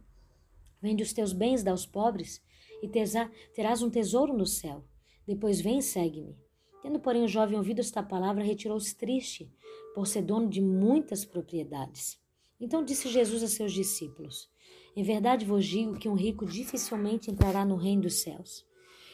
Vende 0.81 1.03
os 1.03 1.11
teus 1.11 1.33
bens, 1.33 1.61
dá 1.61 1.71
aos 1.71 1.85
pobres, 1.85 2.41
e 2.81 2.87
terás 3.53 3.81
um 3.81 3.89
tesouro 3.89 4.33
no 4.33 4.45
céu. 4.45 4.83
Depois 5.27 5.59
vem 5.59 5.79
e 5.79 5.83
segue-me. 5.83 6.37
Tendo, 6.81 6.99
porém, 6.99 7.23
o 7.23 7.27
jovem 7.27 7.57
ouvido 7.57 7.81
esta 7.81 8.01
palavra, 8.01 8.41
retirou-se 8.41 8.95
triste, 8.95 9.51
por 9.93 10.07
ser 10.07 10.21
dono 10.21 10.47
de 10.47 10.61
muitas 10.61 11.25
propriedades. 11.25 12.17
Então 12.59 12.83
disse 12.83 13.09
Jesus 13.09 13.43
a 13.43 13.47
seus 13.47 13.73
discípulos: 13.73 14.49
Em 14.99 15.03
verdade 15.03 15.45
vos 15.45 15.65
digo 15.65 15.97
que 15.97 16.09
um 16.09 16.13
rico 16.13 16.45
dificilmente 16.45 17.31
entrará 17.31 17.63
no 17.63 17.77
reino 17.77 18.01
dos 18.01 18.15
céus. 18.15 18.65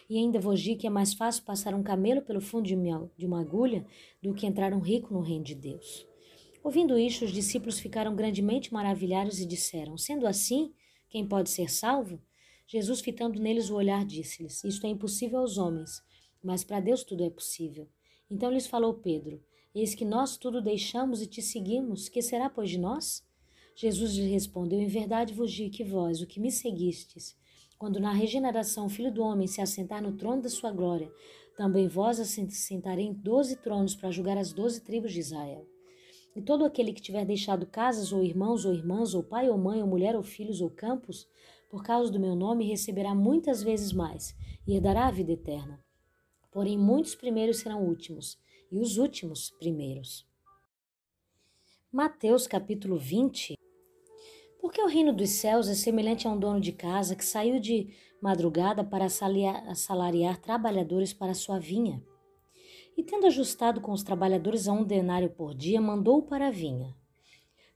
E 0.10 0.18
ainda 0.18 0.40
vos 0.40 0.60
digo 0.60 0.80
que 0.80 0.88
é 0.88 0.90
mais 0.90 1.14
fácil 1.14 1.44
passar 1.44 1.76
um 1.76 1.84
camelo 1.84 2.24
pelo 2.24 2.42
fundo 2.42 2.66
de 2.66 3.24
uma 3.24 3.40
agulha 3.40 3.86
do 4.20 4.34
que 4.34 4.48
entrar 4.48 4.74
um 4.74 4.80
rico 4.80 5.14
no 5.14 5.22
reino 5.22 5.44
de 5.44 5.54
Deus. 5.54 6.08
Ouvindo 6.64 6.98
isto, 6.98 7.24
os 7.24 7.32
discípulos 7.32 7.78
ficaram 7.78 8.16
grandemente 8.16 8.74
maravilhados 8.74 9.40
e 9.40 9.46
disseram: 9.46 9.96
Sendo 9.96 10.26
assim, 10.26 10.74
quem 11.08 11.24
pode 11.24 11.52
ser 11.52 11.70
salvo? 11.70 12.20
Jesus, 12.66 13.00
fitando 13.00 13.40
neles 13.40 13.70
o 13.70 13.76
olhar, 13.76 14.04
disse-lhes: 14.04 14.64
Isto 14.64 14.88
é 14.88 14.90
impossível 14.90 15.38
aos 15.38 15.60
homens, 15.60 16.02
mas 16.44 16.64
para 16.64 16.80
Deus 16.80 17.04
tudo 17.04 17.24
é 17.24 17.30
possível. 17.30 17.88
Então 18.28 18.50
lhes 18.50 18.66
falou 18.66 18.96
Pedro: 18.96 19.40
Eis 19.76 19.94
que 19.94 20.04
nós 20.04 20.36
tudo 20.36 20.64
deixamos 20.64 21.22
e 21.22 21.28
te 21.28 21.44
seguimos, 21.44 22.10
que 22.10 22.24
será, 22.24 22.50
pois, 22.50 22.72
de 22.72 22.80
nós? 22.80 23.24
Jesus 23.76 24.14
lhe 24.16 24.30
respondeu: 24.30 24.80
Em 24.80 24.88
verdade 24.88 25.34
vos 25.34 25.52
digo 25.52 25.76
que 25.76 25.84
vós, 25.84 26.22
o 26.22 26.28
que 26.28 26.40
me 26.40 26.50
seguistes, 26.50 27.36
quando 27.78 28.00
na 28.00 28.14
regeneração 28.14 28.86
o 28.86 28.90
Filho 28.90 29.12
do 29.12 29.22
Homem 29.22 29.48
se 29.48 29.60
assentar 29.60 30.02
no 30.02 30.14
trono 30.14 30.42
da 30.42 30.50
sua 30.50 30.72
glória, 30.72 31.12
também 31.58 31.88
vós 31.88 32.20
assentarei 32.20 33.06
em 33.06 33.14
doze 33.14 33.58
tronos 33.58 33.94
para 33.94 34.12
julgar 34.12 34.38
as 34.38 34.54
doze 34.54 34.82
tribos 34.82 35.12
de 35.12 35.20
Israel. 35.20 35.68
E 36.34 36.42
todo 36.42 36.66
aquele 36.66 36.94
que 36.94 37.02
tiver 37.02 37.26
deixado 37.26 37.66
casas, 37.66 38.12
ou 38.12 38.24
irmãos, 38.24 38.66
ou 38.66 38.74
irmãs, 38.74 39.14
ou 39.14 39.24
pai, 39.24 39.50
ou 39.50 39.58
mãe, 39.58 39.82
ou 39.82 39.88
mulher, 39.88 40.16
ou 40.16 40.24
filhos, 40.24 40.62
ou 40.62 40.70
campos, 40.70 41.28
por 41.70 41.84
causa 41.84 42.12
do 42.12 42.20
meu 42.20 42.36
nome, 42.36 42.68
receberá 42.68 43.16
muitas 43.16 43.64
vezes 43.64 43.94
mais, 43.94 44.36
e 44.68 44.74
herdará 44.74 45.08
a 45.08 45.12
vida 45.12 45.32
eterna. 45.32 45.82
Porém, 46.52 46.78
muitos 46.78 47.16
primeiros 47.16 47.58
serão 47.58 47.86
últimos, 47.86 48.38
e 48.70 48.80
os 48.80 48.98
últimos 48.98 49.50
primeiros. 49.52 50.26
Mateus 51.90 52.46
capítulo 52.46 52.98
20 52.98 53.55
porque 54.66 54.82
o 54.82 54.88
reino 54.88 55.14
dos 55.14 55.30
céus 55.30 55.70
é 55.70 55.76
semelhante 55.76 56.28
a 56.28 56.32
um 56.32 56.40
dono 56.40 56.60
de 56.60 56.72
casa 56.72 57.16
que 57.16 57.24
saiu 57.24 57.60
de 57.60 57.94
madrugada 58.20 58.84
para 58.84 59.06
assalariar 59.06 60.42
trabalhadores 60.42 61.14
para 61.14 61.36
sua 61.36 61.60
vinha. 61.60 62.04
E 62.98 63.04
tendo 63.04 63.28
ajustado 63.28 63.80
com 63.80 63.92
os 63.92 64.02
trabalhadores 64.02 64.68
a 64.68 64.74
um 64.74 64.84
denário 64.84 65.30
por 65.30 65.54
dia, 65.54 65.80
mandou 65.80 66.24
para 66.24 66.48
a 66.48 66.52
vinha. 66.52 66.96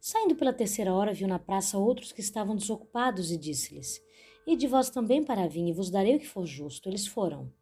Saindo 0.02 0.34
pela 0.34 0.52
terceira 0.52 0.92
hora, 0.92 1.14
viu 1.14 1.28
na 1.28 1.38
praça 1.38 1.78
outros 1.78 2.12
que 2.12 2.22
estavam 2.22 2.56
desocupados 2.56 3.32
e 3.32 3.38
disse-lhes: 3.38 4.02
E 4.48 4.56
de 4.56 4.66
vós 4.66 4.90
também 4.90 5.24
para 5.24 5.44
a 5.44 5.48
vinha, 5.48 5.70
e 5.70 5.76
vos 5.76 5.92
darei 5.92 6.16
o 6.16 6.20
que 6.20 6.28
for 6.28 6.48
justo. 6.48 6.90
Eles 6.90 7.06
foram. 7.06 7.54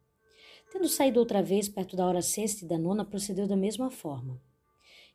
Tendo 0.72 0.88
saído 0.88 1.20
outra 1.20 1.42
vez, 1.42 1.68
perto 1.68 1.96
da 1.96 2.06
hora 2.06 2.22
sexta 2.22 2.64
e 2.64 2.68
da 2.68 2.78
nona, 2.78 3.04
procedeu 3.04 3.46
da 3.46 3.56
mesma 3.56 3.90
forma. 3.90 4.40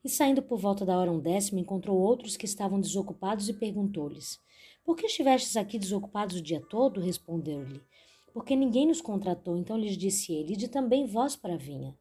E 0.03 0.09
saindo 0.09 0.41
por 0.41 0.59
volta 0.59 0.85
da 0.85 0.97
hora 0.97 1.09
undécima, 1.09 1.61
encontrou 1.61 1.97
outros 1.97 2.35
que 2.35 2.45
estavam 2.45 2.77
desocupados 2.77 3.47
e 3.47 3.53
perguntou-lhes: 3.53 4.37
Por 4.83 4.97
que 4.97 5.05
estivestes 5.05 5.55
aqui 5.55 5.79
desocupados 5.79 6.35
o 6.35 6.41
dia 6.41 6.59
todo? 6.59 6.99
Responderam-lhe: 6.99 7.81
Porque 8.33 8.53
ninguém 8.53 8.85
nos 8.85 8.99
contratou. 8.99 9.55
Então 9.55 9.77
lhes 9.77 9.97
disse 9.97 10.33
ele: 10.33 10.53
Ide 10.53 10.67
também 10.67 11.05
vós 11.05 11.37
para 11.37 11.53
a 11.53 11.57
vinha. 11.57 11.97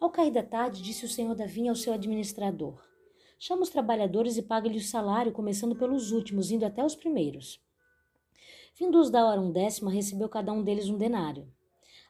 Ao 0.00 0.10
cair 0.10 0.32
da 0.32 0.42
tarde, 0.42 0.82
disse 0.82 1.04
o 1.04 1.08
senhor 1.08 1.36
da 1.36 1.46
vinha 1.46 1.70
ao 1.70 1.76
seu 1.76 1.92
administrador: 1.92 2.82
Chama 3.38 3.62
os 3.62 3.70
trabalhadores 3.70 4.36
e 4.36 4.42
paga-lhe 4.42 4.78
o 4.78 4.82
salário, 4.82 5.30
começando 5.30 5.76
pelos 5.76 6.10
últimos, 6.10 6.50
indo 6.50 6.66
até 6.66 6.84
os 6.84 6.96
primeiros. 6.96 7.60
Vindos 8.76 9.08
da 9.08 9.24
hora 9.24 9.40
undécima, 9.40 9.90
recebeu 9.90 10.28
cada 10.28 10.52
um 10.52 10.64
deles 10.64 10.88
um 10.88 10.98
denário. 10.98 11.46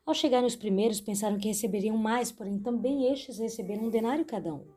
Ao 0.07 0.15
chegarem 0.15 0.47
os 0.47 0.57
primeiros, 0.57 1.01
pensaram 1.01 1.37
que 1.37 1.49
receberiam 1.49 1.97
mais, 1.97 2.33
porém 2.33 2.59
também 2.59 3.13
estes 3.13 3.39
receberam 3.39 3.85
um 3.85 3.91
denário 3.91 4.25
cada 4.25 4.55
um. 4.55 4.76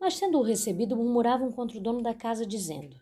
Mas, 0.00 0.18
tendo-o 0.18 0.42
recebido, 0.42 0.96
murmuravam 0.96 1.50
contra 1.50 1.78
o 1.78 1.80
dono 1.80 2.02
da 2.02 2.14
casa, 2.14 2.46
dizendo: 2.46 2.96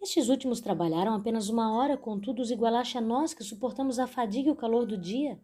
Estes 0.00 0.28
últimos 0.28 0.60
trabalharam 0.60 1.14
apenas 1.14 1.48
uma 1.48 1.76
hora, 1.76 1.96
contudo 1.96 2.40
os 2.42 2.50
igualaste 2.50 2.96
a 2.96 3.00
nós, 3.00 3.34
que 3.34 3.44
suportamos 3.44 3.98
a 3.98 4.06
fadiga 4.06 4.48
e 4.48 4.52
o 4.52 4.56
calor 4.56 4.86
do 4.86 4.96
dia. 4.96 5.40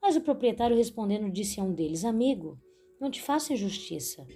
Mas 0.00 0.16
o 0.16 0.20
proprietário 0.20 0.76
respondendo 0.76 1.32
disse 1.32 1.60
a 1.60 1.64
um 1.64 1.72
deles: 1.72 2.04
Amigo, 2.04 2.58
não 3.00 3.10
te 3.10 3.22
faço 3.22 3.52
injustiça. 3.52 4.26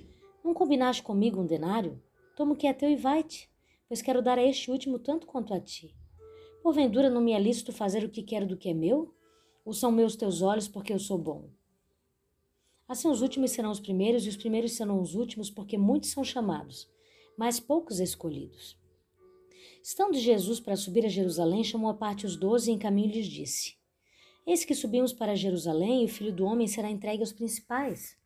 Não 0.45 0.55
combinaste 0.55 1.03
comigo 1.03 1.41
um 1.41 1.47
denário? 1.47 2.03
Toma 2.37 2.53
o 2.53 2.57
que 2.57 2.67
é 2.67 2.73
teu 2.73 2.91
e 2.91 2.97
vai-te, 2.97 3.51
pois 3.87 4.01
quero 4.01 4.23
dar 4.23 4.39
a 4.39 4.43
este 4.43 4.71
último 4.71 4.99
tanto 4.99 5.27
quanto 5.27 5.53
a 5.53 5.61
ti. 5.61 5.95
Porventura 6.63 7.11
não 7.11 7.21
me 7.21 7.33
é 7.33 7.39
lícito 7.39 7.73
fazer 7.73 8.05
o 8.05 8.09
que 8.09 8.23
quero 8.23 8.47
do 8.47 8.57
que 8.57 8.71
é 8.71 8.75
meu? 8.75 9.15
Ou 9.65 9.73
são 9.73 9.93
meus 9.93 10.17
teus 10.17 10.43
olhos 10.43 10.69
porque 10.69 10.93
eu 10.93 10.99
sou 10.99 11.19
bom? 11.19 11.51
Assim 12.89 13.09
os 13.09 13.21
últimos 13.21 13.51
serão 13.51 13.71
os 13.71 13.79
primeiros 13.79 14.25
e 14.25 14.31
os 14.31 14.37
primeiros 14.37 14.73
serão 14.73 15.01
os 15.01 15.15
últimos, 15.15 15.51
porque 15.51 15.77
muitos 15.77 16.11
são 16.11 16.25
chamados, 16.25 16.89
mas 17.37 17.61
poucos 17.61 18.01
escolhidos. 18.01 18.79
Estando 19.83 20.19
Jesus 20.19 20.59
para 20.59 20.75
subir 20.75 21.05
a 21.05 21.09
Jerusalém, 21.09 21.63
chamou 21.63 21.91
à 21.91 21.95
parte 21.95 22.25
os 22.25 22.35
doze 22.35 22.71
e 22.71 22.75
em 22.75 22.79
caminho 22.79 23.13
lhes 23.13 23.27
disse: 23.27 23.77
Eis 24.47 24.65
que 24.65 24.75
subimos 24.75 25.13
para 25.13 25.37
Jerusalém 25.37 26.03
e 26.03 26.05
o 26.07 26.09
filho 26.09 26.33
do 26.33 26.45
homem 26.47 26.67
será 26.67 26.91
entregue 26.91 27.21
aos 27.23 27.33
principais, 27.33 28.17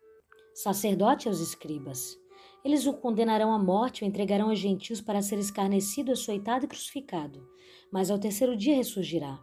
sacerdote 0.54 1.26
aos 1.26 1.40
escribas. 1.40 2.16
Eles 2.64 2.86
o 2.86 2.92
condenarão 2.92 3.52
à 3.52 3.58
morte, 3.58 4.04
o 4.04 4.06
entregarão 4.06 4.50
aos 4.50 4.60
gentios 4.60 5.00
para 5.00 5.20
ser 5.20 5.38
escarnecido, 5.38 6.12
açoitado 6.12 6.64
e 6.64 6.68
crucificado, 6.68 7.44
mas 7.92 8.10
ao 8.10 8.18
terceiro 8.18 8.56
dia 8.56 8.76
ressurgirá. 8.76 9.40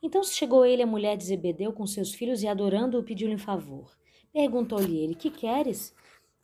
Então 0.00 0.22
chegou 0.22 0.64
ele 0.64 0.82
a 0.82 0.86
mulher 0.86 1.16
de 1.16 1.24
Zebedeu 1.24 1.72
com 1.72 1.84
seus 1.84 2.14
filhos 2.14 2.44
e, 2.44 2.46
adorando-o, 2.46 3.02
pediu-lhe 3.02 3.34
um 3.34 3.38
favor. 3.38 3.90
Perguntou-lhe 4.36 4.98
ele: 4.98 5.14
Que 5.14 5.30
queres? 5.30 5.94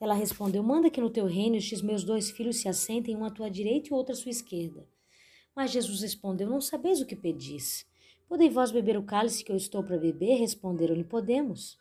Ela 0.00 0.14
respondeu: 0.14 0.62
Manda 0.62 0.88
que 0.88 0.98
no 0.98 1.10
teu 1.10 1.26
reino 1.26 1.56
estes 1.56 1.82
meus 1.82 2.02
dois 2.02 2.30
filhos 2.30 2.56
se 2.56 2.66
assentem, 2.66 3.14
um 3.14 3.22
à 3.22 3.30
tua 3.30 3.50
direita 3.50 3.90
e 3.90 3.92
outro 3.92 4.14
à 4.14 4.16
sua 4.16 4.30
esquerda. 4.30 4.88
Mas 5.54 5.72
Jesus 5.72 6.00
respondeu: 6.00 6.48
Não 6.48 6.58
sabeis 6.58 7.02
o 7.02 7.06
que 7.06 7.14
pedis. 7.14 7.86
Podei 8.26 8.48
vós 8.48 8.70
beber 8.70 8.96
o 8.96 9.02
cálice 9.02 9.44
que 9.44 9.52
eu 9.52 9.56
estou 9.56 9.84
para 9.84 9.98
beber? 9.98 10.38
Responderam-lhe: 10.38 11.04
Podemos. 11.04 11.76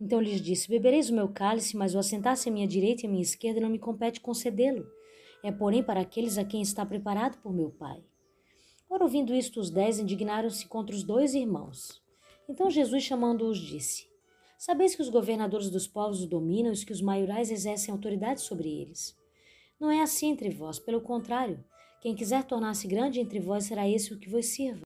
Então 0.00 0.20
lhes 0.20 0.40
disse: 0.40 0.68
Bebereis 0.68 1.10
o 1.10 1.14
meu 1.14 1.28
cálice, 1.28 1.76
mas 1.76 1.92
o 1.96 1.98
assentar-se 1.98 2.48
à 2.48 2.52
minha 2.52 2.68
direita 2.68 3.02
e 3.02 3.08
à 3.08 3.10
minha 3.10 3.20
esquerda 3.20 3.60
não 3.60 3.68
me 3.68 3.80
compete 3.80 4.20
concedê-lo. 4.20 4.86
É, 5.42 5.50
porém, 5.50 5.82
para 5.82 6.02
aqueles 6.02 6.38
a 6.38 6.44
quem 6.44 6.62
está 6.62 6.86
preparado 6.86 7.42
por 7.42 7.52
meu 7.52 7.70
Pai. 7.72 8.00
Ora, 8.88 9.02
ouvindo 9.02 9.34
isto, 9.34 9.58
os 9.58 9.70
dez 9.70 9.98
indignaram-se 9.98 10.64
contra 10.68 10.94
os 10.94 11.02
dois 11.02 11.34
irmãos. 11.34 12.00
Então 12.48 12.70
Jesus, 12.70 13.02
chamando-os, 13.02 13.58
disse: 13.58 14.11
Sabeis 14.64 14.94
que 14.94 15.02
os 15.02 15.08
governadores 15.08 15.68
dos 15.68 15.88
povos 15.88 16.22
o 16.22 16.28
dominam 16.28 16.72
e 16.72 16.86
que 16.86 16.92
os 16.92 17.02
maiorais 17.02 17.50
exercem 17.50 17.90
autoridade 17.90 18.42
sobre 18.42 18.68
eles. 18.68 19.12
Não 19.76 19.90
é 19.90 20.00
assim 20.00 20.30
entre 20.30 20.50
vós, 20.50 20.78
pelo 20.78 21.00
contrário, 21.00 21.64
quem 22.00 22.14
quiser 22.14 22.44
tornar-se 22.44 22.86
grande 22.86 23.18
entre 23.18 23.40
vós 23.40 23.64
será 23.64 23.88
esse 23.88 24.14
o 24.14 24.20
que 24.20 24.28
vos 24.28 24.46
sirva. 24.46 24.82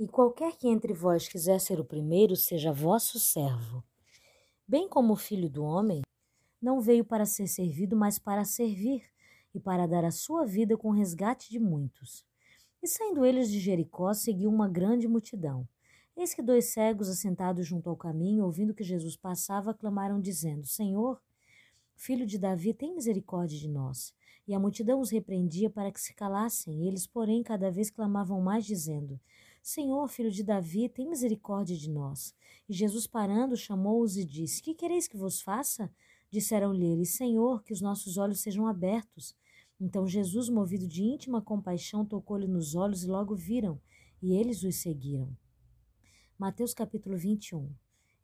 E 0.00 0.08
qualquer 0.08 0.56
que 0.56 0.66
entre 0.66 0.94
vós 0.94 1.28
quiser 1.28 1.60
ser 1.60 1.80
o 1.80 1.84
primeiro, 1.84 2.34
seja 2.34 2.72
vosso 2.72 3.20
servo. 3.20 3.84
Bem 4.66 4.88
como 4.88 5.12
o 5.12 5.18
filho 5.18 5.50
do 5.50 5.62
homem, 5.62 6.00
não 6.58 6.80
veio 6.80 7.04
para 7.04 7.26
ser 7.26 7.48
servido, 7.48 7.94
mas 7.94 8.18
para 8.18 8.42
servir 8.42 9.02
e 9.54 9.60
para 9.60 9.86
dar 9.86 10.06
a 10.06 10.10
sua 10.10 10.46
vida 10.46 10.78
com 10.78 10.88
resgate 10.88 11.50
de 11.50 11.58
muitos. 11.58 12.24
E 12.82 12.88
saindo 12.88 13.26
eles 13.26 13.50
de 13.50 13.60
Jericó, 13.60 14.14
seguiu 14.14 14.48
uma 14.48 14.66
grande 14.66 15.06
multidão. 15.06 15.68
Eis 16.14 16.34
que 16.34 16.42
dois 16.42 16.66
cegos 16.66 17.08
assentados 17.08 17.66
junto 17.66 17.88
ao 17.88 17.96
caminho, 17.96 18.44
ouvindo 18.44 18.74
que 18.74 18.84
Jesus 18.84 19.16
passava, 19.16 19.72
clamaram, 19.72 20.20
dizendo: 20.20 20.66
Senhor, 20.66 21.20
filho 21.96 22.26
de 22.26 22.38
Davi, 22.38 22.74
tem 22.74 22.94
misericórdia 22.94 23.58
de 23.58 23.68
nós. 23.68 24.14
E 24.46 24.54
a 24.54 24.58
multidão 24.58 25.00
os 25.00 25.10
repreendia 25.10 25.70
para 25.70 25.90
que 25.90 26.00
se 26.00 26.12
calassem. 26.12 26.86
Eles, 26.86 27.06
porém, 27.06 27.42
cada 27.42 27.70
vez 27.70 27.90
clamavam 27.90 28.42
mais, 28.42 28.66
dizendo: 28.66 29.18
Senhor, 29.62 30.06
filho 30.08 30.30
de 30.30 30.42
Davi, 30.42 30.88
tem 30.88 31.08
misericórdia 31.08 31.76
de 31.76 31.88
nós. 31.88 32.34
E 32.68 32.74
Jesus, 32.74 33.06
parando, 33.06 33.56
chamou-os 33.56 34.18
e 34.18 34.24
disse: 34.24 34.62
Que 34.62 34.74
quereis 34.74 35.08
que 35.08 35.16
vos 35.16 35.40
faça? 35.40 35.90
Disseram-lhe 36.30 36.84
eles: 36.84 37.14
Senhor, 37.14 37.62
que 37.62 37.72
os 37.72 37.80
nossos 37.80 38.18
olhos 38.18 38.40
sejam 38.40 38.66
abertos. 38.66 39.34
Então 39.80 40.06
Jesus, 40.06 40.50
movido 40.50 40.86
de 40.86 41.02
íntima 41.02 41.40
compaixão, 41.40 42.04
tocou-lhe 42.04 42.46
nos 42.46 42.74
olhos 42.74 43.02
e 43.02 43.08
logo 43.08 43.34
viram, 43.34 43.80
e 44.22 44.34
eles 44.34 44.62
os 44.62 44.76
seguiram. 44.76 45.34
Mateus 46.42 46.74
capítulo 46.74 47.16
21. 47.16 47.70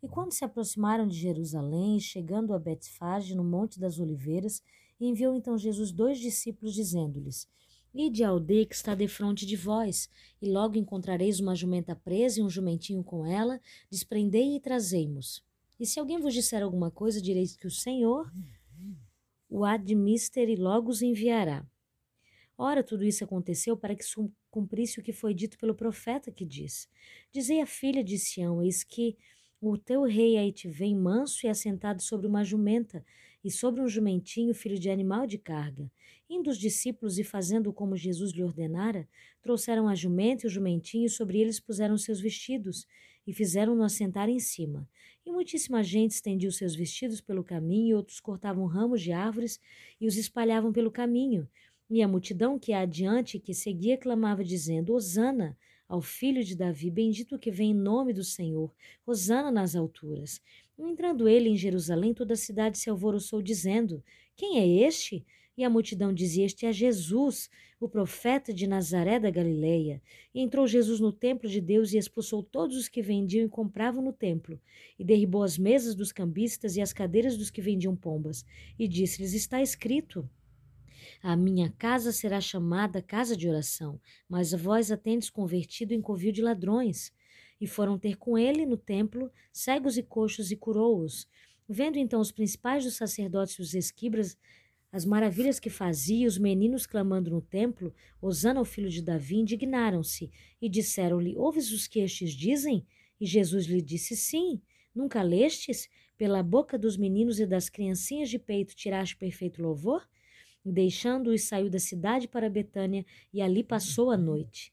E 0.02 0.08
quando 0.08 0.32
se 0.32 0.44
aproximaram 0.44 1.06
de 1.06 1.14
Jerusalém, 1.14 2.00
chegando 2.00 2.52
a 2.52 2.58
Betfage, 2.58 3.32
no 3.32 3.44
Monte 3.44 3.78
das 3.78 4.00
Oliveiras, 4.00 4.60
enviou 5.00 5.36
então 5.36 5.56
Jesus 5.56 5.92
dois 5.92 6.18
discípulos, 6.18 6.74
dizendo-lhes: 6.74 7.48
Ide 7.94 8.24
à 8.24 8.30
aldeia 8.30 8.66
que 8.66 8.74
está 8.74 8.92
defronte 8.96 9.46
de 9.46 9.54
vós, 9.54 10.10
e 10.42 10.50
logo 10.50 10.76
encontrareis 10.76 11.38
uma 11.38 11.54
jumenta 11.54 11.94
presa 11.94 12.40
e 12.40 12.42
um 12.42 12.50
jumentinho 12.50 13.04
com 13.04 13.24
ela, 13.24 13.60
desprendei 13.88 14.56
e 14.56 14.60
trazei-mos. 14.60 15.40
E 15.78 15.86
se 15.86 16.00
alguém 16.00 16.18
vos 16.18 16.34
disser 16.34 16.60
alguma 16.60 16.90
coisa, 16.90 17.22
direis 17.22 17.56
que 17.56 17.68
o 17.68 17.70
Senhor 17.70 18.28
o 19.48 19.64
admister 19.64 20.48
e 20.48 20.56
logo 20.56 20.90
os 20.90 21.02
enviará. 21.02 21.64
Ora, 22.60 22.82
tudo 22.82 23.04
isso 23.04 23.22
aconteceu 23.22 23.76
para 23.76 23.94
que 23.94 24.04
cumprisse 24.50 25.00
o 25.00 25.02
que 25.02 25.12
foi 25.12 25.34
dito 25.34 25.58
pelo 25.58 25.74
profeta 25.74 26.30
que 26.32 26.44
diz: 26.44 26.88
Dizei 27.32 27.60
à 27.60 27.66
filha 27.66 28.02
de 28.02 28.18
Sião: 28.18 28.62
Eis 28.62 28.82
que 28.82 29.16
o 29.60 29.76
teu 29.76 30.02
rei 30.02 30.36
aí 30.36 30.52
te 30.52 30.68
vem 30.68 30.94
manso 30.94 31.44
e 31.44 31.48
assentado 31.48 32.00
sobre 32.00 32.26
uma 32.26 32.44
jumenta, 32.44 33.04
e 33.42 33.50
sobre 33.50 33.80
um 33.80 33.88
jumentinho, 33.88 34.54
filho 34.54 34.78
de 34.78 34.90
animal 34.90 35.26
de 35.26 35.38
carga. 35.38 35.90
Indo 36.28 36.50
os 36.50 36.58
discípulos 36.58 37.18
e 37.18 37.24
fazendo 37.24 37.72
como 37.72 37.96
Jesus 37.96 38.32
lhe 38.32 38.42
ordenara, 38.42 39.08
trouxeram 39.40 39.88
a 39.88 39.94
jumenta 39.94 40.44
e 40.44 40.48
o 40.48 40.50
jumentinho, 40.50 41.06
e 41.06 41.10
sobre 41.10 41.40
eles 41.40 41.58
puseram 41.58 41.96
seus 41.96 42.20
vestidos, 42.20 42.86
e 43.26 43.32
fizeram-no 43.32 43.82
assentar 43.82 44.28
em 44.28 44.38
cima. 44.38 44.88
E 45.24 45.30
muitíssima 45.30 45.82
gente 45.82 46.12
estendia 46.12 46.48
os 46.48 46.56
seus 46.56 46.74
vestidos 46.74 47.20
pelo 47.20 47.44
caminho, 47.44 47.88
e 47.88 47.94
outros 47.94 48.20
cortavam 48.20 48.64
ramos 48.66 49.02
de 49.02 49.12
árvores 49.12 49.60
e 50.00 50.06
os 50.06 50.16
espalhavam 50.16 50.72
pelo 50.72 50.90
caminho. 50.90 51.48
E 51.90 52.02
a 52.02 52.08
multidão 52.08 52.58
que 52.58 52.72
adiante 52.72 53.38
que 53.38 53.54
seguia 53.54 53.96
clamava, 53.96 54.44
dizendo: 54.44 54.94
Hosana 54.94 55.56
ao 55.88 56.02
filho 56.02 56.44
de 56.44 56.54
Davi, 56.54 56.90
bendito 56.90 57.38
que 57.38 57.50
vem 57.50 57.70
em 57.70 57.74
nome 57.74 58.12
do 58.12 58.22
Senhor, 58.22 58.70
Hosana 59.06 59.50
nas 59.50 59.74
alturas. 59.74 60.40
Entrando 60.78 61.26
ele 61.26 61.48
em 61.48 61.56
Jerusalém, 61.56 62.12
toda 62.12 62.34
a 62.34 62.36
cidade 62.36 62.78
se 62.78 62.90
alvoroçou, 62.90 63.40
dizendo: 63.40 64.04
Quem 64.36 64.58
é 64.58 64.86
este? 64.86 65.24
E 65.56 65.64
a 65.64 65.70
multidão 65.70 66.12
dizia: 66.12 66.44
Este 66.44 66.66
é 66.66 66.72
Jesus, 66.72 67.50
o 67.80 67.88
profeta 67.88 68.52
de 68.52 68.66
Nazaré 68.66 69.18
da 69.18 69.30
Galileia. 69.30 70.00
E 70.34 70.40
entrou 70.40 70.66
Jesus 70.66 71.00
no 71.00 71.10
templo 71.10 71.48
de 71.48 71.60
Deus 71.60 71.92
e 71.92 71.98
expulsou 71.98 72.42
todos 72.42 72.76
os 72.76 72.86
que 72.86 73.02
vendiam 73.02 73.46
e 73.46 73.48
compravam 73.48 74.02
no 74.02 74.12
templo, 74.12 74.60
e 74.98 75.02
derribou 75.02 75.42
as 75.42 75.56
mesas 75.56 75.94
dos 75.94 76.12
cambistas 76.12 76.76
e 76.76 76.80
as 76.80 76.92
cadeiras 76.92 77.36
dos 77.36 77.50
que 77.50 77.62
vendiam 77.62 77.96
pombas, 77.96 78.44
e 78.78 78.86
disse-lhes: 78.86 79.32
Está 79.32 79.62
escrito. 79.62 80.28
A 81.22 81.36
minha 81.36 81.70
casa 81.78 82.12
será 82.12 82.40
chamada 82.40 83.02
casa 83.02 83.36
de 83.36 83.48
oração, 83.48 84.00
mas 84.28 84.52
vós 84.52 84.90
a 84.90 84.96
tendes 84.96 85.30
convertido 85.30 85.92
em 85.92 86.00
covil 86.00 86.32
de 86.32 86.42
ladrões. 86.42 87.12
E 87.60 87.66
foram 87.66 87.98
ter 87.98 88.16
com 88.16 88.38
ele 88.38 88.64
no 88.64 88.76
templo 88.76 89.30
cegos 89.52 89.98
e 89.98 90.02
coxos 90.02 90.50
e 90.50 90.56
curou-os. 90.56 91.26
Vendo 91.68 91.98
então 91.98 92.20
os 92.20 92.30
principais 92.30 92.84
dos 92.84 92.94
sacerdotes 92.94 93.56
e 93.56 93.62
os 93.62 93.74
esquibras 93.74 94.36
as 94.90 95.04
maravilhas 95.04 95.60
que 95.60 95.68
fazia, 95.68 96.26
os 96.26 96.38
meninos 96.38 96.86
clamando 96.86 97.30
no 97.30 97.42
templo, 97.42 97.94
Osana 98.22 98.58
ao 98.58 98.64
filho 98.64 98.88
de 98.88 99.02
Davi, 99.02 99.36
indignaram-se 99.36 100.30
e 100.60 100.68
disseram-lhe: 100.68 101.36
Ouves 101.36 101.70
os 101.72 101.86
que 101.86 102.00
estes 102.00 102.32
dizem? 102.32 102.86
E 103.20 103.26
Jesus 103.26 103.66
lhe 103.66 103.82
disse: 103.82 104.16
Sim. 104.16 104.62
Nunca 104.94 105.22
lestes? 105.22 105.88
Pela 106.16 106.42
boca 106.42 106.78
dos 106.78 106.96
meninos 106.96 107.38
e 107.38 107.46
das 107.46 107.68
criancinhas 107.68 108.30
de 108.30 108.38
peito 108.38 108.74
tiraste 108.74 109.16
perfeito 109.16 109.62
louvor? 109.62 110.08
Deixando-os, 110.72 111.42
saiu 111.42 111.70
da 111.70 111.78
cidade 111.78 112.28
para 112.28 112.50
Betânia 112.50 113.04
e 113.32 113.40
ali 113.40 113.62
passou 113.62 114.10
a 114.10 114.16
noite. 114.16 114.72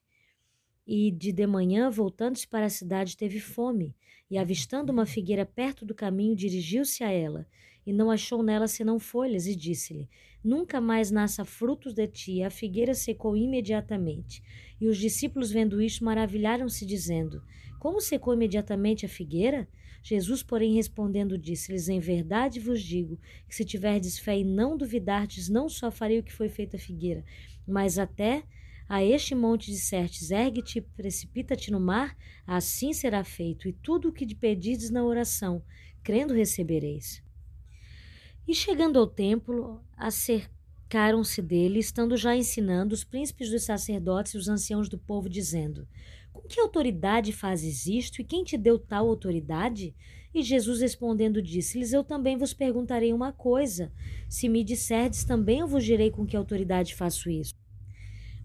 E 0.85 1.11
de 1.11 1.31
de 1.31 1.47
manhã, 1.47 1.89
voltando-se 1.89 2.47
para 2.47 2.65
a 2.65 2.69
cidade, 2.69 3.17
teve 3.17 3.39
fome, 3.39 3.95
e 4.29 4.37
avistando 4.37 4.91
uma 4.91 5.05
figueira 5.05 5.45
perto 5.45 5.85
do 5.85 5.95
caminho, 5.95 6.35
dirigiu-se 6.35 7.03
a 7.03 7.11
ela 7.11 7.47
e 7.85 7.93
não 7.93 8.09
achou 8.09 8.41
nela 8.41 8.67
senão 8.67 8.99
folhas, 8.99 9.45
e 9.45 9.55
disse-lhe: 9.55 10.09
Nunca 10.43 10.81
mais 10.81 11.11
nasça 11.11 11.45
frutos 11.45 11.93
de 11.93 12.07
ti. 12.07 12.41
A 12.41 12.49
figueira 12.49 12.93
secou 12.93 13.37
imediatamente. 13.37 14.41
E 14.81 14.87
os 14.87 14.97
discípulos, 14.97 15.51
vendo 15.51 15.81
isto, 15.81 16.03
maravilharam-se, 16.03 16.85
dizendo: 16.85 17.43
Como 17.79 18.01
secou 18.01 18.33
imediatamente 18.33 19.05
a 19.05 19.09
figueira? 19.09 19.67
Jesus, 20.07 20.43
porém, 20.43 20.75
respondendo, 20.75 21.35
disse-lhes: 21.35 21.89
Em 21.89 21.99
verdade 21.99 22.59
vos 22.59 22.79
digo 22.79 23.19
que 23.49 23.55
se 23.55 23.65
tiverdes 23.65 24.19
fé 24.19 24.37
e 24.37 24.43
não 24.43 24.77
duvidardes, 24.77 25.49
não 25.49 25.67
só 25.67 25.89
farei 25.89 26.19
o 26.19 26.23
que 26.23 26.31
foi 26.31 26.47
feito 26.47 26.75
a 26.75 26.79
figueira, 26.79 27.25
mas 27.67 27.97
até 27.97 28.43
a 28.87 29.03
este 29.03 29.33
monte 29.33 29.71
dissertes, 29.71 30.29
ergue-te 30.29 30.79
precipita-te 30.79 31.71
no 31.71 31.79
mar, 31.79 32.15
assim 32.45 32.93
será 32.93 33.23
feito, 33.23 33.67
e 33.67 33.73
tudo 33.73 34.09
o 34.09 34.13
que 34.13 34.27
te 34.27 34.35
pedides 34.35 34.91
na 34.91 35.03
oração, 35.03 35.63
crendo 36.03 36.35
recebereis. 36.35 37.23
E 38.47 38.53
chegando 38.53 38.99
ao 38.99 39.07
templo, 39.07 39.81
acercaram-se 39.97 41.41
dele, 41.41 41.79
estando 41.79 42.15
já 42.15 42.35
ensinando 42.35 42.93
os 42.93 43.03
príncipes 43.03 43.49
dos 43.49 43.63
sacerdotes 43.63 44.35
e 44.35 44.37
os 44.37 44.47
anciãos 44.47 44.87
do 44.87 44.99
povo, 44.99 45.27
dizendo: 45.27 45.87
Com 46.35 46.49
que 46.49 46.59
autoridade 46.59 47.31
fazes 47.31 47.87
isto 47.87 48.21
e 48.21 48.25
quem 48.25 48.43
te 48.43 48.57
deu 48.57 48.77
tal 48.77 49.07
autoridade? 49.07 49.95
E 50.33 50.43
Jesus 50.43 50.81
respondendo 50.81 51.41
disse-lhes: 51.41 51.93
Eu 51.93 52.03
também 52.03 52.37
vos 52.37 52.53
perguntarei 52.53 53.13
uma 53.13 53.31
coisa. 53.31 53.89
Se 54.27 54.49
me 54.49 54.61
disserdes, 54.61 55.23
também 55.23 55.59
eu 55.59 55.67
vos 55.67 55.85
direi 55.85 56.11
com 56.11 56.25
que 56.25 56.35
autoridade 56.35 56.93
faço 56.93 57.29
isso. 57.29 57.53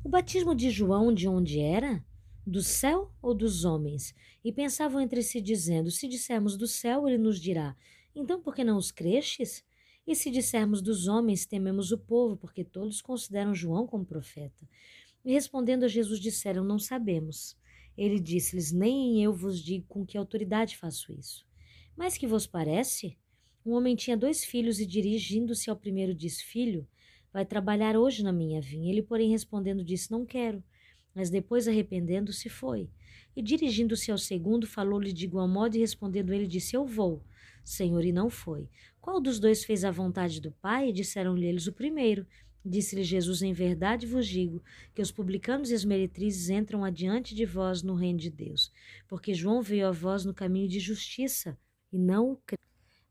O 0.04 0.08
batismo 0.08 0.54
de 0.54 0.70
João 0.70 1.12
de 1.12 1.26
onde 1.26 1.58
era? 1.58 2.02
Do 2.46 2.62
céu 2.62 3.12
ou 3.20 3.34
dos 3.34 3.64
homens? 3.64 4.14
E 4.44 4.52
pensavam 4.52 5.00
entre 5.00 5.20
si, 5.20 5.40
dizendo: 5.40 5.90
Se 5.90 6.06
dissermos 6.06 6.56
do 6.56 6.68
céu, 6.68 7.08
ele 7.08 7.18
nos 7.18 7.40
dirá: 7.40 7.74
Então 8.14 8.40
por 8.40 8.54
que 8.54 8.62
não 8.62 8.76
os 8.76 8.92
crestes? 8.92 9.64
E 10.06 10.14
se 10.14 10.30
dissermos 10.30 10.80
dos 10.80 11.08
homens, 11.08 11.44
tememos 11.44 11.90
o 11.90 11.98
povo, 11.98 12.36
porque 12.36 12.62
todos 12.62 13.02
consideram 13.02 13.52
João 13.52 13.84
como 13.84 14.04
profeta. 14.04 14.64
E 15.24 15.32
respondendo 15.32 15.82
a 15.82 15.88
Jesus, 15.88 16.20
disseram: 16.20 16.62
Não 16.62 16.78
sabemos. 16.78 17.58
Ele 18.00 18.18
disse-lhes: 18.18 18.72
Nem 18.72 19.22
eu 19.22 19.30
vos 19.30 19.62
digo 19.62 19.84
com 19.86 20.06
que 20.06 20.16
autoridade 20.16 20.78
faço 20.78 21.12
isso. 21.12 21.46
Mas 21.94 22.16
que 22.16 22.26
vos 22.26 22.46
parece? 22.46 23.18
Um 23.64 23.72
homem 23.72 23.94
tinha 23.94 24.16
dois 24.16 24.42
filhos 24.42 24.80
e, 24.80 24.86
dirigindo-se 24.86 25.68
ao 25.68 25.76
primeiro, 25.76 26.14
disse: 26.14 26.42
Filho, 26.42 26.88
vai 27.30 27.44
trabalhar 27.44 27.98
hoje 27.98 28.22
na 28.22 28.32
minha 28.32 28.58
vinha. 28.58 28.90
Ele, 28.90 29.02
porém, 29.02 29.30
respondendo, 29.30 29.84
disse: 29.84 30.10
Não 30.10 30.24
quero. 30.24 30.64
Mas 31.14 31.28
depois, 31.28 31.68
arrependendo-se, 31.68 32.48
foi. 32.48 32.88
E 33.36 33.42
dirigindo-se 33.42 34.10
ao 34.10 34.16
segundo, 34.16 34.66
falou-lhe 34.66 35.12
de 35.12 35.26
igual 35.26 35.46
modo, 35.46 35.76
e 35.76 35.80
respondendo 35.80 36.32
ele, 36.32 36.46
disse: 36.46 36.74
Eu 36.74 36.86
vou. 36.86 37.22
Senhor, 37.62 38.02
e 38.02 38.12
não 38.12 38.30
foi. 38.30 38.66
Qual 38.98 39.20
dos 39.20 39.38
dois 39.38 39.62
fez 39.62 39.84
a 39.84 39.90
vontade 39.90 40.40
do 40.40 40.50
Pai? 40.52 40.90
Disseram-lhe 40.90 41.44
eles 41.44 41.66
o 41.66 41.72
primeiro. 41.74 42.26
Disse-lhe 42.64 43.02
Jesus: 43.02 43.42
Em 43.42 43.52
verdade 43.52 44.06
vos 44.06 44.26
digo 44.26 44.62
que 44.94 45.00
os 45.00 45.10
publicanos 45.10 45.70
e 45.70 45.74
as 45.74 45.84
meretrizes 45.84 46.50
entram 46.50 46.84
adiante 46.84 47.34
de 47.34 47.46
vós 47.46 47.82
no 47.82 47.94
reino 47.94 48.18
de 48.18 48.30
Deus, 48.30 48.70
porque 49.08 49.32
João 49.32 49.62
veio 49.62 49.88
a 49.88 49.90
vós 49.90 50.24
no 50.24 50.34
caminho 50.34 50.68
de 50.68 50.78
justiça 50.78 51.58
e 51.92 51.98
não 51.98 52.32
o 52.32 52.36
cre... 52.36 52.58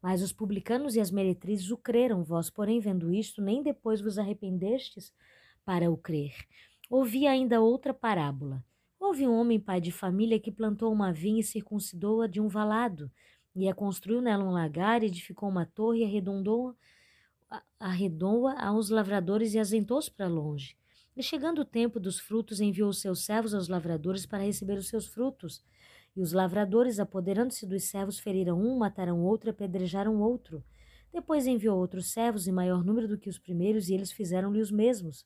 Mas 0.01 0.21
os 0.21 0.31
publicanos 0.31 0.95
e 0.95 0.99
as 1.01 1.11
meretrizes 1.11 1.71
o 1.71 1.77
creram, 1.77 2.23
vós, 2.23 2.49
porém, 2.49 2.79
vendo 2.79 3.11
isto, 3.11 3.41
nem 3.41 3.61
depois 3.61 3.99
vos 3.99 4.17
arrependestes 4.17 5.11
para 5.65 5.91
o 5.91 5.97
crer. 5.97 6.33
Ouvi 6.89 7.27
ainda 7.27 7.59
outra 7.59 7.93
parábola. 7.93 8.63
Houve 8.97 9.27
um 9.27 9.33
homem 9.33 9.59
pai 9.59 9.81
de 9.81 9.91
família 9.91 10.39
que 10.39 10.51
plantou 10.51 10.91
uma 10.93 11.11
vinha 11.11 11.41
e 11.41 11.43
circuncidou-a 11.43 12.27
de 12.27 12.39
um 12.39 12.47
valado 12.47 13.11
e 13.55 13.67
a 13.67 13.73
construiu 13.73 14.21
nela 14.21 14.43
um 14.43 14.51
lagar, 14.51 15.03
edificou 15.03 15.49
uma 15.49 15.65
torre 15.65 15.99
e 15.99 16.05
arredondou 16.05 16.75
arredou-a 17.79 18.67
aos 18.67 18.89
lavradores 18.89 19.53
e 19.53 19.59
azentou-se 19.59 20.11
para 20.11 20.27
longe. 20.27 20.75
E 21.15 21.23
chegando 21.23 21.61
o 21.61 21.65
tempo 21.65 21.99
dos 21.99 22.19
frutos, 22.19 22.61
enviou 22.61 22.93
seus 22.93 23.25
servos 23.25 23.53
aos 23.53 23.67
lavradores 23.67 24.25
para 24.25 24.43
receber 24.43 24.77
os 24.77 24.87
seus 24.87 25.07
frutos. 25.07 25.63
E 26.15 26.21
os 26.21 26.31
lavradores, 26.31 26.99
apoderando-se 26.99 27.65
dos 27.65 27.83
servos, 27.83 28.19
feriram 28.19 28.59
um, 28.59 28.77
mataram 28.77 29.21
outro, 29.21 29.49
apedrejaram 29.49 30.21
outro. 30.21 30.63
Depois 31.11 31.47
enviou 31.47 31.77
outros 31.77 32.11
servos 32.11 32.47
em 32.47 32.51
maior 32.51 32.83
número 32.83 33.07
do 33.07 33.17
que 33.17 33.29
os 33.29 33.39
primeiros, 33.39 33.89
e 33.89 33.93
eles 33.93 34.11
fizeram-lhe 34.11 34.61
os 34.61 34.71
mesmos. 34.71 35.25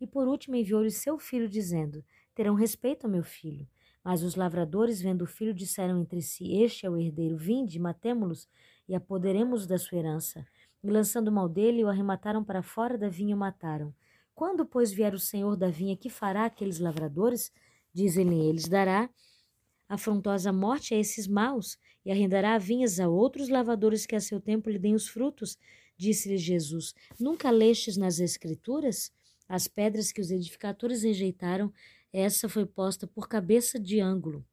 E 0.00 0.06
por 0.06 0.26
último 0.26 0.56
enviou-lhe 0.56 0.90
seu 0.90 1.18
filho, 1.18 1.48
dizendo: 1.48 2.04
Terão 2.34 2.54
respeito 2.54 3.06
ao 3.06 3.12
meu 3.12 3.22
filho. 3.22 3.68
Mas 4.02 4.22
os 4.22 4.34
lavradores, 4.34 5.00
vendo 5.00 5.22
o 5.22 5.26
filho, 5.26 5.52
disseram 5.52 6.00
entre 6.00 6.22
si: 6.22 6.62
Este 6.62 6.86
é 6.86 6.90
o 6.90 6.96
herdeiro, 6.96 7.36
vinde, 7.36 7.78
matemo-los 7.78 8.48
e 8.88 8.94
apoderemos 8.94 9.66
da 9.66 9.78
sua 9.78 9.98
herança. 9.98 10.44
E 10.82 10.90
lançando 10.90 11.30
mal 11.30 11.48
dele, 11.48 11.84
o 11.84 11.88
arremataram 11.88 12.42
para 12.42 12.62
fora 12.62 12.96
da 12.96 13.08
vinha 13.08 13.32
e 13.32 13.34
o 13.34 13.36
mataram. 13.36 13.94
Quando, 14.34 14.64
pois, 14.64 14.92
vier 14.92 15.14
o 15.14 15.18
senhor 15.18 15.56
da 15.56 15.68
vinha, 15.68 15.96
que 15.96 16.08
fará 16.08 16.46
aqueles 16.46 16.78
lavradores? 16.78 17.52
Dizem-lhe 17.92 18.48
eles: 18.48 18.68
dará 18.68 19.10
afrontosa 19.88 20.52
morte 20.52 20.94
a 20.94 20.98
esses 20.98 21.26
maus 21.26 21.76
e 22.04 22.10
arrendará 22.10 22.56
vinhas 22.56 23.00
a 23.00 23.08
outros 23.08 23.48
lavadores 23.48 24.06
que 24.06 24.14
a 24.14 24.20
seu 24.20 24.40
tempo 24.40 24.70
lhe 24.70 24.78
deem 24.78 24.94
os 24.94 25.08
frutos. 25.08 25.58
Disse-lhe 25.96 26.38
Jesus: 26.38 26.94
Nunca 27.18 27.50
lestes 27.50 27.96
nas 27.96 28.18
Escrituras? 28.18 29.12
As 29.48 29.66
pedras 29.66 30.12
que 30.12 30.20
os 30.20 30.30
edificadores 30.30 31.02
rejeitaram 31.02 31.72
essa 32.12 32.48
foi 32.48 32.64
posta 32.64 33.06
por 33.06 33.28
cabeça 33.28 33.78
de 33.78 34.00
ângulo. 34.00 34.44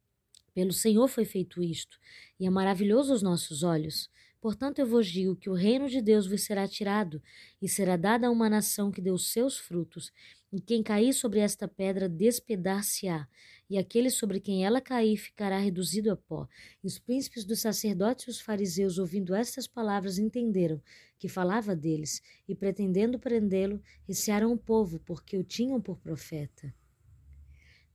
Pelo 0.53 0.73
Senhor 0.73 1.07
foi 1.07 1.23
feito 1.23 1.61
isto, 1.61 1.99
e 2.39 2.45
é 2.45 2.49
maravilhoso 2.49 3.11
aos 3.11 3.21
nossos 3.21 3.63
olhos. 3.63 4.09
Portanto, 4.39 4.79
eu 4.79 4.85
vos 4.85 5.07
digo 5.07 5.35
que 5.35 5.49
o 5.49 5.53
reino 5.53 5.89
de 5.89 6.01
Deus 6.01 6.27
vos 6.27 6.43
será 6.43 6.67
tirado, 6.67 7.21
e 7.61 7.67
será 7.67 7.97
dada 7.97 8.27
a 8.27 8.31
uma 8.31 8.49
nação 8.49 8.91
que 8.91 9.01
deu 9.01 9.17
seus 9.17 9.57
frutos. 9.57 10.11
E 10.53 10.61
quem 10.61 10.83
cair 10.83 11.13
sobre 11.13 11.39
esta 11.39 11.67
pedra 11.67 12.07
despedar-se-á, 12.07 13.27
e 13.69 13.77
aquele 13.77 14.09
sobre 14.09 14.39
quem 14.39 14.63
ela 14.63 14.79
cair 14.79 15.17
ficará 15.17 15.57
reduzido 15.57 16.11
a 16.11 16.15
pó. 16.15 16.47
E 16.83 16.87
os 16.87 16.99
príncipes 16.99 17.43
dos 17.43 17.59
sacerdotes 17.59 18.27
e 18.27 18.29
os 18.29 18.39
fariseus, 18.39 18.97
ouvindo 18.97 19.35
estas 19.35 19.67
palavras, 19.67 20.17
entenderam 20.17 20.81
que 21.19 21.27
falava 21.27 21.75
deles, 21.75 22.21
e 22.47 22.55
pretendendo 22.55 23.19
prendê-lo, 23.19 23.81
recearam 24.07 24.53
o 24.53 24.57
povo, 24.57 24.99
porque 24.99 25.35
o 25.37 25.43
tinham 25.43 25.81
por 25.81 25.97
profeta. 25.97 26.73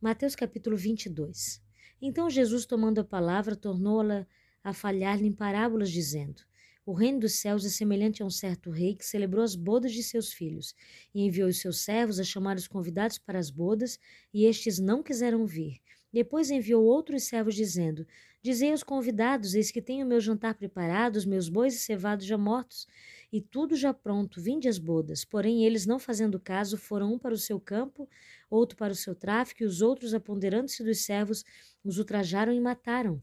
Mateus 0.00 0.34
capítulo 0.34 0.76
22. 0.76 1.62
Então 2.00 2.28
Jesus, 2.28 2.66
tomando 2.66 3.00
a 3.00 3.04
palavra, 3.04 3.54
tornou-la 3.54 4.26
a 4.62 4.72
falhar-lhe 4.72 5.26
em 5.26 5.32
parábolas, 5.32 5.90
dizendo: 5.90 6.42
O 6.84 6.92
reino 6.92 7.20
dos 7.20 7.34
céus 7.34 7.64
é 7.64 7.68
semelhante 7.68 8.22
a 8.22 8.26
um 8.26 8.30
certo 8.30 8.70
rei 8.70 8.94
que 8.94 9.04
celebrou 9.04 9.42
as 9.42 9.54
bodas 9.54 9.92
de 9.92 10.02
seus 10.02 10.32
filhos, 10.32 10.74
e 11.14 11.22
enviou 11.22 11.48
os 11.48 11.60
seus 11.60 11.80
servos 11.80 12.20
a 12.20 12.24
chamar 12.24 12.56
os 12.56 12.68
convidados 12.68 13.18
para 13.18 13.38
as 13.38 13.50
bodas, 13.50 13.98
e 14.32 14.44
estes 14.44 14.78
não 14.78 15.02
quiseram 15.02 15.46
vir. 15.46 15.80
Depois 16.12 16.50
enviou 16.50 16.84
outros 16.84 17.24
servos, 17.24 17.54
dizendo: 17.54 18.06
Dizei 18.42 18.72
aos 18.72 18.82
convidados: 18.82 19.54
Eis 19.54 19.70
que 19.70 19.80
tenho 19.80 20.04
meu 20.04 20.20
jantar 20.20 20.54
preparado, 20.54 21.16
os 21.16 21.24
meus 21.24 21.48
bois 21.48 21.74
e 21.74 21.78
cevados 21.78 22.26
já 22.26 22.36
mortos, 22.36 22.86
e 23.32 23.40
tudo 23.40 23.74
já 23.74 23.94
pronto, 23.94 24.40
vinde 24.40 24.68
as 24.68 24.78
bodas. 24.78 25.24
Porém, 25.24 25.64
eles, 25.64 25.86
não 25.86 25.98
fazendo 25.98 26.38
caso, 26.40 26.76
foram 26.76 27.14
um 27.14 27.18
para 27.18 27.32
o 27.32 27.38
seu 27.38 27.58
campo, 27.60 28.08
outro 28.50 28.76
para 28.76 28.92
o 28.92 28.96
seu 28.96 29.14
tráfico, 29.14 29.62
e 29.62 29.66
os 29.66 29.80
outros, 29.80 30.12
aponderando-se 30.12 30.84
dos 30.84 31.04
servos, 31.04 31.44
os 31.82 31.98
ultrajaram 31.98 32.52
e 32.52 32.60
mataram. 32.60 33.22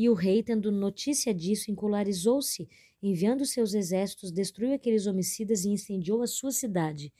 E 0.00 0.08
o 0.08 0.14
rei, 0.14 0.42
tendo 0.42 0.72
notícia 0.72 1.34
disso, 1.34 1.70
encolarizou-se, 1.70 2.66
enviando 3.02 3.44
seus 3.44 3.74
exércitos, 3.74 4.32
destruiu 4.32 4.72
aqueles 4.72 5.06
homicidas 5.06 5.66
e 5.66 5.68
incendiou 5.68 6.22
a 6.22 6.26
sua 6.26 6.52
cidade. 6.52 7.12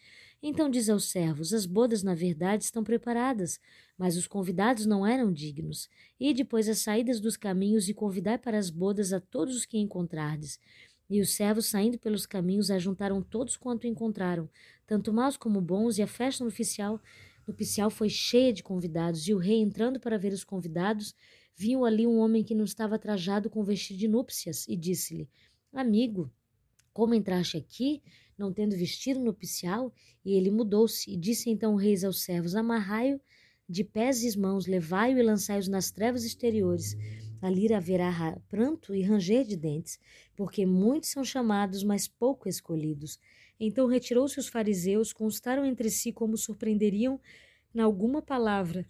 Então 0.43 0.71
diz 0.71 0.89
aos 0.89 1.11
servos: 1.11 1.53
As 1.53 1.67
bodas, 1.67 2.03
na 2.03 2.15
verdade, 2.15 2.65
estão 2.65 2.83
preparadas, 2.83 3.61
mas 3.99 4.17
os 4.17 4.27
convidados 4.27 4.87
não 4.87 5.07
eram 5.07 5.31
dignos. 5.31 5.91
E 6.19 6.33
depois 6.33 6.71
as 6.71 6.79
saídas 6.79 7.21
dos 7.21 7.37
caminhos 7.37 7.87
e 7.87 7.93
convidai 7.93 8.39
para 8.39 8.57
as 8.57 8.71
bodas 8.71 9.13
a 9.13 9.21
todos 9.21 9.55
os 9.55 9.67
que 9.67 9.77
encontrardes. 9.77 10.59
E 11.11 11.21
os 11.21 11.35
servos, 11.35 11.67
saindo 11.67 11.99
pelos 11.99 12.25
caminhos, 12.25 12.71
ajuntaram 12.71 13.21
todos 13.21 13.59
quanto 13.59 13.87
encontraram, 13.87 14.49
tanto 14.87 15.13
maus 15.13 15.37
como 15.37 15.61
bons, 15.61 15.99
e 15.99 16.03
a 16.03 16.07
festa 16.07 16.43
no 16.43 16.49
oficial, 16.49 16.99
no 17.47 17.53
oficial 17.53 17.91
foi 17.91 18.09
cheia 18.09 18.55
de 18.55 18.63
convidados. 18.63 19.29
E 19.29 19.35
o 19.35 19.39
rei, 19.39 19.61
entrando 19.61 20.01
para 20.01 20.17
ver 20.17 20.33
os 20.33 20.45
convidados, 20.45 21.15
viu 21.61 21.85
ali 21.85 22.07
um 22.07 22.17
homem 22.17 22.43
que 22.43 22.55
não 22.55 22.65
estava 22.65 22.99
trajado 22.99 23.51
com 23.51 23.63
vestido 23.63 23.99
de 23.99 24.09
núpcias, 24.09 24.67
e 24.67 24.75
disse-lhe: 24.75 25.29
Amigo, 25.71 26.33
como 26.91 27.15
entraste 27.15 27.59
aqui, 27.59 28.03
não 28.39 28.51
tendo 28.51 28.75
vestido 28.75 29.21
nupcial? 29.21 29.93
E 30.25 30.33
ele 30.33 30.51
mudou-se, 30.51 31.11
e 31.11 31.19
disse 31.19 31.51
então 31.51 31.75
o 31.75 31.77
rei 31.77 32.03
aos 32.03 32.23
servos: 32.23 32.55
Amarrai-o 32.55 33.21
de 33.69 33.85
pés 33.85 34.25
e 34.25 34.39
mãos, 34.39 34.67
levai-o 34.67 35.19
e 35.19 35.23
lançai-os 35.23 35.69
nas 35.69 35.91
trevas 35.91 36.25
exteriores. 36.25 36.97
Ali 37.43 37.71
haverá 37.75 38.41
pranto 38.49 38.95
e 38.95 39.03
ranger 39.03 39.47
de 39.47 39.57
dentes, 39.57 39.99
porque 40.35 40.65
muitos 40.65 41.11
são 41.11 41.23
chamados, 41.23 41.85
mas 41.85 42.09
pouco 42.09 42.49
escolhidos. 42.49 43.19
Então 43.59 43.87
retirou-se 43.87 44.41
os 44.41 44.49
fariseus, 44.49 45.13
constaram 45.13 45.67
entre 45.67 45.91
si 45.91 46.11
como 46.11 46.39
surpreenderiam 46.39 47.21
em 47.75 47.81
alguma 47.81 48.23
palavra, 48.23 48.89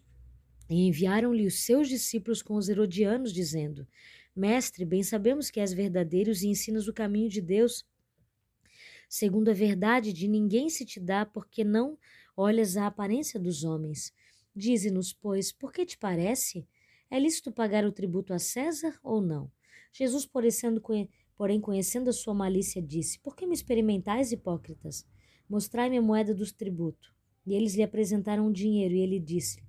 e 0.70 0.86
enviaram-lhe 0.86 1.44
os 1.44 1.64
seus 1.64 1.88
discípulos 1.88 2.42
com 2.42 2.54
os 2.54 2.68
herodianos, 2.68 3.32
dizendo: 3.32 3.86
Mestre, 4.34 4.84
bem 4.84 5.02
sabemos 5.02 5.50
que 5.50 5.58
és 5.58 5.72
verdadeiro 5.72 6.30
e 6.30 6.46
ensinas 6.46 6.86
o 6.86 6.94
caminho 6.94 7.28
de 7.28 7.40
Deus. 7.40 7.84
Segundo 9.08 9.50
a 9.50 9.52
verdade, 9.52 10.12
de 10.12 10.28
ninguém 10.28 10.70
se 10.70 10.86
te 10.86 11.00
dá, 11.00 11.26
porque 11.26 11.64
não 11.64 11.98
olhas 12.36 12.76
a 12.76 12.86
aparência 12.86 13.40
dos 13.40 13.64
homens. 13.64 14.14
Dize-nos, 14.54 15.12
pois, 15.12 15.50
por 15.50 15.72
que 15.72 15.84
te 15.84 15.98
parece? 15.98 16.64
É 17.10 17.18
lícito 17.18 17.50
pagar 17.50 17.84
o 17.84 17.90
tributo 17.90 18.32
a 18.32 18.38
César 18.38 18.96
ou 19.02 19.20
não? 19.20 19.50
Jesus, 19.92 20.24
porém, 21.36 21.60
conhecendo 21.60 22.10
a 22.10 22.12
sua 22.12 22.32
malícia, 22.32 22.80
disse: 22.80 23.18
Por 23.18 23.34
que 23.34 23.44
me 23.44 23.54
experimentais, 23.54 24.30
hipócritas? 24.30 25.04
Mostrai-me 25.48 25.98
a 25.98 26.02
moeda 26.02 26.32
dos 26.32 26.52
tributo. 26.52 27.12
E 27.44 27.54
eles 27.54 27.74
lhe 27.74 27.82
apresentaram 27.82 28.46
o 28.46 28.52
dinheiro, 28.52 28.94
e 28.94 29.00
ele 29.00 29.18
disse: 29.18 29.60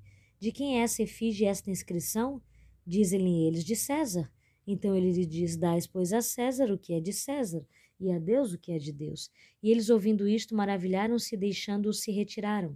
De 0.41 0.51
quem 0.51 0.80
é 0.80 0.81
essa 0.81 1.03
efígie 1.03 1.45
esta 1.45 1.69
inscrição? 1.69 2.41
Dizem-lhe 2.84 3.45
eles: 3.45 3.63
De 3.63 3.76
César. 3.76 4.27
Então 4.65 4.95
ele 4.97 5.11
lhe 5.11 5.23
diz: 5.23 5.55
Dais, 5.55 5.85
pois, 5.85 6.11
a 6.11 6.19
César 6.19 6.73
o 6.73 6.80
que 6.80 6.93
é 6.95 6.99
de 6.99 7.13
César, 7.13 7.63
e 7.99 8.11
a 8.11 8.18
Deus 8.18 8.51
o 8.51 8.57
que 8.57 8.72
é 8.72 8.80
de 8.80 8.91
Deus. 8.91 9.30
E 9.61 9.69
eles, 9.69 9.91
ouvindo 9.91 10.27
isto, 10.27 10.55
maravilharam-se, 10.55 11.38
deixando-o, 11.38 11.93
se 11.93 12.11
retiraram. 12.11 12.76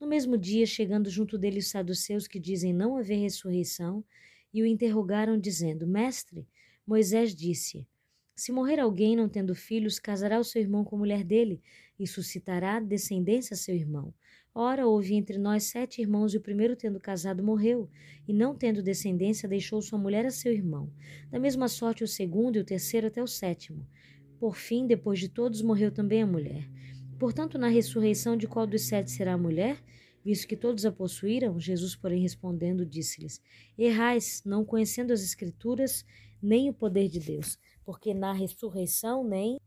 No 0.00 0.06
mesmo 0.06 0.38
dia, 0.38 0.64
chegando 0.64 1.10
junto 1.10 1.36
dele 1.36 1.58
os 1.58 1.68
saduceus 1.68 2.26
que 2.26 2.40
dizem 2.40 2.72
não 2.72 2.96
haver 2.96 3.20
ressurreição, 3.20 4.02
e 4.50 4.62
o 4.62 4.66
interrogaram, 4.66 5.38
dizendo: 5.38 5.86
Mestre, 5.86 6.48
Moisés 6.86 7.34
disse: 7.34 7.86
Se 8.34 8.50
morrer 8.50 8.80
alguém 8.80 9.14
não 9.14 9.28
tendo 9.28 9.54
filhos, 9.54 9.98
casará 9.98 10.40
o 10.40 10.44
seu 10.44 10.62
irmão 10.62 10.84
com 10.84 10.96
a 10.96 11.00
mulher 11.00 11.22
dele, 11.22 11.60
e 11.98 12.06
suscitará 12.06 12.80
descendência 12.80 13.52
a 13.52 13.58
seu 13.58 13.74
irmão. 13.74 14.14
Ora, 14.54 14.86
houve 14.86 15.14
entre 15.14 15.38
nós 15.38 15.64
sete 15.64 16.02
irmãos, 16.02 16.34
e 16.34 16.36
o 16.36 16.40
primeiro, 16.40 16.76
tendo 16.76 17.00
casado, 17.00 17.42
morreu, 17.42 17.88
e 18.28 18.34
não 18.34 18.54
tendo 18.54 18.82
descendência, 18.82 19.48
deixou 19.48 19.80
sua 19.80 19.98
mulher 19.98 20.26
a 20.26 20.30
seu 20.30 20.52
irmão. 20.52 20.92
Da 21.30 21.38
mesma 21.38 21.68
sorte, 21.68 22.04
o 22.04 22.08
segundo 22.08 22.56
e 22.56 22.60
o 22.60 22.64
terceiro 22.64 23.06
até 23.06 23.22
o 23.22 23.26
sétimo. 23.26 23.86
Por 24.38 24.54
fim, 24.54 24.86
depois 24.86 25.18
de 25.18 25.28
todos, 25.28 25.62
morreu 25.62 25.90
também 25.90 26.22
a 26.22 26.26
mulher. 26.26 26.68
Portanto, 27.18 27.56
na 27.56 27.68
ressurreição, 27.68 28.36
de 28.36 28.46
qual 28.46 28.66
dos 28.66 28.82
sete 28.82 29.10
será 29.10 29.34
a 29.34 29.38
mulher? 29.38 29.82
Visto 30.24 30.46
que 30.46 30.56
todos 30.56 30.84
a 30.84 30.92
possuíram, 30.92 31.58
Jesus, 31.58 31.96
porém, 31.96 32.20
respondendo, 32.20 32.84
disse-lhes: 32.84 33.40
Errais, 33.78 34.42
não 34.44 34.64
conhecendo 34.64 35.12
as 35.12 35.22
Escrituras, 35.22 36.04
nem 36.42 36.68
o 36.68 36.74
poder 36.74 37.08
de 37.08 37.20
Deus, 37.20 37.58
porque 37.84 38.12
na 38.12 38.32
ressurreição 38.32 39.24
nem 39.24 39.58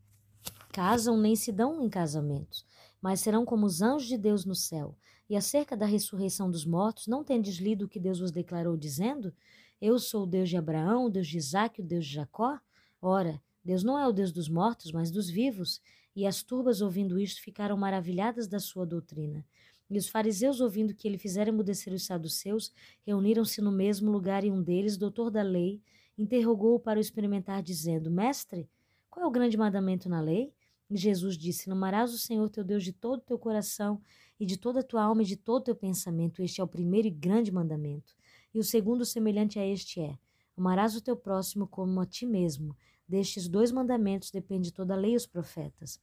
casam, 0.72 1.18
nem 1.18 1.34
se 1.34 1.50
dão 1.50 1.82
em 1.82 1.88
casamentos, 1.88 2.65
mas 3.00 3.20
serão 3.20 3.44
como 3.44 3.66
os 3.66 3.82
anjos 3.82 4.08
de 4.08 4.18
Deus 4.18 4.44
no 4.44 4.54
céu. 4.54 4.96
E 5.28 5.36
acerca 5.36 5.76
da 5.76 5.86
ressurreição 5.86 6.50
dos 6.50 6.64
mortos, 6.64 7.06
não 7.06 7.24
tendes 7.24 7.56
lido 7.56 7.84
o 7.84 7.88
que 7.88 7.98
Deus 7.98 8.20
vos 8.20 8.30
declarou, 8.30 8.76
dizendo: 8.76 9.34
Eu 9.80 9.98
sou 9.98 10.22
o 10.22 10.26
Deus 10.26 10.48
de 10.48 10.56
Abraão, 10.56 11.06
o 11.06 11.10
Deus 11.10 11.26
de 11.26 11.38
Isaque, 11.38 11.80
o 11.80 11.84
Deus 11.84 12.06
de 12.06 12.14
Jacó? 12.14 12.58
Ora, 13.00 13.42
Deus 13.64 13.82
não 13.82 13.98
é 13.98 14.06
o 14.06 14.12
Deus 14.12 14.30
dos 14.30 14.48
mortos, 14.48 14.92
mas 14.92 15.10
dos 15.10 15.28
vivos. 15.28 15.80
E 16.14 16.26
as 16.26 16.42
turbas, 16.42 16.80
ouvindo 16.80 17.18
isto, 17.18 17.42
ficaram 17.42 17.76
maravilhadas 17.76 18.46
da 18.46 18.58
sua 18.58 18.86
doutrina. 18.86 19.44
E 19.90 19.98
os 19.98 20.08
fariseus, 20.08 20.60
ouvindo 20.60 20.94
que 20.94 21.06
ele 21.06 21.18
fizera 21.18 21.50
emudecer 21.50 21.92
os 21.92 22.04
saduceus, 22.06 22.72
reuniram-se 23.04 23.60
no 23.60 23.70
mesmo 23.70 24.10
lugar 24.10 24.42
e 24.44 24.50
um 24.50 24.62
deles, 24.62 24.96
doutor 24.96 25.30
da 25.30 25.42
lei, 25.42 25.80
interrogou-o 26.16 26.80
para 26.80 26.98
o 26.98 27.00
experimentar, 27.00 27.62
dizendo: 27.62 28.10
Mestre, 28.10 28.68
qual 29.10 29.24
é 29.24 29.28
o 29.28 29.32
grande 29.32 29.56
mandamento 29.56 30.08
na 30.08 30.20
lei? 30.20 30.52
Jesus 30.90 31.36
disse: 31.36 31.70
Amarás 31.70 32.12
o 32.14 32.18
Senhor 32.18 32.48
teu 32.48 32.62
Deus 32.62 32.84
de 32.84 32.92
todo 32.92 33.18
o 33.18 33.22
teu 33.22 33.38
coração 33.38 34.00
e 34.38 34.46
de 34.46 34.56
toda 34.56 34.80
a 34.80 34.84
tua 34.84 35.02
alma 35.02 35.22
e 35.22 35.26
de 35.26 35.36
todo 35.36 35.62
o 35.62 35.64
teu 35.64 35.74
pensamento. 35.74 36.42
Este 36.42 36.60
é 36.60 36.64
o 36.64 36.68
primeiro 36.68 37.08
e 37.08 37.10
grande 37.10 37.50
mandamento. 37.50 38.14
E 38.54 38.58
o 38.58 38.64
segundo, 38.64 39.04
semelhante 39.04 39.58
a 39.58 39.66
este, 39.66 40.00
é: 40.00 40.16
Amarás 40.56 40.94
o 40.94 41.00
teu 41.00 41.16
próximo 41.16 41.66
como 41.66 42.00
a 42.00 42.06
ti 42.06 42.24
mesmo. 42.24 42.76
Destes 43.08 43.48
dois 43.48 43.70
mandamentos 43.70 44.30
depende 44.30 44.72
toda 44.72 44.94
a 44.94 44.96
lei 44.96 45.12
e 45.12 45.16
os 45.16 45.26
profetas. 45.26 46.00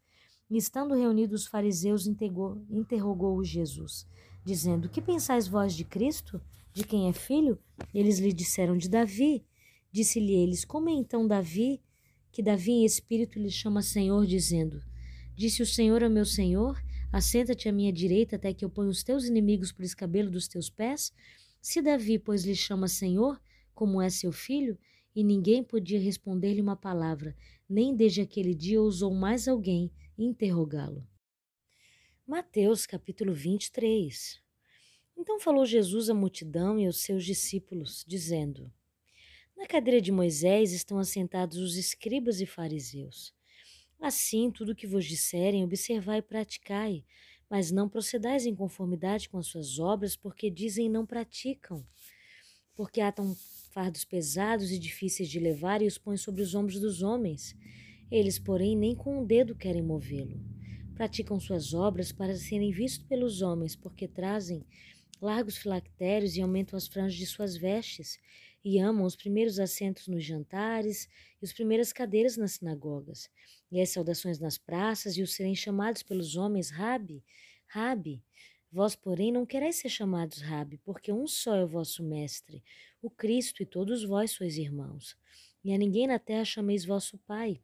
E 0.50 0.58
estando 0.58 0.94
reunidos 0.94 1.42
os 1.42 1.48
fariseus, 1.48 2.06
interrogou-o 2.06 3.44
Jesus, 3.44 4.06
dizendo: 4.44 4.90
Que 4.90 5.02
pensais 5.02 5.48
vós 5.48 5.74
de 5.74 5.84
Cristo? 5.84 6.42
De 6.74 6.84
quem 6.84 7.08
é 7.08 7.14
filho? 7.14 7.58
Eles 7.94 8.20
lhe 8.20 8.34
disseram: 8.34 8.78
De 8.78 8.90
Davi. 8.90 9.46
Disse-lhe 9.92 10.34
eles: 10.34 10.66
Como 10.66 10.90
é 10.90 10.94
então 10.94 11.28
Davi, 11.28 11.80
que 12.34 12.42
Davi 12.42 12.72
em 12.72 12.84
espírito 12.84 13.38
lhe 13.38 13.52
chama 13.52 13.84
Senhor, 13.84 14.26
dizendo: 14.26 14.84
Disse 15.36 15.62
o 15.62 15.68
Senhor 15.68 16.04
ao 16.04 16.10
meu 16.10 16.26
Senhor: 16.26 16.84
Assenta-te 17.12 17.70
à 17.70 17.72
minha 17.72 17.94
direita 17.94 18.38
até 18.38 18.52
que 18.52 18.66
eu 18.66 18.72
ponha 18.72 18.90
os 18.90 19.04
teus 19.04 19.26
inimigos 19.26 19.72
por 19.72 19.86
escabelo 19.86 20.32
dos 20.32 20.48
teus 20.48 20.68
pés? 20.68 21.14
Se 21.62 21.80
Davi, 21.80 22.18
pois, 22.18 22.44
lhe 22.44 22.56
chama 22.56 22.88
Senhor, 22.88 23.40
como 23.76 24.02
é 24.02 24.10
seu 24.10 24.32
filho, 24.32 24.78
e 25.16 25.24
ninguém 25.24 25.64
podia 25.64 26.00
responder-lhe 26.00 26.60
uma 26.60 26.76
palavra, 26.76 27.36
nem 27.70 27.96
desde 27.96 28.22
aquele 28.22 28.56
dia 28.56 28.82
ousou 28.82 29.14
mais 29.14 29.48
alguém 29.48 29.92
interrogá-lo. 30.18 31.08
Mateus 32.26 32.88
capítulo 32.88 33.32
23 33.32 34.42
Então 35.16 35.40
falou 35.40 35.68
Jesus 35.68 36.10
à 36.10 36.16
multidão 36.16 36.80
e 36.80 36.88
aos 36.88 36.98
seus 36.98 37.24
discípulos, 37.24 38.04
dizendo: 38.08 38.72
Na 39.58 39.68
cadeira 39.68 40.02
de 40.02 40.12
Moisés 40.12 40.72
estão 40.72 40.98
assentados 40.98 41.58
os 41.58 41.78
escribas 41.78 42.42
e 42.42 42.46
fariseus. 42.46 43.34
Assim, 44.00 44.52
tudo 44.52 44.74
o 44.74 44.76
que 44.76 44.88
vos 44.88 45.06
disserem, 45.06 45.64
observai 45.64 46.20
e 46.20 46.22
praticai, 46.22 47.06
mas 47.50 47.72
não 47.72 47.88
procedais 47.88 48.46
em 48.46 48.56
conformidade 48.56 49.30
com 49.30 49.38
as 49.38 49.48
suas 49.48 49.80
obras, 49.80 50.16
porque 50.16 50.50
dizem 50.50 50.90
não 50.90 51.06
praticam. 51.06 51.86
Porque 52.76 53.00
atam 53.00 53.36
fardos 53.72 54.04
pesados 54.04 54.72
e 54.72 54.80
difíceis 54.80 55.30
de 55.30 55.40
levar 55.40 55.82
e 55.82 55.88
os 55.88 55.98
põem 55.98 56.18
sobre 56.18 56.42
os 56.42 56.54
ombros 56.54 56.80
dos 56.80 57.02
homens. 57.02 57.56
Eles, 58.12 58.38
porém, 58.38 58.76
nem 58.76 58.96
com 58.96 59.22
um 59.22 59.26
dedo 59.26 59.56
querem 59.56 59.82
movê-lo. 59.82 60.40
Praticam 60.96 61.40
suas 61.40 61.74
obras 61.74 62.12
para 62.12 62.36
serem 62.36 62.72
vistos 62.72 63.06
pelos 63.08 63.42
homens, 63.42 63.76
porque 63.76 64.08
trazem 64.08 64.66
largos 65.22 65.58
filactérios 65.58 66.36
e 66.36 66.42
aumentam 66.42 66.76
as 66.76 66.88
franjas 66.88 67.16
de 67.16 67.26
suas 67.26 67.56
vestes, 67.56 68.20
e 68.64 68.80
amam 68.80 69.06
os 69.06 69.16
primeiros 69.16 69.60
assentos 69.60 70.08
nos 70.08 70.24
jantares 70.24 71.10
e 71.42 71.46
as 71.46 71.52
primeiras 71.52 71.92
cadeiras 71.92 72.38
nas 72.38 72.54
sinagogas, 72.54 73.30
e 73.72 73.82
as 73.82 73.90
saudações 73.90 74.40
nas 74.40 74.58
praças, 74.58 75.18
e 75.18 75.22
os 75.22 75.34
serem 75.34 75.56
chamados 75.56 76.04
pelos 76.04 76.36
homens 76.36 76.70
Rabi, 76.70 77.24
Rabi. 77.68 78.24
Vós, 78.72 78.96
porém, 78.96 79.32
não 79.32 79.46
quereis 79.46 79.76
ser 79.76 79.90
chamados 79.90 80.42
Rabi, 80.42 80.80
porque 80.80 81.12
um 81.12 81.28
só 81.28 81.56
é 81.56 81.64
o 81.64 81.68
vosso 81.68 82.04
mestre, 82.04 82.64
o 83.02 83.10
Cristo, 83.10 83.62
e 83.62 83.66
todos 83.66 84.04
vós 84.04 84.32
sois 84.32 84.58
irmãos. 84.58 85.18
E 85.64 85.74
a 85.74 85.78
ninguém 85.78 86.08
na 86.08 86.18
terra 86.18 86.46
chameis 86.46 86.86
vosso 86.86 87.18
Pai, 87.20 87.62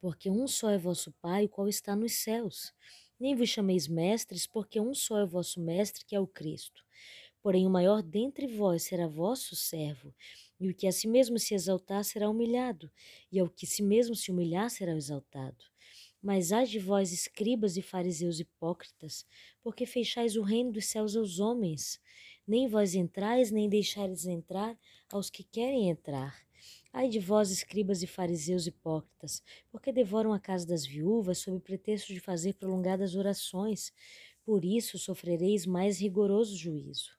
porque 0.00 0.28
um 0.28 0.46
só 0.48 0.68
é 0.68 0.76
vosso 0.76 1.12
Pai, 1.22 1.46
o 1.46 1.48
qual 1.48 1.68
está 1.68 1.94
nos 1.94 2.14
céus. 2.14 2.74
Nem 3.18 3.36
vos 3.36 3.48
chameis 3.48 3.86
mestres, 3.86 4.46
porque 4.46 4.80
um 4.80 4.92
só 4.94 5.18
é 5.18 5.24
o 5.24 5.28
vosso 5.28 5.60
mestre, 5.60 6.04
que 6.04 6.16
é 6.16 6.20
o 6.20 6.26
Cristo. 6.26 6.84
Porém, 7.42 7.66
o 7.66 7.70
maior 7.70 8.02
dentre 8.02 8.46
vós 8.46 8.84
será 8.84 9.08
vosso 9.08 9.56
servo, 9.56 10.14
e 10.60 10.68
o 10.68 10.74
que 10.74 10.86
a 10.86 10.92
si 10.92 11.08
mesmo 11.08 11.38
se 11.38 11.54
exaltar 11.54 12.04
será 12.04 12.30
humilhado, 12.30 12.90
e 13.32 13.40
ao 13.40 13.48
que 13.48 13.66
si 13.66 13.82
mesmo 13.82 14.14
se 14.14 14.30
humilhar 14.30 14.70
será 14.70 14.94
exaltado. 14.94 15.64
Mas 16.22 16.52
ai 16.52 16.66
de 16.66 16.78
vós, 16.78 17.10
escribas 17.10 17.76
e 17.76 17.82
fariseus 17.82 18.38
hipócritas, 18.38 19.26
porque 19.60 19.84
fechais 19.84 20.36
o 20.36 20.42
reino 20.42 20.70
dos 20.70 20.86
céus 20.86 21.16
aos 21.16 21.40
homens. 21.40 22.00
Nem 22.46 22.68
vós 22.68 22.94
entrais, 22.94 23.50
nem 23.50 23.68
deixares 23.68 24.24
entrar 24.24 24.78
aos 25.10 25.28
que 25.28 25.42
querem 25.42 25.90
entrar. 25.90 26.40
Ai 26.92 27.08
de 27.08 27.18
vós, 27.18 27.50
escribas 27.50 28.02
e 28.02 28.06
fariseus 28.06 28.68
hipócritas, 28.68 29.42
porque 29.70 29.90
devoram 29.90 30.32
a 30.32 30.38
casa 30.38 30.64
das 30.66 30.86
viúvas 30.86 31.38
sob 31.38 31.58
pretexto 31.58 32.12
de 32.12 32.20
fazer 32.20 32.54
prolongadas 32.54 33.16
orações. 33.16 33.92
Por 34.44 34.64
isso 34.64 34.98
sofrereis 34.98 35.66
mais 35.66 36.00
rigoroso 36.00 36.56
juízo. 36.56 37.10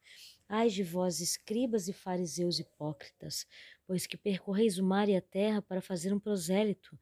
Ai 0.48 0.70
de 0.70 0.84
vós, 0.84 1.20
escribas 1.20 1.88
e 1.88 1.94
fariseus 1.94 2.60
hipócritas, 2.60 3.48
pois 3.88 4.06
que 4.06 4.18
percorreis 4.18 4.78
o 4.78 4.84
mar 4.84 5.08
e 5.08 5.16
a 5.16 5.22
terra 5.22 5.62
para 5.62 5.82
fazer 5.82 6.14
um 6.14 6.20
prosélito, 6.20 6.98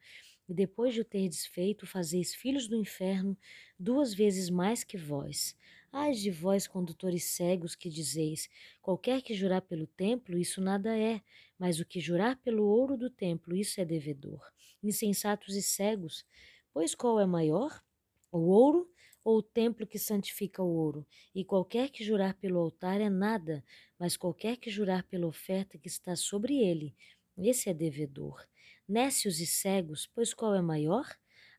e 0.48 0.54
depois 0.54 0.94
de 0.94 1.00
o 1.00 1.04
ter 1.04 1.28
desfeito, 1.28 1.86
fazeis 1.86 2.34
filhos 2.34 2.68
do 2.68 2.76
inferno 2.76 3.36
duas 3.78 4.14
vezes 4.14 4.48
mais 4.48 4.84
que 4.84 4.96
vós. 4.96 5.56
Ai 5.90 6.12
de 6.12 6.30
vós, 6.30 6.66
condutores 6.66 7.24
cegos, 7.24 7.74
que 7.74 7.90
dizeis: 7.90 8.48
qualquer 8.80 9.22
que 9.22 9.34
jurar 9.34 9.62
pelo 9.62 9.86
templo, 9.86 10.38
isso 10.38 10.60
nada 10.60 10.96
é, 10.96 11.20
mas 11.58 11.80
o 11.80 11.84
que 11.84 12.00
jurar 12.00 12.36
pelo 12.36 12.64
ouro 12.64 12.96
do 12.96 13.10
templo, 13.10 13.56
isso 13.56 13.80
é 13.80 13.84
devedor. 13.84 14.40
Insensatos 14.82 15.54
e 15.54 15.62
cegos, 15.62 16.24
pois 16.72 16.94
qual 16.94 17.20
é 17.20 17.26
maior? 17.26 17.82
O 18.30 18.38
ouro 18.38 18.90
ou 19.24 19.38
o 19.38 19.42
templo 19.42 19.86
que 19.86 19.98
santifica 19.98 20.62
o 20.62 20.74
ouro? 20.74 21.06
E 21.34 21.44
qualquer 21.44 21.90
que 21.90 22.04
jurar 22.04 22.34
pelo 22.34 22.58
altar 22.58 23.00
é 23.00 23.08
nada, 23.08 23.64
mas 23.98 24.16
qualquer 24.16 24.56
que 24.56 24.70
jurar 24.70 25.04
pela 25.04 25.26
oferta 25.26 25.78
que 25.78 25.88
está 25.88 26.16
sobre 26.16 26.56
ele, 26.56 26.94
esse 27.38 27.70
é 27.70 27.74
devedor. 27.74 28.46
Nécios 28.88 29.40
e 29.40 29.46
cegos, 29.46 30.06
pois 30.14 30.34
qual 30.34 30.54
é 30.54 30.60
maior? 30.60 31.06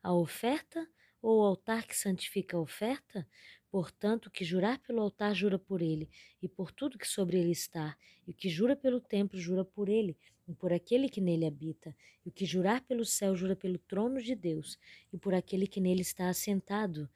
A 0.02 0.14
oferta 0.14 0.88
ou 1.22 1.42
o 1.42 1.46
altar 1.46 1.88
que 1.88 1.96
santifica 1.96 2.58
a 2.58 2.60
oferta? 2.60 3.28
Portanto, 3.72 4.28
o 4.28 4.30
que 4.30 4.46
jurar 4.46 4.78
pelo 4.80 5.02
altar 5.02 5.34
jura 5.34 5.58
por 5.58 5.82
ele, 5.82 6.08
e 6.40 6.48
por 6.48 6.72
tudo 6.72 6.98
que 6.98 7.08
sobre 7.08 7.40
ele 7.40 7.52
está, 7.52 7.98
e 8.28 8.30
o 8.30 8.34
que 8.34 8.48
jura 8.48 8.76
pelo 8.76 9.02
templo 9.02 9.40
jura 9.40 9.66
por 9.66 9.90
ele, 9.90 10.16
e 10.48 10.54
por 10.54 10.72
aquele 10.72 11.10
que 11.10 11.20
nele 11.20 11.48
habita, 11.48 11.96
e 12.24 12.30
o 12.30 12.32
que 12.32 12.46
jurar 12.46 12.82
pelo 12.82 13.04
céu 13.04 13.36
jura 13.36 13.56
pelo 13.56 13.80
trono 13.80 14.22
de 14.22 14.36
Deus, 14.36 14.78
e 15.12 15.18
por 15.18 15.34
aquele 15.34 15.66
que 15.66 15.82
nele 15.82 16.02
está 16.02 16.30
assentado. 16.30 17.10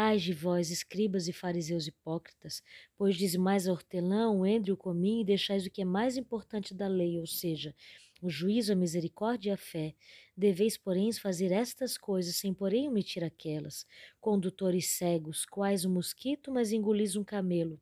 Ai 0.00 0.16
de 0.16 0.32
vós, 0.32 0.70
escribas 0.70 1.26
e 1.26 1.32
fariseus 1.32 1.88
hipócritas, 1.88 2.62
pois 2.96 3.16
dizimais 3.16 3.66
a 3.66 3.72
hortelã, 3.72 4.30
o 4.30 4.46
endre 4.46 4.70
e 4.70 4.72
o 4.72 4.76
cominho, 4.76 5.22
e 5.22 5.24
deixais 5.24 5.66
o 5.66 5.70
que 5.72 5.82
é 5.82 5.84
mais 5.84 6.16
importante 6.16 6.72
da 6.72 6.86
lei, 6.86 7.18
ou 7.18 7.26
seja, 7.26 7.74
o 8.22 8.30
juízo, 8.30 8.72
a 8.72 8.76
misericórdia 8.76 9.50
e 9.50 9.52
a 9.54 9.56
fé. 9.56 9.96
Deveis, 10.36 10.76
porém, 10.76 11.12
fazer 11.14 11.50
estas 11.50 11.98
coisas, 11.98 12.36
sem 12.36 12.54
porém 12.54 12.86
omitir 12.86 13.24
aquelas. 13.24 13.84
Condutores 14.20 14.86
cegos, 14.86 15.44
quais 15.44 15.84
o 15.84 15.90
mosquito, 15.90 16.52
mas 16.52 16.70
engolis 16.70 17.16
um 17.16 17.24
camelo. 17.24 17.80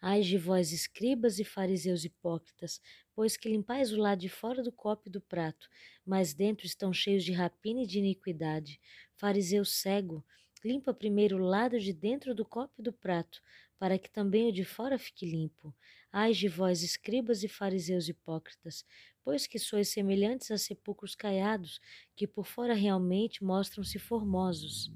Ai 0.00 0.22
de 0.22 0.36
vós, 0.36 0.72
escribas 0.72 1.38
e 1.38 1.44
fariseus 1.44 2.04
hipócritas, 2.04 2.80
pois 3.14 3.36
que 3.36 3.48
limpais 3.48 3.92
o 3.92 3.96
lado 3.96 4.18
de 4.18 4.28
fora 4.28 4.60
do 4.60 4.72
copo 4.72 5.06
e 5.06 5.12
do 5.12 5.20
prato, 5.20 5.68
mas 6.04 6.34
dentro 6.34 6.66
estão 6.66 6.92
cheios 6.92 7.22
de 7.22 7.30
rapina 7.30 7.82
e 7.82 7.86
de 7.86 8.00
iniquidade. 8.00 8.80
Fariseu 9.14 9.64
cego, 9.64 10.24
limpa 10.66 10.92
primeiro 10.92 11.36
o 11.36 11.46
lado 11.46 11.78
de 11.78 11.92
dentro 11.92 12.34
do 12.34 12.44
copo 12.44 12.74
e 12.80 12.82
do 12.82 12.92
prato, 12.92 13.40
para 13.78 13.98
que 13.98 14.10
também 14.10 14.48
o 14.48 14.52
de 14.52 14.64
fora 14.64 14.98
fique 14.98 15.24
limpo. 15.24 15.72
Ai 16.12 16.32
de 16.32 16.48
vós, 16.48 16.82
escribas 16.82 17.44
e 17.44 17.48
fariseus 17.48 18.08
hipócritas, 18.08 18.84
pois 19.22 19.46
que 19.46 19.58
sois 19.58 19.88
semelhantes 19.88 20.50
a 20.50 20.58
sepulcros 20.58 21.14
caiados, 21.14 21.80
que 22.16 22.26
por 22.26 22.46
fora 22.46 22.74
realmente 22.74 23.44
mostram-se 23.44 23.98
formosos, 23.98 24.90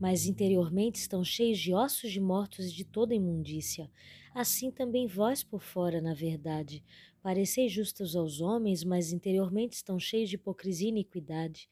mas 0.00 0.24
interiormente 0.24 0.96
estão 0.96 1.22
cheios 1.22 1.58
de 1.58 1.74
ossos 1.74 2.10
de 2.10 2.20
mortos 2.20 2.66
e 2.66 2.72
de 2.72 2.84
toda 2.84 3.14
imundícia. 3.14 3.90
Assim 4.34 4.70
também 4.70 5.06
vós 5.06 5.42
por 5.42 5.60
fora, 5.60 6.00
na 6.00 6.14
verdade, 6.14 6.82
pareceis 7.22 7.70
justos 7.70 8.16
aos 8.16 8.40
homens, 8.40 8.82
mas 8.82 9.12
interiormente 9.12 9.74
estão 9.74 9.98
cheios 9.98 10.30
de 10.30 10.36
hipocrisia 10.36 10.86
e 10.86 10.90
iniquidade. 10.90 11.68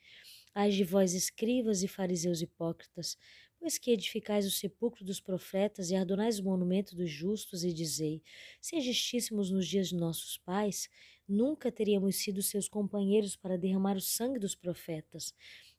Ai 0.61 0.73
de 0.73 0.83
vós, 0.83 1.15
escribas 1.15 1.85
e 1.85 1.87
fariseus 1.87 2.43
hipócritas, 2.43 3.17
Pois 3.61 3.79
que 3.79 3.93
edificais 3.93 4.45
o 4.45 4.51
sepulcro 4.51 5.05
dos 5.05 5.21
profetas 5.21 5.91
e 5.91 5.95
adonais 5.95 6.41
o 6.41 6.45
monumento 6.45 6.97
dos 6.97 7.09
justos, 7.09 7.63
e 7.63 7.73
dizei: 7.73 8.21
Se 8.61 8.75
existíssemos 8.75 9.53
nos 9.53 9.69
dias 9.69 9.91
de 9.91 9.95
nossos 9.95 10.37
pais, 10.37 10.89
nunca 11.29 11.71
teríamos 11.71 12.17
sido 12.17 12.43
seus 12.43 12.69
companheiros 12.69 13.37
para 13.37 13.57
derramar 13.57 13.97
o 13.97 14.01
sangue 14.01 14.41
dos 14.41 14.57
profetas. 14.57 15.33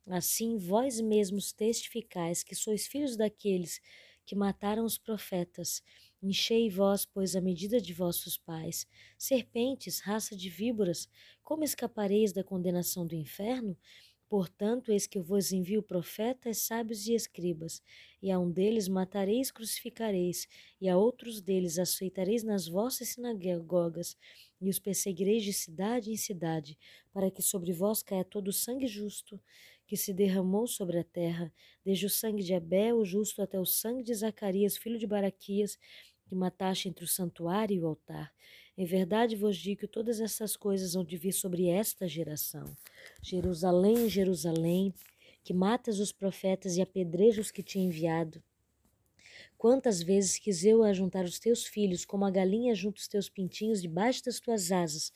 Assim, 0.07 0.57
vós 0.57 1.01
mesmos 1.01 1.51
testificais 1.51 2.41
que 2.41 2.55
sois 2.55 2.87
filhos 2.87 3.17
daqueles 3.17 3.81
que 4.25 4.35
mataram 4.35 4.85
os 4.85 4.97
profetas. 4.97 5.83
Enchei 6.21 6.69
vós, 6.69 7.05
pois, 7.05 7.35
a 7.35 7.41
medida 7.41 7.81
de 7.81 7.93
vossos 7.93 8.37
pais. 8.37 8.87
Serpentes, 9.17 9.99
raça 9.99 10.35
de 10.35 10.49
víboras, 10.49 11.09
como 11.43 11.65
escapareis 11.65 12.31
da 12.31 12.43
condenação 12.43 13.07
do 13.07 13.15
inferno? 13.15 13.75
Portanto, 14.29 14.91
eis 14.91 15.07
que 15.07 15.17
eu 15.17 15.23
vos 15.23 15.51
envio 15.51 15.81
profetas, 15.81 16.59
sábios 16.59 17.07
e 17.07 17.15
escribas, 17.15 17.81
e 18.21 18.29
a 18.29 18.37
um 18.39 18.51
deles 18.51 18.87
matareis, 18.87 19.49
crucificareis, 19.49 20.47
e 20.79 20.87
a 20.87 20.95
outros 20.95 21.41
deles 21.41 21.79
aceitareis 21.79 22.43
nas 22.43 22.67
vossas 22.67 23.09
sinagogas, 23.09 24.15
e 24.61 24.69
os 24.69 24.77
perseguireis 24.77 25.43
de 25.43 25.51
cidade 25.51 26.11
em 26.11 26.15
cidade, 26.15 26.77
para 27.11 27.31
que 27.31 27.41
sobre 27.41 27.73
vós 27.73 28.03
caia 28.03 28.23
todo 28.23 28.49
o 28.49 28.53
sangue 28.53 28.85
justo 28.85 29.41
que 29.87 29.97
se 29.97 30.13
derramou 30.13 30.67
sobre 30.67 30.99
a 30.99 31.03
terra, 31.03 31.51
desde 31.83 32.05
o 32.05 32.09
sangue 32.09 32.43
de 32.43 32.53
Abel, 32.53 32.99
o 32.99 33.05
justo, 33.05 33.41
até 33.41 33.59
o 33.59 33.65
sangue 33.65 34.03
de 34.03 34.13
Zacarias, 34.13 34.77
filho 34.77 34.99
de 34.99 35.07
Baraquias, 35.07 35.79
que 36.27 36.35
mataste 36.35 36.87
entre 36.87 37.03
o 37.03 37.07
santuário 37.07 37.75
e 37.75 37.79
o 37.79 37.87
altar. 37.87 38.31
Em 38.79 38.85
verdade 38.85 39.35
vos 39.35 39.57
digo 39.57 39.81
que 39.81 39.87
todas 39.87 40.21
essas 40.21 40.55
coisas 40.55 40.93
vão 40.93 41.03
de 41.03 41.17
vir 41.17 41.33
sobre 41.33 41.67
esta 41.67 42.07
geração. 42.07 42.63
Jerusalém, 43.21 44.07
Jerusalém, 44.07 44.93
que 45.43 45.53
matas 45.53 45.99
os 45.99 46.13
profetas 46.13 46.77
e 46.77 46.81
apedrejas 46.81 47.47
os 47.47 47.51
que 47.51 47.61
te 47.61 47.77
enviado. 47.77 48.41
Quantas 49.57 50.01
vezes 50.01 50.39
quis 50.39 50.63
eu 50.63 50.81
ajuntar 50.81 51.25
os 51.25 51.39
teus 51.39 51.65
filhos, 51.65 52.05
como 52.05 52.23
a 52.23 52.31
galinha 52.31 52.73
junta 52.73 53.01
os 53.01 53.07
teus 53.09 53.27
pintinhos 53.27 53.81
debaixo 53.81 54.23
das 54.23 54.39
tuas 54.39 54.71
asas, 54.71 55.11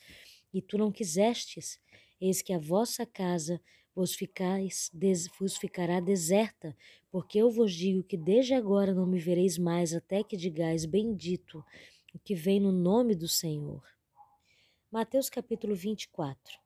e 0.52 0.60
tu 0.60 0.76
não 0.76 0.92
quisestes? 0.92 1.80
Eis 2.20 2.42
que 2.42 2.52
a 2.52 2.58
vossa 2.58 3.06
casa 3.06 3.58
vos, 3.94 4.14
ficais, 4.14 4.90
des, 4.92 5.26
vos 5.38 5.56
ficará 5.56 6.00
deserta, 6.00 6.76
porque 7.10 7.38
eu 7.38 7.50
vos 7.50 7.72
digo 7.72 8.02
que 8.02 8.18
desde 8.18 8.52
agora 8.52 8.92
não 8.92 9.06
me 9.06 9.18
vereis 9.18 9.56
mais, 9.56 9.94
até 9.94 10.22
que 10.22 10.36
digais: 10.36 10.84
Bendito 10.84 11.64
o 12.14 12.18
que 12.18 12.34
vem 12.34 12.60
no 12.60 12.70
nome 12.70 13.16
do 13.16 13.26
Senhor. 13.26 13.82
Mateus 14.90 15.28
capítulo 15.28 15.74
24. 15.74 16.60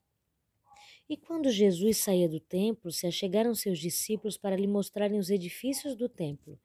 E 1.09 1.17
quando 1.17 1.51
Jesus 1.51 1.97
saía 1.97 2.29
do 2.29 2.39
templo, 2.39 2.93
se 2.93 3.07
achegaram 3.07 3.55
seus 3.55 3.79
discípulos 3.79 4.37
para 4.37 4.55
lhe 4.55 4.67
mostrarem 4.67 5.19
os 5.19 5.31
edifícios 5.31 5.97
do 5.97 6.07
templo. 6.07 6.61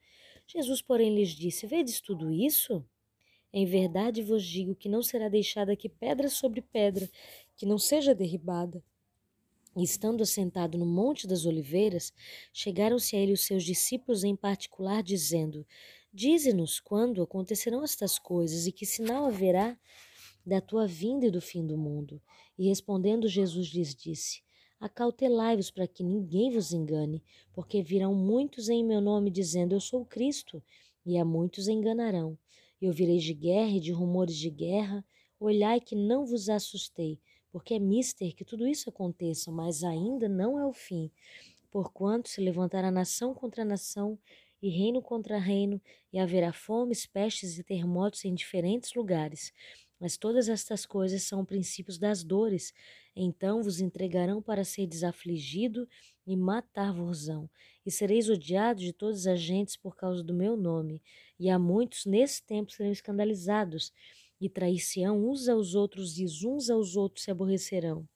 Jesus, 0.46 0.82
porém, 0.82 1.16
lhes 1.16 1.30
disse: 1.30 1.66
Vedes 1.66 2.02
tudo 2.02 2.30
isso? 2.30 2.86
Em 3.54 3.66
verdade 3.66 4.22
vos 4.22 4.44
digo 4.44 4.76
que 4.76 4.90
não 4.90 5.02
será 5.02 5.30
deixada 5.30 5.72
aqui 5.72 5.88
pedra 5.88 6.28
sobre 6.28 6.62
pedra, 6.62 7.10
que 7.56 7.66
não 7.66 7.78
seja 7.78 8.14
derribada. 8.14 8.84
E 9.78 9.84
estando 9.84 10.22
assentado 10.22 10.78
no 10.78 10.86
Monte 10.86 11.26
das 11.26 11.46
Oliveiras, 11.46 12.14
chegaram-se 12.52 13.16
a 13.16 13.20
ele 13.20 13.32
os 13.32 13.46
seus 13.46 13.64
discípulos 13.64 14.26
em 14.26 14.36
particular, 14.36 15.02
dizendo: 15.02 15.66
Dize-nos 16.16 16.80
quando 16.80 17.24
acontecerão 17.24 17.84
estas 17.84 18.20
coisas 18.20 18.68
e 18.68 18.72
que 18.72 18.86
sinal 18.86 19.26
haverá 19.26 19.76
da 20.46 20.62
tua 20.62 20.86
vinda 20.86 21.26
e 21.26 21.32
do 21.32 21.42
fim 21.42 21.66
do 21.66 21.76
mundo. 21.76 22.22
E 22.56 22.68
respondendo, 22.68 23.28
Jesus 23.28 23.70
lhes 23.70 23.96
disse: 23.96 24.44
Acautelai-vos 24.80 25.72
para 25.72 25.88
que 25.88 26.04
ninguém 26.04 26.52
vos 26.52 26.72
engane, 26.72 27.24
porque 27.52 27.82
virão 27.82 28.14
muitos 28.14 28.70
em 28.70 28.84
meu 28.84 29.02
nome 29.02 29.32
dizendo: 29.32 29.74
Eu 29.74 29.80
sou 29.80 30.02
o 30.02 30.06
Cristo, 30.06 30.62
e 31.04 31.18
a 31.18 31.26
muitos 31.26 31.68
enganarão. 31.68 32.38
E 32.80 32.88
ouvireis 32.88 33.24
de 33.24 33.34
guerra 33.34 33.72
e 33.72 33.80
de 33.80 33.92
rumores 33.92 34.36
de 34.36 34.52
guerra. 34.52 35.04
Olhai 35.40 35.82
que 35.82 35.96
não 35.96 36.28
vos 36.28 36.48
assustei, 36.48 37.20
porque 37.52 37.74
é 37.74 37.80
mister 37.80 38.36
que 38.36 38.46
tudo 38.46 38.68
isso 38.68 38.88
aconteça, 38.88 39.52
mas 39.52 39.84
ainda 39.84 40.30
não 40.30 40.60
é 40.60 40.66
o 40.66 40.74
fim. 40.74 41.10
Porquanto 41.72 42.30
se 42.30 42.40
levantará 42.40 42.92
nação 42.92 43.34
contra 43.34 43.66
nação 43.66 44.20
e 44.64 44.70
reino 44.70 45.02
contra 45.02 45.38
reino, 45.38 45.82
e 46.14 46.18
haverá 46.18 46.54
fomes, 46.54 47.06
pestes 47.06 47.60
e 47.60 47.64
terremotos 47.66 48.24
em 48.24 48.34
diferentes 48.34 48.94
lugares. 48.94 49.52
Mas 50.00 50.18
todas 50.18 50.48
estas 50.48 50.86
coisas 50.86 51.24
são 51.24 51.44
princípios 51.44 51.98
das 51.98 52.24
dores. 52.24 52.74
Então 53.14 53.62
vos 53.62 53.82
entregarão 53.82 54.42
para 54.42 54.64
ser 54.64 54.88
desafligido 54.88 55.86
e 56.26 56.38
matar-vos-ão. 56.38 57.50
E 57.86 57.92
sereis 57.92 58.30
odiados 58.30 58.84
de 58.84 58.94
todas 58.94 59.28
as 59.28 59.42
gentes 59.42 59.76
por 59.76 59.98
causa 59.98 60.24
do 60.24 60.34
meu 60.34 60.56
nome. 60.56 61.02
E 61.38 61.50
há 61.50 61.60
muitos 61.60 62.06
nesse 62.06 62.42
tempo 62.42 62.72
serão 62.72 62.92
escandalizados, 62.92 63.92
e 64.40 64.50
trair-se-ão 64.50 65.30
uns 65.30 65.50
aos 65.50 65.76
outros, 65.76 66.18
e 66.18 66.26
uns 66.48 66.70
aos 66.70 66.96
outros 66.96 67.26
se 67.26 67.32
aborrecerão. 67.32 68.08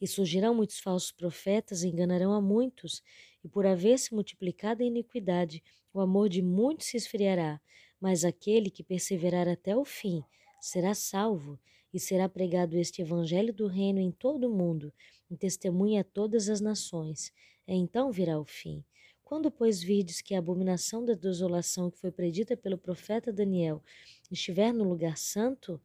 E 0.00 0.06
surgirão 0.06 0.54
muitos 0.54 0.78
falsos 0.80 1.12
profetas 1.12 1.82
e 1.82 1.88
enganarão 1.88 2.32
a 2.32 2.40
muitos, 2.40 3.02
e 3.46 3.48
por 3.48 3.64
haver-se 3.64 4.12
multiplicada 4.12 4.82
a 4.82 4.86
iniquidade, 4.86 5.62
o 5.94 6.00
amor 6.00 6.28
de 6.28 6.42
muitos 6.42 6.88
se 6.88 6.96
esfriará, 6.96 7.60
mas 8.00 8.24
aquele 8.24 8.68
que 8.68 8.82
perseverar 8.82 9.46
até 9.46 9.76
o 9.76 9.84
fim, 9.84 10.20
será 10.60 10.94
salvo, 10.94 11.56
e 11.94 12.00
será 12.00 12.28
pregado 12.28 12.76
este 12.76 13.02
evangelho 13.02 13.54
do 13.54 13.68
reino 13.68 14.00
em 14.00 14.10
todo 14.10 14.48
o 14.48 14.52
mundo, 14.52 14.92
em 15.30 15.36
testemunha 15.36 16.00
a 16.00 16.04
todas 16.04 16.48
as 16.48 16.60
nações. 16.60 17.32
Então 17.68 18.10
virá 18.10 18.36
o 18.36 18.44
fim. 18.44 18.84
Quando, 19.22 19.48
pois, 19.48 19.80
virdes 19.80 20.20
que 20.20 20.34
a 20.34 20.40
abominação 20.40 21.04
da 21.04 21.14
desolação 21.14 21.88
que 21.88 22.00
foi 22.00 22.10
predita 22.10 22.56
pelo 22.56 22.76
profeta 22.76 23.32
Daniel 23.32 23.80
estiver 24.28 24.74
no 24.74 24.82
lugar 24.82 25.16
santo, 25.16 25.80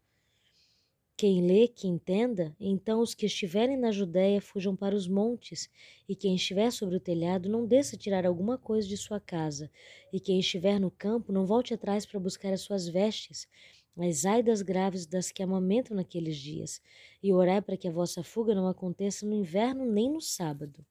quem 1.22 1.40
lê, 1.40 1.68
que 1.68 1.88
entenda, 1.88 2.56
então 2.60 3.00
os 3.00 3.14
que 3.14 3.28
estiverem 3.28 3.78
na 3.78 3.92
Judéia 3.92 4.42
fujam 4.42 4.76
para 4.76 4.96
os 4.96 5.08
montes, 5.08 5.70
e 6.10 6.16
quem 6.16 6.34
estiver 6.34 6.72
sobre 6.72 6.96
o 6.96 7.00
telhado 7.00 7.48
não 7.48 7.64
desça 7.64 7.96
tirar 7.96 8.26
alguma 8.26 8.58
coisa 8.58 8.88
de 8.88 8.98
sua 8.98 9.20
casa, 9.20 9.70
e 10.12 10.20
quem 10.20 10.40
estiver 10.40 10.80
no 10.80 10.90
campo 10.90 11.32
não 11.32 11.46
volte 11.46 11.76
atrás 11.76 12.08
para 12.08 12.20
buscar 12.20 12.52
as 12.52 12.62
suas 12.62 12.88
vestes, 12.88 13.48
mas 13.96 14.26
ai 14.26 14.42
das 14.42 14.64
graves 14.64 15.06
das 15.06 15.32
que 15.32 15.44
amamentam 15.44 15.96
naqueles 15.96 16.38
dias, 16.38 16.82
e 17.22 17.32
orai 17.32 17.62
para 17.62 17.78
que 17.78 17.88
a 17.88 17.92
vossa 17.92 18.24
fuga 18.24 18.56
não 18.56 18.68
aconteça 18.68 19.24
no 19.24 19.36
inverno 19.36 19.86
nem 19.86 20.10
no 20.10 20.22
sábado. 20.22 20.84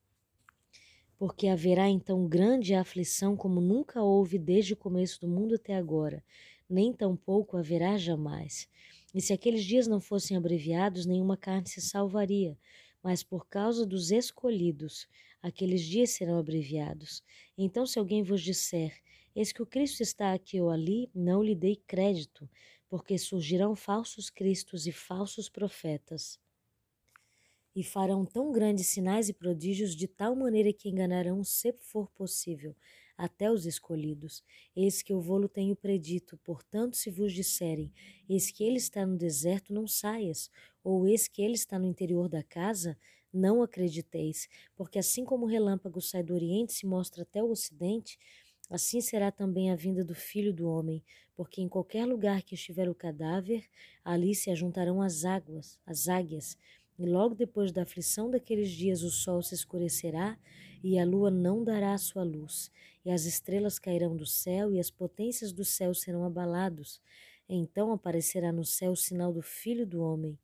Porque 1.17 1.49
haverá 1.49 1.89
então 1.89 2.25
grande 2.25 2.73
aflição 2.73 3.35
como 3.35 3.59
nunca 3.59 4.01
houve 4.01 4.39
desde 4.39 4.75
o 4.75 4.77
começo 4.77 5.19
do 5.19 5.27
mundo 5.27 5.55
até 5.55 5.75
agora, 5.75 6.23
nem 6.69 6.93
tampouco 6.93 7.57
haverá 7.57 7.97
jamais. 7.97 8.69
E 9.13 9.21
se 9.21 9.33
aqueles 9.33 9.65
dias 9.65 9.87
não 9.87 9.99
fossem 9.99 10.37
abreviados, 10.37 11.05
nenhuma 11.05 11.35
carne 11.35 11.67
se 11.67 11.81
salvaria, 11.81 12.57
mas 13.03 13.23
por 13.23 13.47
causa 13.47 13.85
dos 13.85 14.11
escolhidos, 14.11 15.07
aqueles 15.41 15.81
dias 15.81 16.11
serão 16.11 16.37
abreviados. 16.37 17.23
Então, 17.57 17.85
se 17.85 17.99
alguém 17.99 18.23
vos 18.23 18.41
disser, 18.41 19.01
eis 19.35 19.51
que 19.51 19.61
o 19.61 19.65
Cristo 19.65 20.01
está 20.01 20.33
aqui 20.33 20.61
ou 20.61 20.69
ali, 20.69 21.09
não 21.13 21.43
lhe 21.43 21.55
dei 21.55 21.75
crédito, 21.75 22.49
porque 22.87 23.17
surgirão 23.17 23.75
falsos 23.75 24.29
cristos 24.29 24.85
e 24.85 24.91
falsos 24.91 25.49
profetas. 25.49 26.39
E 27.75 27.83
farão 27.83 28.25
tão 28.25 28.51
grandes 28.51 28.87
sinais 28.87 29.29
e 29.29 29.33
prodígios 29.33 29.95
de 29.95 30.07
tal 30.07 30.35
maneira 30.35 30.73
que 30.73 30.89
enganarão, 30.89 31.43
se 31.43 31.73
for 31.79 32.09
possível, 32.11 32.75
até 33.23 33.51
os 33.51 33.65
escolhidos. 33.65 34.43
Eis 34.75 35.01
que 35.01 35.13
eu 35.13 35.21
vou-lo 35.21 35.47
tenho 35.47 35.75
predito, 35.75 36.37
portanto, 36.43 36.97
se 36.97 37.11
vos 37.11 37.31
disserem, 37.31 37.91
eis 38.27 38.49
que 38.49 38.63
ele 38.63 38.77
está 38.77 39.05
no 39.05 39.15
deserto, 39.15 39.73
não 39.73 39.87
saias, 39.87 40.49
ou 40.83 41.07
eis 41.07 41.27
que 41.27 41.41
ele 41.41 41.53
está 41.53 41.77
no 41.77 41.85
interior 41.85 42.27
da 42.27 42.41
casa, 42.41 42.97
não 43.31 43.61
acrediteis, 43.61 44.49
porque 44.75 44.97
assim 44.97 45.23
como 45.23 45.45
o 45.45 45.49
relâmpago 45.49 46.01
sai 46.01 46.23
do 46.23 46.33
oriente 46.33 46.71
e 46.71 46.73
se 46.73 46.85
mostra 46.85 47.21
até 47.21 47.43
o 47.43 47.51
ocidente, 47.51 48.17
Assim 48.71 49.01
será 49.01 49.33
também 49.33 49.69
a 49.69 49.75
vinda 49.75 50.01
do 50.01 50.15
Filho 50.15 50.53
do 50.53 50.65
Homem, 50.65 51.03
porque 51.35 51.61
em 51.61 51.67
qualquer 51.67 52.05
lugar 52.05 52.41
que 52.41 52.55
estiver 52.55 52.87
o 52.87 52.95
cadáver, 52.95 53.65
ali 54.01 54.33
se 54.33 54.49
ajuntarão 54.49 55.01
as 55.01 55.25
águas, 55.25 55.77
as 55.85 56.07
águias, 56.07 56.57
e 57.01 57.05
logo 57.05 57.33
depois 57.33 57.71
da 57.71 57.81
aflição 57.81 58.29
daqueles 58.29 58.69
dias 58.69 59.01
o 59.01 59.09
sol 59.09 59.41
se 59.41 59.55
escurecerá 59.55 60.37
e 60.83 60.99
a 60.99 61.05
lua 61.05 61.31
não 61.31 61.63
dará 61.63 61.93
a 61.93 61.97
sua 61.97 62.23
luz, 62.23 62.71
e 63.03 63.09
as 63.09 63.25
estrelas 63.25 63.79
cairão 63.79 64.15
do 64.15 64.25
céu 64.25 64.71
e 64.71 64.79
as 64.79 64.91
potências 64.91 65.51
do 65.51 65.65
céu 65.65 65.93
serão 65.93 66.23
abalados. 66.23 67.01
Então 67.49 67.91
aparecerá 67.91 68.51
no 68.51 68.63
céu 68.63 68.91
o 68.91 68.95
sinal 68.95 69.33
do 69.33 69.41
Filho 69.41 69.85
do 69.85 70.01
Homem. 70.01 70.37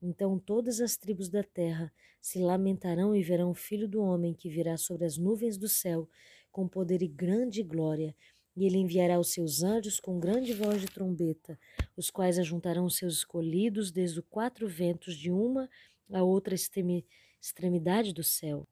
Então 0.00 0.38
todas 0.38 0.80
as 0.80 0.96
tribos 0.96 1.28
da 1.28 1.42
terra 1.42 1.92
se 2.20 2.38
lamentarão 2.38 3.14
e 3.14 3.22
verão 3.22 3.50
o 3.50 3.54
Filho 3.54 3.88
do 3.88 4.00
Homem 4.00 4.34
que 4.34 4.48
virá 4.48 4.76
sobre 4.76 5.04
as 5.04 5.18
nuvens 5.18 5.56
do 5.56 5.68
céu 5.68 6.08
com 6.50 6.68
poder 6.68 7.02
e 7.02 7.08
grande 7.08 7.64
glória, 7.64 8.14
e 8.56 8.64
ele 8.64 8.78
enviará 8.78 9.18
os 9.18 9.32
seus 9.32 9.64
anjos 9.64 9.98
com 9.98 10.20
grande 10.20 10.52
voz 10.52 10.80
de 10.80 10.86
trombeta, 10.86 11.58
os 11.96 12.10
quais 12.10 12.38
ajuntarão 12.38 12.84
os 12.84 12.96
seus 12.96 13.14
escolhidos 13.14 13.90
desde 13.90 14.20
os 14.20 14.26
quatro 14.30 14.68
ventos 14.68 15.16
de 15.16 15.32
uma 15.32 15.68
a 16.12 16.22
outra 16.22 16.54
extremidade 16.54 18.12
do 18.12 18.22
céu. 18.22 18.66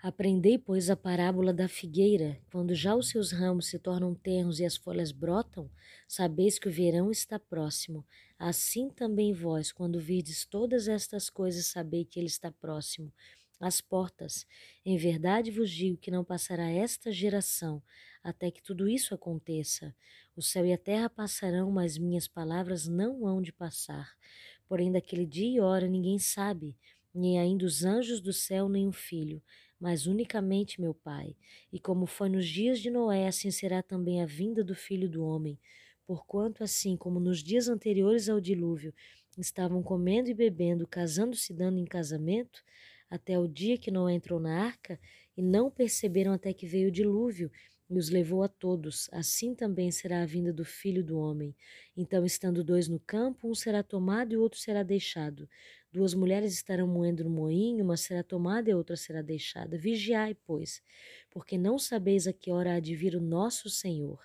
Aprendei, 0.00 0.56
pois, 0.56 0.90
a 0.90 0.96
parábola 0.96 1.52
da 1.52 1.66
figueira. 1.66 2.40
Quando 2.52 2.74
já 2.74 2.94
os 2.94 3.08
seus 3.08 3.32
ramos 3.32 3.66
se 3.66 3.78
tornam 3.78 4.14
tenros 4.14 4.60
e 4.60 4.64
as 4.64 4.76
folhas 4.76 5.10
brotam, 5.10 5.68
sabeis 6.06 6.58
que 6.58 6.68
o 6.68 6.72
verão 6.72 7.10
está 7.10 7.38
próximo. 7.38 8.06
Assim 8.38 8.90
também 8.90 9.32
vós, 9.32 9.72
quando 9.72 9.98
virdes 9.98 10.44
todas 10.44 10.86
estas 10.86 11.28
coisas, 11.28 11.66
sabei 11.66 12.04
que 12.04 12.20
ele 12.20 12.28
está 12.28 12.52
próximo 12.52 13.12
as 13.60 13.80
portas. 13.80 14.46
Em 14.84 14.96
verdade 14.96 15.50
vos 15.50 15.70
digo 15.70 15.96
que 15.96 16.10
não 16.10 16.24
passará 16.24 16.70
esta 16.70 17.10
geração 17.10 17.82
até 18.22 18.50
que 18.50 18.62
tudo 18.62 18.88
isso 18.88 19.14
aconteça. 19.14 19.94
O 20.36 20.42
céu 20.42 20.64
e 20.66 20.72
a 20.72 20.78
terra 20.78 21.08
passarão, 21.08 21.70
mas 21.70 21.98
minhas 21.98 22.28
palavras 22.28 22.86
não 22.86 23.26
hão 23.26 23.40
de 23.40 23.52
passar. 23.52 24.16
Porém, 24.68 24.92
daquele 24.92 25.24
dia 25.24 25.48
e 25.48 25.60
hora 25.60 25.88
ninguém 25.88 26.18
sabe, 26.18 26.76
nem 27.14 27.38
ainda 27.38 27.64
os 27.64 27.84
anjos 27.84 28.20
do 28.20 28.32
céu, 28.32 28.68
nem 28.68 28.86
o 28.86 28.92
filho, 28.92 29.42
mas 29.80 30.06
unicamente 30.06 30.80
meu 30.80 30.92
Pai. 30.92 31.34
E 31.72 31.80
como 31.80 32.06
foi 32.06 32.28
nos 32.28 32.46
dias 32.46 32.78
de 32.80 32.90
Noé, 32.90 33.26
assim 33.26 33.50
será 33.50 33.82
também 33.82 34.22
a 34.22 34.26
vinda 34.26 34.62
do 34.62 34.74
filho 34.74 35.08
do 35.08 35.24
homem. 35.24 35.58
Porquanto, 36.06 36.62
assim 36.62 36.96
como 36.96 37.18
nos 37.18 37.42
dias 37.42 37.68
anteriores 37.68 38.28
ao 38.28 38.40
dilúvio, 38.40 38.94
estavam 39.38 39.82
comendo 39.82 40.30
e 40.30 40.34
bebendo, 40.34 40.86
casando-se 40.86 41.52
dando 41.54 41.78
em 41.78 41.84
casamento, 41.84 42.62
até 43.08 43.38
o 43.38 43.48
dia 43.48 43.78
que 43.78 43.90
Noé 43.90 44.14
entrou 44.14 44.38
na 44.38 44.64
arca, 44.64 45.00
e 45.36 45.42
não 45.42 45.70
perceberam 45.70 46.32
até 46.32 46.52
que 46.52 46.66
veio 46.66 46.88
o 46.88 46.92
dilúvio 46.92 47.50
e 47.90 47.98
os 47.98 48.10
levou 48.10 48.42
a 48.42 48.48
todos. 48.48 49.08
Assim 49.12 49.54
também 49.54 49.90
será 49.90 50.22
a 50.22 50.26
vinda 50.26 50.52
do 50.52 50.64
filho 50.64 51.02
do 51.02 51.18
homem. 51.18 51.54
Então, 51.96 52.24
estando 52.24 52.62
dois 52.62 52.88
no 52.88 53.00
campo, 53.00 53.48
um 53.48 53.54
será 53.54 53.82
tomado 53.82 54.32
e 54.32 54.36
o 54.36 54.42
outro 54.42 54.58
será 54.58 54.82
deixado. 54.82 55.48
Duas 55.90 56.12
mulheres 56.12 56.52
estarão 56.52 56.86
moendo 56.86 57.24
no 57.24 57.30
moinho, 57.30 57.84
uma 57.84 57.96
será 57.96 58.22
tomada 58.22 58.70
e 58.70 58.74
outra 58.74 58.96
será 58.96 59.22
deixada. 59.22 59.78
Vigiai, 59.78 60.34
pois, 60.34 60.82
porque 61.30 61.56
não 61.56 61.78
sabeis 61.78 62.26
a 62.26 62.32
que 62.32 62.50
hora 62.50 62.74
há 62.74 62.80
de 62.80 62.94
vir 62.94 63.16
o 63.16 63.20
nosso 63.20 63.70
Senhor. 63.70 64.20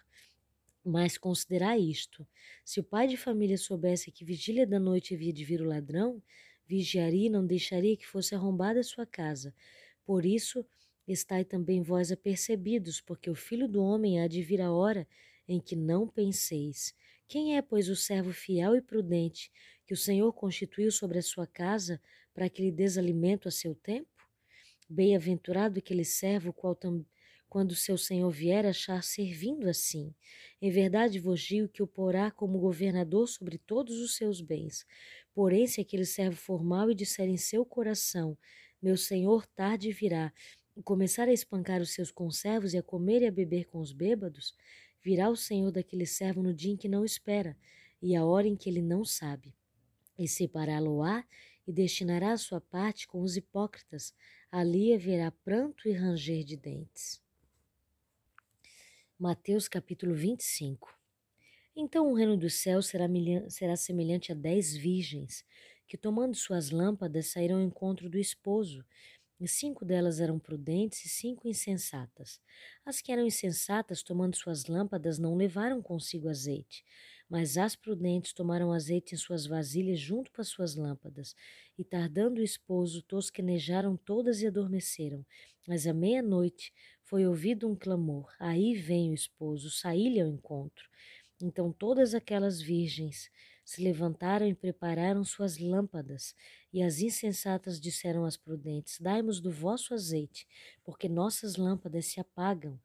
Mas 0.84 1.18
considerai 1.18 1.80
isto: 1.80 2.27
se 2.65 2.81
o 2.81 2.84
pai 2.84 3.07
de 3.07 3.15
família 3.15 3.57
soubesse 3.57 4.11
que 4.11 4.26
vigília 4.26 4.68
da 4.68 4.80
noite 4.80 5.15
havia 5.15 5.31
de 5.31 5.45
vir 5.45 5.61
o 5.61 5.65
ladrão, 5.65 6.22
vigiaria 6.68 7.27
e 7.27 7.30
não 7.30 7.45
deixaria 7.45 7.95
que 7.95 8.06
fosse 8.06 8.35
arrombada 8.35 8.81
a 8.81 8.84
sua 8.84 9.06
casa. 9.06 9.53
Por 10.06 10.26
isso, 10.26 10.65
estai 11.12 11.44
também 11.44 11.82
vós 11.82 12.12
apercebidos, 12.12 13.02
porque 13.02 13.30
o 13.30 13.36
Filho 13.36 13.68
do 13.68 13.84
Homem 13.84 14.22
há 14.22 14.28
de 14.28 14.42
vir 14.42 14.62
a 14.62 14.72
hora 14.72 15.08
em 15.48 15.60
que 15.60 15.76
não 15.76 16.08
penseis. 16.08 16.96
Quem 17.28 17.58
é, 17.58 17.62
pois, 17.62 17.90
o 17.90 17.96
servo 17.96 18.32
fiel 18.32 18.76
e 18.76 18.82
prudente 18.82 19.52
que 19.86 19.94
o 19.94 19.98
Senhor 19.98 20.32
constituiu 20.34 20.92
sobre 20.92 21.20
a 21.20 21.24
sua 21.24 21.46
casa 21.46 22.02
para 22.34 22.50
que 22.50 22.62
lhe 22.62 22.72
desalimento 22.72 23.48
a 23.48 23.52
seu 23.52 23.76
tempo? 23.76 24.10
Bem-aventurado 24.90 25.80
aquele 25.80 26.06
servo 26.06 26.54
qual 26.54 26.76
tam, 26.76 27.06
quando 27.54 27.76
seu 27.76 28.00
senhor 28.00 28.32
vier 28.32 28.66
achar 28.66 29.04
servindo 29.04 29.70
assim. 29.70 30.12
Em 30.60 30.72
verdade 30.72 31.20
vos 31.20 31.40
digo 31.40 31.68
que 31.68 31.84
o 31.84 31.88
porá 31.88 32.32
como 32.32 32.58
governador 32.58 33.28
sobre 33.28 33.60
todos 33.60 34.00
os 34.02 34.16
seus 34.16 34.42
bens. 34.42 34.88
Porém, 35.36 35.68
se 35.68 35.80
aquele 35.80 36.04
servo 36.04 36.36
for 36.36 36.64
mau 36.64 36.90
e 36.90 36.96
disser 36.96 37.30
em 37.30 37.38
seu 37.38 37.64
coração, 37.64 38.36
meu 38.82 38.98
senhor 38.98 39.46
tarde 39.46 39.92
virá, 39.92 40.34
começar 40.82 41.28
a 41.28 41.34
espancar 41.34 41.82
os 41.82 41.91
seus 41.91 42.10
conservos 42.10 42.74
e 42.74 42.78
a 42.78 42.84
comer 42.84 43.22
e 43.22 43.28
a 43.28 43.32
beber 43.32 43.66
com 43.66 43.80
os 43.80 43.91
bêbados, 43.91 44.56
virá 45.02 45.30
o 45.30 45.36
senhor 45.36 45.72
daquele 45.72 46.06
servo 46.06 46.41
no 46.41 46.54
dia 46.54 46.72
em 46.72 46.78
que 46.78 46.88
não 46.88 47.04
espera, 47.04 47.58
e 48.02 48.16
a 48.16 48.26
hora 48.26 48.48
em 48.48 48.56
que 48.56 48.70
ele 48.70 48.82
não 48.82 49.04
sabe. 49.06 49.54
E 50.18 50.28
separá-lo-á 50.28 51.26
e 51.68 51.72
destinará 51.72 52.32
a 52.32 52.38
sua 52.38 52.62
parte 52.62 53.08
com 53.08 53.22
os 53.22 53.38
hipócritas, 53.38 54.14
ali 54.52 54.94
haverá 54.94 55.32
pranto 55.32 55.88
e 55.88 55.91
ranger 55.91 56.44
de 56.44 56.58
dentes. 56.58 57.22
Mateus 59.20 59.68
capítulo 59.68 60.14
25 60.14 61.04
então 61.76 62.12
o 62.12 62.14
reino 62.14 62.38
dos 62.38 62.56
céus 62.56 62.88
será, 62.88 63.08
será 63.50 63.76
semelhante 63.76 64.32
a 64.32 64.36
dez 64.36 64.76
virgens, 64.76 65.44
que 65.88 65.98
tomando 65.98 66.36
suas 66.36 66.70
lâmpadas 66.70 67.28
saíram 67.28 67.56
ao 67.58 67.64
encontro 67.64 68.10
do 68.10 68.18
esposo. 68.20 68.86
Cinco 69.47 69.84
delas 69.84 70.19
eram 70.19 70.39
prudentes 70.39 71.05
e 71.05 71.10
cinco 71.10 71.47
insensatas. 71.47 72.39
As 72.85 73.01
que 73.01 73.11
eram 73.11 73.26
insensatas, 73.26 74.01
tomando 74.01 74.35
suas 74.35 74.65
lâmpadas, 74.65 75.19
não 75.19 75.35
levaram 75.35 75.81
consigo 75.81 76.30
azeite, 76.30 76.84
mas 77.30 77.57
as 77.57 77.76
prudentes 77.76 78.34
tomaram 78.34 78.72
azeite 78.72 79.15
em 79.15 79.18
suas 79.18 79.45
vasilhas 79.45 79.99
junto 79.99 80.31
com 80.31 80.41
as 80.41 80.47
suas 80.47 80.76
lâmpadas, 80.76 81.35
e 81.77 81.84
tardando 81.84 82.39
o 82.39 82.43
esposo, 82.43 83.01
tosquenejaram 83.01 83.97
todas 83.97 84.41
e 84.41 84.47
adormeceram. 84.47 85.26
Mas 85.68 85.88
à 85.88 85.93
meia-noite 85.93 86.73
foi 87.01 87.26
ouvido 87.26 87.68
um 87.68 87.76
clamor: 87.76 88.31
Aí 88.39 88.76
vem 88.76 89.11
o 89.11 89.14
esposo, 89.15 89.69
saí-lhe 89.69 90.22
ao 90.22 90.27
encontro. 90.27 90.88
Então 91.41 91.72
todas 91.73 92.14
aquelas 92.14 92.61
virgens 92.61 93.30
se 93.64 93.81
levantaram 93.81 94.48
e 94.48 94.53
prepararam 94.53 95.23
suas 95.23 95.57
lâmpadas, 95.57 96.35
e 96.72 96.81
as 96.81 96.99
insensatas 96.99 97.80
disseram 97.80 98.26
às 98.26 98.35
prudentes: 98.35 98.99
Dai-nos 98.99 99.40
do 99.40 99.52
vosso 99.52 99.94
azeite, 99.94 100.48
porque 100.84 101.07
nossas 101.07 101.56
lâmpadas 101.56 102.07
se 102.07 102.19
apagam. 102.19 102.80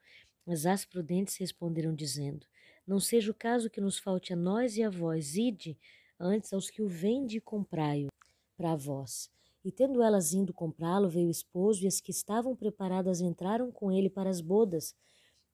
Mas 0.46 0.64
as 0.64 0.84
prudentes 0.84 1.36
responderam, 1.36 1.94
dizendo: 1.94 2.46
Não 2.86 3.00
seja 3.00 3.30
o 3.30 3.34
caso 3.34 3.68
que 3.68 3.80
nos 3.80 3.98
falte 3.98 4.32
a 4.32 4.36
nós 4.36 4.76
e 4.76 4.82
a 4.82 4.90
vós, 4.90 5.36
ide 5.36 5.76
antes 6.18 6.52
aos 6.52 6.70
que 6.70 6.82
o 6.82 6.88
vende 6.88 7.36
e 7.36 7.40
comprai-o 7.40 8.08
para 8.56 8.74
vós. 8.74 9.30
E 9.64 9.70
tendo 9.70 10.02
elas 10.02 10.32
indo 10.32 10.52
comprá-lo, 10.54 11.08
veio 11.08 11.28
o 11.28 11.30
esposo, 11.30 11.84
e 11.84 11.86
as 11.86 12.00
que 12.00 12.10
estavam 12.10 12.56
preparadas 12.56 13.20
entraram 13.20 13.70
com 13.70 13.92
ele 13.92 14.08
para 14.08 14.30
as 14.30 14.40
bodas, 14.40 14.94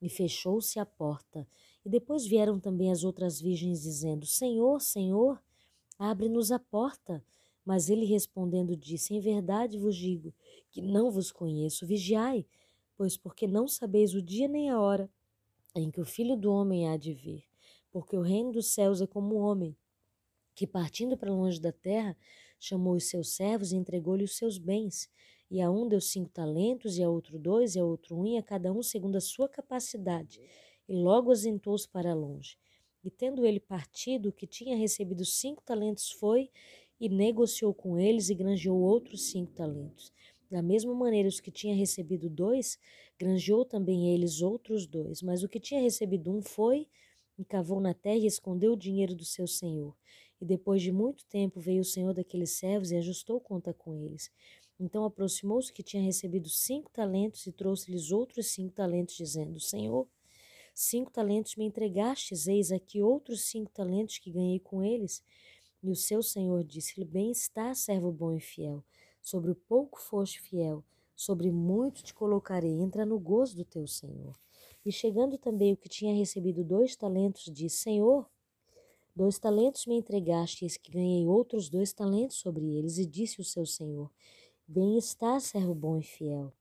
e 0.01 0.09
fechou-se 0.09 0.79
a 0.79 0.85
porta. 0.85 1.47
E 1.85 1.89
depois 1.89 2.25
vieram 2.25 2.59
também 2.59 2.91
as 2.91 3.03
outras 3.03 3.39
virgens, 3.39 3.83
dizendo: 3.83 4.25
Senhor, 4.25 4.81
Senhor, 4.81 5.39
abre-nos 5.99 6.51
a 6.51 6.57
porta. 6.57 7.23
Mas 7.63 7.89
ele 7.89 8.05
respondendo 8.05 8.75
disse: 8.75 9.13
Em 9.13 9.19
verdade 9.19 9.77
vos 9.77 9.95
digo 9.95 10.33
que 10.71 10.81
não 10.81 11.11
vos 11.11 11.31
conheço. 11.31 11.85
Vigiai, 11.85 12.45
pois 12.97 13.15
porque 13.15 13.47
não 13.47 13.67
sabeis 13.67 14.15
o 14.15 14.21
dia 14.21 14.47
nem 14.47 14.69
a 14.69 14.79
hora 14.79 15.09
em 15.75 15.91
que 15.91 16.01
o 16.01 16.05
filho 16.05 16.35
do 16.35 16.51
homem 16.51 16.89
há 16.89 16.97
de 16.97 17.13
vir. 17.13 17.43
Porque 17.91 18.15
o 18.15 18.21
reino 18.21 18.51
dos 18.51 18.67
céus 18.67 19.01
é 19.01 19.07
como 19.07 19.35
o 19.35 19.39
homem, 19.39 19.75
que 20.55 20.65
partindo 20.65 21.17
para 21.17 21.33
longe 21.33 21.59
da 21.59 21.71
terra, 21.71 22.17
chamou 22.59 22.95
os 22.95 23.09
seus 23.09 23.35
servos 23.35 23.71
e 23.71 23.75
entregou-lhe 23.75 24.23
os 24.23 24.37
seus 24.37 24.57
bens. 24.57 25.09
E 25.51 25.61
a 25.61 25.69
um 25.69 25.87
deu 25.87 26.01
cinco 26.01 26.29
talentos, 26.29 26.97
e 26.97 27.03
a 27.03 27.09
outro 27.09 27.37
dois, 27.37 27.75
e 27.75 27.79
a 27.79 27.85
outro 27.85 28.15
um, 28.15 28.25
e 28.25 28.37
a 28.37 28.43
cada 28.43 28.71
um 28.71 28.81
segundo 28.81 29.17
a 29.17 29.21
sua 29.21 29.47
capacidade 29.47 30.41
e 30.87 30.93
logo 30.93 31.31
asentou-se 31.31 31.87
para 31.87 32.13
longe. 32.13 32.57
E 33.03 33.09
tendo 33.09 33.45
ele 33.45 33.59
partido, 33.59 34.29
o 34.29 34.33
que 34.33 34.47
tinha 34.47 34.75
recebido 34.75 35.23
cinco 35.23 35.61
talentos 35.63 36.11
foi 36.11 36.49
e 36.99 37.07
negociou 37.09 37.73
com 37.73 37.99
eles 37.99 38.29
e 38.29 38.35
granjeou 38.35 38.79
outros 38.79 39.29
cinco 39.29 39.51
talentos. 39.51 40.11
Da 40.49 40.61
mesma 40.61 40.93
maneira, 40.93 41.27
os 41.27 41.39
que 41.39 41.51
tinha 41.51 41.75
recebido 41.75 42.29
dois, 42.29 42.79
granjeou 43.17 43.65
também 43.65 44.13
eles 44.13 44.41
outros 44.41 44.87
dois. 44.87 45.21
Mas 45.21 45.43
o 45.43 45.49
que 45.49 45.59
tinha 45.59 45.81
recebido 45.81 46.31
um 46.31 46.41
foi 46.41 46.87
e 47.37 47.43
cavou 47.43 47.79
na 47.79 47.93
terra 47.93 48.17
e 48.17 48.25
escondeu 48.25 48.73
o 48.73 48.77
dinheiro 48.77 49.15
do 49.15 49.25
seu 49.25 49.47
senhor. 49.47 49.95
E 50.39 50.45
depois 50.45 50.81
de 50.81 50.91
muito 50.91 51.25
tempo 51.25 51.59
veio 51.59 51.81
o 51.81 51.85
senhor 51.85 52.13
daqueles 52.13 52.51
servos 52.51 52.91
e 52.91 52.95
ajustou 52.95 53.39
conta 53.39 53.73
com 53.73 53.95
eles. 53.95 54.31
Então 54.79 55.05
aproximou-se 55.05 55.71
que 55.71 55.83
tinha 55.83 56.03
recebido 56.03 56.49
cinco 56.49 56.91
talentos 56.91 57.45
e 57.47 57.51
trouxe-lhes 57.51 58.11
outros 58.11 58.47
cinco 58.47 58.73
talentos, 58.73 59.15
dizendo: 59.15 59.59
Senhor, 59.59 60.07
Cinco 60.77 61.09
talentos 61.09 61.55
me 61.55 61.63
entregastes, 61.63 62.47
eis 62.47 62.69
aqui 62.69 63.01
outros 63.01 63.45
cinco 63.45 63.71
talentos 63.71 64.17
que 64.17 64.29
ganhei 64.29 64.59
com 64.59 64.83
eles. 64.83 65.23
E 65.81 65.89
o 65.89 65.95
seu 65.95 66.21
senhor 66.21 66.65
disse-lhe: 66.65 67.05
Bem 67.05 67.31
está, 67.31 67.73
servo 67.73 68.11
bom 68.11 68.33
e 68.33 68.41
fiel. 68.41 68.83
Sobre 69.21 69.51
o 69.51 69.55
pouco 69.55 70.01
foste 70.01 70.41
fiel, 70.41 70.83
sobre 71.15 71.49
muito 71.49 72.03
te 72.03 72.13
colocarei. 72.13 72.73
Entra 72.73 73.05
no 73.05 73.17
gozo 73.17 73.55
do 73.55 73.63
teu 73.63 73.87
senhor. 73.87 74.37
E 74.85 74.91
chegando 74.91 75.37
também 75.37 75.71
o 75.71 75.77
que 75.77 75.87
tinha 75.87 76.13
recebido 76.13 76.61
dois 76.61 76.93
talentos, 76.93 77.45
disse: 77.45 77.77
Senhor, 77.77 78.29
dois 79.15 79.39
talentos 79.39 79.85
me 79.85 79.95
entregaste, 79.95 80.65
eis 80.65 80.75
que 80.75 80.91
ganhei 80.91 81.25
outros 81.25 81.69
dois 81.69 81.93
talentos 81.93 82.35
sobre 82.35 82.65
eles. 82.75 82.97
E 82.97 83.05
disse 83.05 83.39
o 83.39 83.45
seu 83.45 83.65
senhor: 83.65 84.11
Bem 84.67 84.97
está, 84.97 85.39
servo 85.39 85.73
bom 85.73 85.97
e 85.97 86.03
fiel. 86.03 86.51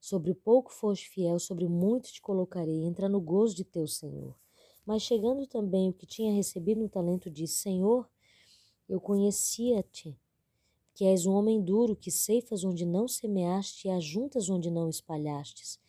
Sobre 0.00 0.30
o 0.30 0.34
pouco 0.34 0.72
foste 0.72 1.08
fiel, 1.08 1.38
sobre 1.38 1.66
muito 1.66 2.12
te 2.12 2.20
colocarei, 2.20 2.84
entra 2.84 3.08
no 3.08 3.20
gozo 3.20 3.56
de 3.56 3.64
teu 3.64 3.86
Senhor. 3.86 4.34
Mas 4.84 5.02
chegando 5.02 5.46
também 5.46 5.90
o 5.90 5.92
que 5.92 6.06
tinha 6.06 6.32
recebido 6.32 6.84
um 6.84 6.88
talento, 6.88 7.28
disse: 7.28 7.56
Senhor, 7.56 8.08
eu 8.88 9.00
conhecia-te, 9.00 10.16
que 10.94 11.04
és 11.04 11.26
um 11.26 11.32
homem 11.32 11.60
duro, 11.60 11.96
que 11.96 12.10
ceifas 12.10 12.62
onde 12.62 12.86
não 12.86 13.08
semeaste 13.08 13.88
e 13.88 13.90
ajuntas 13.90 14.48
onde 14.48 14.70
não 14.70 14.88
espalhastes. 14.88 15.80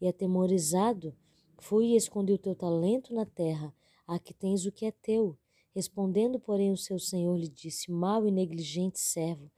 E 0.00 0.08
atemorizado, 0.08 1.14
fui 1.58 1.88
e 1.88 1.96
escondi 1.96 2.32
o 2.32 2.38
teu 2.38 2.54
talento 2.54 3.12
na 3.12 3.26
terra, 3.26 3.74
aqui 4.06 4.32
tens 4.32 4.64
o 4.64 4.72
que 4.72 4.86
é 4.86 4.90
teu. 4.90 5.38
Respondendo, 5.74 6.40
porém, 6.40 6.72
o 6.72 6.76
seu 6.76 6.98
senhor 6.98 7.36
lhe 7.36 7.48
disse: 7.48 7.90
Mal 7.90 8.26
e 8.26 8.30
negligente 8.30 8.98
servo, 8.98 9.50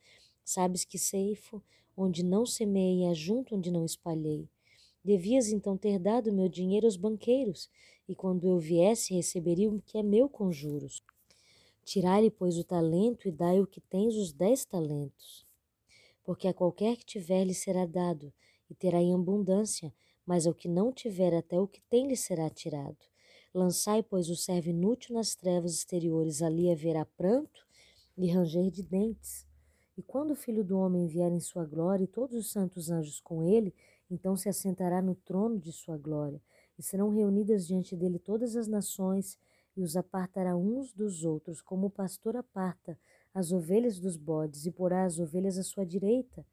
sabes 0.45 0.85
que 0.85 0.99
ceifo 0.99 1.63
onde 2.01 2.23
não 2.23 2.47
semeei, 2.47 3.07
ajunto 3.07 3.57
onde 3.57 3.73
não 3.73 3.85
espalhei. 3.85 4.49
Devias 5.05 5.49
então 5.49 5.77
ter 5.77 5.99
dado 5.99 6.33
meu 6.33 6.49
dinheiro 6.49 6.87
aos 6.87 6.97
banqueiros, 6.97 7.69
e 8.09 8.15
quando 8.15 8.47
eu 8.47 8.59
viesse, 8.59 9.15
receberia 9.15 9.69
o 9.69 9.83
que 9.83 9.99
é 9.99 10.03
meu 10.03 10.29
com 10.29 10.53
juros. 10.53 11.03
Tirai-lhe, 11.85 12.31
pois, 12.31 12.57
o 12.57 12.65
talento 12.65 13.27
e 13.27 13.33
dai 13.33 13.61
o 13.61 13.67
que 13.67 13.81
tens 13.81 14.15
os 14.15 14.33
dez 14.33 14.65
talentos. 14.65 15.45
Porque 16.23 16.47
a 16.47 16.55
qualquer 16.55 16.97
que 16.97 17.05
tiver 17.05 17.45
lhe 17.45 17.55
será 17.55 17.85
dado, 17.85 18.33
e 18.71 18.75
terá 18.75 19.03
em 19.03 19.13
abundância, 19.13 19.93
mas 20.25 20.47
ao 20.47 20.55
que 20.55 20.69
não 20.69 20.93
tiver 20.93 21.35
até 21.35 21.59
o 21.59 21.67
que 21.67 21.81
tem 21.81 22.07
lhe 22.07 22.17
será 22.17 22.49
tirado. 22.49 22.99
Lançai, 23.53 24.03
pois, 24.03 24.29
o 24.29 24.37
servo 24.37 24.69
inútil 24.69 25.15
nas 25.15 25.35
trevas 25.35 25.73
exteriores, 25.73 26.43
ali 26.43 26.71
haverá 26.71 27.05
pranto 27.05 27.67
e 28.17 28.31
ranger 28.31 28.71
de 28.71 28.83
dentes. 28.83 29.48
E 29.99 30.03
quando 30.05 30.31
o 30.31 30.37
Filho 30.37 30.63
do 30.63 30.79
Homem 30.79 31.09
vier 31.09 31.33
em 31.33 31.41
sua 31.41 31.65
glória 31.65 32.05
e 32.05 32.07
todos 32.07 32.37
os 32.37 32.53
santos 32.53 32.89
anjos 32.89 33.19
com 33.19 33.43
ele, 33.43 33.75
então 34.09 34.37
se 34.37 34.49
assentará 34.49 35.03
no 35.03 35.17
trono 35.17 35.59
de 35.59 35.73
sua 35.73 35.99
glória, 35.99 36.41
e 36.79 36.83
serão 36.85 37.11
reunidas 37.11 37.67
diante 37.67 37.97
dele 37.97 38.17
todas 38.17 38.55
as 38.55 38.69
nações, 38.69 39.37
e 39.77 39.83
os 39.83 39.97
apartará 39.97 40.57
uns 40.57 40.93
dos 40.93 41.25
outros, 41.25 41.61
como 41.61 41.89
o 41.89 41.91
pastor 41.91 42.37
aparta 42.37 42.97
as 43.35 43.51
ovelhas 43.51 43.99
dos 43.99 44.17
bodes, 44.17 44.67
e 44.67 44.71
porá 44.71 45.05
as 45.05 45.19
ovelhas 45.19 45.59
à 45.59 45.65
sua 45.65 45.85
direita, 45.85 46.47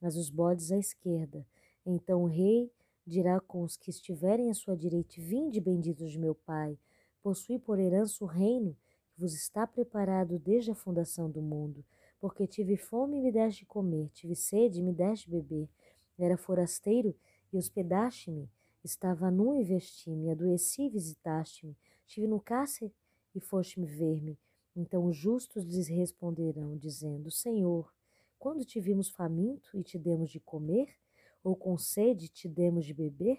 mas 0.00 0.16
os 0.16 0.28
bodes 0.28 0.72
à 0.72 0.76
esquerda. 0.76 1.46
Então 1.86 2.24
o 2.24 2.26
rei 2.26 2.72
dirá 3.06 3.38
com 3.38 3.62
os 3.62 3.76
que 3.76 3.90
estiverem 3.90 4.50
à 4.50 4.54
sua 4.54 4.76
direita: 4.76 5.14
Vinde, 5.16 5.60
benditos 5.60 6.10
de 6.10 6.18
meu 6.18 6.34
Pai, 6.34 6.76
possui 7.22 7.56
por 7.56 7.78
herança 7.78 8.24
o 8.24 8.26
reino 8.26 8.76
que 9.12 9.20
vos 9.20 9.32
está 9.32 9.64
preparado 9.64 10.40
desde 10.40 10.72
a 10.72 10.74
fundação 10.74 11.30
do 11.30 11.40
mundo 11.40 11.84
porque 12.20 12.46
tive 12.46 12.76
fome 12.76 13.18
e 13.18 13.22
me 13.22 13.32
deste 13.32 13.64
comer, 13.64 14.10
tive 14.10 14.36
sede 14.36 14.80
e 14.80 14.82
me 14.82 14.92
deste 14.92 15.30
beber. 15.30 15.68
Era 16.18 16.36
forasteiro 16.36 17.16
e 17.50 17.56
hospedaste-me, 17.56 18.48
estava 18.84 19.30
nu 19.30 19.58
e 19.58 19.64
vesti-me, 19.64 20.30
adoeci 20.30 20.82
e 20.82 20.90
visitaste-me, 20.90 21.74
estive 22.06 22.26
no 22.26 22.38
cárcere 22.38 22.92
e 23.34 23.40
foste-me 23.40 23.86
ver-me. 23.86 24.38
Então 24.76 25.06
os 25.06 25.16
justos 25.16 25.64
lhes 25.64 25.88
responderão, 25.88 26.76
dizendo: 26.76 27.30
Senhor, 27.30 27.92
quando 28.38 28.64
te 28.64 28.78
vimos 28.78 29.08
faminto 29.08 29.76
e 29.76 29.82
te 29.82 29.98
demos 29.98 30.30
de 30.30 30.38
comer, 30.38 30.94
ou 31.42 31.56
com 31.56 31.76
sede 31.78 32.28
te 32.28 32.48
demos 32.48 32.84
de 32.84 32.92
beber? 32.92 33.38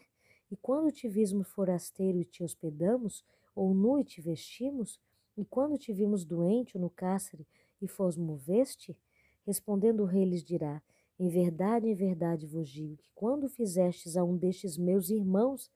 E 0.50 0.58
quando 0.58 0.92
te 0.92 1.08
vimos 1.08 1.48
forasteiro 1.48 2.20
e 2.20 2.26
te 2.26 2.44
hospedamos, 2.44 3.24
ou 3.56 3.74
nu 3.74 4.00
e 4.00 4.04
te 4.04 4.22
vestimos? 4.22 5.00
E 5.38 5.46
quando 5.46 5.78
te 5.78 5.94
vimos 5.94 6.26
doente 6.26 6.76
ou 6.76 6.82
no 6.82 6.90
cárcere 6.90 7.48
e 7.82 7.88
fos 7.88 8.16
moveste? 8.16 8.98
Respondendo 9.46 10.02
o 10.02 10.06
rei 10.06 10.26
lhes 10.26 10.44
dirá: 10.44 10.82
Em 11.20 11.30
verdade, 11.30 11.88
em 11.88 11.96
verdade 11.96 12.46
vos 12.46 12.70
digo 12.70 12.98
que 12.98 13.10
quando 13.16 13.50
fizestes 13.50 14.16
a 14.16 14.24
um 14.24 14.38
destes 14.38 14.78
meus 14.78 15.10
irmãos 15.10 15.72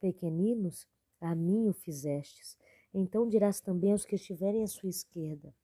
pequeninos, 0.00 0.86
a 1.20 1.34
mim 1.34 1.68
o 1.68 1.72
fizestes. 1.72 2.56
Então 2.92 3.28
dirás 3.28 3.60
também 3.60 3.92
aos 3.92 4.04
que 4.04 4.14
estiverem 4.14 4.62
à 4.62 4.66
sua 4.66 4.90
esquerda: 4.90 5.54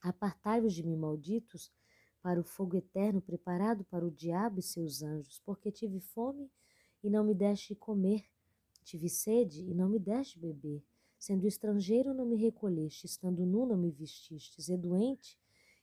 Apartai-vos 0.00 0.74
de 0.74 0.82
mim, 0.82 0.96
malditos, 0.96 1.70
para 2.22 2.40
o 2.40 2.44
fogo 2.44 2.76
eterno 2.76 3.20
preparado 3.20 3.84
para 3.84 4.04
o 4.04 4.10
diabo 4.10 4.58
e 4.58 4.62
seus 4.62 5.02
anjos, 5.02 5.40
porque 5.44 5.70
tive 5.70 6.00
fome 6.00 6.50
e 7.02 7.10
não 7.10 7.22
me 7.22 7.34
deste 7.34 7.74
comer, 7.74 8.24
tive 8.82 9.10
sede 9.10 9.60
e 9.62 9.74
não 9.74 9.90
me 9.90 9.98
deste 9.98 10.38
beber 10.38 10.82
Sendo 11.24 11.46
estrangeiro, 11.46 12.12
não 12.12 12.26
me 12.26 12.36
recolheste, 12.36 13.06
estando 13.06 13.46
nu, 13.46 13.64
não 13.64 13.78
me 13.78 13.90
vestistes, 13.90 14.68
e 14.68 14.76
doente, 14.76 15.38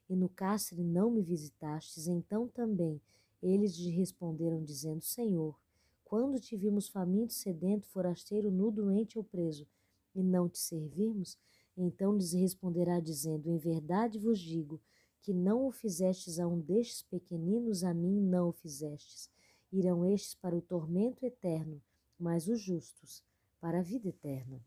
e 0.08 0.16
no 0.16 0.30
cárcere 0.30 0.84
não 0.84 1.10
me 1.10 1.24
visitastes. 1.24 2.06
Então 2.06 2.48
também 2.48 3.02
eles 3.42 3.76
lhe 3.76 3.90
responderam, 3.90 4.64
dizendo: 4.64 5.02
Senhor, 5.02 5.60
quando 6.06 6.40
te 6.40 6.56
vimos 6.56 6.88
faminto, 6.88 7.34
sedento, 7.34 7.88
forasteiro, 7.88 8.52
nu, 8.52 8.70
doente 8.70 9.18
ou 9.18 9.24
preso, 9.24 9.68
e 10.14 10.22
não 10.22 10.48
te 10.48 10.60
servirmos? 10.60 11.36
Então 11.76 12.16
lhes 12.16 12.34
responderá, 12.34 13.00
dizendo: 13.00 13.50
Em 13.50 13.58
verdade 13.58 14.20
vos 14.20 14.40
digo 14.40 14.80
que 15.24 15.34
não 15.34 15.66
o 15.66 15.72
fizestes 15.72 16.40
a 16.40 16.48
um 16.48 16.60
destes 16.60 17.02
pequeninos, 17.02 17.84
a 17.84 17.96
mim 17.96 18.22
não 18.22 18.50
o 18.50 18.54
fizestes. 18.54 19.28
Irão 19.72 20.06
estes 20.06 20.36
para 20.36 20.56
o 20.56 20.62
tormento 20.62 21.26
eterno, 21.26 21.82
mas 22.20 22.48
os 22.48 22.62
justos 22.62 23.24
para 23.60 23.80
a 23.80 23.82
vida 23.82 24.08
eterna. 24.08 24.64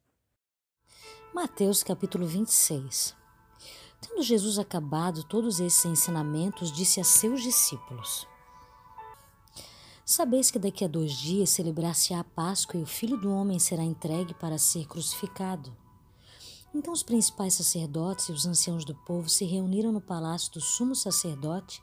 Mateus 1.34 1.82
capítulo 1.82 2.26
26 2.26 3.14
Tendo 4.00 4.22
Jesus 4.22 4.58
acabado 4.58 5.24
todos 5.24 5.60
esses 5.60 5.84
ensinamentos, 5.86 6.70
disse 6.70 7.00
a 7.00 7.04
seus 7.04 7.42
discípulos: 7.42 8.26
Sabeis 10.04 10.50
que 10.50 10.58
daqui 10.58 10.84
a 10.84 10.88
dois 10.88 11.12
dias 11.12 11.48
celebrar-se-á 11.48 12.20
a 12.20 12.24
Páscoa 12.24 12.78
e 12.78 12.82
o 12.82 12.86
Filho 12.86 13.16
do 13.16 13.32
Homem 13.32 13.58
será 13.58 13.82
entregue 13.82 14.34
para 14.34 14.58
ser 14.58 14.86
crucificado. 14.86 15.74
Então 16.74 16.92
os 16.92 17.02
principais 17.02 17.54
sacerdotes 17.54 18.28
e 18.28 18.32
os 18.32 18.44
anciãos 18.44 18.84
do 18.84 18.94
povo 18.94 19.28
se 19.28 19.46
reuniram 19.46 19.92
no 19.92 20.00
palácio 20.00 20.52
do 20.52 20.60
sumo 20.60 20.94
sacerdote, 20.94 21.82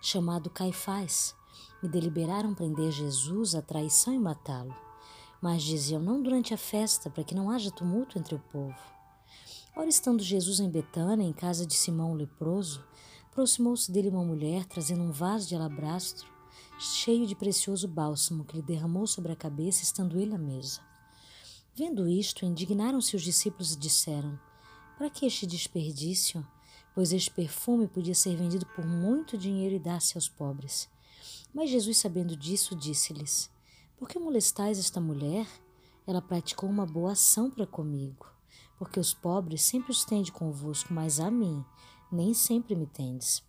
chamado 0.00 0.50
Caifás, 0.50 1.34
e 1.82 1.88
deliberaram 1.88 2.54
prender 2.54 2.90
Jesus 2.90 3.54
à 3.54 3.62
traição 3.62 4.12
e 4.12 4.18
matá-lo. 4.18 4.74
Mas 5.42 5.64
diziam: 5.64 6.00
Não 6.00 6.22
durante 6.22 6.54
a 6.54 6.56
festa, 6.56 7.10
para 7.10 7.24
que 7.24 7.34
não 7.34 7.50
haja 7.50 7.72
tumulto 7.72 8.16
entre 8.16 8.36
o 8.36 8.38
povo. 8.38 8.78
Ora, 9.74 9.88
estando 9.88 10.22
Jesus 10.22 10.60
em 10.60 10.70
Betânia, 10.70 11.26
em 11.26 11.32
casa 11.32 11.66
de 11.66 11.74
Simão 11.74 12.12
o 12.12 12.14
leproso, 12.14 12.84
aproximou-se 13.28 13.90
dele 13.90 14.10
uma 14.10 14.22
mulher, 14.22 14.64
trazendo 14.66 15.02
um 15.02 15.10
vaso 15.10 15.48
de 15.48 15.56
alabastro, 15.56 16.30
cheio 16.78 17.26
de 17.26 17.34
precioso 17.34 17.88
bálsamo, 17.88 18.44
que 18.44 18.54
lhe 18.54 18.62
derramou 18.62 19.06
sobre 19.06 19.32
a 19.32 19.36
cabeça, 19.36 19.82
estando 19.82 20.20
ele 20.20 20.34
à 20.34 20.38
mesa. 20.38 20.80
Vendo 21.74 22.08
isto, 22.08 22.44
indignaram-se 22.44 23.16
os 23.16 23.22
discípulos 23.22 23.72
e 23.72 23.78
disseram: 23.78 24.38
Para 24.96 25.10
que 25.10 25.26
este 25.26 25.44
desperdício? 25.44 26.46
Pois 26.94 27.12
este 27.12 27.30
perfume 27.30 27.88
podia 27.88 28.14
ser 28.14 28.36
vendido 28.36 28.66
por 28.66 28.86
muito 28.86 29.36
dinheiro 29.36 29.74
e 29.74 29.80
dar-se 29.80 30.16
aos 30.16 30.28
pobres. 30.28 30.88
Mas 31.52 31.70
Jesus, 31.70 31.96
sabendo 31.96 32.36
disso, 32.36 32.76
disse-lhes: 32.76 33.50
Por 34.02 34.08
que 34.08 34.18
molestais 34.18 34.80
esta 34.80 35.00
mulher? 35.00 35.46
Ela 36.04 36.20
praticou 36.20 36.68
uma 36.68 36.84
boa 36.84 37.12
ação 37.12 37.48
para 37.48 37.64
comigo 37.64 38.26
porque 38.76 38.98
os 38.98 39.14
pobres 39.14 39.62
sempre 39.62 39.92
os 39.92 40.04
tende 40.04 40.32
convosco, 40.32 40.92
mas 40.92 41.20
a 41.20 41.30
mim 41.30 41.64
nem 42.10 42.34
sempre 42.34 42.74
me 42.74 42.84
tendes. 42.84 43.44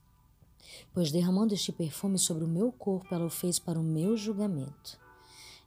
Pois 0.94 1.12
derramando 1.12 1.56
este 1.56 1.72
perfume 1.72 2.20
sobre 2.20 2.44
o 2.44 2.48
meu 2.48 2.72
corpo, 2.72 3.16
ela 3.16 3.26
o 3.26 3.32
fez 3.32 3.58
para 3.58 3.80
o 3.80 3.84
meu 3.84 4.16
julgamento. 4.16 5.00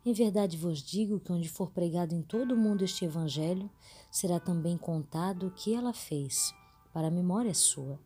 Em 0.04 0.12
verdade 0.12 0.56
vos 0.56 0.80
digo 0.80 1.18
que 1.18 1.32
onde 1.32 1.48
for 1.48 1.72
pregado 1.72 2.14
em 2.14 2.22
todo 2.22 2.54
o 2.54 2.56
mundo 2.56 2.84
este 2.84 3.04
evangelho, 3.04 3.68
será 4.08 4.38
também 4.38 4.78
contado 4.78 5.48
o 5.48 5.50
que 5.50 5.74
ela 5.74 5.92
fez, 5.92 6.54
para 6.92 7.08
a 7.08 7.10
memória 7.10 7.54
sua. 7.54 7.98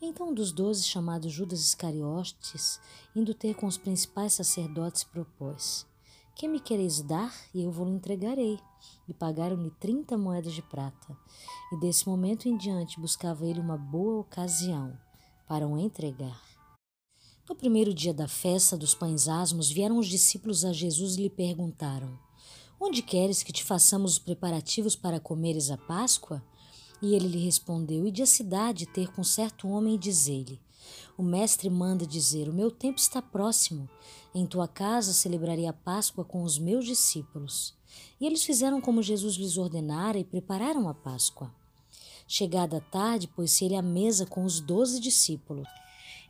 Então 0.00 0.30
um 0.30 0.34
dos 0.34 0.50
doze, 0.50 0.82
chamado 0.82 1.28
Judas 1.28 1.60
Iscariotes, 1.60 2.80
indo 3.14 3.34
ter 3.34 3.54
com 3.54 3.66
os 3.66 3.76
principais 3.76 4.32
sacerdotes, 4.32 5.04
propôs: 5.04 5.89
Que 6.34 6.48
me 6.48 6.60
quereis 6.60 7.02
dar, 7.02 7.34
e 7.54 7.62
eu 7.62 7.70
vou-lhe 7.70 7.92
entregarei 7.92 8.58
e 9.08 9.12
pagaram-lhe 9.12 9.70
trinta 9.72 10.16
moedas 10.16 10.54
de 10.54 10.62
prata. 10.62 11.16
E 11.72 11.76
desse 11.78 12.08
momento 12.08 12.48
em 12.48 12.56
diante 12.56 13.00
buscava 13.00 13.46
ele 13.46 13.60
uma 13.60 13.76
boa 13.76 14.20
ocasião 14.20 14.96
para 15.46 15.66
o 15.66 15.78
entregar. 15.78 16.40
No 17.48 17.54
primeiro 17.54 17.92
dia 17.92 18.14
da 18.14 18.28
festa 18.28 18.76
dos 18.76 18.94
pães 18.94 19.26
asmos, 19.26 19.68
vieram 19.68 19.98
os 19.98 20.06
discípulos 20.06 20.64
a 20.64 20.72
Jesus 20.72 21.16
e 21.16 21.22
lhe 21.22 21.30
perguntaram: 21.30 22.16
Onde 22.80 23.02
queres 23.02 23.42
que 23.42 23.52
te 23.52 23.64
façamos 23.64 24.12
os 24.12 24.18
preparativos 24.18 24.94
para 24.94 25.18
comeres 25.18 25.70
a 25.70 25.76
Páscoa? 25.76 26.42
E 27.02 27.14
ele 27.14 27.26
lhe 27.26 27.44
respondeu: 27.44 28.06
Ide 28.06 28.22
à 28.22 28.26
cidade 28.26 28.86
ter 28.86 29.12
com 29.12 29.24
certo 29.24 29.68
homem 29.68 29.96
e 29.96 29.98
diz-lhe: 29.98 30.60
O 31.16 31.22
mestre 31.22 31.68
manda 31.68 32.06
dizer: 32.06 32.48
O 32.48 32.52
meu 32.52 32.70
tempo 32.70 32.98
está 32.98 33.20
próximo. 33.20 33.88
Em 34.34 34.46
tua 34.46 34.66
casa 34.68 35.12
celebrarei 35.12 35.66
a 35.66 35.72
Páscoa 35.72 36.24
com 36.24 36.42
os 36.42 36.58
meus 36.58 36.84
discípulos. 36.84 37.74
E 38.20 38.26
eles 38.26 38.44
fizeram 38.44 38.80
como 38.80 39.02
Jesus 39.02 39.34
lhes 39.36 39.58
ordenara 39.58 40.18
e 40.18 40.24
prepararam 40.24 40.88
a 40.88 40.94
Páscoa. 40.94 41.52
Chegada 42.26 42.76
a 42.76 42.80
tarde, 42.80 43.26
pôs-se 43.26 43.64
ele 43.64 43.74
à 43.74 43.82
mesa 43.82 44.24
com 44.24 44.44
os 44.44 44.60
doze 44.60 45.00
discípulos. 45.00 45.66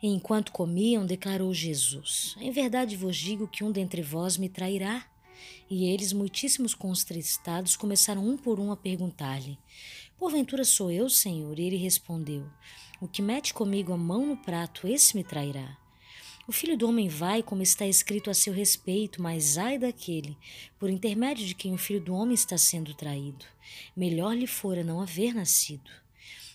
E 0.02 0.08
enquanto 0.08 0.50
comiam, 0.50 1.04
declarou 1.04 1.52
Jesus: 1.52 2.34
Em 2.40 2.50
verdade 2.50 2.96
vos 2.96 3.16
digo 3.16 3.46
que 3.46 3.62
um 3.62 3.70
dentre 3.70 4.00
vós 4.00 4.36
me 4.36 4.48
trairá. 4.48 5.06
E 5.70 5.84
eles, 5.84 6.12
muitíssimos 6.12 6.74
contristados, 6.74 7.76
começaram 7.76 8.26
um 8.26 8.36
por 8.36 8.58
um 8.58 8.72
a 8.72 8.76
perguntar-lhe: 8.76 9.58
Porventura 10.18 10.64
sou 10.64 10.90
eu, 10.90 11.08
Senhor? 11.08 11.58
E 11.58 11.62
ele 11.64 11.76
respondeu: 11.76 12.46
O 13.00 13.08
que 13.08 13.22
mete 13.22 13.54
comigo 13.54 13.94
a 13.94 13.96
mão 13.96 14.26
no 14.26 14.36
prato, 14.36 14.86
esse 14.86 15.16
me 15.16 15.24
trairá. 15.24 15.74
O 16.46 16.52
filho 16.52 16.76
do 16.76 16.86
homem 16.86 17.08
vai, 17.08 17.42
como 17.42 17.62
está 17.62 17.86
escrito 17.86 18.28
a 18.28 18.34
seu 18.34 18.52
respeito, 18.52 19.22
mas 19.22 19.56
ai 19.56 19.78
daquele, 19.78 20.36
por 20.78 20.90
intermédio 20.90 21.46
de 21.46 21.54
quem 21.54 21.72
o 21.72 21.78
filho 21.78 22.02
do 22.02 22.12
homem 22.12 22.34
está 22.34 22.58
sendo 22.58 22.92
traído. 22.92 23.46
Melhor 23.96 24.36
lhe 24.36 24.46
fora 24.46 24.84
não 24.84 25.00
haver 25.00 25.34
nascido. 25.34 25.90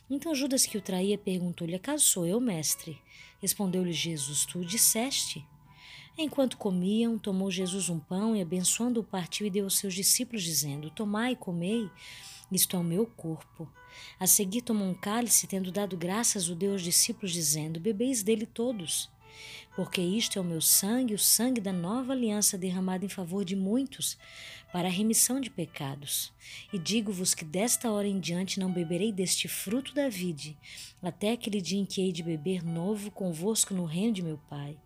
Então 0.07 0.35
Judas, 0.35 0.67
que 0.67 0.77
o 0.77 0.81
traía, 0.81 1.17
perguntou-lhe: 1.17 1.73
Acaso 1.73 2.03
sou 2.03 2.27
eu, 2.27 2.39
mestre? 2.39 3.01
Respondeu-lhe 3.41 3.91
Jesus: 3.91 4.45
Tu 4.45 4.59
o 4.59 4.65
disseste. 4.65 5.43
Enquanto 6.15 6.57
comiam, 6.57 7.17
tomou 7.17 7.49
Jesus 7.49 7.89
um 7.89 7.99
pão 7.99 8.35
e, 8.35 8.41
abençoando-o, 8.41 9.03
partiu 9.03 9.47
e 9.47 9.49
deu 9.49 9.63
aos 9.63 9.79
seus 9.79 9.95
discípulos, 9.95 10.43
dizendo: 10.43 10.91
Tomai 10.91 11.31
e 11.31 11.35
comei, 11.35 11.89
isto 12.51 12.75
é 12.75 12.79
o 12.79 12.83
meu 12.83 13.07
corpo. 13.07 13.67
A 14.19 14.27
seguir 14.27 14.61
tomou 14.61 14.87
um 14.87 14.93
cálice, 14.93 15.47
tendo 15.47 15.71
dado 15.71 15.97
graças, 15.97 16.49
o 16.49 16.55
deu 16.55 16.73
aos 16.73 16.81
discípulos, 16.81 17.31
dizendo: 17.31 17.79
Bebeis 17.79 18.23
dele 18.23 18.45
todos 18.45 19.09
porque 19.75 20.01
isto 20.01 20.39
é 20.39 20.41
o 20.41 20.45
meu 20.45 20.61
sangue, 20.61 21.13
o 21.13 21.19
sangue 21.19 21.59
da 21.59 21.73
nova 21.73 22.13
aliança 22.13 22.57
derramado 22.57 23.05
em 23.05 23.09
favor 23.09 23.43
de 23.43 23.55
muitos, 23.55 24.17
para 24.71 24.87
a 24.87 24.91
remissão 24.91 25.39
de 25.39 25.49
pecados. 25.49 26.31
E 26.71 26.79
digo-vos 26.79 27.33
que 27.33 27.43
desta 27.43 27.91
hora 27.91 28.07
em 28.07 28.19
diante 28.19 28.59
não 28.59 28.71
beberei 28.71 29.11
deste 29.11 29.47
fruto 29.47 29.93
da 29.93 30.07
vide, 30.07 30.57
até 31.03 31.31
aquele 31.31 31.61
dia 31.61 31.79
em 31.79 31.85
que 31.85 32.01
hei 32.01 32.11
de 32.11 32.23
beber 32.23 32.63
novo 32.63 33.11
convosco 33.11 33.73
no 33.73 33.85
reino 33.85 34.13
de 34.13 34.23
meu 34.23 34.37
Pai. 34.49 34.77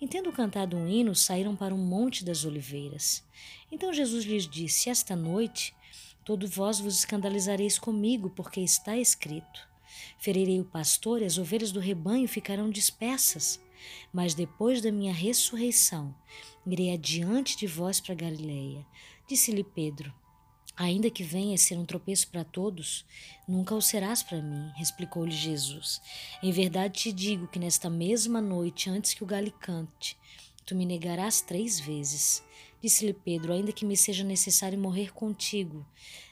E 0.00 0.08
tendo 0.08 0.32
cantado 0.32 0.76
um 0.76 0.88
hino, 0.88 1.14
saíram 1.14 1.54
para 1.54 1.74
um 1.74 1.78
monte 1.78 2.24
das 2.24 2.44
oliveiras. 2.44 3.24
Então 3.70 3.92
Jesus 3.92 4.24
lhes 4.24 4.48
disse: 4.48 4.90
Esta 4.90 5.14
noite, 5.14 5.74
todos 6.24 6.50
vós 6.50 6.80
vos 6.80 6.98
escandalizareis 6.98 7.78
comigo, 7.78 8.30
porque 8.30 8.60
está 8.60 8.96
escrito: 8.96 9.68
Ferirei 10.18 10.60
o 10.60 10.64
pastor 10.64 11.22
e 11.22 11.24
as 11.24 11.38
ovelhas 11.38 11.70
do 11.70 11.80
rebanho 11.80 12.26
ficarão 12.26 12.70
dispersas. 12.70 13.60
Mas 14.12 14.32
depois 14.32 14.80
da 14.80 14.90
minha 14.90 15.12
ressurreição, 15.12 16.14
irei 16.66 16.92
adiante 16.94 17.56
de 17.56 17.66
vós 17.66 18.00
para 18.00 18.14
Galiléia. 18.14 18.86
Disse-lhe 19.28 19.62
Pedro: 19.62 20.12
Ainda 20.76 21.10
que 21.10 21.22
venha 21.22 21.56
ser 21.56 21.76
um 21.76 21.84
tropeço 21.84 22.28
para 22.28 22.42
todos, 22.42 23.04
nunca 23.46 23.74
o 23.74 23.82
serás 23.82 24.22
para 24.22 24.42
mim, 24.42 24.72
replicou-lhe 24.74 25.30
Jesus. 25.30 26.00
Em 26.42 26.50
verdade 26.50 27.00
te 27.00 27.12
digo 27.12 27.46
que 27.46 27.60
nesta 27.60 27.88
mesma 27.88 28.40
noite, 28.40 28.90
antes 28.90 29.14
que 29.14 29.22
o 29.22 29.26
galo 29.26 29.52
cante, 29.52 30.16
tu 30.66 30.74
me 30.74 30.84
negarás 30.84 31.40
três 31.40 31.78
vezes. 31.78 32.42
Disse-lhe 32.84 33.14
Pedro: 33.14 33.54
Ainda 33.54 33.72
que 33.72 33.86
me 33.86 33.96
seja 33.96 34.22
necessário 34.22 34.78
morrer 34.78 35.10
contigo, 35.10 35.86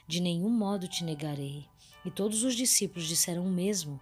de 0.07 0.21
nenhum 0.21 0.51
modo 0.51 0.87
te 0.87 1.03
negarei. 1.03 1.65
E 2.05 2.11
todos 2.11 2.43
os 2.43 2.53
discípulos 2.53 3.07
disseram 3.07 3.43
o 3.43 3.51
mesmo. 3.51 3.99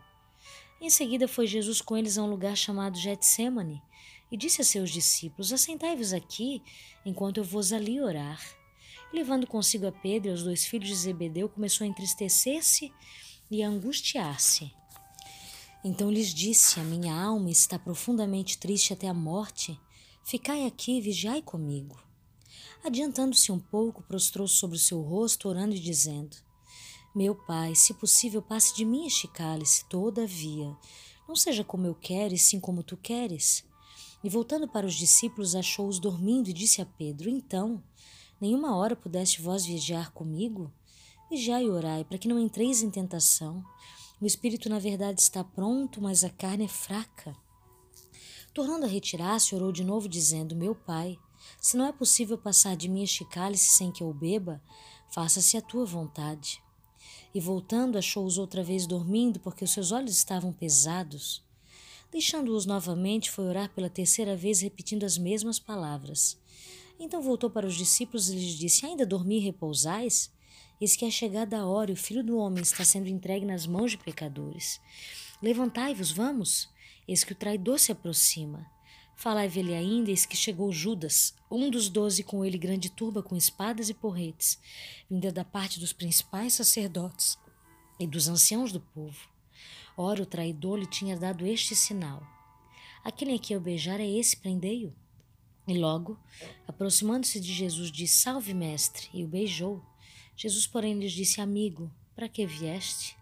Em 0.82 0.90
seguida 0.90 1.30
foi 1.30 1.48
Jesus 1.48 1.80
com 1.80 1.95
eles 1.95 2.18
a 2.18 2.23
um 2.23 2.30
lugar 2.30 2.57
chamado 2.57 2.99
Getsemane 2.99 3.82
e 4.30 4.36
disse 4.36 4.60
a 4.60 4.65
seus 4.65 4.91
discípulos: 4.91 5.53
Assentai-vos 5.53 6.11
aqui, 6.11 6.61
enquanto 7.06 7.38
eu 7.38 7.45
vos 7.45 7.72
ali 7.72 8.02
orar. 8.02 8.44
E, 9.14 9.15
levando 9.15 9.48
consigo 9.48 9.88
a 9.88 9.91
Pedro 9.94 10.32
e 10.32 10.34
os 10.34 10.44
dois 10.44 10.65
filhos 10.65 10.90
de 10.90 10.95
Zebedeu, 10.95 11.48
começou 11.48 11.86
a 11.86 11.88
entristecer-se 11.88 12.91
e 13.49 13.64
a 13.64 13.69
angustiar-se. 13.69 14.73
Então 15.86 16.11
lhes 16.11 16.34
disse: 16.34 16.82
A 16.82 16.84
minha 16.84 17.15
alma 17.15 17.49
está 17.49 17.80
profundamente 17.80 18.57
triste 18.57 18.91
até 18.91 19.07
a 19.07 19.14
morte. 19.14 19.80
Ficai 20.26 20.65
aqui 20.65 20.98
e 20.98 21.02
vigiai 21.02 21.41
comigo. 21.41 22.11
Adiantando-se 22.84 23.52
um 23.52 23.60
pouco, 23.60 24.03
prostrou-se 24.03 24.56
sobre 24.56 24.76
o 24.76 24.80
seu 24.80 25.02
rosto, 25.02 25.48
orando 25.48 25.76
e 25.76 25.80
dizendo: 25.80 26.38
meu 27.14 27.36
Pai, 27.36 27.76
se 27.76 27.94
possível, 27.94 28.41
passe 28.41 28.74
de 28.74 28.86
mim 28.86 29.06
este 29.06 29.28
cálice, 29.28 29.84
todavia. 29.90 30.74
Não 31.28 31.36
seja 31.36 31.62
como 31.62 31.86
eu 31.86 31.94
quero, 31.94 32.34
e 32.34 32.38
sim 32.38 32.58
como 32.58 32.84
tu 32.84 32.95
queres. 32.95 33.66
E 34.24 34.30
voltando 34.30 34.66
para 34.66 34.88
os 34.88 34.95
discípulos, 34.95 35.53
achou-os 35.53 35.99
dormindo 35.99 36.49
e 36.49 36.53
disse 36.53 36.82
a 36.82 36.86
Pedro: 36.86 37.30
Então, 37.30 37.84
nenhuma 38.40 38.78
hora 38.78 38.95
pudeste 38.95 39.41
vós 39.41 39.66
vigiar 39.66 40.14
comigo? 40.14 40.72
Vigiai 41.30 41.66
e 41.66 41.70
orai, 41.70 42.06
para 42.06 42.18
que 42.18 42.30
não 42.30 42.40
entreis 42.40 42.82
em 42.82 42.90
tentação. 42.90 43.62
O 44.22 44.26
espírito, 44.26 44.70
na 44.70 44.80
verdade, 44.80 45.20
está 45.20 45.44
pronto, 45.44 46.02
mas 46.02 46.24
a 46.24 46.30
carne 46.30 46.64
é 46.64 46.70
fraca. 46.70 47.36
Tornando 48.53 48.86
a 48.86 48.90
retirar-se, 48.90 49.53
orou 49.53 49.74
de 49.74 49.84
novo, 49.84 50.08
dizendo: 50.08 50.56
Meu 50.56 50.74
Pai, 50.74 51.20
se 51.60 51.78
não 51.78 51.86
é 51.86 51.92
possível 51.92 52.38
passar 52.38 52.76
de 52.76 52.90
mim 52.90 53.04
este 53.04 53.26
cálice 53.26 53.70
sem 53.70 53.92
que 53.92 54.04
eu 54.04 54.14
beba, 54.14 54.62
faça-se 55.10 55.58
a 55.58 55.62
tua 55.62 55.86
vontade. 55.86 56.62
E 57.34 57.40
voltando, 57.40 57.98
achou-os 57.98 58.38
outra 58.38 58.64
vez 58.64 58.86
dormindo, 58.86 59.40
porque 59.40 59.64
os 59.64 59.72
seus 59.72 59.92
olhos 59.92 60.18
estavam 60.18 60.52
pesados. 60.52 61.44
Deixando-os 62.12 62.66
novamente, 62.66 63.32
foi 63.32 63.46
orar 63.46 63.70
pela 63.74 63.90
terceira 63.90 64.36
vez, 64.36 64.62
repetindo 64.62 65.06
as 65.06 65.18
mesmas 65.18 65.60
palavras. 65.60 66.38
Então 67.00 67.22
voltou 67.22 67.50
para 67.50 67.66
os 67.66 67.76
discípulos 67.76 68.30
e 68.30 68.36
lhes 68.36 68.58
disse: 68.58 68.86
Ainda 68.86 69.06
dormi 69.06 69.38
e 69.38 69.40
repousais? 69.40 70.32
Eis 70.80 70.96
que 70.96 71.06
é 71.06 71.12
chegada 71.12 71.60
a 71.60 71.66
hora 71.66 71.92
e 71.92 71.94
o 71.94 71.98
filho 71.98 72.24
do 72.24 72.38
homem 72.38 72.62
está 72.62 72.84
sendo 72.84 73.08
entregue 73.08 73.46
nas 73.46 73.66
mãos 73.66 73.92
de 73.92 73.98
pecadores. 73.98 74.82
Levantai-vos, 75.42 76.12
vamos. 76.12 76.70
Eis 77.08 77.24
que 77.24 77.34
o 77.34 77.36
traidor 77.36 77.80
se 77.80 77.92
aproxima. 77.92 78.70
Falai-lhe 79.22 79.76
ainda, 79.76 80.10
eis 80.10 80.26
que 80.26 80.35
chegou 80.35 80.72
Judas, 80.72 81.35
um 81.52 81.69
dos 81.69 81.89
doze, 81.89 82.23
com 82.23 82.43
ele 82.43 82.57
grande 82.57 82.89
turba 82.89 83.22
com 83.22 83.38
espadas 83.38 83.88
e 83.88 83.93
porretes, 83.93 84.57
vinda 85.07 85.31
da 85.31 85.45
parte 85.45 85.80
dos 85.80 85.93
principais 85.93 86.56
sacerdotes 86.56 87.38
e 87.99 88.07
dos 88.07 88.27
anciãos 88.27 88.72
do 88.72 88.80
povo. 88.80 89.30
Ora, 89.95 90.23
o 90.23 90.26
traidor 90.26 90.80
lhe 90.80 90.88
tinha 90.88 91.15
dado 91.15 91.45
este 91.45 91.76
sinal: 91.76 92.23
Aquele 93.03 93.35
a 93.35 93.38
que 93.38 93.53
eu 93.53 93.61
beijar 93.61 93.99
é 93.99 94.10
esse, 94.10 94.35
prendei-o. 94.35 94.91
E 95.68 95.77
logo, 95.77 96.18
aproximando-se 96.68 97.39
de 97.39 97.53
Jesus, 97.53 97.91
disse: 97.91 98.23
Salve, 98.23 98.56
mestre, 98.56 99.07
e 99.14 99.23
o 99.23 99.27
beijou. 99.27 99.85
Jesus, 100.35 100.65
porém, 100.65 100.98
lhes 100.98 101.11
disse: 101.11 101.39
Amigo, 101.39 101.91
para 102.15 102.27
que 102.27 102.43
vieste? 102.48 103.15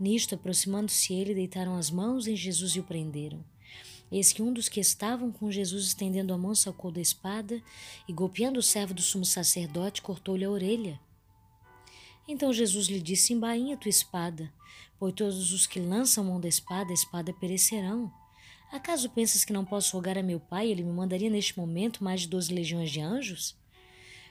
Nisto, 0.00 0.36
aproximando-se 0.36 1.12
ele, 1.12 1.34
deitaram 1.34 1.76
as 1.76 1.90
mãos 1.90 2.26
em 2.26 2.34
Jesus 2.34 2.76
e 2.76 2.80
o 2.80 2.84
prenderam. 2.84 3.44
Eis 4.14 4.32
que 4.32 4.40
um 4.40 4.52
dos 4.52 4.68
que 4.68 4.78
estavam 4.78 5.32
com 5.32 5.50
Jesus 5.50 5.88
estendendo 5.88 6.32
a 6.32 6.38
mão 6.38 6.54
sacou 6.54 6.92
da 6.92 7.00
espada 7.00 7.60
e, 8.06 8.12
golpeando 8.12 8.60
o 8.60 8.62
servo 8.62 8.94
do 8.94 9.02
sumo 9.02 9.24
sacerdote, 9.24 10.00
cortou-lhe 10.00 10.44
a 10.44 10.50
orelha. 10.50 11.00
Então 12.28 12.52
Jesus 12.52 12.86
lhe 12.86 13.00
disse: 13.00 13.32
Embainha 13.32 13.76
tua 13.76 13.88
espada, 13.88 14.54
pois 15.00 15.12
todos 15.14 15.52
os 15.52 15.66
que 15.66 15.80
lançam 15.80 16.22
mão 16.22 16.40
da 16.40 16.46
espada, 16.46 16.92
a 16.92 16.94
espada 16.94 17.32
perecerão. 17.32 18.08
Acaso 18.70 19.10
pensas 19.10 19.44
que 19.44 19.52
não 19.52 19.64
posso 19.64 19.96
rogar 19.96 20.16
a 20.16 20.22
meu 20.22 20.38
Pai, 20.38 20.70
ele 20.70 20.84
me 20.84 20.92
mandaria 20.92 21.28
neste 21.28 21.58
momento 21.58 22.04
mais 22.04 22.20
de 22.20 22.28
doze 22.28 22.54
legiões 22.54 22.92
de 22.92 23.00
anjos? 23.00 23.56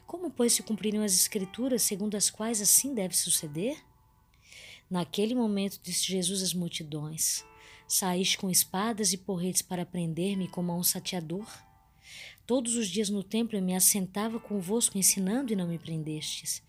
Como, 0.07 0.31
pois, 0.31 0.53
se 0.53 0.63
cumpririam 0.63 1.03
as 1.03 1.13
Escrituras, 1.13 1.81
segundo 1.81 2.15
as 2.15 2.29
quais 2.29 2.61
assim 2.61 2.95
deve 2.95 3.17
suceder? 3.17 3.83
Naquele 4.89 5.35
momento 5.35 5.77
disse 5.83 6.05
Jesus 6.05 6.41
às 6.41 6.53
multidões: 6.53 7.43
Saíste 7.93 8.39
com 8.39 8.49
espadas 8.49 9.13
e 9.13 9.17
porretes 9.17 9.61
para 9.61 9.85
prender-me 9.85 10.47
como 10.47 10.71
a 10.71 10.75
um 10.75 10.81
sateador? 10.81 11.45
Todos 12.43 12.73
os 12.73 12.87
dias 12.87 13.07
no 13.07 13.21
templo 13.21 13.55
eu 13.55 13.61
me 13.61 13.75
assentava 13.75 14.39
convosco 14.39 14.97
ensinando 14.97 15.53
e 15.53 15.55
não 15.55 15.67
me 15.67 15.77
prendestes. 15.77 16.63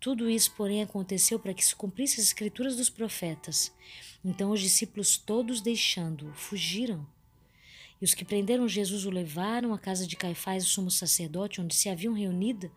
Tudo 0.00 0.30
isso, 0.30 0.52
porém, 0.52 0.80
aconteceu 0.80 1.38
para 1.38 1.52
que 1.52 1.62
se 1.62 1.76
cumprisse 1.76 2.18
as 2.18 2.28
escrituras 2.28 2.76
dos 2.76 2.88
profetas. 2.88 3.70
Então 4.24 4.52
os 4.52 4.60
discípulos 4.62 5.18
todos 5.18 5.60
deixando-o, 5.60 6.32
fugiram. 6.32 7.06
E 8.00 8.04
os 8.06 8.14
que 8.14 8.24
prenderam 8.24 8.66
Jesus 8.66 9.04
o 9.04 9.10
levaram 9.10 9.74
à 9.74 9.78
casa 9.78 10.06
de 10.06 10.16
Caifás, 10.16 10.64
o 10.64 10.68
sumo 10.68 10.90
sacerdote, 10.90 11.60
onde 11.60 11.74
se 11.74 11.90
haviam 11.90 12.14
reunido 12.14 12.72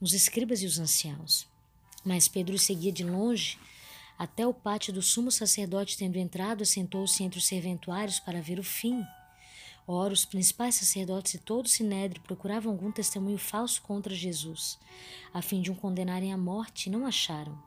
os 0.00 0.14
escribas 0.14 0.62
e 0.62 0.66
os 0.66 0.78
anciãos. 0.78 1.46
Mas 2.02 2.26
Pedro 2.26 2.58
seguia 2.58 2.90
de 2.90 3.04
longe, 3.04 3.58
até 4.18 4.46
o 4.46 4.54
pátio 4.54 4.92
do 4.92 5.02
sumo 5.02 5.30
sacerdote, 5.30 5.98
tendo 5.98 6.16
entrado, 6.16 6.62
assentou-se 6.62 7.22
entre 7.22 7.38
os 7.38 7.46
serventuários 7.46 8.20
para 8.20 8.40
ver 8.40 8.58
o 8.58 8.64
fim. 8.64 9.04
Ora, 9.86 10.14
os 10.14 10.24
principais 10.24 10.76
sacerdotes 10.76 11.34
e 11.34 11.38
todo 11.38 11.66
o 11.66 11.68
sinédrio 11.68 12.22
procuravam 12.22 12.72
algum 12.72 12.90
testemunho 12.90 13.36
falso 13.36 13.82
contra 13.82 14.14
Jesus, 14.14 14.78
a 15.32 15.42
fim 15.42 15.60
de 15.60 15.70
o 15.70 15.74
condenarem 15.74 16.32
à 16.32 16.38
morte, 16.38 16.86
e 16.86 16.90
não 16.90 17.06
acharam, 17.06 17.60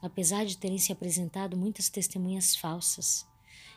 apesar 0.00 0.44
de 0.46 0.56
terem 0.56 0.78
se 0.78 0.92
apresentado 0.92 1.56
muitas 1.56 1.88
testemunhas 1.88 2.54
falsas. 2.54 3.26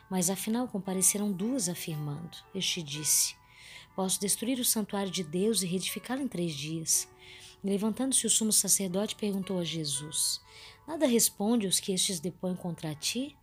Mas 0.08 0.30
afinal 0.30 0.68
compareceram 0.68 1.32
duas, 1.32 1.68
afirmando: 1.68 2.36
Este 2.54 2.82
disse: 2.82 3.34
Posso 3.96 4.20
destruir 4.20 4.58
o 4.60 4.64
santuário 4.64 5.10
de 5.10 5.24
Deus 5.24 5.62
e 5.62 5.66
reedificá-lo 5.66 6.22
em 6.22 6.28
três 6.28 6.54
dias. 6.54 7.08
Levantando-se 7.62 8.26
o 8.26 8.30
sumo 8.30 8.52
sacerdote, 8.52 9.16
perguntou 9.16 9.58
a 9.58 9.64
Jesus: 9.64 10.40
Nada 10.90 11.06
responde 11.06 11.68
os 11.68 11.78
que 11.78 11.92
estes 11.92 12.18
depõem 12.18 12.56
contra 12.56 12.96
ti? 12.96 13.36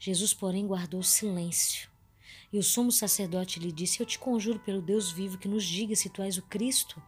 Jesus, 0.00 0.34
porém, 0.34 0.66
guardou 0.66 1.00
silêncio. 1.00 1.88
E 2.52 2.58
o 2.58 2.62
sumo 2.62 2.90
sacerdote 2.90 3.60
lhe 3.60 3.70
disse: 3.70 4.00
Eu 4.00 4.06
te 4.06 4.18
conjuro 4.18 4.58
pelo 4.58 4.82
Deus 4.82 5.12
vivo 5.12 5.38
que 5.38 5.46
nos 5.46 5.64
diga 5.64 5.94
se 5.94 6.08
tu 6.08 6.22
és 6.22 6.38
o 6.38 6.42
Cristo, 6.42 7.00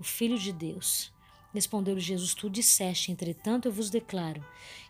o 0.00 0.02
Filho 0.02 0.38
de 0.38 0.54
Deus. 0.54 1.12
Respondeu-lhe 1.52 2.00
Jesus: 2.00 2.32
Tu 2.32 2.48
disseste, 2.48 3.12
entretanto, 3.12 3.68
eu 3.68 3.72
vos 3.72 3.90
declaro 3.90 4.42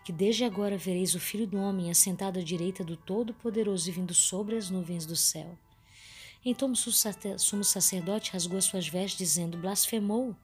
que 0.05 0.13
desde 0.13 0.45
agora 0.45 0.79
vereis 0.79 1.17
o 1.17 1.21
Filho 1.21 1.49
do 1.49 1.59
Homem 1.59 1.91
assentado 1.91 2.39
à 2.39 2.43
direita 2.43 2.85
do 2.85 2.97
Todo-Poderoso 2.97 3.89
e 3.89 3.93
vindo 3.93 4.15
sobre 4.15 4.55
as 4.55 4.71
nuvens 4.71 5.05
do 5.05 5.17
céu. 5.17 5.59
Então 6.45 6.71
o 6.71 6.77
sumo 6.77 7.65
sacerdote 7.65 8.31
rasgou 8.31 8.59
as 8.59 8.65
suas 8.67 8.87
vestes, 8.87 9.19
dizendo: 9.19 9.59
Blasfemou. 9.59 10.37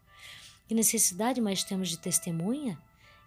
Que 0.67 0.75
necessidade 0.75 1.41
mais 1.41 1.63
temos 1.63 1.89
de 1.89 1.99
testemunha? 1.99 2.77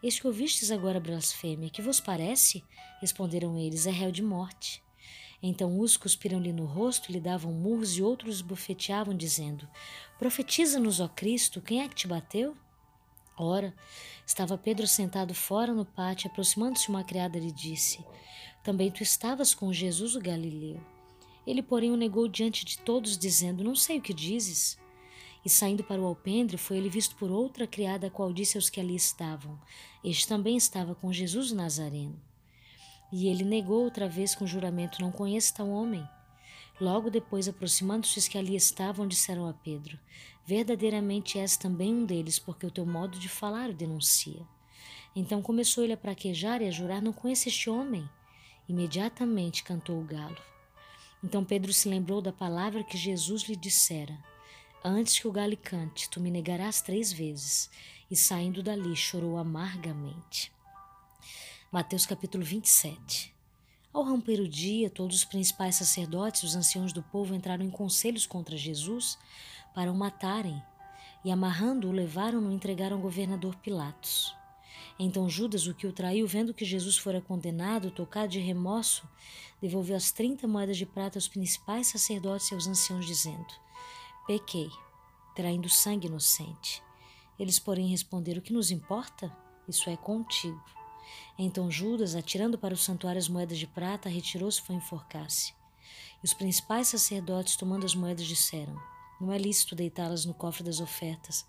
Eis 0.06 0.19
que 0.19 0.27
ouvistes 0.27 0.69
agora 0.69 0.99
blasfêmia. 0.99 1.68
Que 1.68 1.82
vos 1.82 1.99
parece? 1.99 2.64
Responderam 3.02 3.57
eles: 3.57 3.88
É 3.88 3.90
réu 3.90 4.11
de 4.11 4.22
morte. 4.22 4.84
Então 5.41 5.82
uns 5.82 5.98
cuspiram-lhe 5.98 6.53
no 6.53 6.65
rosto, 6.65 7.11
lhe 7.11 7.19
davam 7.19 7.52
murros 7.52 7.98
e 7.98 8.03
outros 8.03 8.40
bufeteavam, 8.40 9.18
dizendo: 9.18 9.68
Profetiza-nos, 10.19 10.99
ó 10.99 11.07
Cristo, 11.07 11.60
quem 11.60 11.82
é 11.82 11.90
que 11.90 11.95
te 11.95 12.07
bateu? 12.07 12.56
Ora, 13.36 13.73
estava 14.23 14.60
Pedro 14.60 14.86
sentado 14.86 15.34
fora 15.34 15.73
no 15.73 15.86
pátio, 15.86 16.30
aproximando-se 16.30 16.88
uma 16.88 17.03
criada 17.03 17.40
lhe 17.40 17.52
disse: 17.52 18.06
Também 18.64 18.91
tu 18.91 19.02
estavas 19.02 19.56
com 19.56 19.73
Jesus 19.73 20.15
o 20.15 20.22
Galileu. 20.22 20.80
Ele, 21.48 21.64
porém, 21.64 21.90
o 21.90 21.98
negou 21.98 22.27
diante 22.27 22.64
de 22.64 22.77
todos, 22.77 23.18
dizendo: 23.18 23.64
Não 23.64 23.76
sei 23.76 23.98
o 23.98 24.02
que 24.03 24.14
dizes. 24.14 24.77
E 25.46 25.50
saindo 25.50 25.84
para 25.84 26.02
o 26.02 26.06
alpendre, 26.06 26.58
foi 26.58 26.78
ele 26.78 26.90
visto 26.90 27.16
por 27.16 27.30
outra 27.30 27.68
criada, 27.68 28.08
a 28.08 28.10
qual 28.10 28.34
disse 28.34 28.58
aos 28.58 28.68
que 28.68 28.80
ali 28.80 28.96
estavam: 28.96 29.60
Este 30.04 30.28
também 30.28 30.58
estava 30.58 30.96
com 30.96 31.14
Jesus 31.14 31.52
Nazareno. 31.52 32.20
E 33.14 33.28
ele 33.28 33.44
negou 33.44 33.84
outra 33.84 34.10
vez 34.10 34.34
com 34.34 34.48
juramento: 34.48 35.02
Não 35.02 35.12
conheço 35.12 35.54
tal 35.54 35.70
homem. 35.70 36.04
Logo 36.82 37.12
depois, 37.12 37.48
aproximando-se 37.48 38.18
os 38.18 38.28
que 38.28 38.40
ali 38.40 38.56
estavam, 38.56 39.08
disseram 39.08 39.48
a 39.48 39.54
Pedro: 39.54 40.00
Verdadeiramente 40.48 41.38
és 41.38 41.56
também 41.56 41.94
um 41.94 42.06
deles, 42.06 42.40
porque 42.40 42.66
o 42.66 42.72
teu 42.72 42.86
modo 42.86 43.20
de 43.20 43.30
falar 43.30 43.70
o 43.70 43.74
denuncia. 43.74 44.42
Então 45.16 45.44
começou 45.44 45.84
ele 45.84 45.94
a 45.94 45.98
praquejar 45.98 46.64
e 46.64 46.68
a 46.68 46.72
jurar: 46.72 47.04
Não 47.04 47.14
conheço 47.14 47.48
este 47.48 47.70
homem. 47.70 48.10
Imediatamente 48.68 49.64
cantou 49.64 50.02
o 50.02 50.04
galo. 50.04 50.38
Então 51.24 51.46
Pedro 51.46 51.72
se 51.72 51.88
lembrou 51.88 52.20
da 52.20 52.34
palavra 52.34 52.84
que 52.84 52.98
Jesus 52.98 53.44
lhe 53.44 53.56
dissera: 53.56 54.18
Antes 54.88 55.18
que 55.18 55.28
o 55.28 55.32
galo 55.32 55.57
cante, 55.57 56.07
tu 56.12 56.20
me 56.20 56.30
negarás 56.30 56.80
três 56.80 57.12
vezes. 57.12 57.72
E 58.12 58.16
saindo 58.16 58.62
dali, 58.62 58.95
chorou 58.95 59.36
amargamente. 59.36 60.52
Mateus 61.72 62.06
capítulo 62.06 62.45
27. 62.45 63.34
Ao 63.91 64.03
romper 64.03 64.40
o 64.40 64.48
dia, 64.48 64.88
todos 64.88 65.16
os 65.16 65.26
principais 65.26 65.78
sacerdotes 65.78 66.44
e 66.44 66.45
os 66.45 66.56
anciãos 66.56 66.94
do 66.94 67.02
povo 67.02 67.34
entraram 67.34 67.66
em 67.66 67.70
conselhos 67.72 68.28
contra 68.28 68.56
Jesus 68.56 69.18
para 69.74 69.91
o 69.91 69.95
matarem, 69.95 70.62
e 71.24 71.32
amarrando-o, 71.32 71.91
levaram-no 71.91 72.52
e 72.52 72.56
entregaram 72.56 72.98
ao 72.98 73.02
governador 73.02 73.56
Pilatos. 73.56 74.36
Então 74.99 75.28
Judas, 75.28 75.66
o 75.66 75.74
que 75.74 75.88
o 75.88 75.94
traiu, 75.94 76.28
vendo 76.28 76.53
que 76.53 76.64
Jesus 76.64 76.95
fora 76.95 77.20
condenado, 77.20 77.90
tocado 77.90 78.28
de 78.28 78.40
remorso, 78.40 79.10
devolveu 79.60 79.95
as 79.95 80.12
trinta 80.12 80.48
moedas 80.48 80.78
de 80.78 80.86
prata 80.86 81.18
aos 81.18 81.28
principais 81.28 81.88
sacerdotes 81.88 82.52
e 82.52 82.53
aos 82.53 82.68
anciãos, 82.68 83.07
dizendo: 83.07 83.65
Pequei, 84.28 84.72
traindo 85.36 85.70
sangue 85.70 86.08
inocente. 86.08 86.82
Eles, 87.38 87.60
porém, 87.60 87.88
responderam: 87.88 88.40
O 88.40 88.42
que 88.42 88.54
nos 88.54 88.72
importa? 88.72 89.32
Isso 89.68 89.88
é 89.90 89.96
contigo. 89.96 90.64
Então 91.38 91.70
Judas, 91.70 92.16
atirando 92.16 92.58
para 92.58 92.74
o 92.74 92.78
santuário 92.78 93.20
as 93.20 93.30
moedas 93.30 93.60
de 93.60 93.68
prata, 93.68 94.10
retirou-se 94.10 94.60
e 94.60 94.64
foi 94.64 94.76
enforcar-se. 94.76 95.54
E 96.24 96.26
os 96.26 96.34
principais 96.34 96.88
sacerdotes, 96.88 97.56
tomando 97.56 97.86
as 97.86 97.94
moedas, 97.94 98.26
disseram: 98.26 98.76
Não 99.22 99.32
é 99.32 99.38
lícito 99.38 99.76
deitá-las 99.76 100.26
no 100.26 100.34
cofre 100.34 100.64
das 100.64 100.80
ofertas, 100.80 101.46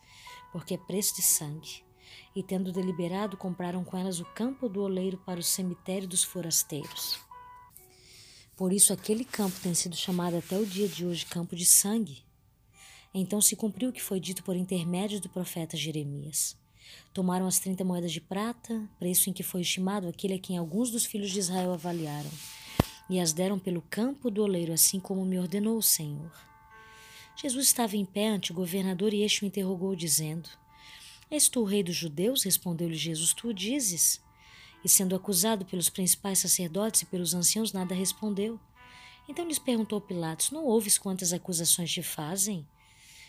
porque 0.52 0.74
é 0.74 0.78
preço 0.78 1.16
de 1.16 1.22
sangue. 1.22 1.82
E 2.34 2.42
tendo 2.42 2.72
deliberado, 2.72 3.38
compraram 3.38 3.82
com 3.84 3.96
elas 3.96 4.20
o 4.20 4.24
campo 4.34 4.68
do 4.68 4.82
oleiro 4.82 5.16
para 5.16 5.40
o 5.40 5.42
cemitério 5.42 6.06
dos 6.06 6.22
forasteiros. 6.22 7.18
Por 8.54 8.70
isso, 8.70 8.92
aquele 8.92 9.24
campo 9.24 9.58
tem 9.60 9.74
sido 9.74 9.96
chamado 9.96 10.36
até 10.36 10.58
o 10.58 10.66
dia 10.66 10.88
de 10.88 11.06
hoje 11.06 11.24
campo 11.24 11.56
de 11.56 11.64
sangue. 11.64 12.25
Então 13.18 13.40
se 13.40 13.56
cumpriu 13.56 13.88
o 13.88 13.92
que 13.94 14.02
foi 14.02 14.20
dito 14.20 14.44
por 14.44 14.54
intermédio 14.54 15.18
do 15.18 15.28
profeta 15.30 15.74
Jeremias. 15.74 16.54
Tomaram 17.14 17.46
as 17.46 17.58
trinta 17.58 17.82
moedas 17.82 18.12
de 18.12 18.20
prata, 18.20 18.86
preço 18.98 19.30
em 19.30 19.32
que 19.32 19.42
foi 19.42 19.62
estimado 19.62 20.06
aquele 20.06 20.34
a 20.34 20.38
quem 20.38 20.58
alguns 20.58 20.90
dos 20.90 21.06
filhos 21.06 21.30
de 21.30 21.38
Israel 21.38 21.72
avaliaram, 21.72 22.30
e 23.08 23.18
as 23.18 23.32
deram 23.32 23.58
pelo 23.58 23.80
campo 23.80 24.30
do 24.30 24.42
oleiro, 24.42 24.70
assim 24.70 25.00
como 25.00 25.24
me 25.24 25.38
ordenou 25.38 25.78
o 25.78 25.82
Senhor. 25.82 26.30
Jesus 27.34 27.64
estava 27.64 27.96
em 27.96 28.04
pé 28.04 28.28
ante 28.28 28.52
o 28.52 28.54
governador 28.54 29.14
e 29.14 29.22
este 29.22 29.44
o 29.44 29.46
interrogou, 29.46 29.96
dizendo: 29.96 30.50
És 31.30 31.48
tu 31.48 31.60
o 31.60 31.64
rei 31.64 31.82
dos 31.82 31.96
judeus? 31.96 32.44
Respondeu-lhe 32.44 32.96
Jesus: 32.96 33.32
Tu 33.32 33.48
o 33.48 33.54
dizes. 33.54 34.20
E 34.84 34.90
sendo 34.90 35.16
acusado 35.16 35.64
pelos 35.64 35.88
principais 35.88 36.40
sacerdotes 36.40 37.00
e 37.00 37.06
pelos 37.06 37.32
anciãos, 37.32 37.72
nada 37.72 37.94
respondeu. 37.94 38.60
Então 39.26 39.46
lhes 39.46 39.58
perguntou 39.58 40.02
Pilatos: 40.02 40.50
Não 40.50 40.66
ouves 40.66 40.98
quantas 40.98 41.32
acusações 41.32 41.90
te 41.90 42.02
fazem? 42.02 42.66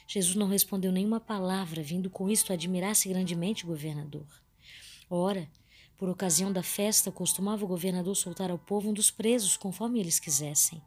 Jesus 0.07 0.35
não 0.35 0.47
respondeu 0.47 0.91
nenhuma 0.91 1.19
palavra, 1.19 1.84
vindo 1.84 2.09
com 2.09 2.29
isto 2.29 2.53
admirar-se 2.53 3.09
grandemente 3.09 3.65
o 3.65 3.67
governador. 3.67 4.25
Ora, 5.09 5.49
por 5.97 6.07
ocasião 6.07 6.51
da 6.51 6.63
festa, 6.63 7.11
costumava 7.11 7.65
o 7.65 7.67
governador 7.67 8.15
soltar 8.15 8.49
ao 8.49 8.57
povo 8.57 8.89
um 8.89 8.93
dos 8.93 9.11
presos, 9.11 9.57
conforme 9.57 9.99
eles 9.99 10.19
quisessem. 10.19 10.81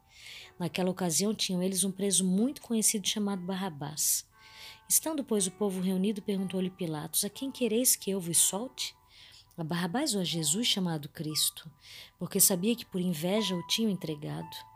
Naquela 0.57 0.89
ocasião, 0.89 1.35
tinham 1.35 1.61
eles 1.61 1.83
um 1.83 1.91
preso 1.91 2.25
muito 2.25 2.61
conhecido 2.61 3.07
chamado 3.07 3.41
Barrabás. 3.43 4.25
Estando, 4.87 5.23
pois, 5.23 5.47
o 5.47 5.51
povo 5.51 5.81
reunido, 5.81 6.21
perguntou-lhe 6.21 6.69
Pilatos: 6.69 7.23
A 7.23 7.29
quem 7.29 7.51
quereis 7.51 7.95
que 7.95 8.09
eu 8.09 8.19
vos 8.19 8.37
solte? 8.37 8.95
A 9.57 9.63
Barrabás 9.63 10.15
ou 10.15 10.21
a 10.21 10.23
Jesus 10.23 10.65
chamado 10.65 11.09
Cristo? 11.09 11.69
Porque 12.17 12.39
sabia 12.39 12.75
que 12.75 12.85
por 12.85 12.99
inveja 12.99 13.55
o 13.55 13.67
tinham 13.67 13.91
entregado. 13.91 14.70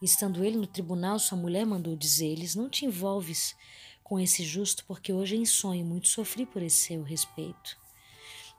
Estando 0.00 0.44
ele 0.44 0.56
no 0.56 0.66
tribunal, 0.66 1.18
sua 1.18 1.38
mulher 1.38 1.64
mandou 1.64 1.96
dizer-lhes: 1.96 2.54
Não 2.54 2.68
te 2.68 2.84
envolves 2.84 3.56
com 4.04 4.20
esse 4.20 4.44
justo, 4.44 4.84
porque 4.84 5.12
hoje 5.12 5.36
em 5.36 5.44
sonho 5.44 5.84
muito 5.84 6.08
sofri 6.08 6.44
por 6.44 6.62
esse 6.62 6.76
seu 6.76 7.02
respeito. 7.02 7.78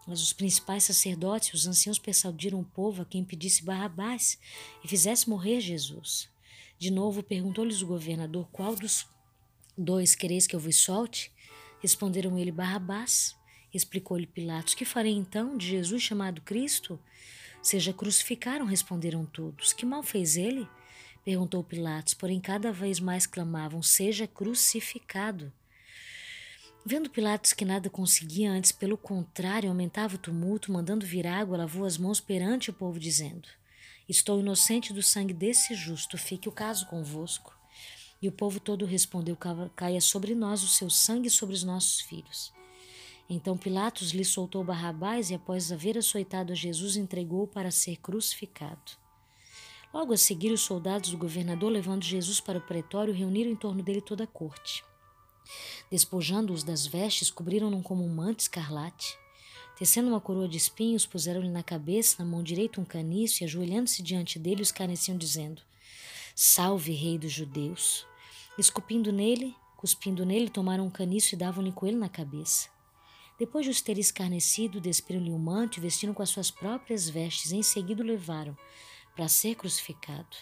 Mas 0.08 0.22
os 0.22 0.34
principais 0.34 0.84
sacerdotes 0.86 1.50
e 1.50 1.56
os 1.56 1.68
anciãos 1.68 2.00
persuadiram 2.00 2.60
o 2.60 2.66
povo 2.66 3.02
a 3.02 3.06
quem 3.06 3.24
pedisse 3.24 3.64
Barrabás 3.64 4.40
e 4.84 4.88
fizesse 4.88 5.30
morrer 5.30 5.60
Jesus. 5.62 6.30
De 6.80 6.90
novo 6.90 7.22
perguntou-lhes 7.22 7.82
o 7.82 7.88
governador: 7.88 8.48
Qual 8.52 8.76
dos 8.76 9.08
dois 9.78 10.16
quereis 10.16 10.48
que 10.48 10.56
eu 10.56 10.60
vos 10.60 10.78
solte? 10.78 11.32
Responderam 11.80 12.38
ele: 12.38 12.52
Barrabás. 12.52 13.36
Explicou-lhe 13.74 14.26
Pilatos: 14.26 14.74
Que 14.74 14.86
farei 14.86 15.14
então 15.14 15.56
de 15.56 15.68
Jesus 15.68 16.02
chamado 16.02 16.42
Cristo? 16.42 17.00
Seja 17.62 17.94
crucificaram, 17.94 18.66
responderam 18.66 19.26
todos. 19.26 19.74
Que 19.74 19.86
mal 19.86 20.02
fez 20.02 20.38
ele? 20.38 20.68
Perguntou 21.28 21.62
Pilatos, 21.62 22.14
porém 22.14 22.40
cada 22.40 22.72
vez 22.72 23.02
mais 23.02 23.28
clamavam: 23.28 23.84
Seja 23.84 24.26
crucificado. 24.26 25.52
Vendo 26.86 27.10
Pilatos 27.10 27.52
que 27.52 27.66
nada 27.66 27.90
conseguia, 27.90 28.50
antes 28.50 28.72
pelo 28.72 28.98
contrário 28.98 29.68
aumentava 29.68 30.16
o 30.16 30.18
tumulto, 30.18 30.72
mandando 30.72 31.06
vir 31.06 31.28
água, 31.28 31.58
lavou 31.58 31.84
as 31.84 31.98
mãos 31.98 32.22
perante 32.22 32.70
o 32.70 32.74
povo, 32.74 32.98
dizendo: 32.98 33.50
Estou 34.08 34.40
inocente 34.40 34.94
do 34.94 35.04
sangue 35.04 35.34
desse 35.34 35.76
justo, 35.76 36.18
fique 36.18 36.48
o 36.48 36.52
caso 36.54 36.88
convosco. 36.88 37.54
E 38.22 38.30
o 38.30 38.32
povo 38.32 38.62
todo 38.62 38.86
respondeu: 38.86 39.38
Caia 39.76 40.00
sobre 40.00 40.34
nós 40.34 40.64
o 40.64 40.68
seu 40.70 40.90
sangue 40.90 41.28
e 41.28 41.30
sobre 41.30 41.54
os 41.54 41.62
nossos 41.62 42.00
filhos. 42.00 42.54
Então 43.30 43.58
Pilatos 43.58 44.12
lhe 44.12 44.24
soltou 44.24 44.64
Barrabás 44.64 45.30
e, 45.30 45.36
após 45.36 45.74
haver 45.74 45.98
açoitado 45.98 46.56
Jesus, 46.56 46.96
entregou-o 46.96 47.48
para 47.48 47.70
ser 47.70 47.98
crucificado. 47.98 49.07
Logo 49.94 50.14
a 50.14 50.18
seguir, 50.18 50.52
os 50.52 50.62
soldados 50.62 51.12
do 51.12 51.18
governador, 51.18 51.72
levando 51.72 52.04
Jesus 52.04 52.40
para 52.40 52.60
o 52.60 52.62
pretório, 52.62 53.14
reuniram 53.14 53.50
em 53.50 53.56
torno 53.56 53.82
dele 53.82 54.02
toda 54.02 54.26
a 54.26 54.28
corte. 54.28 54.84
Despojando-os 55.90 56.64
das 56.64 56.86
vestes, 56.86 57.32
cobriram-no 57.32 57.82
como 57.82 58.04
um 58.04 58.14
manto 58.14 58.42
escarlate. 58.42 59.18
Tecendo 59.78 60.10
uma 60.10 60.20
coroa 60.20 60.48
de 60.48 60.58
espinhos, 60.58 61.06
puseram-lhe 61.06 61.50
na 61.50 61.64
cabeça, 61.64 62.18
na 62.20 62.30
mão 62.30 62.44
direita, 62.44 62.82
um 62.82 62.86
caniço, 62.86 63.44
e 63.44 63.46
ajoelhando-se 63.46 64.04
diante 64.04 64.38
dele, 64.38 64.62
os 64.62 64.72
careciam, 64.72 65.18
dizendo: 65.18 65.62
Salve, 66.36 66.92
Rei 66.92 67.18
dos 67.18 67.32
Judeus! 67.32 68.06
Escupindo 68.58 69.14
nele, 69.14 69.56
cuspindo 69.78 70.26
nele, 70.26 70.50
tomaram 70.50 70.86
um 70.86 70.90
caniço 70.90 71.34
e 71.34 71.38
davam-lhe 71.38 71.72
com 71.72 71.88
ele 71.88 71.96
na 71.96 72.10
cabeça. 72.10 72.70
Depois 73.40 73.66
de 73.66 73.72
os 73.72 73.82
ter 73.82 74.00
escarnecido, 74.00 74.82
despiram-lhe 74.82 75.30
o 75.30 75.38
manto 75.38 75.78
e 75.78 75.82
vestiram 75.82 76.14
com 76.14 76.24
as 76.24 76.30
suas 76.30 76.50
próprias 76.50 77.08
vestes. 77.08 77.52
Em 77.52 77.62
seguida 77.62 78.02
o 78.02 78.06
levaram 78.06 78.58
para 79.18 79.28
ser 79.28 79.56
crucificado. 79.56 80.38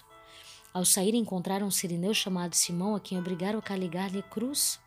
Ao 0.73 0.83
sair, 0.83 1.15
encontraram 1.15 1.67
um 1.67 1.71
sirineu 1.71 2.13
chamado 2.13 2.53
Simão, 2.53 2.93
a 2.93 2.99
quem 2.99 3.17
obrigaram 3.17 3.59
a 3.59 3.61
carregar-lhe 3.61 4.19
a 4.19 4.21
cruz. 4.21 4.77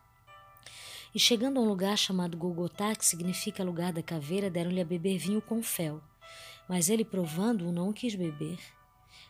E 1.14 1.18
chegando 1.18 1.58
a 1.58 1.62
um 1.62 1.66
lugar 1.66 1.96
chamado 1.96 2.36
Golgotá, 2.36 2.94
que 2.94 3.06
significa 3.06 3.64
lugar 3.64 3.90
da 3.90 4.02
caveira, 4.02 4.50
deram-lhe 4.50 4.82
a 4.82 4.84
beber 4.84 5.16
vinho 5.16 5.40
com 5.40 5.62
fel. 5.62 6.02
Mas 6.68 6.90
ele, 6.90 7.02
provando-o, 7.02 7.72
não 7.72 7.90
quis 7.90 8.14
beber. 8.14 8.58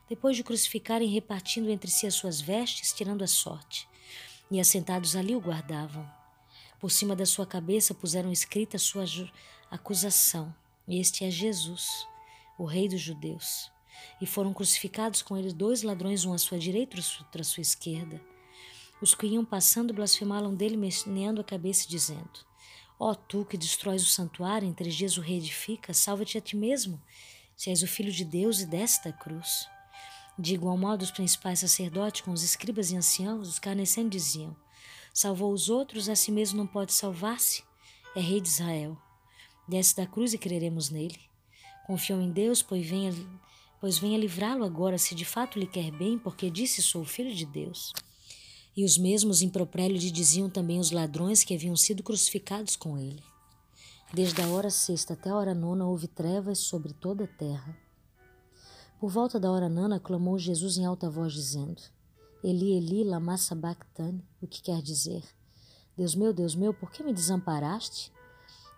Depois 0.09 0.37
de 0.37 0.43
crucificarem, 0.43 1.09
repartindo 1.09 1.71
entre 1.71 1.89
si 1.89 2.05
as 2.05 2.15
suas 2.15 2.41
vestes, 2.41 2.93
tirando 2.93 3.23
a 3.23 3.29
sorte. 3.29 3.89
E 4.51 4.59
assentados 4.59 5.15
ali 5.15 5.37
o 5.37 5.41
guardavam. 5.41 6.11
Por 6.81 6.91
cima 6.91 7.15
da 7.15 7.25
sua 7.25 7.47
cabeça 7.47 7.95
puseram 7.95 8.33
escrita 8.33 8.77
a 8.77 8.81
sua 8.81 9.05
acusação. 9.71 10.53
Este 10.89 11.25
é 11.25 11.31
Jesus, 11.31 11.87
o 12.59 12.65
Rei 12.65 12.89
dos 12.89 13.01
Judeus. 13.01 13.78
E 14.21 14.27
foram 14.27 14.53
crucificados 14.53 15.23
com 15.23 15.37
ele 15.37 15.53
dois 15.53 15.83
ladrões, 15.83 16.25
um 16.25 16.33
à 16.33 16.39
sua 16.39 16.59
direita 16.59 16.97
e 16.97 17.03
outro 17.21 17.41
à 17.41 17.45
sua 17.45 17.61
esquerda. 17.61 18.21
Os 19.01 19.15
que 19.15 19.27
iam 19.27 19.45
passando 19.45 19.95
blasfemaram 19.95 20.55
dele, 20.55 20.77
meneando 20.77 21.41
a 21.41 21.45
cabeça 21.45 21.89
dizendo: 21.89 22.47
Ó 22.99 23.11
oh, 23.11 23.15
tu 23.15 23.45
que 23.45 23.57
destróis 23.57 24.03
o 24.03 24.07
santuário, 24.07 24.67
em 24.67 24.73
três 24.73 24.95
dias 24.95 25.17
o 25.17 25.21
reedifica, 25.21 25.95
salva-te 25.95 26.37
a 26.37 26.41
ti 26.41 26.57
mesmo, 26.57 27.01
se 27.57 27.71
és 27.71 27.83
o 27.83 27.87
filho 27.87 28.11
de 28.11 28.25
Deus 28.25 28.61
e 28.61 28.67
desta 28.67 29.13
cruz. 29.13 29.69
De 30.37 30.55
igual 30.55 30.77
modo, 30.77 31.03
os 31.03 31.11
principais 31.11 31.61
sacerdotes, 31.61 32.21
com 32.21 32.33
os 32.33 32.43
escribas 32.43 32.91
e 32.91 32.97
anciãos, 32.97 33.49
os 33.49 33.59
carnecendo, 33.59 34.11
diziam: 34.11 34.57
Salvou 35.13 35.53
os 35.53 35.69
outros, 35.69 36.09
a 36.09 36.17
si 36.17 36.31
mesmo 36.31 36.59
não 36.59 36.67
pode 36.67 36.93
salvar-se. 36.93 37.63
É 38.17 38.21
rei 38.21 38.41
de 38.41 38.49
Israel. 38.49 38.97
Desce 39.69 39.95
da 39.97 40.07
cruz 40.07 40.33
e 40.33 40.39
creremos 40.39 40.91
nele. 40.91 41.19
Confiou 41.87 42.21
em 42.21 42.31
Deus, 42.31 42.63
pois 42.63 42.87
venha, 42.87 43.13
pois 43.81 43.99
venha 43.99 44.19
livrá-lo 44.19 44.65
agora, 44.65 44.99
se 44.99 45.15
de 45.15 45.25
fato 45.25 45.59
lhe 45.59 45.67
quer 45.67 45.91
bem, 45.91 46.19
porque 46.19 46.51
disse: 46.51 46.83
Sou 46.83 47.05
filho 47.05 47.35
de 47.35 47.47
Deus. 47.47 47.93
E 48.77 48.85
os 48.85 48.97
mesmos 48.97 49.43
impropérios 49.43 50.03
lhe 50.03 50.11
diziam 50.11 50.49
também 50.49 50.79
os 50.79 50.91
ladrões 50.91 51.43
que 51.43 51.55
haviam 51.55 51.77
sido 51.77 52.03
crucificados 52.03 52.77
com 52.77 52.97
ele. 52.97 53.23
Desde 54.13 54.41
a 54.41 54.49
hora 54.49 54.71
sexta 54.71 55.15
até 55.15 55.31
a 55.31 55.37
hora 55.37 55.55
nona 55.55 55.87
houve 55.87 56.07
trevas 56.07 56.61
sobre 56.61 56.93
toda 56.93 57.25
a 57.25 57.27
terra. 57.27 57.77
Por 58.99 59.11
volta 59.11 59.39
da 59.39 59.51
hora 59.51 59.69
nona 59.69 60.01
clamou 60.01 60.39
Jesus 60.39 60.79
em 60.79 60.85
alta 60.85 61.11
voz, 61.11 61.33
dizendo: 61.33 61.83
Eli, 62.43 62.73
Eli, 62.73 63.05
lama 63.05 63.37
sabachthani, 63.37 64.25
o 64.41 64.47
que 64.47 64.63
quer 64.63 64.81
dizer: 64.81 65.23
Deus 65.97 66.15
meu, 66.15 66.33
Deus 66.33 66.55
meu, 66.55 66.73
por 66.73 66.91
que 66.91 67.03
me 67.03 67.13
desamparaste? 67.13 68.13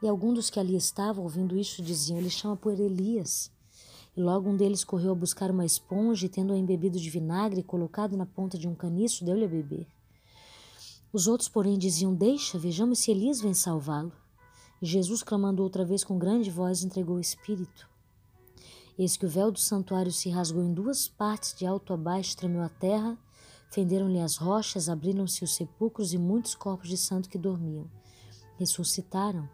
E 0.03 0.09
alguns 0.09 0.35
dos 0.35 0.51
que 0.51 0.59
ali 0.59 0.75
estavam, 0.75 1.23
ouvindo 1.23 1.57
isto, 1.59 1.83
diziam: 1.83 2.19
Ele 2.19 2.31
chama 2.31 2.57
por 2.57 2.79
Elias. 2.79 3.51
Logo 4.17 4.51
um 4.51 4.57
deles 4.57 4.83
correu 4.83 5.13
a 5.13 5.15
buscar 5.15 5.51
uma 5.51 5.65
esponja 5.65 6.27
e, 6.27 6.29
tendo-a 6.29 6.59
embebido 6.59 6.99
de 6.99 7.09
vinagre 7.09 7.61
e 7.61 7.65
colocado 7.65 8.17
na 8.17 8.27
ponta 8.27 8.59
de 8.59 8.67
um 8.67 8.75
caniço, 8.75 9.25
deu-lhe 9.25 9.45
a 9.45 9.49
beber. 9.49 9.87
Os 11.13 11.27
outros, 11.27 11.49
porém, 11.49 11.79
diziam: 11.79 12.15
Deixa, 12.15 12.59
vejamos 12.59 12.99
se 12.99 13.11
Elias 13.11 13.41
vem 13.41 13.55
salvá-lo. 13.55 14.13
E 14.83 14.87
Jesus, 14.87 15.23
clamando 15.23 15.63
outra 15.63 15.85
vez 15.85 16.03
com 16.03 16.19
grande 16.19 16.51
voz, 16.51 16.83
entregou 16.83 17.17
o 17.17 17.21
Espírito. 17.21 17.89
Eis 18.99 19.17
que 19.17 19.27
o 19.27 19.29
véu 19.29 19.51
do 19.51 19.59
santuário 19.59 20.13
se 20.13 20.29
rasgou 20.29 20.63
em 20.63 20.75
duas 20.75 21.09
partes, 21.09 21.55
de 21.55 21.65
alto 21.65 21.93
a 21.93 21.97
baixo, 21.97 22.37
tremeu 22.37 22.63
a 22.63 22.69
terra, 22.69 23.17
fenderam-lhe 23.71 24.21
as 24.21 24.37
rochas, 24.37 24.89
abriram-se 24.89 25.45
os 25.45 25.55
sepulcros 25.55 26.13
e 26.13 26.19
muitos 26.19 26.55
corpos 26.55 26.89
de 26.89 26.97
santos 26.97 27.31
que 27.31 27.39
dormiam. 27.39 27.89
Ressuscitaram 28.59 29.49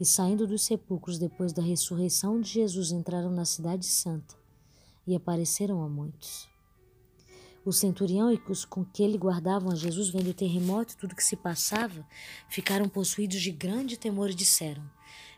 e 0.00 0.04
saindo 0.06 0.46
dos 0.46 0.62
sepulcros 0.62 1.18
depois 1.18 1.52
da 1.52 1.62
ressurreição 1.62 2.40
de 2.40 2.48
Jesus, 2.48 2.90
entraram 2.90 3.30
na 3.30 3.44
Cidade 3.44 3.84
Santa 3.84 4.34
e 5.06 5.14
apareceram 5.14 5.82
a 5.84 5.88
muitos. 5.88 6.48
O 7.62 7.72
centurião 7.72 8.32
e 8.32 8.40
os 8.48 8.64
com 8.64 8.82
que 8.82 9.02
ele 9.02 9.18
guardavam 9.18 9.70
a 9.70 9.74
Jesus, 9.74 10.08
vendo 10.08 10.30
o 10.30 10.34
terremoto 10.34 10.94
e 10.94 10.96
tudo 10.96 11.14
que 11.14 11.22
se 11.22 11.36
passava, 11.36 12.06
ficaram 12.48 12.88
possuídos 12.88 13.42
de 13.42 13.50
grande 13.50 13.98
temor 13.98 14.30
e 14.30 14.34
disseram: 14.34 14.82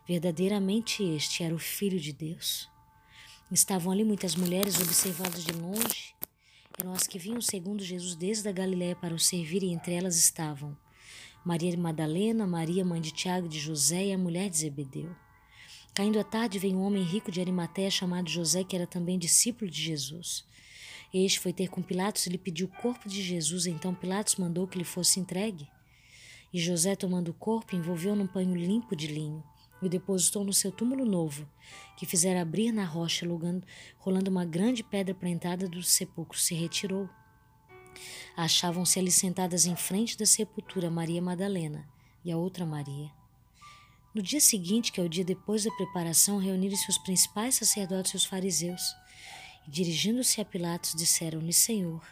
Verdadeiramente 0.07 1.03
este 1.03 1.43
era 1.43 1.53
o 1.53 1.59
Filho 1.59 1.99
de 1.99 2.13
Deus. 2.13 2.71
Estavam 3.51 3.93
ali 3.93 4.05
muitas 4.05 4.37
mulheres 4.37 4.81
observadas 4.81 5.45
de 5.45 5.53
longe. 5.53 6.15
Eram 6.79 6.93
as 6.93 7.07
que 7.09 7.19
vinham 7.19 7.41
segundo 7.41 7.83
Jesus 7.83 8.15
desde 8.15 8.49
a 8.49 8.53
Galiléia 8.53 8.95
para 8.95 9.15
o 9.15 9.19
servir, 9.19 9.65
e 9.65 9.73
entre 9.73 9.95
elas 9.95 10.17
estavam 10.17 10.77
Maria 11.45 11.77
Madalena, 11.77 12.47
Maria, 12.47 12.85
mãe 12.85 13.01
de 13.01 13.11
Tiago 13.11 13.49
de 13.49 13.59
José 13.59 14.07
e 14.07 14.13
a 14.13 14.19
mulher 14.19 14.49
de 14.49 14.59
Zebedeu. 14.59 15.11
Caindo 15.93 16.21
a 16.21 16.25
tarde, 16.25 16.59
veio 16.59 16.77
um 16.77 16.83
homem 16.83 17.03
rico 17.03 17.33
de 17.33 17.41
Arimatéia 17.41 17.91
chamado 17.91 18.31
José, 18.31 18.63
que 18.63 18.77
era 18.77 18.87
também 18.87 19.19
discípulo 19.19 19.71
de 19.71 19.83
Jesus. 19.83 20.45
Este 21.13 21.41
foi 21.41 21.53
ter 21.53 21.69
com 21.69 21.83
Pilatos 21.83 22.27
e 22.27 22.31
lhe 22.31 22.39
pediu 22.39 22.67
o 22.67 22.81
corpo 22.81 23.09
de 23.09 23.21
Jesus, 23.21 23.67
então 23.67 23.95
Pilatos 23.95 24.37
mandou 24.37 24.69
que 24.69 24.79
lhe 24.79 24.85
fosse 24.85 25.19
entregue. 25.19 25.69
E 26.53 26.61
José, 26.61 26.95
tomando 26.95 27.31
o 27.31 27.35
corpo, 27.35 27.75
envolveu 27.75 28.15
num 28.15 28.27
panho 28.27 28.55
limpo 28.55 28.95
de 28.95 29.09
linho 29.09 29.43
e 29.83 29.87
o 29.87 29.91
depositou 29.91 30.45
no 30.45 30.53
seu 30.53 30.71
túmulo 30.71 31.05
novo, 31.05 31.49
que 31.97 32.07
fizera 32.07 32.41
abrir 32.41 32.71
na 32.71 32.85
rocha, 32.85 33.27
rolando 33.99 34.31
uma 34.31 34.45
grande 34.45 34.85
pedra 34.85 35.13
para 35.13 35.27
a 35.27 35.33
entrada 35.33 35.69
do 35.69 35.83
sepulcro, 35.83 36.39
se 36.39 36.55
retirou. 36.55 37.11
Achavam-se 38.37 38.99
ali 38.99 39.11
sentadas 39.11 39.67
em 39.67 39.77
frente 39.77 40.17
da 40.17 40.27
sepultura 40.27 40.91
Maria 40.91 41.21
Madalena 41.21 41.89
e 42.25 42.31
a 42.33 42.37
outra 42.37 42.65
Maria. 42.65 43.11
No 44.15 44.23
dia 44.23 44.41
seguinte, 44.41 44.93
que 44.93 45.01
é 45.01 45.03
o 45.03 45.09
dia 45.09 45.25
depois 45.25 45.65
da 45.65 45.71
preparação, 45.71 46.39
reuniram-se 46.39 46.89
os 46.91 46.99
principais 46.99 47.55
sacerdotes 47.55 48.13
e 48.13 48.17
os 48.17 48.25
fariseus. 48.27 48.95
E 49.67 49.71
dirigindo-se 49.71 50.41
a 50.41 50.45
Pilatos, 50.45 50.95
disseram-lhe: 50.95 51.53
Senhor, 51.53 52.07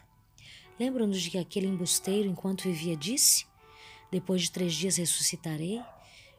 lembram-nos 0.78 1.20
de 1.20 1.30
que 1.30 1.38
aquele 1.38 1.66
embusteiro, 1.66 2.28
enquanto 2.28 2.62
vivia, 2.62 2.96
disse: 2.96 3.44
Depois 4.10 4.42
de 4.42 4.50
três 4.50 4.72
dias 4.74 4.96
ressuscitarei? 4.96 5.82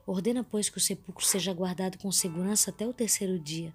Ordena, 0.05 0.43
pois, 0.43 0.67
que 0.67 0.77
o 0.77 0.81
sepulcro 0.81 1.23
seja 1.23 1.53
guardado 1.53 1.97
com 1.99 2.11
segurança 2.11 2.71
até 2.71 2.87
o 2.87 2.93
terceiro 2.93 3.37
dia, 3.37 3.73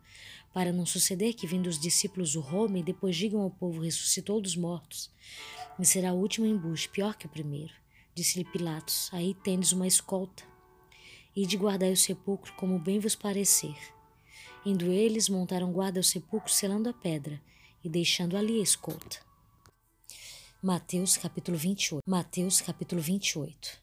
para 0.53 0.73
não 0.73 0.85
suceder 0.85 1.35
que, 1.35 1.47
vindo 1.47 1.69
os 1.69 1.79
discípulos 1.79 2.35
o 2.35 2.41
roubem 2.41 2.83
e 2.83 2.85
depois 2.85 3.15
digam 3.15 3.43
ao 3.43 3.51
povo: 3.51 3.83
ressuscitou 3.83 4.41
dos 4.41 4.57
mortos. 4.57 5.09
E 5.79 5.85
será 5.85 6.13
o 6.13 6.19
último 6.19 6.47
embuste, 6.47 6.89
pior 6.89 7.15
que 7.17 7.27
o 7.27 7.29
primeiro. 7.29 7.73
Disse-lhe 8.15 8.45
Pilatos: 8.45 9.11
Aí 9.13 9.35
tendes 9.35 9.73
uma 9.73 9.87
escolta. 9.87 10.43
E 11.35 11.47
de 11.47 11.57
guardar 11.57 11.91
o 11.91 11.97
sepulcro 11.97 12.53
como 12.55 12.79
bem 12.79 12.99
vos 12.99 13.15
parecer. 13.15 13.77
Indo 14.65 14.91
eles, 14.91 15.29
montaram 15.29 15.71
guarda 15.71 16.01
ao 16.01 16.03
sepulcro, 16.03 16.51
selando 16.51 16.89
a 16.89 16.95
pedra 16.95 17.41
e 17.85 17.89
deixando 17.89 18.37
ali 18.37 18.59
a 18.59 18.63
escolta. 18.63 19.19
Mateus 20.63 21.17
capítulo 21.17 21.59
28. 21.59 22.03
Mateus 22.09 22.61
capítulo 22.61 23.01
28. 23.01 23.81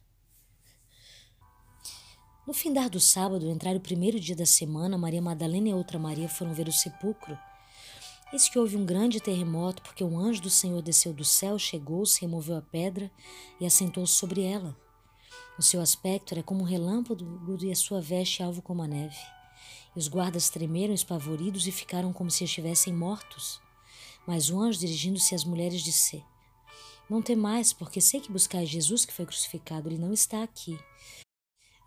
No 2.46 2.54
findar 2.54 2.90
do 2.90 3.00
sábado, 3.00 3.50
entrar 3.50 3.76
o 3.76 3.80
primeiro 3.80 4.20
dia 4.20 4.36
da 4.36 4.46
semana, 4.46 4.98
Maria 4.98 5.22
Madalena 5.22 5.70
e 5.70 5.74
outra 5.74 5.98
Maria 5.98 6.28
foram 6.28 6.54
ver 6.54 6.68
o 6.68 6.74
sepulcro. 6.74 7.38
Eis 8.34 8.50
que 8.50 8.58
houve 8.58 8.76
um 8.76 8.86
grande 8.86 9.22
terremoto, 9.22 9.84
porque 9.84 10.04
um 10.04 10.18
anjo 10.18 10.42
do 10.42 10.50
Senhor 10.50 10.82
desceu 10.82 11.14
do 11.14 11.24
céu, 11.24 11.60
chegou-se, 11.60 12.20
removeu 12.20 12.58
a 12.58 12.62
pedra 12.62 13.12
e 13.60 13.66
assentou-se 13.66 14.14
sobre 14.14 14.42
ela. 14.42 14.76
O 15.58 15.62
seu 15.62 15.80
aspecto 15.80 16.34
era 16.34 16.42
como 16.42 16.62
um 16.62 16.66
relâmpago 16.66 17.24
e 17.62 17.72
a 17.72 17.76
sua 17.76 18.02
veste 18.02 18.42
alvo 18.42 18.62
como 18.62 18.82
a 18.82 18.88
neve. 18.88 19.16
E 19.96 20.00
os 20.00 20.08
guardas 20.08 20.50
tremeram 20.50 20.96
espavoridos 20.96 21.68
e 21.68 21.72
ficaram 21.72 22.12
como 22.12 22.32
se 22.32 22.44
estivessem 22.44 22.92
mortos. 22.92 23.62
Mas 24.26 24.50
o 24.50 24.60
anjo, 24.60 24.80
dirigindo-se 24.80 25.36
às 25.36 25.44
mulheres, 25.44 25.84
disse: 25.84 26.24
Não 27.08 27.22
temais, 27.22 27.72
porque 27.72 28.02
sei 28.02 28.20
que 28.20 28.32
buscais 28.32 28.68
Jesus 28.68 29.06
que 29.06 29.14
foi 29.14 29.28
crucificado, 29.28 29.88
ele 29.88 30.00
não 30.00 30.12
está 30.12 30.42
aqui 30.42 30.76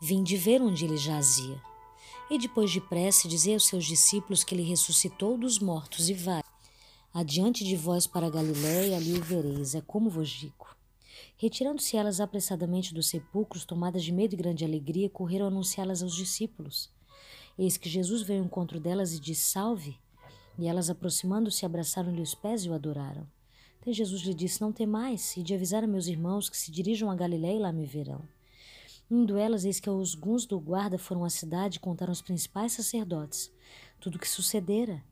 Vim 0.01 0.23
de 0.23 0.37
ver 0.37 0.61
onde 0.61 0.85
ele 0.85 0.99
jazia. 0.99 1.61
E 2.29 2.39
depois 2.39 2.73
de 2.73 2.81
prece, 2.81 3.29
dizia 3.29 3.55
aos 3.55 3.67
seus 3.67 3.85
discípulos 3.85 4.43
que 4.43 4.53
ele 4.53 4.65
ressuscitou 4.65 5.39
dos 5.39 5.61
mortos 5.61 6.09
e 6.09 6.15
vai. 6.15 6.43
Adiante 7.15 7.65
de 7.65 7.77
vós 7.77 8.05
para 8.07 8.29
Galiléia, 8.29 8.97
ali 8.97 9.15
o 9.15 9.23
vereis, 9.23 9.77
é 9.77 9.81
como 9.81 10.11
vos 10.11 10.29
digo. 10.29 10.67
Retirando-se 11.37 11.97
elas 11.97 12.21
apressadamente 12.21 12.93
dos 12.93 13.09
sepulcros, 13.09 13.65
tomadas 13.65 14.03
de 14.03 14.11
medo 14.11 14.35
e 14.35 14.37
grande 14.37 14.65
alegria, 14.65 15.09
correram 15.09 15.47
anunciá-las 15.47 16.03
aos 16.03 16.17
discípulos. 16.17 16.91
Eis 17.57 17.77
que 17.77 17.89
Jesus 17.89 18.23
veio 18.23 18.41
ao 18.41 18.47
encontro 18.47 18.81
delas 18.81 19.15
e 19.15 19.21
disse: 19.21 19.51
Salve! 19.51 19.97
E 20.59 20.67
elas, 20.67 20.91
aproximando-se, 20.91 21.65
abraçaram-lhe 21.65 22.21
os 22.21 22.35
pés 22.35 22.65
e 22.65 22.69
o 22.69 22.75
adoraram. 22.75 23.27
Então 23.81 23.93
Jesus 23.93 24.23
lhe 24.23 24.35
disse: 24.35 24.61
Não 24.61 24.73
temais, 24.73 25.37
e 25.37 25.43
de 25.43 25.55
avisar 25.55 25.85
a 25.85 25.87
meus 25.87 26.09
irmãos 26.09 26.51
que 26.51 26.57
se 26.57 26.73
dirijam 26.73 27.09
a 27.09 27.15
Galiléia 27.15 27.57
e 27.57 27.61
lá 27.61 27.73
me 27.73 27.87
verão. 27.87 28.23
Indo 29.11 29.37
elas, 29.37 29.65
eis 29.65 29.79
que 29.79 29.89
alguns 29.89 30.47
do 30.47 30.59
guarda 30.59 30.99
foram 30.99 31.25
à 31.25 31.31
cidade 31.31 31.77
e 31.77 31.81
contaram 31.81 32.11
aos 32.11 32.23
principais 32.23 32.73
sacerdotes 32.73 33.53
tudo 34.01 34.17
o 34.17 34.19
que 34.19 34.29
sucedera. 34.29 35.03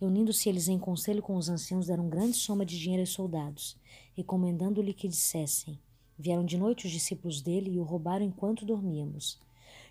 Reunindo-se 0.00 0.48
eles 0.48 0.66
em 0.68 0.78
conselho 0.78 1.22
com 1.22 1.36
os 1.36 1.48
anciãos, 1.48 1.86
deram 1.86 2.08
grande 2.08 2.36
soma 2.36 2.64
de 2.64 2.78
dinheiro 2.78 3.02
aos 3.02 3.10
soldados, 3.10 3.76
recomendando-lhe 4.16 4.94
que 4.94 5.08
dissessem: 5.08 5.78
Vieram 6.18 6.44
de 6.44 6.56
noite 6.56 6.86
os 6.86 6.92
discípulos 6.92 7.42
dele 7.42 7.70
e 7.72 7.78
o 7.78 7.82
roubaram 7.82 8.24
enquanto 8.24 8.64
dormíamos. 8.64 9.38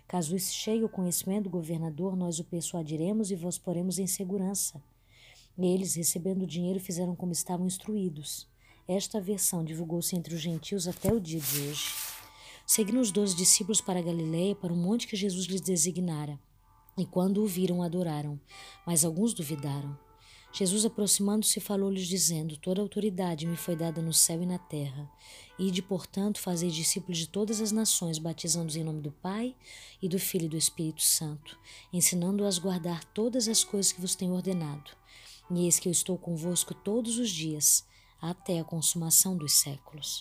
Caso 0.08 0.34
isso 0.34 0.52
chegue 0.52 0.82
ao 0.82 0.88
conhecimento 0.88 1.44
do 1.44 1.50
governador, 1.50 2.16
nós 2.16 2.40
o 2.40 2.44
persuadiremos 2.44 3.30
e 3.30 3.36
vos 3.36 3.56
poremos 3.56 3.98
em 3.98 4.06
segurança. 4.06 4.82
Eles, 5.56 5.94
recebendo 5.94 6.42
o 6.42 6.46
dinheiro, 6.46 6.80
fizeram 6.80 7.14
como 7.14 7.32
estavam 7.32 7.66
instruídos. 7.66 8.48
Esta 8.88 9.20
versão 9.20 9.62
divulgou-se 9.62 10.16
entre 10.16 10.34
os 10.34 10.40
gentios 10.40 10.88
até 10.88 11.12
o 11.12 11.20
dia 11.20 11.38
de 11.38 11.60
hoje. 11.60 12.09
Seguiram 12.72 13.00
os 13.00 13.10
doze 13.10 13.34
discípulos 13.34 13.80
para 13.80 14.00
Galiléia, 14.00 14.54
para 14.54 14.72
o 14.72 14.76
monte 14.76 15.08
que 15.08 15.16
Jesus 15.16 15.46
lhes 15.46 15.60
designara. 15.60 16.38
E 16.96 17.04
quando 17.04 17.42
o 17.42 17.46
viram, 17.48 17.82
adoraram, 17.82 18.40
mas 18.86 19.04
alguns 19.04 19.34
duvidaram. 19.34 19.98
Jesus, 20.52 20.84
aproximando-se, 20.84 21.58
falou-lhes, 21.58 22.06
dizendo: 22.06 22.56
Toda 22.56 22.80
autoridade 22.80 23.44
me 23.44 23.56
foi 23.56 23.74
dada 23.74 24.00
no 24.00 24.12
céu 24.12 24.40
e 24.40 24.46
na 24.46 24.56
terra. 24.56 25.10
Ide, 25.58 25.82
portanto, 25.82 26.38
fazei 26.38 26.70
discípulos 26.70 27.18
de 27.18 27.26
todas 27.26 27.60
as 27.60 27.72
nações, 27.72 28.18
batizando-os 28.18 28.76
em 28.76 28.84
nome 28.84 29.00
do 29.00 29.10
Pai 29.10 29.56
e 30.00 30.08
do 30.08 30.20
Filho 30.20 30.44
e 30.44 30.50
do 30.50 30.56
Espírito 30.56 31.02
Santo, 31.02 31.58
ensinando-os 31.92 32.56
a 32.56 32.62
guardar 32.62 33.02
todas 33.06 33.48
as 33.48 33.64
coisas 33.64 33.90
que 33.90 34.00
vos 34.00 34.14
tenho 34.14 34.34
ordenado. 34.34 34.92
E 35.50 35.64
eis 35.64 35.80
que 35.80 35.88
eu 35.88 35.92
estou 35.92 36.16
convosco 36.16 36.72
todos 36.72 37.18
os 37.18 37.30
dias, 37.30 37.84
até 38.22 38.60
a 38.60 38.64
consumação 38.64 39.36
dos 39.36 39.54
séculos. 39.54 40.18